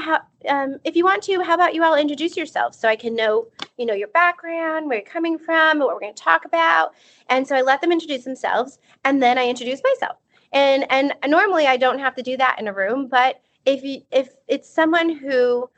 um, 0.47 0.77
if 0.83 0.95
you 0.95 1.03
want 1.03 1.23
to, 1.23 1.41
how 1.41 1.55
about 1.55 1.73
you 1.73 1.83
all 1.83 1.95
introduce 1.95 2.35
yourself 2.35 2.75
so 2.75 2.87
I 2.87 2.95
can 2.95 3.15
know, 3.15 3.47
you 3.77 3.85
know, 3.85 3.93
your 3.93 4.09
background, 4.09 4.87
where 4.87 4.99
you're 4.99 5.07
coming 5.07 5.37
from, 5.37 5.79
what 5.79 5.87
we're 5.89 5.99
going 5.99 6.13
to 6.13 6.23
talk 6.23 6.45
about. 6.45 6.93
And 7.29 7.47
so 7.47 7.55
I 7.55 7.61
let 7.61 7.81
them 7.81 7.91
introduce 7.91 8.23
themselves, 8.23 8.79
and 9.05 9.21
then 9.21 9.37
I 9.37 9.47
introduce 9.47 9.81
myself. 9.83 10.17
And 10.53 10.85
and 10.91 11.13
normally 11.27 11.65
I 11.65 11.77
don't 11.77 11.99
have 11.99 12.15
to 12.15 12.21
do 12.21 12.35
that 12.37 12.57
in 12.59 12.67
a 12.67 12.73
room, 12.73 13.07
but 13.07 13.41
if 13.65 13.83
you 13.83 14.01
if 14.11 14.29
it's 14.47 14.69
someone 14.69 15.09
who 15.09 15.69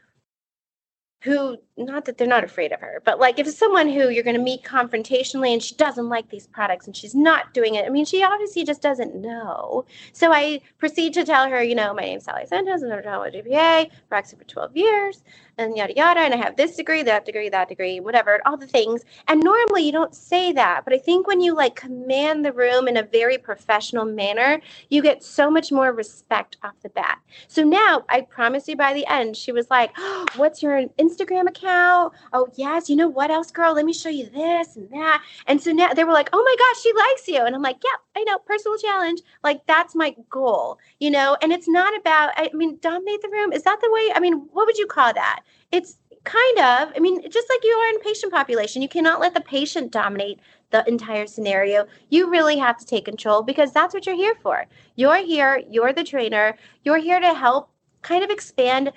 who 1.23 1.57
not 1.77 2.05
that 2.05 2.17
they're 2.17 2.27
not 2.27 2.43
afraid 2.43 2.71
of 2.71 2.79
her 2.79 3.01
but 3.05 3.19
like 3.19 3.39
if 3.39 3.47
it's 3.47 3.57
someone 3.57 3.87
who 3.87 4.09
you're 4.09 4.23
going 4.23 4.35
to 4.35 4.41
meet 4.41 4.63
confrontationally 4.63 5.53
and 5.53 5.63
she 5.63 5.73
doesn't 5.75 6.09
like 6.09 6.29
these 6.29 6.47
products 6.47 6.85
and 6.85 6.95
she's 6.95 7.15
not 7.15 7.53
doing 7.53 7.75
it 7.75 7.85
i 7.85 7.89
mean 7.89 8.05
she 8.05 8.23
obviously 8.23 8.63
just 8.63 8.81
doesn't 8.81 9.15
know. 9.15 9.85
So 10.11 10.33
i 10.33 10.61
proceed 10.77 11.13
to 11.13 11.23
tell 11.23 11.49
her 11.49 11.63
you 11.63 11.75
know 11.75 11.93
my 11.93 12.01
name's 12.01 12.25
sally 12.25 12.45
santos 12.45 12.83
i'm 12.83 12.91
a 12.91 13.01
gpa 13.01 13.89
practicing 14.09 14.39
for 14.39 14.45
12 14.45 14.77
years 14.77 15.23
and 15.57 15.77
yada 15.77 15.93
yada 15.95 16.19
and 16.19 16.33
i 16.33 16.37
have 16.37 16.55
this 16.55 16.75
degree 16.75 17.03
that 17.03 17.25
degree 17.25 17.49
that 17.49 17.69
degree 17.69 17.99
whatever 17.99 18.41
all 18.45 18.57
the 18.57 18.67
things 18.67 19.03
and 19.27 19.41
normally 19.43 19.83
you 19.83 19.91
don't 19.91 20.15
say 20.15 20.51
that 20.51 20.83
but 20.83 20.93
i 20.93 20.97
think 20.97 21.27
when 21.27 21.41
you 21.41 21.55
like 21.55 21.75
command 21.75 22.43
the 22.43 22.51
room 22.51 22.87
in 22.87 22.97
a 22.97 23.03
very 23.03 23.37
professional 23.37 24.05
manner 24.05 24.59
you 24.89 25.01
get 25.01 25.23
so 25.23 25.49
much 25.49 25.71
more 25.71 25.93
respect 25.93 26.57
off 26.63 26.73
the 26.81 26.89
bat 26.89 27.19
so 27.47 27.63
now 27.63 28.03
i 28.09 28.21
promise 28.21 28.67
you 28.67 28.75
by 28.75 28.93
the 28.93 29.05
end 29.07 29.35
she 29.37 29.51
was 29.51 29.69
like 29.69 29.91
oh, 29.97 30.25
what's 30.35 30.63
your 30.63 30.87
instagram 30.99 31.47
account 31.47 32.13
oh 32.33 32.47
yes 32.55 32.89
you 32.89 32.95
know 32.95 33.07
what 33.07 33.31
else 33.31 33.51
girl 33.51 33.73
let 33.73 33.85
me 33.85 33.93
show 33.93 34.09
you 34.09 34.25
this 34.29 34.75
and 34.75 34.89
that 34.89 35.21
and 35.47 35.61
so 35.61 35.71
now 35.71 35.93
they 35.93 36.03
were 36.03 36.13
like 36.13 36.29
oh 36.33 36.43
my 36.43 36.55
gosh 36.57 36.81
she 36.81 36.93
likes 36.93 37.27
you 37.27 37.45
and 37.45 37.55
i'm 37.55 37.61
like 37.61 37.77
yeah 37.83 37.91
I 38.15 38.23
know, 38.23 38.37
personal 38.39 38.77
challenge. 38.77 39.21
Like 39.43 39.65
that's 39.65 39.95
my 39.95 40.15
goal, 40.29 40.77
you 40.99 41.09
know. 41.09 41.37
And 41.41 41.51
it's 41.51 41.67
not 41.67 41.97
about. 41.97 42.31
I 42.37 42.49
mean, 42.53 42.77
dominate 42.81 43.21
the 43.21 43.29
room. 43.29 43.51
Is 43.51 43.63
that 43.63 43.79
the 43.81 43.91
way? 43.91 44.11
I 44.13 44.19
mean, 44.19 44.47
what 44.51 44.65
would 44.65 44.77
you 44.77 44.87
call 44.87 45.13
that? 45.13 45.41
It's 45.71 45.97
kind 46.23 46.59
of. 46.59 46.93
I 46.95 46.99
mean, 46.99 47.21
just 47.29 47.49
like 47.49 47.63
you 47.63 47.71
are 47.71 47.89
in 47.89 47.99
patient 47.99 48.31
population, 48.31 48.81
you 48.81 48.87
cannot 48.87 49.19
let 49.19 49.33
the 49.33 49.41
patient 49.41 49.91
dominate 49.91 50.39
the 50.71 50.87
entire 50.87 51.27
scenario. 51.27 51.85
You 52.09 52.29
really 52.29 52.57
have 52.57 52.77
to 52.77 52.85
take 52.85 53.05
control 53.05 53.43
because 53.43 53.71
that's 53.71 53.93
what 53.93 54.05
you're 54.05 54.15
here 54.15 54.35
for. 54.41 54.65
You're 54.95 55.23
here. 55.23 55.61
You're 55.69 55.93
the 55.93 56.03
trainer. 56.03 56.55
You're 56.83 56.97
here 56.97 57.19
to 57.19 57.33
help 57.33 57.69
kind 58.01 58.23
of 58.23 58.29
expand 58.29 58.91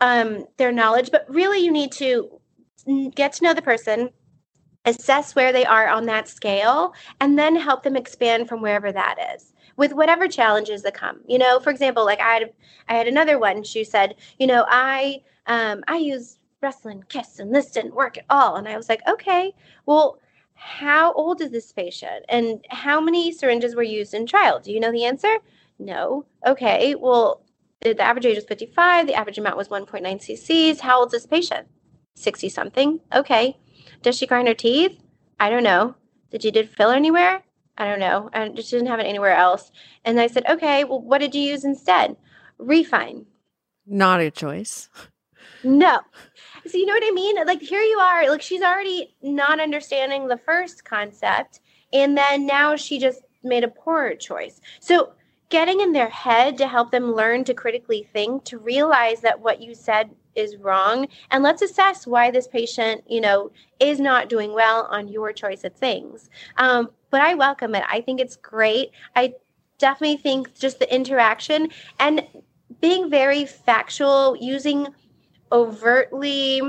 um, 0.00 0.46
their 0.56 0.72
knowledge, 0.72 1.10
but 1.10 1.24
really 1.28 1.58
you 1.58 1.72
need 1.72 1.92
to 1.92 2.40
get 3.14 3.32
to 3.34 3.44
know 3.44 3.54
the 3.54 3.62
person 3.62 4.10
assess 4.84 5.34
where 5.34 5.52
they 5.52 5.64
are 5.64 5.88
on 5.88 6.06
that 6.06 6.28
scale, 6.28 6.94
and 7.20 7.36
then 7.38 7.56
help 7.56 7.82
them 7.82 7.96
expand 7.96 8.48
from 8.48 8.62
wherever 8.62 8.92
that 8.92 9.16
is 9.34 9.52
with 9.76 9.92
whatever 9.92 10.28
challenges 10.28 10.82
that 10.82 10.94
come. 10.94 11.20
You 11.26 11.38
know, 11.38 11.60
for 11.60 11.70
example, 11.70 12.04
like 12.04 12.20
I 12.20 12.34
had 12.34 12.52
I 12.88 12.94
had 12.94 13.08
another 13.08 13.38
one. 13.38 13.62
She 13.64 13.84
said, 13.84 14.14
you 14.38 14.46
know, 14.46 14.64
I 14.68 15.22
um, 15.46 15.82
I 15.88 15.96
use 15.96 16.38
Restylane 16.62 17.06
Kysse 17.08 17.38
and 17.38 17.54
this 17.54 17.70
didn't 17.70 17.94
work 17.94 18.18
at 18.18 18.24
all. 18.30 18.56
And 18.56 18.68
I 18.68 18.76
was 18.76 18.88
like, 18.88 19.02
okay, 19.08 19.54
well, 19.84 20.18
how 20.54 21.12
old 21.12 21.40
is 21.42 21.50
this 21.50 21.70
patient, 21.70 22.24
and 22.30 22.64
how 22.70 22.98
many 22.98 23.30
syringes 23.30 23.76
were 23.76 23.82
used 23.82 24.14
in 24.14 24.26
trial? 24.26 24.58
Do 24.58 24.72
you 24.72 24.80
know 24.80 24.90
the 24.90 25.04
answer? 25.04 25.36
No. 25.78 26.24
Okay. 26.46 26.94
Well, 26.94 27.42
the 27.82 28.00
average 28.00 28.24
age 28.24 28.36
was 28.36 28.46
55. 28.46 29.06
The 29.06 29.14
average 29.14 29.36
amount 29.38 29.58
was 29.58 29.68
1.9 29.68 30.02
cc's. 30.02 30.80
How 30.80 31.00
old 31.00 31.08
is 31.08 31.22
this 31.22 31.26
patient? 31.26 31.68
60 32.14 32.48
something. 32.48 33.00
Okay. 33.14 33.58
Does 34.02 34.16
she 34.16 34.26
grind 34.26 34.48
her 34.48 34.54
teeth? 34.54 34.98
I 35.38 35.50
don't 35.50 35.62
know. 35.62 35.94
Did 36.30 36.44
you 36.44 36.50
did 36.50 36.70
filler 36.70 36.94
anywhere? 36.94 37.42
I 37.78 37.86
don't 37.86 38.00
know. 38.00 38.30
I 38.32 38.48
just 38.48 38.70
didn't 38.70 38.86
have 38.86 39.00
it 39.00 39.06
anywhere 39.06 39.36
else. 39.36 39.70
And 40.04 40.18
I 40.18 40.26
said, 40.26 40.44
okay, 40.48 40.84
well, 40.84 41.00
what 41.00 41.18
did 41.18 41.34
you 41.34 41.42
use 41.42 41.64
instead? 41.64 42.16
Refyne. 42.58 43.26
Not 43.86 44.20
a 44.20 44.30
choice. 44.30 44.88
No. 45.64 46.00
So 46.66 46.78
you 46.78 46.86
know 46.86 46.94
what 46.94 47.02
I 47.04 47.12
mean? 47.12 47.36
Like 47.46 47.60
here 47.60 47.80
you 47.80 47.98
are, 47.98 48.28
like 48.30 48.42
she's 48.42 48.62
already 48.62 49.14
not 49.22 49.60
understanding 49.60 50.28
the 50.28 50.38
first 50.38 50.84
concept, 50.84 51.60
and 51.92 52.16
then 52.16 52.46
now 52.46 52.76
she 52.76 52.98
just 52.98 53.22
made 53.42 53.64
a 53.64 53.68
poorer 53.68 54.14
choice. 54.14 54.60
So 54.80 55.12
getting 55.48 55.80
in 55.80 55.92
their 55.92 56.08
head 56.08 56.58
to 56.58 56.66
help 56.66 56.90
them 56.90 57.14
learn 57.14 57.44
to 57.44 57.54
critically 57.54 58.08
think, 58.12 58.44
to 58.44 58.58
realize 58.58 59.20
that 59.20 59.40
what 59.40 59.60
you 59.62 59.74
said 59.74 60.10
is 60.36 60.56
wrong 60.56 61.08
and 61.30 61.42
let's 61.42 61.62
assess 61.62 62.06
why 62.06 62.30
this 62.30 62.46
patient 62.46 63.02
you 63.08 63.20
know 63.20 63.50
is 63.80 63.98
not 63.98 64.28
doing 64.28 64.52
well 64.52 64.86
on 64.90 65.08
your 65.08 65.32
choice 65.32 65.64
of 65.64 65.74
things 65.74 66.28
um, 66.58 66.90
but 67.10 67.20
i 67.20 67.34
welcome 67.34 67.74
it 67.74 67.82
i 67.88 68.00
think 68.00 68.20
it's 68.20 68.36
great 68.36 68.90
i 69.16 69.32
definitely 69.78 70.16
think 70.16 70.54
just 70.54 70.78
the 70.78 70.94
interaction 70.94 71.68
and 71.98 72.22
being 72.80 73.10
very 73.10 73.46
factual 73.46 74.36
using 74.38 74.86
overtly 75.52 76.60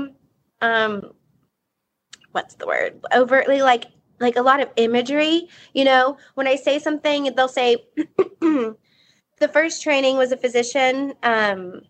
um 0.60 1.12
what's 2.32 2.54
the 2.56 2.66
word 2.66 3.00
overtly 3.14 3.62
like 3.62 3.86
like 4.20 4.36
a 4.36 4.42
lot 4.42 4.60
of 4.60 4.68
imagery 4.76 5.48
you 5.74 5.84
know 5.84 6.16
when 6.34 6.46
i 6.46 6.56
say 6.56 6.78
something 6.78 7.32
they'll 7.36 7.48
say 7.48 7.76
the 8.40 8.76
first 9.52 9.82
training 9.82 10.16
was 10.16 10.32
a 10.32 10.36
physician 10.36 11.14
um 11.22 11.82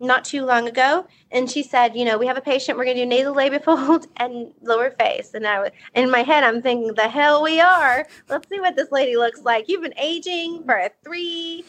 not 0.00 0.24
too 0.24 0.44
long 0.44 0.68
ago, 0.68 1.06
and 1.30 1.50
she 1.50 1.62
said, 1.62 1.96
"You 1.96 2.04
know, 2.04 2.18
we 2.18 2.26
have 2.26 2.36
a 2.36 2.40
patient. 2.40 2.76
We're 2.76 2.84
going 2.84 2.96
to 2.96 3.04
do 3.04 3.10
nasolabial 3.10 3.62
fold 3.62 4.06
and 4.16 4.52
lower 4.62 4.90
face." 4.90 5.34
And 5.34 5.46
I, 5.46 5.60
was, 5.60 5.70
in 5.94 6.10
my 6.10 6.22
head, 6.22 6.44
I'm 6.44 6.62
thinking, 6.62 6.94
"The 6.94 7.08
hell 7.08 7.42
we 7.42 7.60
are! 7.60 8.06
Let's 8.28 8.48
see 8.48 8.60
what 8.60 8.76
this 8.76 8.90
lady 8.90 9.16
looks 9.16 9.42
like. 9.42 9.68
You've 9.68 9.82
been 9.82 9.98
aging 9.98 10.64
for 10.64 10.88
three 11.04 11.64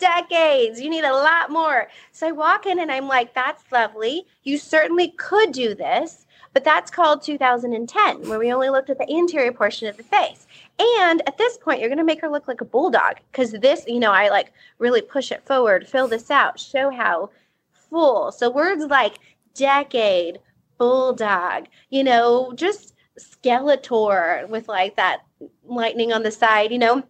decades. 0.00 0.80
You 0.80 0.90
need 0.90 1.04
a 1.04 1.12
lot 1.12 1.50
more." 1.50 1.88
So 2.12 2.26
I 2.28 2.32
walk 2.32 2.66
in, 2.66 2.80
and 2.80 2.90
I'm 2.90 3.06
like, 3.06 3.34
"That's 3.34 3.70
lovely. 3.70 4.26
You 4.42 4.58
certainly 4.58 5.14
could 5.16 5.52
do 5.52 5.74
this." 5.74 6.26
But 6.52 6.64
that's 6.64 6.90
called 6.90 7.22
2010, 7.22 8.28
where 8.28 8.38
we 8.38 8.52
only 8.52 8.70
looked 8.70 8.90
at 8.90 8.98
the 8.98 9.08
anterior 9.08 9.52
portion 9.52 9.86
of 9.86 9.96
the 9.96 10.02
face. 10.02 10.48
And 10.80 11.22
at 11.28 11.38
this 11.38 11.56
point, 11.56 11.78
you're 11.78 11.88
going 11.88 11.98
to 11.98 12.04
make 12.04 12.20
her 12.22 12.28
look 12.28 12.48
like 12.48 12.60
a 12.60 12.64
bulldog 12.64 13.16
because 13.30 13.52
this, 13.52 13.84
you 13.86 14.00
know, 14.00 14.10
I 14.10 14.30
like 14.30 14.52
really 14.78 15.00
push 15.00 15.30
it 15.30 15.46
forward, 15.46 15.86
fill 15.86 16.08
this 16.08 16.30
out, 16.30 16.58
show 16.58 16.90
how 16.90 17.30
full. 17.72 18.32
So 18.32 18.50
words 18.50 18.84
like 18.86 19.18
decade, 19.54 20.40
bulldog, 20.78 21.66
you 21.90 22.02
know, 22.02 22.52
just 22.54 22.94
skeletor 23.18 24.48
with 24.48 24.68
like 24.68 24.96
that 24.96 25.20
lightning 25.64 26.12
on 26.12 26.22
the 26.22 26.30
side, 26.30 26.72
you 26.72 26.78
know, 26.78 27.04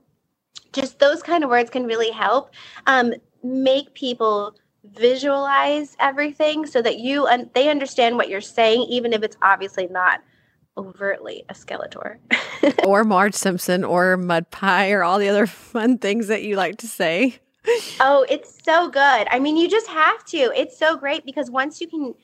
just 0.73 0.99
those 0.99 1.23
kind 1.23 1.45
of 1.45 1.51
words 1.51 1.71
can 1.71 1.85
really 1.85 2.11
help 2.11 2.53
um, 2.87 3.13
make 3.43 3.95
people 3.95 4.55
visualize 4.85 5.97
everything 6.01 6.67
so 6.67 6.81
that 6.81 6.99
you 6.99 7.27
and 7.27 7.51
they 7.55 7.69
understand 7.69 8.17
what 8.17 8.29
you're 8.29 8.41
saying, 8.41 8.83
even 8.89 9.13
if 9.13 9.23
it's 9.23 9.37
obviously 9.43 9.87
not 9.89 10.21
overtly 10.77 11.45
a 11.49 11.55
skeletor. 11.55 12.17
or 12.87 13.05
Marge 13.05 13.35
Simpson 13.35 13.85
or 13.85 14.17
Mud 14.17 14.51
Pie 14.51 14.91
or 14.91 15.03
all 15.03 15.19
the 15.19 15.29
other 15.29 15.47
fun 15.49 15.99
things 15.99 16.29
that 16.29 16.43
you 16.43 16.57
like 16.57 16.77
to 16.79 16.89
say 16.89 17.41
oh, 18.01 18.27
it's 18.29 18.63
so 18.65 18.89
good. 18.89 19.27
I 19.31 19.39
mean, 19.39 19.57
you 19.57 19.69
just 19.69 19.89
have 19.89 20.25
to. 20.27 20.53
It's 20.59 20.79
so 20.79 20.97
great 20.97 21.25
because 21.25 21.51
once 21.51 21.81
you 21.81 21.89
can 21.89 22.15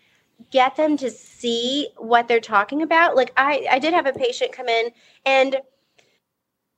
get 0.51 0.77
them 0.77 0.97
to 0.99 1.11
see 1.11 1.89
what 1.97 2.29
they're 2.29 2.41
talking 2.41 2.83
about, 2.83 3.17
like 3.17 3.33
I 3.37 3.67
I 3.71 3.79
did 3.79 3.95
have 3.95 4.07
a 4.07 4.13
patient 4.13 4.53
come 4.53 4.69
in 4.69 4.91
and 5.25 5.57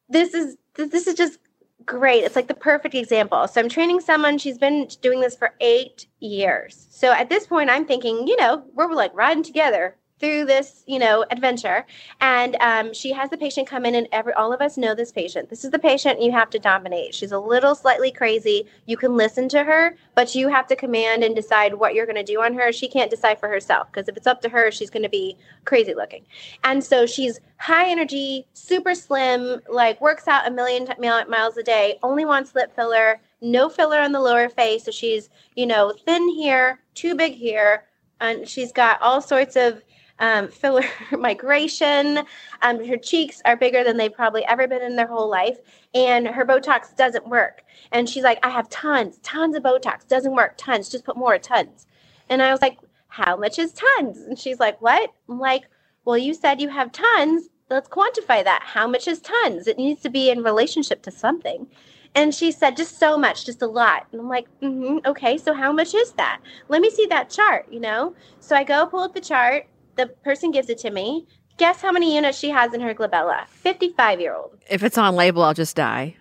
this 0.09 0.35
is 0.35 0.57
this 0.75 1.07
is 1.07 1.15
just 1.15 1.39
great. 1.85 2.25
It's 2.25 2.37
like 2.37 2.49
the 2.49 2.55
perfect 2.55 2.95
example. 2.95 3.49
So 3.49 3.61
I'm 3.61 3.69
training 3.69 4.01
someone, 4.01 4.39
she's 4.39 4.59
been 4.59 4.89
doing 5.01 5.21
this 5.21 5.37
for 5.37 5.55
8 5.61 6.07
years. 6.21 6.87
So 6.91 7.13
at 7.13 7.29
this 7.29 7.47
point 7.47 7.71
I'm 7.71 7.87
thinking, 7.87 8.27
you 8.27 8.37
know, 8.37 8.65
we're 8.75 8.93
like 8.93 9.15
riding 9.15 9.43
together 9.43 9.97
through 10.19 10.45
this, 10.45 10.83
you 10.87 10.99
know, 10.99 11.25
adventure. 11.31 11.87
And 12.21 12.57
um, 12.61 12.93
she 12.93 13.13
has 13.13 13.31
the 13.31 13.37
patient 13.37 13.69
come 13.69 13.85
in, 13.85 13.95
and 13.95 14.09
every 14.13 14.33
all 14.33 14.53
of 14.53 14.61
us 14.61 14.77
know 14.77 14.95
this 14.95 15.13
patient. 15.13 15.49
This 15.51 15.65
is 15.65 15.71
the 15.71 15.79
patient 15.79 16.23
you 16.23 16.33
have 16.33 16.51
to 16.51 16.59
dominate. 16.59 17.15
She's 17.15 17.33
a 17.33 17.39
little 17.39 17.75
slightly 17.75 18.11
crazy. 18.11 18.67
You 18.87 18.97
can 18.97 19.17
listen 19.17 19.49
to 19.51 19.65
her, 19.65 19.97
but 20.15 20.35
you 20.35 20.49
have 20.49 20.67
to 20.69 20.77
command 20.77 21.23
and 21.23 21.35
decide 21.35 21.75
what 21.75 21.95
you're 21.95 22.07
going 22.07 22.17
to 22.17 22.23
do 22.25 22.43
on 22.43 22.55
her. 22.55 22.73
She 22.73 22.89
can't 22.89 23.11
decide 23.11 23.39
for 23.39 23.49
herself 23.49 23.89
because 23.91 24.09
if 24.09 24.17
it's 24.17 24.27
up 24.27 24.41
to 24.43 24.49
her, 24.49 24.71
she's 24.71 24.91
going 24.91 25.03
to 25.03 25.09
be 25.09 25.37
crazy 25.65 25.95
looking. 25.95 26.25
And 26.65 26.83
so 26.83 27.07
she's 27.07 27.41
high 27.59 27.91
energy, 27.91 28.47
super 28.55 28.95
slim, 28.95 29.61
like 29.69 30.01
works 30.01 30.29
out 30.29 30.47
a 30.47 30.51
million 30.51 30.87
t- 30.87 30.93
miles 30.99 31.57
a 31.57 31.63
day, 31.63 31.99
only 32.03 32.25
wants 32.25 32.55
lip 32.55 32.75
filler, 32.75 33.21
no 33.41 33.69
filler 33.69 33.99
on 33.99 34.13
the 34.13 34.21
lower 34.21 34.49
face. 34.49 34.85
So 34.85 34.91
she's, 34.91 35.29
you 35.55 35.67
know, 35.67 35.93
thin 36.07 36.29
here, 36.29 36.81
too 36.95 37.15
big 37.15 37.35
here. 37.35 37.85
And 38.21 38.49
she's 38.49 38.73
got 38.73 39.01
all 39.01 39.21
sorts 39.21 39.55
of 39.55 39.83
um, 40.19 40.49
filler 40.49 40.85
migration. 41.13 42.21
Um, 42.63 42.85
her 42.85 42.97
cheeks 42.97 43.41
are 43.45 43.57
bigger 43.57 43.85
than 43.85 43.97
they've 43.97 44.13
probably 44.13 44.45
ever 44.47 44.67
been 44.67 44.83
in 44.83 44.97
their 44.97 45.07
whole 45.07 45.29
life, 45.29 45.59
and 45.95 46.27
her 46.27 46.45
Botox 46.45 46.95
doesn't 46.97 47.29
work. 47.29 47.63
And 47.93 48.09
she's 48.09 48.25
like, 48.25 48.39
I 48.43 48.51
have 48.51 48.69
tons, 48.69 49.19
tons 49.23 49.57
of 49.57 49.63
Botox, 49.63 50.07
doesn't 50.07 50.35
work, 50.35 50.55
tons, 50.57 50.89
just 50.89 51.05
put 51.05 51.17
more, 51.17 51.39
tons. 51.39 51.87
And 52.29 52.43
I 52.43 52.51
was 52.51 52.61
like, 52.61 52.79
How 53.09 53.37
much 53.37 53.59
is 53.59 53.73
tons? 53.73 54.19
And 54.19 54.39
she's 54.39 54.61
like, 54.61 54.81
What? 54.83 55.13
I'm 55.29 55.39
like, 55.39 55.65
Well, 56.05 56.19
you 56.19 56.35
said 56.35 56.61
you 56.61 56.69
have 56.69 56.93
tons. 56.93 57.49
Let's 57.71 57.89
quantify 57.89 58.43
that. 58.45 58.63
How 58.65 58.89
much 58.89 59.07
is 59.09 59.21
tons? 59.21 59.67
It 59.67 59.77
needs 59.77 60.03
to 60.03 60.11
be 60.11 60.31
in 60.31 60.43
relationship 60.43 61.03
to 61.03 61.11
something. 61.11 61.67
And 62.15 62.35
she 62.35 62.51
said, 62.51 62.77
just 62.77 62.99
so 62.99 63.19
much, 63.19 63.45
just 63.45 63.61
a 63.61 63.67
lot. 63.67 64.07
And 64.11 64.21
I'm 64.21 64.29
like, 64.29 64.49
mm-hmm, 64.63 65.07
okay, 65.07 65.37
so 65.37 65.53
how 65.53 65.73
much 65.73 65.95
is 65.95 66.13
that? 66.13 66.41
Let 66.69 66.81
me 66.81 66.89
see 66.91 67.05
that 67.07 67.29
chart, 67.29 67.67
you 67.71 67.79
know? 67.79 68.15
So 68.41 68.57
I 68.57 68.65
go 68.65 68.87
pull 68.87 69.01
up 69.01 69.13
the 69.13 69.21
chart 69.21 69.67
the 69.99 70.07
person 70.07 70.51
gives 70.51 70.71
it 70.71 70.79
to 70.79 70.91
me. 70.91 71.27
Guess 71.59 71.83
how 71.83 71.91
many 71.93 72.15
units 72.15 72.39
she 72.39 72.49
has 72.51 72.73
in 72.73 72.81
her 72.81 72.95
glabella? 72.95 73.47
55 73.49 74.21
year 74.21 74.35
old. 74.35 74.57
If 74.71 74.83
it's 74.83 74.97
on 74.97 75.17
label, 75.17 75.43
I'll 75.43 75.55
just 75.55 75.77
die. 75.77 76.17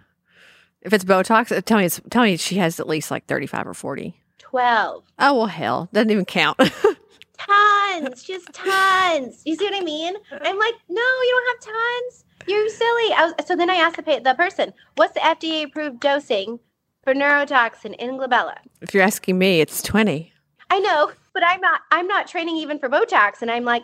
If 0.82 0.94
it's 0.94 1.06
Botox, 1.06 1.56
uh, 1.56 1.62
tell 1.62 1.78
me 1.78 1.86
it's, 1.86 2.02
tell 2.10 2.24
me 2.24 2.36
she 2.38 2.56
has 2.58 2.80
at 2.80 2.88
least 2.88 3.12
like 3.12 3.26
35 3.28 3.68
or 3.68 3.74
40. 3.74 4.20
12. 4.40 5.04
Oh, 5.20 5.34
well, 5.36 5.46
hell. 5.46 5.90
Doesn't 5.94 6.10
even 6.10 6.26
count. 6.26 6.58
tons. 7.38 8.24
Just 8.24 8.52
tons. 8.52 9.44
You 9.46 9.56
see 9.56 9.66
what 9.66 9.76
I 9.76 9.84
mean? 9.84 10.16
I'm 10.32 10.58
like, 10.58 10.76
no, 10.90 11.02
you 11.02 11.44
don't 11.62 11.70
have 11.70 11.76
tons. 11.76 12.26
You're 12.48 12.70
silly. 12.70 13.10
Was, 13.10 13.34
so 13.46 13.56
then 13.56 13.70
I 13.70 13.76
asked 13.76 13.98
the, 13.98 14.22
the 14.24 14.34
person, 14.34 14.74
what's 14.96 15.14
the 15.14 15.20
FDA 15.20 15.66
approved 15.66 16.00
dosing 16.00 16.60
for 17.04 17.14
neurotoxin 17.14 17.96
in 17.98 18.18
glabella? 18.18 18.56
If 18.82 18.94
you're 18.94 19.04
asking 19.04 19.38
me, 19.38 19.62
it's 19.62 19.84
20. 19.84 20.32
I 20.70 20.80
know 20.80 21.12
but 21.38 21.48
I'm 21.48 21.62
not 21.62 21.82
I'm 21.92 22.08
not 22.08 22.28
training 22.28 22.58
even 22.58 22.80
for 22.80 22.90
Botox 22.90 23.44
and 23.44 23.52
I'm 23.52 23.64
like 23.64 23.84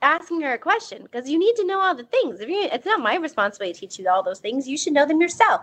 asking 0.00 0.40
her 0.40 0.54
a 0.54 0.58
question 0.58 1.02
because 1.02 1.28
you 1.28 1.38
need 1.38 1.54
to 1.56 1.66
know 1.66 1.78
all 1.78 1.94
the 1.94 2.04
things. 2.04 2.40
If 2.40 2.48
you, 2.48 2.62
it's 2.72 2.86
not 2.86 3.00
my 3.00 3.16
responsibility 3.16 3.74
to 3.74 3.80
teach 3.80 3.98
you 3.98 4.08
all 4.08 4.22
those 4.22 4.38
things. 4.38 4.66
You 4.66 4.78
should 4.78 4.94
know 4.94 5.04
them 5.04 5.20
yourself. 5.20 5.60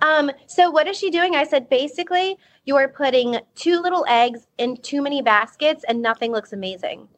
Um, 0.00 0.30
so 0.46 0.70
what 0.70 0.86
is 0.86 0.96
she 0.96 1.10
doing? 1.10 1.36
I 1.36 1.44
said 1.44 1.68
basically 1.68 2.38
you're 2.64 2.88
putting 2.88 3.40
two 3.54 3.78
little 3.78 4.06
eggs 4.08 4.46
in 4.56 4.78
too 4.78 5.02
many 5.02 5.20
baskets 5.20 5.84
and 5.86 6.00
nothing 6.00 6.32
looks 6.32 6.54
amazing. 6.54 7.08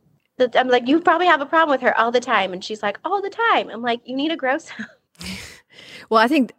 I'm 0.56 0.66
like, 0.66 0.88
you 0.88 1.00
probably 1.00 1.28
have 1.28 1.40
a 1.40 1.46
problem 1.46 1.72
with 1.72 1.82
her 1.82 1.96
all 1.96 2.10
the 2.10 2.18
time. 2.18 2.52
And 2.52 2.64
she's 2.64 2.82
like, 2.82 2.98
all 3.04 3.22
the 3.22 3.30
time. 3.30 3.70
I'm 3.70 3.80
like, 3.80 4.00
you 4.04 4.16
need 4.16 4.30
to 4.30 4.36
grow 4.36 4.58
some. 4.58 4.86
Well, 6.08 6.22
I 6.22 6.28
think 6.28 6.52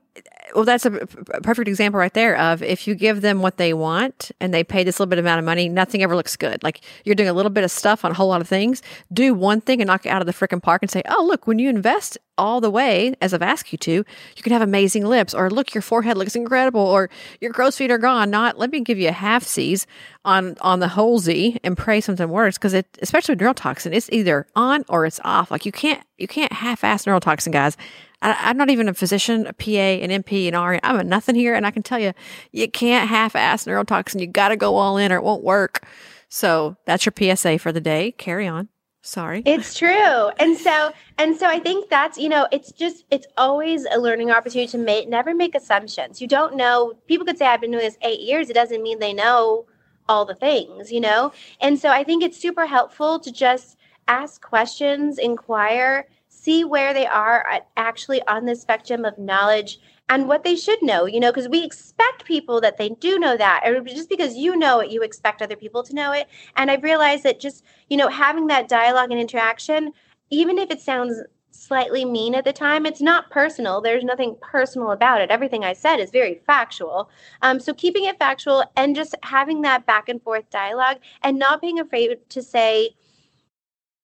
well, 0.56 0.64
that's 0.64 0.86
a, 0.86 0.92
perfect 0.92 1.68
example 1.68 2.00
right 2.00 2.14
there 2.14 2.38
of 2.38 2.62
if 2.62 2.88
you 2.88 2.96
give 2.96 3.22
them 3.22 3.42
what 3.42 3.58
they 3.58 3.74
want 3.74 4.32
and 4.40 4.54
they 4.54 4.64
pay 4.64 4.84
this 4.84 5.00
little 5.00 5.10
bit 5.10 5.20
amount 5.20 5.40
of 5.40 5.46
money, 5.46 5.70
nothing 5.70 6.04
ever 6.04 6.16
looks 6.16 6.36
good. 6.36 6.64
Like 6.64 6.82
you're 7.04 7.16
doing 7.16 7.30
a 7.30 7.34
little 7.34 7.50
bit 7.50 7.64
of 7.64 7.72
stuff 7.72 8.06
on 8.06 8.12
a 8.12 8.14
whole 8.14 8.30
lot 8.30 8.42
of 8.42 8.48
things. 8.48 8.82
Do 9.12 9.34
one 9.34 9.62
thing 9.62 9.82
and 9.82 9.88
knock 9.88 10.06
it 10.06 10.10
out 10.10 10.22
of 10.22 10.26
the 10.26 10.34
freaking 10.34 10.62
park 10.62 10.82
and 10.82 10.92
say, 10.92 11.02
oh, 11.10 11.24
look, 11.26 11.48
when 11.48 11.60
you 11.60 11.70
invest 11.70 12.18
all 12.38 12.62
the 12.62 12.70
way, 12.70 13.16
as 13.22 13.34
I've 13.34 13.42
asked 13.42 13.72
you 13.72 13.78
to, 13.80 13.92
you 13.92 14.44
can 14.44 14.52
have 14.52 14.62
amazing 14.62 15.06
lips, 15.06 15.34
or 15.34 15.50
look, 15.50 15.74
your 15.74 15.82
forehead 15.82 16.18
looks 16.18 16.36
incredible, 16.36 16.82
or 16.82 17.10
your 17.42 17.52
crow's 17.52 17.76
feet 17.76 17.90
are 17.90 17.98
gone. 17.98 18.30
Not 18.30 18.60
let 18.60 18.72
me 18.72 18.82
give 18.82 19.00
you 19.00 19.10
a 19.10 19.14
half 19.14 19.44
C's 19.44 19.88
on 20.24 20.56
on 20.62 20.80
the 20.80 20.90
whole 20.90 21.20
Z 21.20 21.58
and 21.64 21.78
pray 21.78 22.02
something 22.02 22.30
works 22.30 22.58
because 22.58 22.74
it, 22.74 22.86
especially 23.02 23.36
neurotoxin, 23.36 23.94
it's 23.94 24.10
either 24.12 24.46
on 24.56 24.86
or 24.90 25.06
it's 25.06 25.20
off. 25.24 25.50
Like 25.50 25.66
you 25.66 25.72
can't 25.72 26.04
you 26.18 26.28
can't 26.28 26.52
half 26.52 26.84
ass 26.84 27.06
neurotoxin, 27.06 27.52
guys. 27.52 27.76
I, 28.22 28.50
am 28.50 28.58
not 28.58 28.70
even 28.70 28.90
a 28.90 28.94
physician, 28.94 29.46
a 29.46 29.54
PA, 29.54 29.70
an 29.70 30.10
NP, 30.10 30.52
an 30.52 30.60
RN. 30.60 30.80
I'm 30.84 31.00
a 31.00 31.04
nothing 31.04 31.36
here. 31.36 31.54
And 31.54 31.66
I 31.66 31.72
can 31.72 31.84
tell 31.84 32.00
you, 32.00 32.14
you 32.52 32.68
can't 32.68 33.10
half 33.10 33.36
ass 33.36 33.66
neurotoxin. 33.66 34.20
You 34.20 34.28
got 34.28 34.50
to 34.50 34.58
go 34.58 34.76
all 34.76 34.98
in 34.98 35.12
or 35.12 35.18
it 35.18 35.24
won't 35.24 35.44
work. 35.44 35.88
So 36.30 36.78
that's 36.86 37.06
your 37.06 37.14
PSA 37.18 37.60
for 37.60 37.72
the 37.72 37.82
day. 37.82 38.12
Carry 38.14 38.48
on. 38.48 38.70
Sorry. 39.02 39.42
It's 39.46 39.78
true. 39.78 40.30
And 40.38 40.58
so 40.58 40.92
and 41.18 41.38
so 41.38 41.48
I 41.48 41.60
think 41.60 41.90
that's, 41.90 42.18
you 42.18 42.28
know, 42.28 42.46
it's 42.52 42.74
just 42.74 43.06
it's 43.10 43.28
always 43.38 43.86
a 43.90 44.00
learning 44.00 44.32
opportunity 44.32 44.70
to 44.72 44.78
make 44.78 45.08
never 45.08 45.34
make 45.34 45.56
assumptions. 45.56 46.20
You 46.20 46.28
don't 46.28 46.58
know 46.58 46.94
people 47.08 47.26
could 47.26 47.38
say 47.38 47.46
I've 47.46 47.62
been 47.62 47.72
doing 47.72 47.86
this 47.86 47.98
8 48.02 48.20
years. 48.20 48.50
It 48.50 48.54
doesn't 48.54 48.84
mean 48.84 49.00
they 49.00 49.14
know 49.14 49.66
all 50.10 50.26
the 50.26 50.36
things, 50.36 50.92
you 50.92 51.00
know? 51.00 51.32
And 51.62 51.80
so 51.80 51.90
I 51.90 52.04
think 52.04 52.24
it's 52.24 52.38
super 52.38 52.66
helpful 52.66 53.20
to 53.20 53.32
just 53.32 53.78
ask 54.08 54.42
questions, 54.42 55.18
inquire, 55.18 56.08
see 56.48 56.64
where 56.64 56.94
they 56.94 57.06
are 57.06 57.62
actually 57.76 58.22
on 58.26 58.46
the 58.46 58.56
spectrum 58.56 59.04
of 59.04 59.18
knowledge 59.18 59.80
and 60.08 60.30
what 60.30 60.46
they 60.46 60.56
should 60.56 60.82
know, 60.82 61.06
you 61.06 61.20
know, 61.20 61.30
because 61.30 61.50
we 61.50 61.62
expect 61.62 62.24
people 62.24 62.62
that 62.62 62.78
they 62.78 62.88
do 62.88 63.20
know 63.20 63.36
that. 63.36 63.64
Or 63.66 63.82
just 63.82 64.08
because 64.08 64.38
you 64.38 64.56
know 64.56 64.80
it, 64.80 64.90
you 64.90 65.02
expect 65.02 65.42
other 65.42 65.58
people 65.58 65.84
to 65.84 65.94
know 65.94 66.14
it. 66.14 66.26
And 66.56 66.72
I've 66.72 66.84
realized 66.84 67.24
that 67.24 67.42
just, 67.42 67.66
you 67.90 67.98
know, 67.98 68.08
having 68.08 68.48
that 68.48 68.70
dialogue 68.70 69.12
and 69.12 69.20
interaction, 69.20 69.92
even 70.30 70.58
if 70.58 70.72
it 70.72 70.80
sounds 70.80 71.22
slightly 71.52 72.06
mean 72.06 72.34
at 72.34 72.46
the 72.46 72.54
time, 72.54 72.86
it's 72.86 73.02
not 73.02 73.30
personal. 73.30 73.82
There's 73.82 74.06
nothing 74.06 74.38
personal 74.40 74.92
about 74.92 75.20
it. 75.20 75.30
Everything 75.30 75.66
I 75.66 75.74
said 75.74 75.98
is 75.98 76.12
very 76.12 76.36
factual. 76.48 77.10
Um, 77.42 77.60
so 77.60 77.74
keeping 77.74 78.06
it 78.06 78.20
factual 78.20 78.64
and 78.78 78.96
just 78.96 79.16
having 79.24 79.64
that 79.64 79.86
back 79.86 80.08
and 80.08 80.22
forth 80.22 80.50
dialogue 80.50 81.00
and 81.24 81.38
not 81.38 81.60
being 81.60 81.78
afraid 81.78 82.18
to 82.30 82.42
say, 82.42 82.96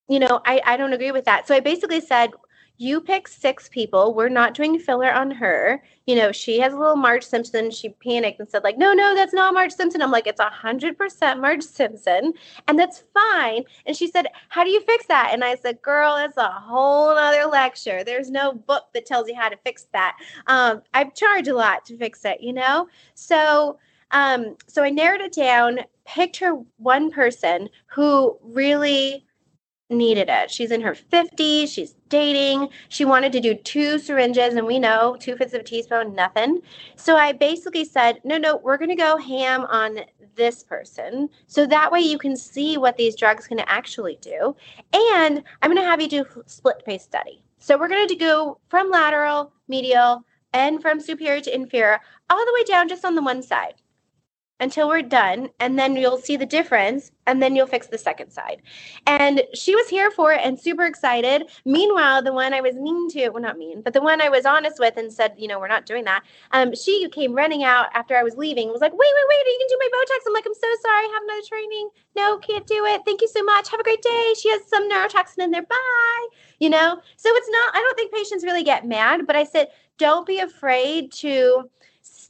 you 0.08 0.20
know, 0.20 0.42
I, 0.46 0.62
I 0.66 0.78
don't 0.78 0.94
agree 0.94 1.12
with 1.12 1.26
that. 1.26 1.48
So 1.48 1.56
I 1.56 1.60
basically 1.60 2.02
said, 2.02 2.32
you 2.78 3.00
pick 3.00 3.28
six 3.28 3.70
people. 3.70 4.16
We're 4.16 4.30
not 4.30 4.56
doing 4.56 4.80
filler 4.80 5.12
on 5.12 5.30
her. 5.32 5.84
You 6.08 6.16
know, 6.16 6.32
she 6.32 6.60
has 6.60 6.74
a 6.74 6.78
little 6.78 6.96
Marge 6.96 7.24
Simpson. 7.24 7.70
She 7.70 7.90
panicked 7.90 8.40
and 8.40 8.50
said, 8.50 8.64
like, 8.64 8.80
no, 8.80 8.94
no, 8.94 9.14
that's 9.16 9.34
not 9.34 9.54
Marge 9.54 9.72
Simpson. 9.72 10.02
I'm 10.02 10.12
like, 10.12 10.26
it's 10.26 10.40
a 10.40 10.50
hundred 10.50 10.98
percent 10.98 11.40
Marge 11.40 11.64
Simpson, 11.64 12.34
and 12.68 12.78
that's 12.78 13.04
fine. 13.14 13.64
And 13.86 13.96
she 13.96 14.08
said, 14.08 14.26
how 14.50 14.64
do 14.64 14.72
you 14.72 14.82
fix 14.82 15.06
that? 15.06 15.30
And 15.32 15.44
I 15.44 15.56
said, 15.56 15.82
girl, 15.82 16.16
it's 16.18 16.38
a 16.38 16.50
whole 16.50 17.10
other 17.10 17.46
lecture. 17.46 18.04
There's 18.04 18.32
no 18.32 18.54
book 18.54 18.86
that 18.94 19.06
tells 19.06 19.28
you 19.28 19.36
how 19.36 19.50
to 19.50 19.58
fix 19.58 19.86
that. 19.94 20.18
Um, 20.48 20.82
I 20.96 21.06
charge 21.06 21.48
a 21.48 21.56
lot 21.56 21.86
to 21.86 21.98
fix 21.98 22.26
it, 22.26 22.42
you 22.42 22.54
know. 22.54 22.88
So, 23.14 23.78
um, 24.12 24.58
so 24.68 24.84
I 24.84 24.90
narrowed 24.90 25.22
it 25.22 25.34
down, 25.34 25.80
picked 26.06 26.38
her 26.38 26.56
one 26.78 27.12
person 27.12 27.70
who 27.86 28.38
really 28.42 29.26
needed 29.90 30.30
it. 30.30 30.50
She's 30.50 30.72
in 30.72 30.82
her 30.82 30.94
50s, 30.94 31.70
she's 31.70 31.96
dating. 32.10 32.70
She 32.90 33.06
wanted 33.06 33.32
to 33.34 33.40
do 33.40 33.56
two 33.56 34.00
syringes, 34.00 34.54
and 34.56 34.66
we 34.66 34.80
know 34.80 35.16
two 35.20 35.36
fifths 35.36 35.54
of 35.54 35.62
a 35.62 35.64
teaspoon, 35.64 36.16
nothing. 36.16 36.62
So 36.96 37.16
I 37.16 37.34
basically 37.34 37.86
said, 37.86 38.20
no, 38.24 38.38
no, 38.38 38.58
we're 38.58 38.78
going 38.78 38.90
to 38.90 38.96
go 38.96 39.18
ham 39.18 39.66
on 39.66 40.00
this 40.36 40.64
person. 40.64 41.30
So 41.48 41.66
that 41.68 41.92
way 41.92 42.00
you 42.00 42.18
can 42.18 42.36
see 42.36 42.78
what 42.78 42.98
these 42.98 43.16
drugs 43.16 43.48
can 43.48 43.60
actually 43.60 44.18
do. 44.22 44.56
And 44.94 45.44
I'm 45.62 45.70
going 45.72 45.82
to 45.82 45.90
have 45.90 46.02
you 46.02 46.10
do 46.10 46.26
split 46.46 46.84
face 46.86 47.04
study. 47.04 47.44
So 47.60 47.78
we're 47.78 47.88
going 47.88 48.08
to 48.08 48.16
go 48.16 48.60
from 48.70 48.90
lateral, 48.90 49.54
medial, 49.68 50.24
and 50.54 50.82
from 50.82 51.00
superior 51.00 51.42
to 51.42 51.56
inferior, 51.56 52.00
all 52.30 52.46
the 52.46 52.54
way 52.54 52.64
down 52.64 52.88
just 52.88 53.06
on 53.06 53.16
the 53.16 53.22
one 53.22 53.42
side 53.42 53.76
until 54.60 54.88
we're 54.88 55.02
done 55.02 55.50
and 55.60 55.78
then 55.78 55.96
you'll 55.96 56.18
see 56.18 56.38
the 56.38 56.46
difference 56.46 57.12
and 57.26 57.42
then 57.42 57.56
you'll 57.56 57.68
fix 57.68 57.88
the 57.88 57.98
second 57.98 58.32
side. 58.32 58.62
And 59.08 59.44
she 59.54 59.76
was 59.76 59.88
here 59.88 60.12
for 60.12 60.32
it 60.34 60.42
and 60.44 60.60
super 60.60 60.86
excited. 60.86 61.50
Meanwhile 61.66 62.24
the 62.24 62.34
one 62.34 62.54
i 62.54 62.62
was 62.62 62.76
mean 62.76 63.10
to 63.10 63.30
well 63.30 63.42
not 63.42 63.58
mean 63.58 63.82
but 63.82 63.94
the 63.94 64.02
one 64.02 64.22
i 64.22 64.30
was 64.30 64.46
honest 64.46 64.80
with 64.80 64.98
and 64.98 65.12
said 65.12 65.34
you 65.38 65.48
know 65.48 65.60
we're 65.60 65.68
not 65.68 65.86
doing 65.86 66.04
that 66.06 66.24
um, 66.52 66.74
she 66.76 67.08
came 67.10 67.34
running 67.34 67.64
out 67.64 67.88
after 67.94 68.16
i 68.16 68.24
was 68.24 68.36
leaving 68.36 68.70
was 68.70 68.82
like 68.82 68.92
wait 68.92 69.00
wait 69.00 69.28
wait 69.30 69.46
you 69.46 69.58
can 69.60 69.68
do 69.70 69.80
my 69.80 69.90
botox. 69.98 70.28
I'm 70.28 70.34
like 70.34 70.46
i'm 70.46 70.54
so 70.54 70.68
sorry 70.82 71.06
i 71.06 71.12
have 71.14 71.24
another 71.24 71.48
training. 71.48 71.90
No 72.16 72.38
can't 72.38 72.68
do 72.68 72.86
it. 72.86 73.02
Thank 73.06 73.22
you 73.22 73.28
so 73.28 73.44
much. 73.44 73.70
Have 73.70 73.80
a 73.80 73.84
great 73.84 74.02
day. 74.02 74.34
She 74.40 74.50
has 74.50 74.62
some 74.68 74.90
neurotoxin 74.90 75.44
in 75.44 75.52
there. 75.52 75.64
Bye. 75.64 76.28
You 76.60 76.70
know? 76.70 77.00
So 77.18 77.30
it's 77.34 77.50
not 77.50 77.76
i 77.76 77.80
don't 77.80 77.96
think 77.96 78.14
patients 78.14 78.44
really 78.44 78.64
get 78.64 78.88
mad 78.88 79.26
but 79.28 79.36
i 79.36 79.44
said 79.44 79.68
don't 79.98 80.26
be 80.26 80.40
afraid 80.40 81.12
to 81.12 81.70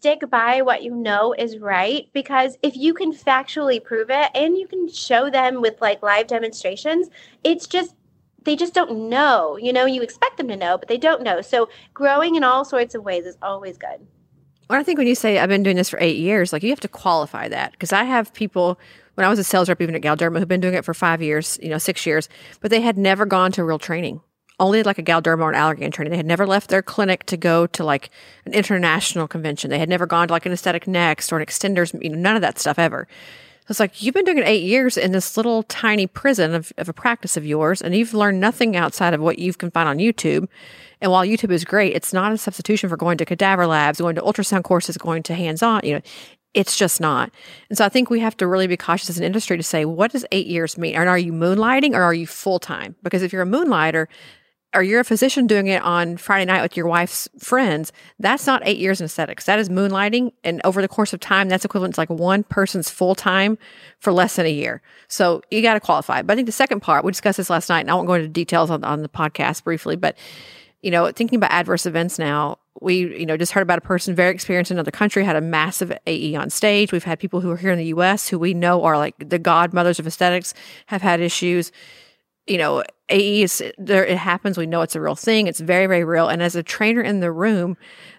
stick 0.03 0.29
by 0.29 0.61
what 0.61 0.83
you 0.83 0.93
know 0.93 1.33
is 1.37 1.57
right 1.59 2.09
because 2.11 2.57
if 2.61 2.75
you 2.75 2.93
can 2.93 3.13
factually 3.13 3.81
prove 3.81 4.09
it 4.09 4.29
and 4.35 4.57
you 4.57 4.67
can 4.67 4.85
show 4.89 5.29
them 5.29 5.61
with 5.61 5.79
like 5.79 6.03
live 6.03 6.27
demonstrations, 6.27 7.07
it's 7.41 7.65
just 7.67 7.95
they 8.43 8.57
just 8.57 8.73
don't 8.73 9.07
know. 9.07 9.55
You 9.55 9.71
know, 9.71 9.85
you 9.85 10.01
expect 10.01 10.35
them 10.35 10.49
to 10.49 10.57
know, 10.57 10.77
but 10.77 10.89
they 10.89 10.97
don't 10.97 11.23
know. 11.23 11.39
So 11.39 11.69
growing 11.93 12.35
in 12.35 12.43
all 12.43 12.65
sorts 12.65 12.95
of 12.95 13.05
ways 13.05 13.25
is 13.25 13.37
always 13.41 13.77
good. 13.77 14.05
Well, 14.69 14.77
I 14.77 14.83
think 14.83 14.97
when 14.97 15.07
you 15.07 15.15
say 15.15 15.39
I've 15.39 15.47
been 15.47 15.63
doing 15.63 15.77
this 15.77 15.87
for 15.87 15.99
eight 16.01 16.17
years, 16.17 16.51
like 16.51 16.63
you 16.63 16.69
have 16.71 16.81
to 16.81 16.89
qualify 16.89 17.47
that 17.47 17.71
because 17.71 17.93
I 17.93 18.03
have 18.03 18.33
people 18.33 18.77
when 19.13 19.25
I 19.25 19.29
was 19.29 19.39
a 19.39 19.43
sales 19.45 19.69
rep, 19.69 19.79
even 19.79 19.95
at 19.95 20.01
Galderma, 20.01 20.37
who've 20.37 20.49
been 20.49 20.59
doing 20.59 20.73
it 20.73 20.83
for 20.83 20.93
five 20.93 21.21
years, 21.21 21.57
you 21.63 21.69
know, 21.69 21.77
six 21.77 22.05
years, 22.05 22.27
but 22.59 22.71
they 22.71 22.81
had 22.81 22.97
never 22.97 23.25
gone 23.25 23.53
to 23.53 23.63
real 23.63 23.79
training 23.79 24.19
only 24.59 24.83
like 24.83 24.97
a 24.97 25.03
Galderma 25.03 25.41
or 25.41 25.51
an 25.51 25.55
Allergan 25.55 25.91
training. 25.91 26.11
They 26.11 26.17
had 26.17 26.25
never 26.25 26.45
left 26.45 26.69
their 26.69 26.81
clinic 26.81 27.25
to 27.25 27.37
go 27.37 27.67
to 27.67 27.83
like 27.83 28.09
an 28.45 28.53
international 28.53 29.27
convention. 29.27 29.69
They 29.69 29.79
had 29.79 29.89
never 29.89 30.05
gone 30.05 30.27
to 30.27 30.33
like 30.33 30.45
an 30.45 30.51
aesthetic 30.51 30.87
next 30.87 31.31
or 31.31 31.39
an 31.39 31.45
extenders, 31.45 31.99
you 32.01 32.09
know, 32.09 32.17
none 32.17 32.35
of 32.35 32.41
that 32.41 32.59
stuff 32.59 32.77
ever. 32.79 33.07
So 33.61 33.71
it's 33.71 33.79
like 33.79 34.01
you've 34.01 34.13
been 34.13 34.25
doing 34.25 34.39
it 34.39 34.47
eight 34.47 34.63
years 34.63 34.97
in 34.97 35.13
this 35.13 35.37
little 35.37 35.63
tiny 35.63 36.05
prison 36.05 36.53
of, 36.53 36.73
of 36.77 36.89
a 36.89 36.93
practice 36.93 37.37
of 37.37 37.45
yours, 37.45 37.81
and 37.81 37.95
you've 37.95 38.13
learned 38.13 38.41
nothing 38.41 38.75
outside 38.75 39.13
of 39.13 39.21
what 39.21 39.39
you 39.39 39.53
can 39.53 39.71
find 39.71 39.87
on 39.87 39.99
YouTube. 39.99 40.49
And 40.99 41.11
while 41.11 41.25
YouTube 41.25 41.51
is 41.51 41.63
great, 41.63 41.95
it's 41.95 42.11
not 42.11 42.33
a 42.33 42.37
substitution 42.37 42.89
for 42.89 42.97
going 42.97 43.17
to 43.19 43.25
cadaver 43.25 43.65
labs, 43.65 44.01
going 44.01 44.15
to 44.15 44.21
ultrasound 44.21 44.63
courses, 44.63 44.97
going 44.97 45.23
to 45.23 45.33
hands 45.33 45.63
on. 45.63 45.79
You 45.83 45.95
know, 45.95 46.01
it's 46.53 46.75
just 46.75 46.99
not. 46.99 47.31
And 47.69 47.77
so 47.77 47.85
I 47.85 47.89
think 47.89 48.09
we 48.09 48.19
have 48.19 48.35
to 48.37 48.47
really 48.47 48.67
be 48.67 48.77
cautious 48.77 49.09
as 49.09 49.17
an 49.17 49.23
industry 49.23 49.55
to 49.55 49.63
say, 49.63 49.85
what 49.85 50.11
does 50.11 50.25
eight 50.31 50.47
years 50.47 50.77
mean? 50.77 50.95
And 50.95 51.07
are 51.07 51.17
you 51.17 51.31
moonlighting 51.31 51.93
or 51.93 52.03
are 52.03 52.13
you 52.13 52.27
full 52.27 52.59
time? 52.59 52.95
Because 53.01 53.23
if 53.23 53.31
you're 53.31 53.41
a 53.41 53.45
moonlighter, 53.45 54.09
or 54.73 54.83
you're 54.83 54.99
a 54.99 55.05
physician 55.05 55.47
doing 55.47 55.67
it 55.67 55.81
on 55.81 56.17
Friday 56.17 56.45
night 56.45 56.61
with 56.61 56.75
your 56.75 56.87
wife's 56.87 57.29
friends, 57.39 57.91
that's 58.19 58.47
not 58.47 58.61
eight 58.65 58.77
years 58.77 58.99
in 58.99 59.05
aesthetics. 59.05 59.45
That 59.45 59.59
is 59.59 59.69
moonlighting. 59.69 60.31
And 60.43 60.61
over 60.63 60.81
the 60.81 60.87
course 60.87 61.13
of 61.13 61.19
time, 61.19 61.49
that's 61.49 61.65
equivalent 61.65 61.95
to 61.95 62.01
like 62.01 62.09
one 62.09 62.43
person's 62.43 62.89
full 62.89 63.15
time 63.15 63.57
for 63.99 64.11
less 64.11 64.35
than 64.35 64.45
a 64.45 64.51
year. 64.51 64.81
So 65.07 65.41
you 65.51 65.61
got 65.61 65.75
to 65.75 65.79
qualify. 65.79 66.21
But 66.21 66.33
I 66.33 66.35
think 66.35 66.47
the 66.47 66.51
second 66.51 66.81
part, 66.81 67.03
we 67.03 67.11
discussed 67.11 67.37
this 67.37 67.49
last 67.49 67.69
night, 67.69 67.81
and 67.81 67.91
I 67.91 67.95
won't 67.95 68.07
go 68.07 68.13
into 68.15 68.27
details 68.27 68.69
on, 68.69 68.83
on 68.83 69.01
the 69.01 69.09
podcast 69.09 69.63
briefly, 69.63 69.95
but 69.95 70.17
you 70.81 70.91
know, 70.91 71.09
thinking 71.11 71.37
about 71.37 71.51
adverse 71.51 71.85
events 71.85 72.19
now, 72.19 72.59
we, 72.81 73.17
you 73.17 73.25
know, 73.25 73.37
just 73.37 73.53
heard 73.53 73.61
about 73.61 73.77
a 73.77 73.81
person 73.81 74.13
very 74.13 74.33
experienced 74.33 74.69
in 74.69 74.75
another 74.75 74.91
country, 74.91 75.23
had 75.23 75.37
a 75.37 75.41
massive 75.41 75.97
AE 76.05 76.35
on 76.35 76.49
stage. 76.49 76.91
We've 76.91 77.05
had 77.05 77.19
people 77.19 77.39
who 77.39 77.49
are 77.51 77.57
here 77.57 77.71
in 77.71 77.77
the 77.77 77.85
US 77.85 78.27
who 78.27 78.37
we 78.37 78.53
know 78.53 78.83
are 78.83 78.97
like 78.97 79.15
the 79.17 79.39
godmothers 79.39 79.97
of 79.97 80.05
aesthetics 80.05 80.53
have 80.87 81.01
had 81.01 81.21
issues 81.21 81.71
you 82.47 82.57
know, 82.57 82.83
AE 83.09 83.43
is 83.43 83.63
there, 83.77 84.05
it 84.05 84.17
happens. 84.17 84.57
We 84.57 84.65
know 84.65 84.81
it's 84.81 84.95
a 84.95 85.01
real 85.01 85.15
thing. 85.15 85.47
It's 85.47 85.59
very, 85.59 85.87
very 85.87 86.03
real. 86.03 86.27
And 86.27 86.41
as 86.41 86.55
a 86.55 86.63
trainer 86.63 87.01
in 87.01 87.19
the 87.19 87.31
room, 87.31 87.77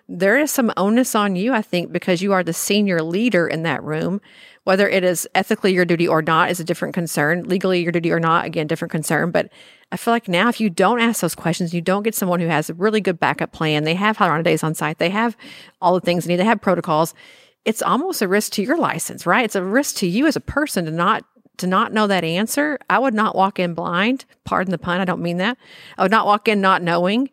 there 0.09 0.39
is 0.39 0.51
some 0.51 0.73
onus 0.77 1.15
on 1.15 1.37
you, 1.37 1.53
I 1.53 1.63
think, 1.63 1.93
because 1.93 2.23
you 2.23 2.33
are 2.33 2.43
the 2.43 2.53
senior 2.53 3.03
leader 3.03 3.47
in 3.47 3.63
that 3.63 3.83
room. 3.83 4.21
Whether 4.65 4.89
it 4.89 5.05
is 5.05 5.29
ethically 5.35 5.75
your 5.75 5.85
duty 5.85 6.09
or 6.09 6.23
not 6.23 6.51
is 6.51 6.61
a 6.61 6.65
different 6.65 6.95
concern. 6.95 7.45
Legally 7.45 7.83
your 7.83 7.93
duty 7.93 8.11
or 8.13 8.21
not, 8.21 8.47
again, 8.47 8.67
different 8.67 8.93
concern. 8.93 9.31
But 9.31 9.51
I 9.93 9.97
feel 9.97 10.13
like 10.13 10.29
now 10.29 10.49
if 10.49 10.61
you 10.61 10.71
don't 10.71 11.01
ask 11.01 11.21
those 11.21 11.35
questions, 11.35 11.75
you 11.75 11.83
don't 11.83 12.03
get 12.03 12.15
someone 12.15 12.41
who 12.41 12.47
has 12.47 12.71
a 12.71 12.75
really 12.75 13.01
good 13.01 13.21
backup 13.21 13.53
plan. 13.53 13.85
They 13.85 13.95
have 13.95 14.17
hyaluronidase 14.17 14.65
on 14.65 14.75
site. 14.75 14.99
They 14.99 15.11
have 15.11 15.37
all 15.83 15.95
the 15.95 16.01
things 16.01 16.25
they 16.25 16.33
need. 16.33 16.41
They 16.41 16.45
have 16.45 16.63
protocols. 16.63 17.15
It's 17.67 17.83
almost 17.83 18.23
a 18.23 18.29
risk 18.29 18.53
to 18.53 18.63
your 18.63 18.77
license, 18.77 19.27
right? 19.27 19.45
It's 19.45 19.57
a 19.57 19.63
risk 19.63 19.97
to 19.97 20.07
you 20.07 20.27
as 20.27 20.37
a 20.37 20.41
person 20.41 20.85
to 20.87 20.91
not 20.91 21.25
to 21.59 21.67
not 21.67 21.93
know 21.93 22.07
that 22.07 22.25
answer, 22.25 22.79
I 22.91 22.99
would 22.99 23.15
not 23.15 23.35
walk 23.35 23.59
in 23.59 23.75
blind. 23.75 24.25
Pardon 24.45 24.71
the 24.71 24.79
pun, 24.79 25.01
I 25.01 25.05
don't 25.05 25.23
mean 25.23 25.39
that. 25.39 25.57
I 25.97 26.03
would 26.03 26.11
not 26.11 26.27
walk 26.27 26.49
in 26.49 26.61
not 26.61 26.83
knowing 26.83 27.31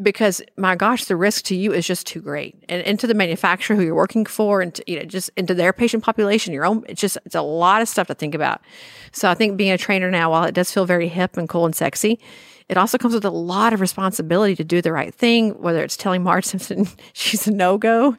because 0.00 0.40
my 0.56 0.74
gosh, 0.74 1.04
the 1.04 1.16
risk 1.16 1.44
to 1.44 1.54
you 1.54 1.72
is 1.72 1.86
just 1.86 2.06
too 2.06 2.20
great. 2.20 2.64
And, 2.68 2.82
into 2.82 3.06
the 3.06 3.14
manufacturer 3.14 3.76
who 3.76 3.82
you're 3.82 3.94
working 3.94 4.24
for 4.24 4.60
and 4.62 4.74
to, 4.74 4.84
you 4.86 4.98
know, 4.98 5.04
just 5.04 5.30
into 5.36 5.54
their 5.54 5.72
patient 5.72 6.02
population, 6.02 6.54
your 6.54 6.64
own, 6.64 6.84
it's 6.88 7.00
just, 7.00 7.18
it's 7.24 7.34
a 7.34 7.42
lot 7.42 7.82
of 7.82 7.88
stuff 7.88 8.06
to 8.06 8.14
think 8.14 8.34
about. 8.34 8.62
So 9.12 9.28
I 9.28 9.34
think 9.34 9.56
being 9.56 9.72
a 9.72 9.78
trainer 9.78 10.10
now, 10.10 10.30
while 10.30 10.44
it 10.44 10.54
does 10.54 10.72
feel 10.72 10.86
very 10.86 11.08
hip 11.08 11.36
and 11.36 11.48
cool 11.48 11.66
and 11.66 11.76
sexy, 11.76 12.18
it 12.68 12.78
also 12.78 12.96
comes 12.96 13.12
with 13.12 13.24
a 13.24 13.30
lot 13.30 13.72
of 13.72 13.80
responsibility 13.80 14.56
to 14.56 14.64
do 14.64 14.80
the 14.80 14.92
right 14.92 15.14
thing, 15.14 15.50
whether 15.60 15.84
it's 15.84 15.96
telling 15.96 16.22
Marge 16.22 16.44
Simpson 16.46 16.88
she's 17.12 17.46
a 17.46 17.52
no 17.52 17.76
go 17.76 18.16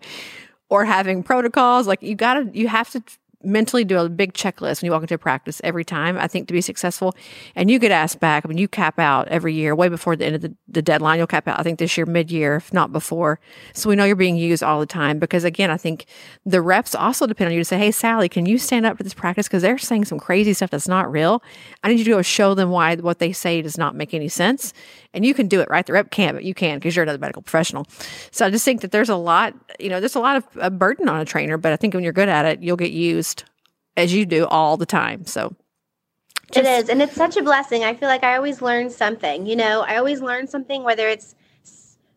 or 0.69 0.85
having 0.85 1.23
protocols. 1.23 1.87
Like 1.87 2.03
you 2.03 2.15
gotta, 2.15 2.49
you 2.53 2.67
have 2.67 2.91
to 2.91 3.03
mentally 3.43 3.83
do 3.83 3.99
a 3.99 4.09
big 4.09 4.33
checklist 4.33 4.81
when 4.81 4.87
you 4.87 4.91
walk 4.91 5.01
into 5.01 5.17
practice 5.17 5.61
every 5.63 5.83
time, 5.83 6.17
I 6.17 6.27
think, 6.27 6.47
to 6.47 6.53
be 6.53 6.61
successful. 6.61 7.15
And 7.55 7.69
you 7.69 7.79
get 7.79 7.91
asked 7.91 8.19
back. 8.19 8.45
I 8.45 8.47
mean, 8.47 8.57
you 8.57 8.67
cap 8.67 8.99
out 8.99 9.27
every 9.27 9.53
year, 9.53 9.75
way 9.75 9.89
before 9.89 10.15
the 10.15 10.25
end 10.25 10.35
of 10.35 10.41
the, 10.41 10.55
the 10.67 10.81
deadline. 10.81 11.17
You'll 11.17 11.27
cap 11.27 11.47
out, 11.47 11.59
I 11.59 11.63
think, 11.63 11.79
this 11.79 11.97
year, 11.97 12.05
mid 12.05 12.31
year, 12.31 12.55
if 12.55 12.73
not 12.73 12.91
before. 12.91 13.39
So 13.73 13.89
we 13.89 13.95
know 13.95 14.05
you're 14.05 14.15
being 14.15 14.37
used 14.37 14.63
all 14.63 14.79
the 14.79 14.85
time 14.85 15.19
because, 15.19 15.43
again, 15.43 15.69
I 15.69 15.77
think 15.77 16.05
the 16.45 16.61
reps 16.61 16.95
also 16.95 17.27
depend 17.27 17.47
on 17.47 17.53
you 17.53 17.61
to 17.61 17.65
say, 17.65 17.77
hey, 17.77 17.91
Sally, 17.91 18.29
can 18.29 18.45
you 18.45 18.57
stand 18.57 18.85
up 18.85 18.97
for 18.97 19.03
this 19.03 19.13
practice? 19.13 19.47
Because 19.47 19.61
they're 19.61 19.77
saying 19.77 20.05
some 20.05 20.19
crazy 20.19 20.53
stuff 20.53 20.69
that's 20.69 20.87
not 20.87 21.11
real. 21.11 21.43
I 21.83 21.89
need 21.89 21.99
you 21.99 22.05
to 22.05 22.11
go 22.11 22.21
show 22.21 22.53
them 22.53 22.69
why 22.69 22.95
what 22.95 23.19
they 23.19 23.33
say 23.33 23.61
does 23.61 23.77
not 23.77 23.95
make 23.95 24.13
any 24.13 24.29
sense. 24.29 24.73
And 25.13 25.25
you 25.25 25.33
can 25.33 25.47
do 25.47 25.61
it, 25.61 25.69
right? 25.69 25.85
The 25.85 25.93
rep 25.93 26.09
can't, 26.09 26.35
but 26.35 26.43
you 26.43 26.53
can 26.53 26.79
because 26.79 26.95
you're 26.95 27.03
another 27.03 27.19
medical 27.19 27.41
professional. 27.41 27.85
So 28.31 28.45
I 28.45 28.49
just 28.49 28.65
think 28.65 28.81
that 28.81 28.91
there's 28.91 29.09
a 29.09 29.15
lot, 29.15 29.53
you 29.79 29.89
know, 29.89 29.99
there's 29.99 30.15
a 30.15 30.19
lot 30.19 30.37
of 30.37 30.45
a 30.55 30.71
burden 30.71 31.07
on 31.07 31.19
a 31.19 31.25
trainer, 31.25 31.57
but 31.57 31.71
I 31.71 31.75
think 31.75 31.93
when 31.93 32.03
you're 32.03 32.13
good 32.13 32.29
at 32.29 32.45
it, 32.45 32.63
you'll 32.63 32.77
get 32.77 32.91
used 32.91 33.32
as 33.97 34.13
you 34.13 34.25
do 34.25 34.45
all 34.45 34.77
the 34.77 34.85
time. 34.85 35.25
So 35.25 35.55
just, 36.51 36.65
it 36.65 36.65
is. 36.65 36.89
And 36.89 37.01
it's 37.01 37.15
such 37.15 37.37
a 37.37 37.43
blessing. 37.43 37.83
I 37.83 37.93
feel 37.93 38.09
like 38.09 38.23
I 38.23 38.35
always 38.35 38.61
learn 38.61 38.89
something, 38.89 39.45
you 39.45 39.55
know, 39.55 39.81
I 39.81 39.97
always 39.97 40.21
learn 40.21 40.47
something, 40.47 40.83
whether 40.83 41.07
it's, 41.07 41.35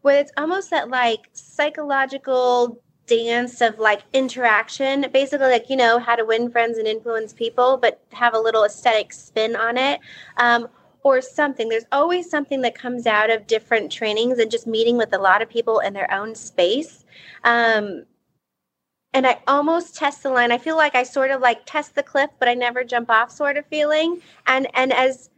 whether 0.03 0.21
it's 0.21 0.33
almost 0.37 0.71
that 0.71 0.89
like 0.89 1.29
psychological 1.33 2.81
dance 3.07 3.61
of 3.61 3.79
like 3.79 4.03
interaction, 4.13 5.07
basically 5.13 5.47
like, 5.47 5.71
you 5.71 5.77
know, 5.77 5.99
how 5.99 6.17
to 6.17 6.25
win 6.25 6.51
friends 6.51 6.77
and 6.79 6.87
influence 6.87 7.33
people, 7.33 7.77
but 7.77 8.01
have 8.13 8.35
a 8.35 8.39
little 8.39 8.65
aesthetic 8.65 9.13
spin 9.13 9.57
on 9.57 9.77
it. 9.77 10.01
Um, 10.37 10.69
or 11.07 11.21
something. 11.21 11.69
There's 11.69 11.85
always 11.93 12.29
something 12.29 12.63
that 12.63 12.75
comes 12.75 13.07
out 13.07 13.31
of 13.31 13.47
different 13.47 13.93
trainings 13.93 14.41
and 14.41 14.51
just 14.51 14.67
meeting 14.67 14.97
with 14.97 15.15
a 15.15 15.19
lot 15.19 15.41
of 15.41 15.49
people 15.49 15.79
in 15.79 15.93
their 15.93 16.13
own 16.13 16.35
space. 16.35 17.05
Um, 17.45 18.07
and 19.17 19.27
I 19.27 19.39
almost 19.49 19.97
test 19.97 20.23
the 20.23 20.29
line. 20.29 20.53
I 20.53 20.59
feel 20.59 20.77
like 20.77 20.95
I 20.95 21.03
sort 21.03 21.31
of 21.31 21.41
like 21.41 21.65
test 21.65 21.95
the 21.95 22.03
cliff, 22.03 22.29
but 22.39 22.49
I 22.49 22.55
never 22.55 22.85
jump 22.85 23.11
off 23.11 23.31
sort 23.31 23.57
of 23.57 23.65
feeling. 23.65 24.21
And 24.47 24.69
and 24.75 24.93
as 24.93 25.31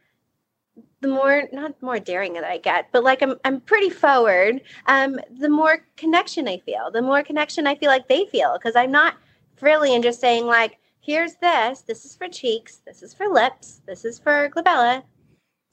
the 1.00 1.06
more 1.06 1.44
not 1.52 1.80
more 1.80 2.00
daring 2.00 2.32
that 2.32 2.42
I 2.42 2.58
get, 2.58 2.88
but 2.90 3.04
like 3.04 3.22
I'm 3.22 3.36
I'm 3.44 3.60
pretty 3.60 3.88
forward, 3.88 4.62
um, 4.86 5.20
the 5.38 5.48
more 5.48 5.84
connection 5.96 6.48
I 6.48 6.58
feel. 6.58 6.90
The 6.90 7.02
more 7.02 7.22
connection 7.22 7.68
I 7.68 7.76
feel 7.76 7.88
like 7.88 8.08
they 8.08 8.26
feel 8.26 8.58
because 8.58 8.74
I'm 8.74 8.90
not 8.90 9.14
frilly 9.54 9.94
and 9.94 10.02
just 10.02 10.20
saying 10.20 10.46
like, 10.46 10.78
here's 11.00 11.34
this, 11.36 11.82
this 11.82 12.04
is 12.04 12.16
for 12.16 12.26
cheeks, 12.26 12.80
this 12.84 13.04
is 13.04 13.14
for 13.14 13.28
lips, 13.28 13.80
this 13.86 14.04
is 14.04 14.18
for 14.18 14.50
glabella, 14.50 15.04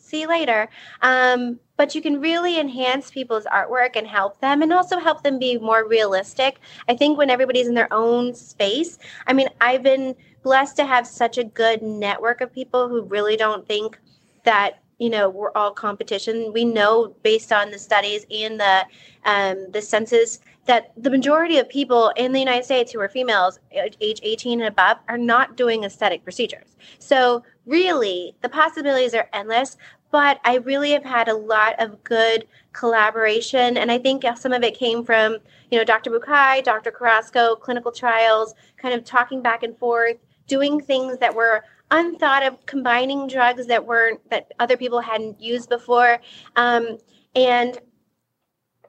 see 0.06 0.22
you 0.22 0.28
later. 0.28 0.70
Um, 1.02 1.60
but 1.78 1.94
you 1.94 2.02
can 2.02 2.22
really 2.22 2.60
enhance 2.60 3.12
people's 3.12 3.46
artwork 3.46 3.96
and 3.96 4.08
help 4.08 4.40
them 4.40 4.62
and 4.62 4.72
also 4.72 5.00
help 5.00 5.24
them 5.24 5.40
be 5.40 5.58
more 5.58 5.88
realistic. 5.88 6.60
I 6.88 6.96
think 6.96 7.18
when 7.18 7.30
everybody's 7.30 7.68
in 7.68 7.74
their 7.74 7.92
own 7.92 8.34
space, 8.34 8.98
I 9.28 9.34
mean, 9.34 9.50
I've 9.60 9.84
been 9.84 10.16
blessed 10.44 10.78
to 10.78 10.86
have 10.86 11.08
such 11.08 11.38
a 11.38 11.44
good 11.44 11.82
network 11.82 12.40
of 12.40 12.54
people 12.54 12.88
who 12.88 13.02
really 13.04 13.36
don't 13.36 13.68
think 13.68 14.00
that 14.44 14.80
you 15.00 15.10
know 15.10 15.30
we're 15.30 15.52
all 15.56 15.72
competition 15.72 16.54
we 16.54 16.64
know 16.64 17.14
based 17.24 17.52
on 17.52 17.70
the 17.72 17.80
studies 17.80 18.26
and 18.32 18.60
the 18.60 18.86
um, 19.26 19.70
the 19.72 19.82
census 19.82 20.40
that 20.66 20.94
the 20.96 21.10
majority 21.10 21.58
of 21.58 21.68
people 21.68 22.14
in 22.16 22.32
the 22.32 22.40
united 22.40 22.64
states 22.64 22.94
who 22.94 23.00
are 23.02 23.10
females 23.10 23.60
age 23.72 24.20
18 24.22 24.62
and 24.62 24.68
above 24.70 24.98
are 25.10 25.18
not 25.18 25.58
doing 25.58 25.84
aesthetic 25.84 26.24
procedures 26.24 26.78
so 27.00 27.44
really 27.66 28.36
the 28.42 28.50
possibilities 28.50 29.14
are 29.14 29.28
endless 29.34 29.78
but 30.16 30.40
I 30.46 30.60
really 30.60 30.92
have 30.92 31.04
had 31.04 31.28
a 31.28 31.36
lot 31.36 31.76
of 31.78 32.02
good 32.06 32.48
collaboration. 32.72 33.76
And 33.76 33.92
I 33.92 33.98
think 33.98 34.24
some 34.38 34.54
of 34.54 34.64
it 34.64 34.78
came 34.78 35.04
from, 35.04 35.40
you 35.70 35.78
know, 35.78 35.84
Dr. 35.84 36.10
Bucay, 36.10 36.64
Dr. 36.64 36.90
Carrasco, 36.90 37.58
clinical 37.58 37.92
trials, 37.92 38.54
kind 38.78 38.94
of 38.94 39.04
talking 39.04 39.42
back 39.42 39.64
and 39.64 39.78
forth, 39.78 40.16
doing 40.48 40.80
things 40.80 41.18
that 41.18 41.36
were 41.36 41.66
unthought 41.92 42.44
of, 42.44 42.66
combining 42.66 43.28
drugs 43.28 43.68
that 43.68 43.86
weren't, 43.86 44.22
that 44.30 44.54
other 44.58 44.78
people 44.78 45.02
hadn't 45.02 45.42
used 45.42 45.68
before. 45.68 46.22
Um, 46.56 46.98
and 47.36 47.78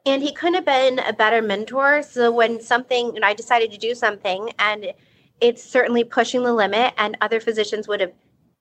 and 0.06 0.22
he 0.22 0.32
couldn't 0.32 0.54
have 0.54 0.64
been 0.64 1.00
a 1.00 1.12
better 1.12 1.42
mentor. 1.42 2.04
So 2.04 2.30
when 2.30 2.60
something, 2.60 3.16
and 3.16 3.24
I 3.24 3.34
decided 3.34 3.72
to 3.72 3.78
do 3.78 3.96
something, 3.96 4.52
and 4.60 4.92
it's 5.40 5.64
certainly 5.64 6.04
pushing 6.04 6.44
the 6.44 6.52
limit, 6.52 6.94
and 6.96 7.16
other 7.20 7.40
physicians 7.40 7.88
would 7.88 8.00
have 8.00 8.12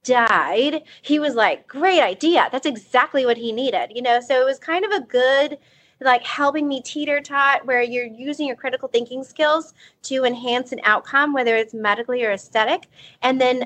died, 0.06 0.84
he 1.01 1.20
was 1.20 1.36
like, 1.36 1.68
great 1.68 2.01
idea. 2.01 2.47
That's 2.51 2.66
exactly 2.66 3.26
what 3.26 3.38
he 3.38 3.51
needed, 3.51 3.91
you 3.93 4.01
know? 4.01 4.22
So 4.22 4.39
it 4.39 4.45
was 4.45 4.60
kind 4.60 4.86
of 4.86 4.91
a 4.91 5.01
good, 5.01 5.58
like 5.99 6.24
helping 6.24 6.68
me 6.68 6.82
teeter 6.82 7.20
tot 7.20 7.66
where 7.66 7.82
you're 7.82 8.06
using 8.06 8.47
your 8.47 8.56
critical 8.56 8.88
thinking 8.88 9.24
skills 9.24 9.74
to 10.03 10.24
enhance 10.24 10.72
an 10.72 10.80
outcome, 10.84 11.34
whether 11.34 11.56
it's 11.56 11.74
medically 11.74 12.24
or 12.24 12.32
aesthetic. 12.32 12.88
And 13.22 13.41
then 13.41 13.66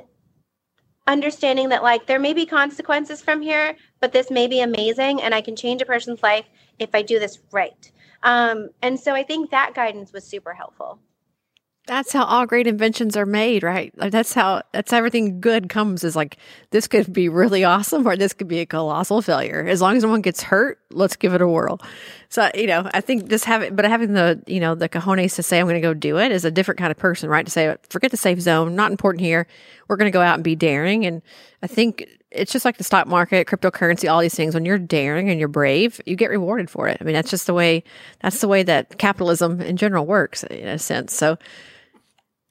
understanding 1.07 1.69
that 1.69 1.83
like 1.83 2.05
there 2.05 2.19
may 2.19 2.33
be 2.33 2.45
consequences 2.45 3.21
from 3.21 3.41
here, 3.41 3.75
but 3.99 4.11
this 4.13 4.31
may 4.31 4.47
be 4.47 4.61
amazing 4.61 5.21
and 5.21 5.33
I 5.33 5.41
can 5.41 5.55
change 5.55 5.81
a 5.81 5.85
person's 5.85 6.23
life 6.23 6.45
if 6.77 6.93
I 6.93 7.01
do 7.01 7.19
this 7.19 7.39
right. 7.51 7.91
Um, 8.23 8.69
and 8.81 8.99
so 8.99 9.13
I 9.13 9.23
think 9.23 9.49
that 9.49 9.73
guidance 9.73 10.13
was 10.13 10.23
super 10.23 10.53
helpful. 10.53 10.99
That's 11.89 12.13
how 12.13 12.23
all 12.23 12.45
great 12.45 12.67
inventions 12.67 13.17
are 13.17 13.25
made, 13.25 13.63
right? 13.63 13.91
Like 13.97 14.11
that's 14.11 14.31
how 14.31 14.61
that's 14.73 14.93
everything 14.93 15.41
good 15.41 15.69
comes 15.69 16.03
is 16.03 16.15
like 16.15 16.37
this 16.69 16.87
could 16.87 17.11
be 17.11 17.29
really 17.29 17.63
awesome 17.63 18.05
or 18.07 18.15
this 18.15 18.31
could 18.31 18.47
be 18.47 18.59
a 18.59 18.67
colossal 18.67 19.23
failure. 19.23 19.65
As 19.67 19.81
long 19.81 19.97
as 19.97 20.03
no 20.03 20.09
one 20.09 20.21
gets 20.21 20.43
hurt, 20.43 20.79
let's 20.91 21.15
give 21.15 21.33
it 21.33 21.41
a 21.41 21.47
whirl. 21.47 21.81
So, 22.29 22.47
you 22.53 22.67
know, 22.67 22.87
I 22.93 23.01
think 23.01 23.27
just 23.27 23.43
having 23.45 23.75
but 23.75 23.85
having 23.85 24.13
the, 24.13 24.39
you 24.45 24.59
know, 24.59 24.75
the 24.75 24.87
cojones 24.87 25.33
to 25.37 25.41
say 25.41 25.59
I'm 25.59 25.65
going 25.65 25.77
to 25.77 25.81
go 25.81 25.95
do 25.95 26.19
it 26.19 26.31
is 26.31 26.45
a 26.45 26.51
different 26.51 26.77
kind 26.77 26.91
of 26.91 26.97
person, 26.97 27.27
right? 27.27 27.43
To 27.43 27.51
say 27.51 27.75
forget 27.89 28.11
the 28.11 28.17
safe 28.17 28.39
zone, 28.39 28.75
not 28.75 28.91
important 28.91 29.21
here. 29.21 29.47
We're 29.87 29.97
going 29.97 30.11
to 30.11 30.15
go 30.15 30.21
out 30.21 30.35
and 30.35 30.43
be 30.43 30.55
daring 30.55 31.07
and 31.07 31.23
I 31.63 31.67
think 31.67 32.07
it's 32.29 32.51
just 32.51 32.65
like 32.65 32.77
the 32.77 32.83
stock 32.83 33.07
market, 33.07 33.47
cryptocurrency, 33.47 34.11
all 34.11 34.21
these 34.21 34.35
things. 34.35 34.53
When 34.53 34.63
you're 34.63 34.77
daring 34.77 35.31
and 35.31 35.39
you're 35.39 35.47
brave, 35.47 35.99
you 36.05 36.15
get 36.15 36.29
rewarded 36.29 36.69
for 36.69 36.87
it. 36.87 36.99
I 37.01 37.03
mean, 37.03 37.15
that's 37.15 37.31
just 37.31 37.47
the 37.47 37.55
way 37.55 37.83
that's 38.21 38.41
the 38.41 38.47
way 38.47 38.61
that 38.61 38.99
capitalism 38.99 39.59
in 39.59 39.75
general 39.75 40.05
works 40.05 40.43
in 40.43 40.67
a 40.67 40.77
sense. 40.77 41.15
So 41.15 41.39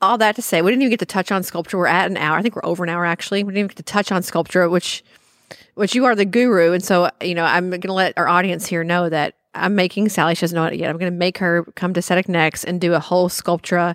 all 0.00 0.18
that 0.18 0.36
to 0.36 0.42
say, 0.42 0.62
we 0.62 0.70
didn't 0.70 0.82
even 0.82 0.90
get 0.90 1.00
to 1.00 1.06
touch 1.06 1.32
on 1.32 1.42
Sculptra. 1.42 1.74
We're 1.74 1.86
at 1.86 2.10
an 2.10 2.16
hour. 2.16 2.38
I 2.38 2.42
think 2.42 2.54
we're 2.56 2.64
over 2.64 2.84
an 2.84 2.90
hour 2.90 3.04
actually. 3.04 3.42
We 3.42 3.52
didn't 3.52 3.58
even 3.58 3.68
get 3.68 3.76
to 3.76 3.82
touch 3.82 4.12
on 4.12 4.22
Sculptra, 4.22 4.70
which 4.70 5.02
which 5.74 5.94
you 5.94 6.04
are 6.04 6.14
the 6.14 6.24
guru. 6.24 6.72
And 6.72 6.84
so, 6.84 7.10
you 7.22 7.34
know, 7.34 7.44
I'm 7.44 7.70
going 7.70 7.80
to 7.82 7.92
let 7.92 8.16
our 8.18 8.28
audience 8.28 8.66
here 8.66 8.82
know 8.84 9.08
that 9.08 9.34
I'm 9.54 9.74
making 9.74 10.08
Sally. 10.08 10.34
She 10.34 10.40
doesn't 10.40 10.56
know 10.56 10.64
it 10.64 10.74
yet. 10.74 10.90
I'm 10.90 10.98
going 10.98 11.12
to 11.12 11.16
make 11.16 11.38
her 11.38 11.64
come 11.74 11.94
to 11.94 11.98
Aesthetic 11.98 12.28
Next 12.28 12.64
and 12.64 12.80
do 12.80 12.94
a 12.94 13.00
whole 13.00 13.28
Sculptra 13.28 13.94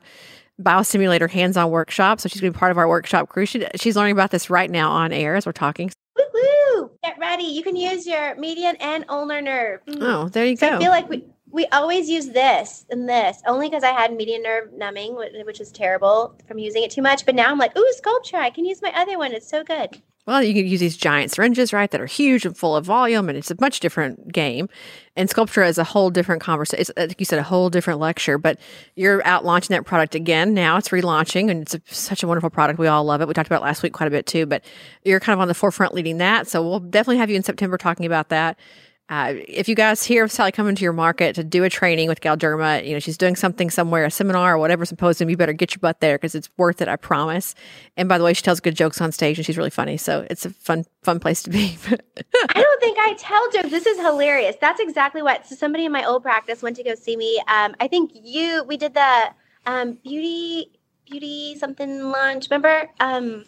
biostimulator 0.61 1.29
hands-on 1.29 1.69
workshop. 1.71 2.19
So 2.19 2.29
she's 2.29 2.41
going 2.41 2.53
to 2.53 2.57
be 2.57 2.59
part 2.59 2.71
of 2.71 2.77
our 2.77 2.87
workshop 2.87 3.29
crew. 3.29 3.45
She, 3.45 3.65
she's 3.75 3.95
learning 3.95 4.13
about 4.13 4.31
this 4.31 4.49
right 4.49 4.69
now 4.69 4.91
on 4.91 5.11
air 5.11 5.35
as 5.35 5.45
we're 5.45 5.51
talking. 5.51 5.91
Woo 6.17 6.23
woo! 6.33 6.91
Get 7.03 7.17
ready. 7.19 7.43
You 7.43 7.63
can 7.63 7.75
use 7.75 8.07
your 8.07 8.35
median 8.35 8.75
and 8.77 9.05
ulnar 9.09 9.41
nerve. 9.41 9.81
Oh, 9.87 10.29
there 10.29 10.45
you 10.45 10.55
so 10.55 10.69
go. 10.69 10.75
I 10.77 10.79
feel 10.79 10.91
like 10.91 11.09
we 11.09 11.25
we 11.53 11.67
always 11.67 12.09
use 12.09 12.29
this 12.29 12.85
and 12.89 13.07
this 13.07 13.41
only 13.45 13.69
because 13.69 13.83
I 13.83 13.91
had 13.91 14.13
median 14.13 14.41
nerve 14.41 14.73
numbing, 14.73 15.15
which 15.15 15.61
is 15.61 15.71
terrible 15.71 16.35
from 16.47 16.57
using 16.57 16.83
it 16.83 16.91
too 16.91 17.03
much. 17.03 17.25
But 17.25 17.35
now 17.35 17.49
I'm 17.49 17.59
like, 17.59 17.77
ooh, 17.77 17.93
Sculptra! 18.01 18.39
I 18.39 18.49
can 18.49 18.65
use 18.65 18.81
my 18.81 18.91
other 18.95 19.19
one. 19.19 19.31
It's 19.33 19.47
so 19.47 19.63
good. 19.63 20.01
Well, 20.25 20.41
you 20.41 20.53
can 20.53 20.65
use 20.65 20.79
these 20.79 20.95
giant 20.95 21.31
syringes, 21.31 21.73
right, 21.73 21.91
that 21.91 21.99
are 21.99 22.05
huge 22.05 22.45
and 22.45 22.57
full 22.57 22.77
of 22.77 22.85
volume, 22.85 23.27
and 23.27 23.37
it's 23.37 23.51
a 23.51 23.57
much 23.59 23.81
different 23.81 24.31
game. 24.31 24.69
And 25.17 25.29
Sculptra 25.29 25.67
is 25.67 25.77
a 25.77 25.83
whole 25.83 26.09
different 26.09 26.41
conversation. 26.41 26.81
It's, 26.81 26.91
like 26.97 27.19
you 27.19 27.25
said, 27.25 27.39
a 27.39 27.43
whole 27.43 27.69
different 27.69 27.99
lecture. 27.99 28.37
But 28.37 28.57
you're 28.95 29.25
out 29.27 29.43
launching 29.43 29.75
that 29.75 29.85
product 29.85 30.15
again 30.15 30.53
now. 30.53 30.77
It's 30.77 30.89
relaunching, 30.89 31.51
and 31.51 31.61
it's 31.61 31.75
a, 31.75 31.81
such 31.85 32.23
a 32.23 32.27
wonderful 32.27 32.49
product. 32.49 32.79
We 32.79 32.87
all 32.87 33.03
love 33.03 33.21
it. 33.21 33.27
We 33.27 33.33
talked 33.33 33.49
about 33.49 33.61
last 33.61 33.83
week 33.83 33.91
quite 33.91 34.07
a 34.07 34.11
bit 34.11 34.25
too. 34.25 34.45
But 34.45 34.63
you're 35.03 35.19
kind 35.19 35.35
of 35.35 35.41
on 35.41 35.49
the 35.49 35.53
forefront 35.53 35.93
leading 35.93 36.17
that. 36.19 36.47
So 36.47 36.67
we'll 36.67 36.79
definitely 36.79 37.17
have 37.17 37.29
you 37.29 37.35
in 37.35 37.43
September 37.43 37.77
talking 37.77 38.05
about 38.05 38.29
that. 38.29 38.57
Uh, 39.09 39.33
if 39.47 39.67
you 39.67 39.75
guys 39.75 40.01
hear 40.03 40.23
of 40.23 40.31
Sally 40.31 40.51
coming 40.51 40.75
to 40.75 40.81
your 40.81 40.93
market 40.93 41.35
to 41.35 41.43
do 41.43 41.65
a 41.65 41.69
training 41.69 42.07
with 42.07 42.21
Galderma, 42.21 42.85
you 42.85 42.93
know, 42.93 42.99
she's 42.99 43.17
doing 43.17 43.35
something 43.35 43.69
somewhere, 43.69 44.05
a 44.05 44.11
seminar 44.11 44.55
or 44.55 44.57
whatever 44.57 44.85
symposium, 44.85 45.29
you 45.29 45.35
better 45.35 45.53
get 45.53 45.75
your 45.75 45.81
butt 45.81 45.99
there 45.99 46.17
because 46.17 46.35
it's 46.35 46.49
worth 46.57 46.81
it, 46.81 46.87
I 46.87 46.95
promise. 46.95 47.53
And 47.97 48.07
by 48.07 48.17
the 48.17 48.23
way, 48.23 48.33
she 48.33 48.41
tells 48.41 48.61
good 48.61 48.75
jokes 48.75 49.01
on 49.01 49.11
stage 49.11 49.37
and 49.37 49.45
she's 49.45 49.57
really 49.57 49.69
funny. 49.69 49.97
So 49.97 50.25
it's 50.29 50.45
a 50.45 50.51
fun, 50.51 50.85
fun 51.03 51.19
place 51.19 51.43
to 51.43 51.49
be. 51.49 51.77
I 51.85 52.61
don't 52.61 52.79
think 52.79 52.97
I 52.97 53.13
tell 53.17 53.51
jokes. 53.51 53.69
This 53.69 53.85
is 53.85 53.99
hilarious. 53.99 54.55
That's 54.61 54.79
exactly 54.79 55.21
what. 55.21 55.45
So 55.47 55.55
somebody 55.55 55.85
in 55.85 55.91
my 55.91 56.05
old 56.05 56.23
practice 56.23 56.61
went 56.61 56.77
to 56.77 56.83
go 56.83 56.95
see 56.95 57.17
me. 57.17 57.43
Um, 57.47 57.75
I 57.81 57.89
think 57.89 58.11
you, 58.15 58.63
we 58.63 58.77
did 58.77 58.93
the 58.93 59.33
um, 59.65 59.99
beauty, 60.03 60.71
beauty 61.09 61.55
something 61.59 62.03
lunch. 62.03 62.47
Remember? 62.49 62.89
Um, 63.01 63.43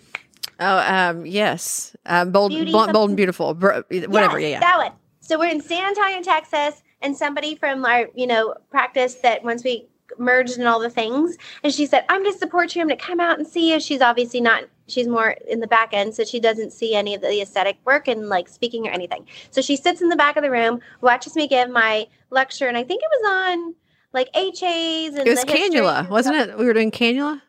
oh, 0.60 0.78
um, 0.80 1.26
yes. 1.26 1.96
Uh, 2.06 2.26
bold, 2.26 2.52
bold, 2.52 2.92
bold, 2.92 3.10
and 3.12 3.18
beautiful. 3.18 3.56
Whatever. 3.56 3.86
Yes, 3.90 4.12
yeah, 4.12 4.40
yeah. 4.40 4.60
That 4.60 4.78
one. 4.78 4.92
So 5.26 5.40
we're 5.40 5.50
in 5.50 5.60
San 5.60 5.88
Antonio, 5.88 6.22
Texas, 6.22 6.84
and 7.02 7.18
somebody 7.18 7.56
from 7.56 7.84
our, 7.84 8.10
you 8.14 8.28
know, 8.28 8.54
practice 8.70 9.16
that 9.16 9.44
once 9.44 9.64
we 9.64 9.88
merged 10.20 10.60
and 10.60 10.68
all 10.68 10.80
the 10.80 10.90
things. 10.90 11.36
And 11.64 11.74
she 11.74 11.88
said, 11.88 12.06
I'm 12.10 12.22
going 12.22 12.32
to 12.32 12.38
support 12.38 12.76
you. 12.76 12.82
I'm 12.82 12.88
going 12.88 13.00
to 13.00 13.04
come 13.04 13.20
out 13.20 13.40
and 13.40 13.48
see 13.48 13.74
you. 13.74 13.80
She's 13.80 14.02
obviously 14.02 14.40
not, 14.40 14.66
she's 14.88 15.08
more 15.08 15.36
in 15.50 15.62
the 15.62 15.68
back 15.68 15.94
end. 15.94 16.14
So 16.14 16.24
she 16.24 16.40
doesn't 16.40 16.72
see 16.74 16.94
any 16.94 17.16
of 17.16 17.22
the 17.22 17.42
aesthetic 17.42 17.78
work 17.86 18.08
and 18.08 18.30
like 18.30 18.48
speaking 18.48 18.88
or 18.88 18.92
anything. 18.92 19.26
So 19.50 19.62
she 19.62 19.76
sits 19.76 20.00
in 20.00 20.10
the 20.10 20.16
back 20.16 20.38
of 20.38 20.44
the 20.44 20.52
room, 20.52 20.80
watches 21.02 21.36
me 21.36 21.48
give 21.48 21.72
my 21.72 22.06
lecture. 22.30 22.68
And 22.68 22.78
I 22.78 22.84
think 22.84 23.02
it 23.02 23.10
was 23.20 23.32
on 23.34 23.76
like 24.14 24.30
HAs 24.36 25.16
and 25.16 25.28
it 25.28 25.30
was 25.30 25.44
cannula, 25.44 26.08
wasn't 26.08 26.36
it? 26.36 26.56
We 26.56 26.66
were 26.66 26.74
doing 26.74 26.92
cannula. 26.92 27.42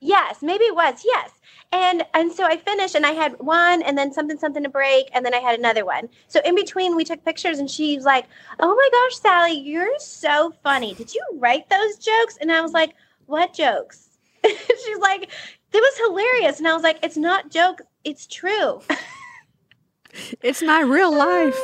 Yes, 0.00 0.42
maybe 0.42 0.64
it 0.64 0.74
was. 0.74 1.02
Yes. 1.04 1.30
And 1.72 2.04
and 2.14 2.32
so 2.32 2.44
I 2.44 2.56
finished 2.56 2.94
and 2.94 3.04
I 3.04 3.10
had 3.12 3.38
one 3.40 3.82
and 3.82 3.98
then 3.98 4.12
something 4.12 4.38
something 4.38 4.62
to 4.62 4.68
break 4.68 5.10
and 5.12 5.24
then 5.26 5.34
I 5.34 5.38
had 5.38 5.58
another 5.58 5.84
one. 5.84 6.08
So 6.28 6.40
in 6.44 6.54
between 6.54 6.94
we 6.96 7.04
took 7.04 7.24
pictures 7.24 7.58
and 7.58 7.68
she's 7.70 8.04
like, 8.04 8.26
"Oh 8.60 8.74
my 8.74 8.88
gosh, 8.92 9.18
Sally, 9.20 9.58
you're 9.58 9.98
so 9.98 10.52
funny. 10.62 10.94
Did 10.94 11.12
you 11.14 11.22
write 11.34 11.68
those 11.70 11.96
jokes?" 11.98 12.36
And 12.40 12.52
I 12.52 12.60
was 12.60 12.72
like, 12.72 12.94
"What 13.26 13.52
jokes?" 13.52 14.08
she's 14.44 14.98
like, 14.98 15.24
"It 15.24 15.78
was 15.78 15.98
hilarious." 16.06 16.58
And 16.58 16.68
I 16.68 16.74
was 16.74 16.82
like, 16.84 16.98
"It's 17.02 17.16
not 17.16 17.50
jokes, 17.50 17.82
it's 18.04 18.26
true." 18.26 18.80
it's 20.42 20.62
my 20.62 20.80
real 20.80 21.12
life. 21.16 21.58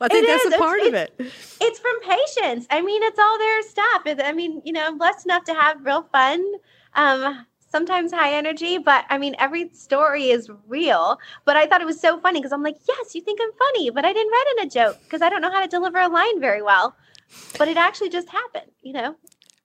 I 0.00 0.08
think 0.08 0.24
It 0.24 0.26
that's 0.28 0.44
is. 0.44 0.54
a 0.54 0.58
part 0.58 0.80
It's- 0.80 0.88
of 0.88 0.94
it. 1.26 1.32
it's 1.62 1.78
from 1.78 2.00
patients. 2.02 2.66
I 2.70 2.82
mean, 2.82 3.02
it's 3.02 3.18
all 3.18 3.38
their 3.38 3.62
stuff. 3.62 4.02
I 4.22 4.32
mean, 4.32 4.60
you 4.64 4.72
know, 4.74 4.84
I'm 4.86 4.98
blessed 4.98 5.24
enough 5.24 5.44
to 5.44 5.54
have 5.54 5.82
real 5.84 6.02
fun, 6.12 6.44
um, 6.94 7.46
sometimes 7.68 8.12
high 8.12 8.32
energy, 8.32 8.78
but 8.78 9.04
I 9.08 9.18
mean, 9.18 9.34
every 9.38 9.70
story 9.72 10.30
is 10.30 10.50
real. 10.66 11.18
But 11.44 11.56
I 11.56 11.66
thought 11.66 11.80
it 11.80 11.86
was 11.86 12.00
so 12.00 12.20
funny 12.20 12.40
because 12.40 12.52
I'm 12.52 12.62
like, 12.62 12.76
yes, 12.88 13.14
you 13.14 13.20
think 13.20 13.40
I'm 13.42 13.52
funny, 13.52 13.90
but 13.90 14.04
I 14.04 14.12
didn't 14.12 14.32
write 14.32 14.54
in 14.58 14.66
a 14.66 14.70
joke 14.70 14.98
because 15.04 15.22
I 15.22 15.28
don't 15.28 15.40
know 15.40 15.50
how 15.50 15.60
to 15.60 15.68
deliver 15.68 15.98
a 15.98 16.08
line 16.08 16.40
very 16.40 16.62
well. 16.62 16.96
But 17.58 17.68
it 17.68 17.76
actually 17.76 18.10
just 18.10 18.28
happened, 18.28 18.70
you 18.82 18.92
know? 18.92 19.16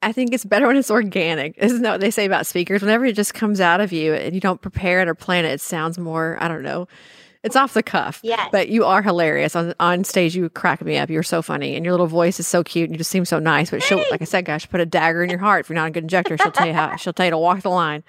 I 0.01 0.11
think 0.11 0.33
it's 0.33 0.45
better 0.45 0.65
when 0.65 0.77
it's 0.77 0.89
organic. 0.89 1.55
Isn't 1.57 1.83
that 1.83 1.91
what 1.91 2.01
they 2.01 2.09
say 2.09 2.25
about 2.25 2.47
speakers? 2.47 2.81
Whenever 2.81 3.05
it 3.05 3.15
just 3.15 3.35
comes 3.35 3.61
out 3.61 3.81
of 3.81 3.91
you 3.91 4.13
and 4.15 4.33
you 4.33 4.41
don't 4.41 4.61
prepare 4.61 5.01
it 5.01 5.07
or 5.07 5.13
plan 5.13 5.45
it, 5.45 5.51
it 5.51 5.61
sounds 5.61 5.99
more, 5.99 6.37
I 6.39 6.47
don't 6.47 6.63
know. 6.63 6.87
It's 7.43 7.55
off 7.55 7.73
the 7.73 7.81
cuff. 7.81 8.19
Yes. 8.21 8.49
But 8.51 8.69
you 8.69 8.85
are 8.85 9.01
hilarious. 9.01 9.55
On 9.55 9.73
on 9.79 10.03
stage, 10.03 10.35
you 10.35 10.47
crack 10.49 10.81
me 10.83 10.97
up. 10.97 11.09
You're 11.09 11.23
so 11.23 11.41
funny. 11.41 11.75
And 11.75 11.83
your 11.83 11.93
little 11.93 12.05
voice 12.07 12.39
is 12.39 12.45
so 12.45 12.63
cute. 12.63 12.85
And 12.89 12.93
you 12.93 12.97
just 12.99 13.09
seem 13.09 13.25
so 13.25 13.39
nice. 13.39 13.71
But 13.71 13.81
she'll, 13.81 14.03
like 14.11 14.21
I 14.21 14.25
said, 14.25 14.45
gosh, 14.45 14.69
put 14.69 14.79
a 14.79 14.85
dagger 14.85 15.23
in 15.23 15.29
your 15.31 15.39
heart 15.39 15.61
if 15.65 15.69
you're 15.69 15.75
not 15.75 15.87
a 15.87 15.91
good 15.91 16.03
injector. 16.03 16.37
She'll 16.37 16.51
tell 16.51 16.67
you 16.67 16.73
how, 16.73 16.95
she'll 16.97 17.13
tell 17.13 17.25
you 17.25 17.31
to 17.31 17.37
walk 17.39 17.61
the 17.61 17.69
line. 17.69 18.03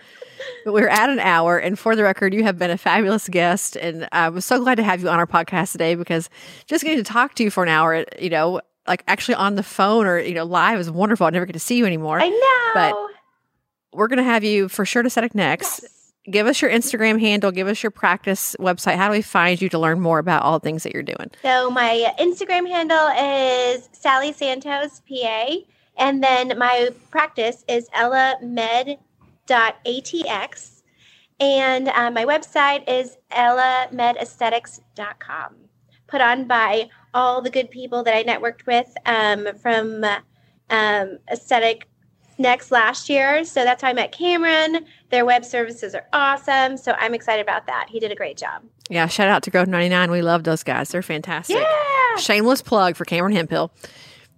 But 0.66 0.74
we're 0.74 0.88
at 0.88 1.08
an 1.08 1.18
hour. 1.18 1.56
And 1.56 1.78
for 1.78 1.96
the 1.96 2.02
record, 2.02 2.34
you 2.34 2.42
have 2.44 2.58
been 2.58 2.70
a 2.70 2.76
fabulous 2.76 3.26
guest. 3.28 3.76
And 3.76 4.06
I 4.12 4.28
was 4.28 4.44
so 4.44 4.58
glad 4.60 4.74
to 4.74 4.82
have 4.82 5.00
you 5.02 5.08
on 5.08 5.18
our 5.18 5.26
podcast 5.26 5.72
today 5.72 5.94
because 5.94 6.28
just 6.66 6.84
getting 6.84 7.02
to 7.02 7.10
talk 7.10 7.34
to 7.36 7.42
you 7.42 7.50
for 7.50 7.62
an 7.62 7.70
hour, 7.70 8.04
you 8.20 8.28
know, 8.28 8.60
like 8.86 9.02
actually 9.08 9.36
on 9.36 9.54
the 9.54 9.62
phone 9.62 10.06
or, 10.06 10.18
you 10.18 10.34
know, 10.34 10.44
live 10.44 10.78
is 10.78 10.90
wonderful. 10.90 11.26
I 11.26 11.30
never 11.30 11.46
get 11.46 11.54
to 11.54 11.58
see 11.60 11.78
you 11.78 11.86
anymore 11.86 12.20
I 12.20 12.28
know. 12.28 12.70
But- 12.74 12.96
we're 13.94 14.08
going 14.08 14.16
to 14.18 14.22
have 14.24 14.42
you 14.42 14.68
for 14.68 14.86
sure 14.86 15.02
to 15.02 15.06
Aesthetic 15.06 15.34
next. 15.34 15.84
Give 16.30 16.46
us 16.46 16.62
your 16.62 16.70
Instagram 16.70 17.20
handle. 17.20 17.50
Give 17.50 17.66
us 17.66 17.82
your 17.82 17.90
practice 17.90 18.54
website. 18.60 18.94
How 18.94 19.08
do 19.08 19.12
we 19.12 19.22
find 19.22 19.60
you 19.60 19.68
to 19.70 19.78
learn 19.78 19.98
more 20.00 20.20
about 20.20 20.42
all 20.42 20.60
the 20.60 20.62
things 20.62 20.84
that 20.84 20.94
you're 20.94 21.02
doing? 21.02 21.32
So 21.42 21.68
my 21.70 22.14
Instagram 22.18 22.68
handle 22.68 23.08
is 23.18 23.88
Sally 23.92 24.32
Santos 24.32 25.02
PA, 25.08 25.56
and 25.96 26.22
then 26.22 26.56
my 26.56 26.90
practice 27.10 27.64
is 27.66 27.88
ellamed.atx, 27.90 28.98
and 31.40 31.88
uh, 31.88 32.12
my 32.12 32.24
website 32.24 32.88
is 32.88 33.18
ellamedaesthetics.com. 33.32 35.56
Put 36.06 36.20
on 36.20 36.46
by 36.46 36.88
all 37.14 37.42
the 37.42 37.50
good 37.50 37.68
people 37.68 38.04
that 38.04 38.14
I 38.14 38.22
networked 38.22 38.64
with 38.66 38.94
um, 39.06 39.48
from 39.60 40.04
um, 40.70 41.18
Aesthetic 41.32 41.88
Next 42.38 42.70
last 42.70 43.08
year. 43.08 43.44
So 43.44 43.62
that's 43.62 43.82
how 43.82 43.88
I 43.88 43.92
met 43.92 44.10
Cameron. 44.10 44.86
Their 45.12 45.26
web 45.26 45.44
services 45.44 45.94
are 45.94 46.06
awesome. 46.14 46.78
So 46.78 46.94
I'm 46.98 47.12
excited 47.14 47.42
about 47.42 47.66
that. 47.66 47.86
He 47.90 48.00
did 48.00 48.10
a 48.10 48.14
great 48.14 48.38
job. 48.38 48.62
Yeah, 48.88 49.06
shout 49.08 49.28
out 49.28 49.42
to 49.42 49.50
Growth 49.50 49.68
99. 49.68 50.10
We 50.10 50.22
love 50.22 50.44
those 50.44 50.62
guys. 50.62 50.88
They're 50.88 51.02
fantastic. 51.02 51.56
Yeah. 51.56 52.16
Shameless 52.16 52.62
plug 52.62 52.96
for 52.96 53.04
Cameron 53.04 53.34
Hempill. 53.34 53.70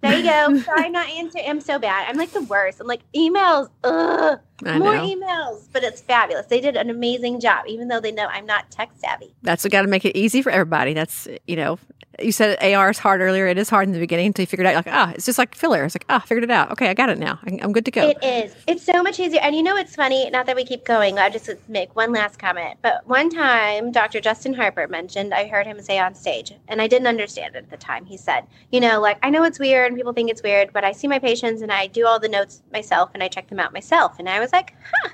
There 0.01 0.17
you 0.17 0.23
go. 0.23 0.57
Sorry, 0.63 0.83
I'm 0.83 0.91
not 0.91 1.07
answering. 1.07 1.45
I'm 1.47 1.61
so 1.61 1.79
bad. 1.79 2.09
I'm 2.09 2.17
like 2.17 2.31
the 2.31 2.41
worst. 2.41 2.81
I'm 2.81 2.87
like 2.87 3.01
emails. 3.15 3.69
Ugh, 3.85 4.37
I 4.63 4.79
more 4.79 4.95
know. 4.95 5.07
emails. 5.07 5.67
But 5.71 5.83
it's 5.83 6.01
fabulous. 6.01 6.45
They 6.45 6.61
did 6.61 6.75
an 6.77 6.89
amazing 6.89 7.39
job, 7.39 7.65
even 7.67 7.87
though 7.87 7.99
they 7.99 8.11
know 8.11 8.27
I'm 8.27 8.45
not 8.45 8.71
tech 8.71 8.91
savvy. 8.97 9.33
That's 9.41 9.63
what 9.63 9.71
got 9.71 9.81
to 9.81 9.87
make 9.87 10.05
it 10.05 10.15
easy 10.17 10.41
for 10.41 10.51
everybody. 10.51 10.93
That's, 10.93 11.27
you 11.47 11.55
know, 11.55 11.77
you 12.21 12.31
said 12.31 12.57
AR 12.63 12.89
is 12.89 12.97
hard 12.97 13.19
earlier. 13.21 13.47
It 13.47 13.57
is 13.57 13.69
hard 13.69 13.87
in 13.87 13.93
the 13.93 13.99
beginning 13.99 14.27
until 14.27 14.43
you 14.43 14.47
figure 14.47 14.65
it 14.65 14.69
out, 14.69 14.85
like, 14.85 14.87
ah, 14.93 15.11
it's 15.13 15.25
just 15.25 15.37
like 15.37 15.53
filler. 15.55 15.83
It's 15.83 15.95
like, 15.95 16.05
ah, 16.09 16.21
I 16.23 16.25
figured 16.25 16.43
it 16.45 16.51
out. 16.51 16.71
Okay, 16.71 16.87
I 16.89 16.93
got 16.93 17.09
it 17.09 17.17
now. 17.17 17.39
I- 17.45 17.59
I'm 17.61 17.73
good 17.73 17.85
to 17.85 17.91
go. 17.91 18.07
It 18.09 18.17
is. 18.23 18.55
It's 18.67 18.83
so 18.83 19.03
much 19.03 19.19
easier. 19.19 19.41
And 19.41 19.55
you 19.55 19.63
know 19.63 19.73
what's 19.73 19.95
funny? 19.95 20.29
Not 20.29 20.45
that 20.45 20.55
we 20.55 20.63
keep 20.63 20.85
going. 20.85 21.19
I'll 21.19 21.31
just 21.31 21.49
make 21.67 21.95
one 21.95 22.13
last 22.13 22.39
comment. 22.39 22.79
But 22.81 23.05
one 23.07 23.29
time, 23.29 23.91
Dr. 23.91 24.21
Justin 24.21 24.53
Harper 24.53 24.87
mentioned, 24.87 25.33
I 25.33 25.47
heard 25.47 25.67
him 25.67 25.81
say 25.81 25.99
on 25.99 26.15
stage, 26.15 26.53
and 26.67 26.81
I 26.81 26.87
didn't 26.87 27.07
understand 27.07 27.55
it 27.55 27.65
at 27.65 27.69
the 27.69 27.77
time. 27.77 28.05
He 28.05 28.17
said, 28.17 28.45
you 28.71 28.79
know, 28.79 29.01
like, 29.01 29.17
I 29.21 29.29
know 29.29 29.43
it's 29.43 29.59
weird 29.59 29.87
and 29.87 29.97
people 29.97 30.13
think 30.13 30.29
it's 30.29 30.43
weird, 30.43 30.71
but 30.71 30.83
I 30.85 30.93
see 30.93 31.07
my 31.07 31.19
patients 31.19 31.61
and 31.61 31.71
I 31.71 31.87
do 31.87 32.05
all 32.07 32.19
the 32.19 32.29
notes 32.29 32.61
myself 32.71 33.11
and 33.13 33.21
I 33.23 33.27
check 33.27 33.49
them 33.49 33.59
out 33.59 33.73
myself. 33.73 34.19
And 34.19 34.29
I 34.29 34.39
was 34.45 34.53
like, 34.53 34.75
huh, 34.93 35.09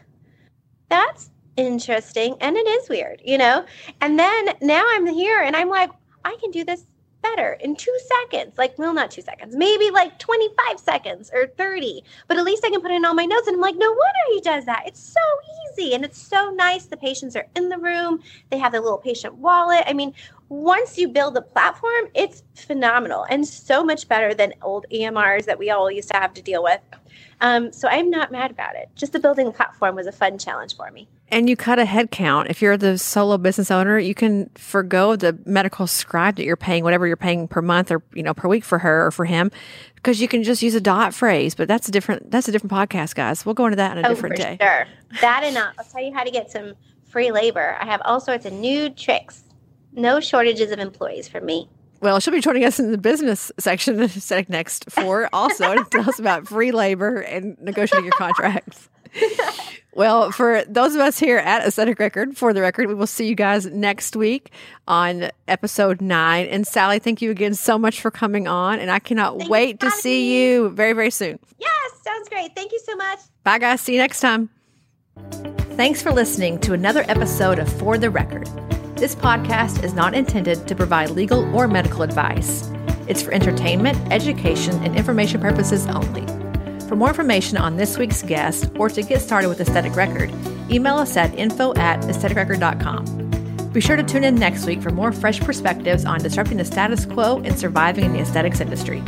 that's 0.89 1.29
interesting. 1.57 2.35
And 2.41 2.55
it 2.57 2.67
is 2.67 2.89
weird, 2.89 3.21
you 3.23 3.37
know? 3.37 3.65
And 4.01 4.19
then 4.19 4.49
now 4.61 4.83
I'm 4.89 5.07
here 5.07 5.41
and 5.41 5.55
I'm 5.55 5.69
like, 5.69 5.89
I 6.25 6.35
can 6.41 6.51
do 6.51 6.63
this 6.63 6.85
better 7.21 7.53
in 7.61 7.75
two 7.75 7.97
seconds. 8.29 8.57
Like, 8.57 8.77
well, 8.77 8.93
not 8.93 9.11
two 9.11 9.21
seconds, 9.21 9.55
maybe 9.55 9.91
like 9.91 10.17
25 10.19 10.79
seconds 10.79 11.31
or 11.33 11.47
30. 11.47 12.03
But 12.27 12.37
at 12.37 12.43
least 12.43 12.65
I 12.65 12.69
can 12.69 12.81
put 12.81 12.91
in 12.91 13.05
all 13.05 13.13
my 13.13 13.25
notes. 13.25 13.47
And 13.47 13.55
I'm 13.55 13.61
like, 13.61 13.75
no 13.77 13.89
wonder 13.89 14.33
he 14.33 14.41
does 14.41 14.65
that. 14.65 14.83
It's 14.85 15.01
so 15.01 15.21
easy. 15.71 15.93
And 15.93 16.03
it's 16.03 16.21
so 16.21 16.51
nice. 16.51 16.85
The 16.85 16.97
patients 16.97 17.35
are 17.35 17.47
in 17.55 17.69
the 17.69 17.77
room, 17.77 18.21
they 18.49 18.57
have 18.57 18.71
their 18.71 18.81
little 18.81 18.97
patient 18.97 19.35
wallet. 19.35 19.83
I 19.87 19.93
mean, 19.93 20.13
once 20.51 20.97
you 20.97 21.07
build 21.07 21.37
a 21.37 21.41
platform, 21.41 22.09
it's 22.13 22.43
phenomenal 22.55 23.25
and 23.29 23.47
so 23.47 23.85
much 23.85 24.05
better 24.09 24.33
than 24.33 24.53
old 24.61 24.85
EMRs 24.91 25.45
that 25.45 25.57
we 25.57 25.69
all 25.69 25.89
used 25.89 26.11
to 26.11 26.17
have 26.17 26.33
to 26.33 26.41
deal 26.41 26.61
with. 26.61 26.81
Um, 27.39 27.71
so 27.71 27.87
I'm 27.87 28.09
not 28.09 28.33
mad 28.33 28.51
about 28.51 28.75
it. 28.75 28.89
Just 28.93 29.13
the 29.13 29.19
building 29.19 29.53
platform 29.53 29.95
was 29.95 30.07
a 30.07 30.11
fun 30.11 30.37
challenge 30.37 30.75
for 30.75 30.91
me. 30.91 31.07
And 31.29 31.49
you 31.49 31.55
cut 31.55 31.79
a 31.79 31.85
head 31.85 32.11
count. 32.11 32.49
If 32.49 32.61
you're 32.61 32.75
the 32.75 32.97
solo 32.97 33.37
business 33.37 33.71
owner, 33.71 33.97
you 33.97 34.13
can 34.13 34.49
forego 34.55 35.15
the 35.15 35.39
medical 35.45 35.87
scribe 35.87 36.35
that 36.35 36.43
you're 36.43 36.57
paying, 36.57 36.83
whatever 36.83 37.07
you're 37.07 37.15
paying 37.15 37.47
per 37.47 37.61
month 37.61 37.89
or 37.89 38.03
you 38.13 38.21
know 38.21 38.33
per 38.33 38.49
week 38.49 38.65
for 38.65 38.79
her 38.79 39.05
or 39.05 39.11
for 39.11 39.23
him, 39.23 39.51
because 39.95 40.19
you 40.19 40.27
can 40.27 40.43
just 40.43 40.61
use 40.61 40.75
a 40.75 40.81
dot 40.81 41.13
phrase. 41.13 41.55
But 41.55 41.69
that's 41.69 41.87
a 41.87 41.91
different 41.91 42.29
that's 42.29 42.49
a 42.49 42.51
different 42.51 42.73
podcast, 42.73 43.15
guys. 43.15 43.45
We'll 43.45 43.55
go 43.55 43.67
into 43.67 43.77
that 43.77 43.97
on 43.97 44.03
a 44.03 44.09
different 44.09 44.35
for 44.35 44.43
day. 44.43 44.57
Sure. 44.59 44.85
That 45.21 45.45
and 45.45 45.57
uh, 45.57 45.71
I'll 45.79 45.85
tell 45.85 46.03
you 46.03 46.13
how 46.13 46.25
to 46.25 46.31
get 46.31 46.51
some 46.51 46.73
free 47.05 47.31
labor. 47.31 47.77
I 47.79 47.85
have 47.85 48.01
all 48.03 48.19
sorts 48.19 48.45
of 48.45 48.51
new 48.51 48.89
tricks. 48.89 49.45
No 49.93 50.19
shortages 50.19 50.72
of 50.72 50.80
employees 50.80 51.27
for 51.27 51.41
me. 51.41 51.69
Well, 52.01 52.19
she'll 52.19 52.34
be 52.34 52.41
joining 52.41 52.65
us 52.65 52.80
in 52.80 52.91
the 52.91 52.97
business 52.97 53.51
section 53.59 53.97
Next 54.49 54.89
for 54.89 55.30
also 55.31 55.76
to 55.76 55.84
tell 55.91 56.09
us 56.09 56.18
about 56.18 56.47
free 56.47 56.72
labor 56.72 57.19
and 57.22 57.57
negotiating 57.59 58.05
your 58.05 58.13
contracts. 58.13 58.89
well, 59.93 60.31
for 60.31 60.63
those 60.68 60.95
of 60.95 61.01
us 61.01 61.19
here 61.19 61.38
at 61.38 61.68
Aesthetic 61.68 61.99
Record, 61.99 62.35
for 62.35 62.53
the 62.53 62.61
record, 62.61 62.88
we 62.88 62.95
will 62.95 63.05
see 63.05 63.27
you 63.27 63.35
guys 63.35 63.68
next 63.68 64.15
week 64.15 64.51
on 64.88 65.30
episode 65.47 66.01
nine. 66.01 66.47
And 66.47 66.65
Sally, 66.65 66.97
thank 66.97 67.22
you 67.22 67.30
again 67.30 67.53
so 67.53 67.77
much 67.77 68.01
for 68.01 68.09
coming 68.09 68.47
on. 68.47 68.80
And 68.80 68.89
I 68.89 68.99
cannot 68.99 69.38
Thank 69.38 69.51
wait 69.51 69.80
to 69.81 69.91
see 69.91 70.09
me. 70.09 70.43
you 70.43 70.69
very, 70.69 70.93
very 70.93 71.11
soon. 71.11 71.39
Yes, 71.59 71.91
sounds 72.03 72.30
great. 72.30 72.55
Thank 72.55 72.72
you 72.72 72.80
so 72.80 72.95
much. 72.95 73.19
Bye, 73.43 73.59
guys. 73.59 73.81
See 73.81 73.93
you 73.93 73.99
next 73.99 74.22
time. 74.22 74.49
Thanks 75.76 76.01
for 76.01 76.11
listening 76.11 76.59
to 76.61 76.73
another 76.73 77.03
episode 77.07 77.59
of 77.59 77.72
For 77.72 77.97
the 77.97 78.09
Record. 78.09 78.49
This 79.01 79.15
podcast 79.15 79.83
is 79.83 79.95
not 79.95 80.13
intended 80.13 80.67
to 80.67 80.75
provide 80.75 81.09
legal 81.09 81.55
or 81.55 81.67
medical 81.67 82.03
advice. 82.03 82.69
It's 83.07 83.19
for 83.19 83.33
entertainment, 83.33 83.97
education, 84.13 84.75
and 84.83 84.95
information 84.95 85.41
purposes 85.41 85.87
only. 85.87 86.21
For 86.87 86.95
more 86.95 87.07
information 87.07 87.57
on 87.57 87.77
this 87.77 87.97
week's 87.97 88.21
guest 88.21 88.69
or 88.75 88.89
to 88.89 89.01
get 89.01 89.21
started 89.21 89.49
with 89.49 89.59
Aesthetic 89.59 89.95
Record, 89.95 90.29
email 90.69 90.97
us 90.97 91.17
at 91.17 91.33
info 91.33 91.73
at 91.77 92.01
aestheticrecord.com. 92.01 93.69
Be 93.73 93.81
sure 93.81 93.95
to 93.95 94.03
tune 94.03 94.23
in 94.23 94.35
next 94.35 94.67
week 94.67 94.83
for 94.83 94.91
more 94.91 95.11
fresh 95.11 95.39
perspectives 95.39 96.05
on 96.05 96.19
disrupting 96.19 96.57
the 96.57 96.65
status 96.65 97.07
quo 97.07 97.41
and 97.43 97.57
surviving 97.57 98.05
in 98.05 98.13
the 98.13 98.19
aesthetics 98.19 98.61
industry. 98.61 99.03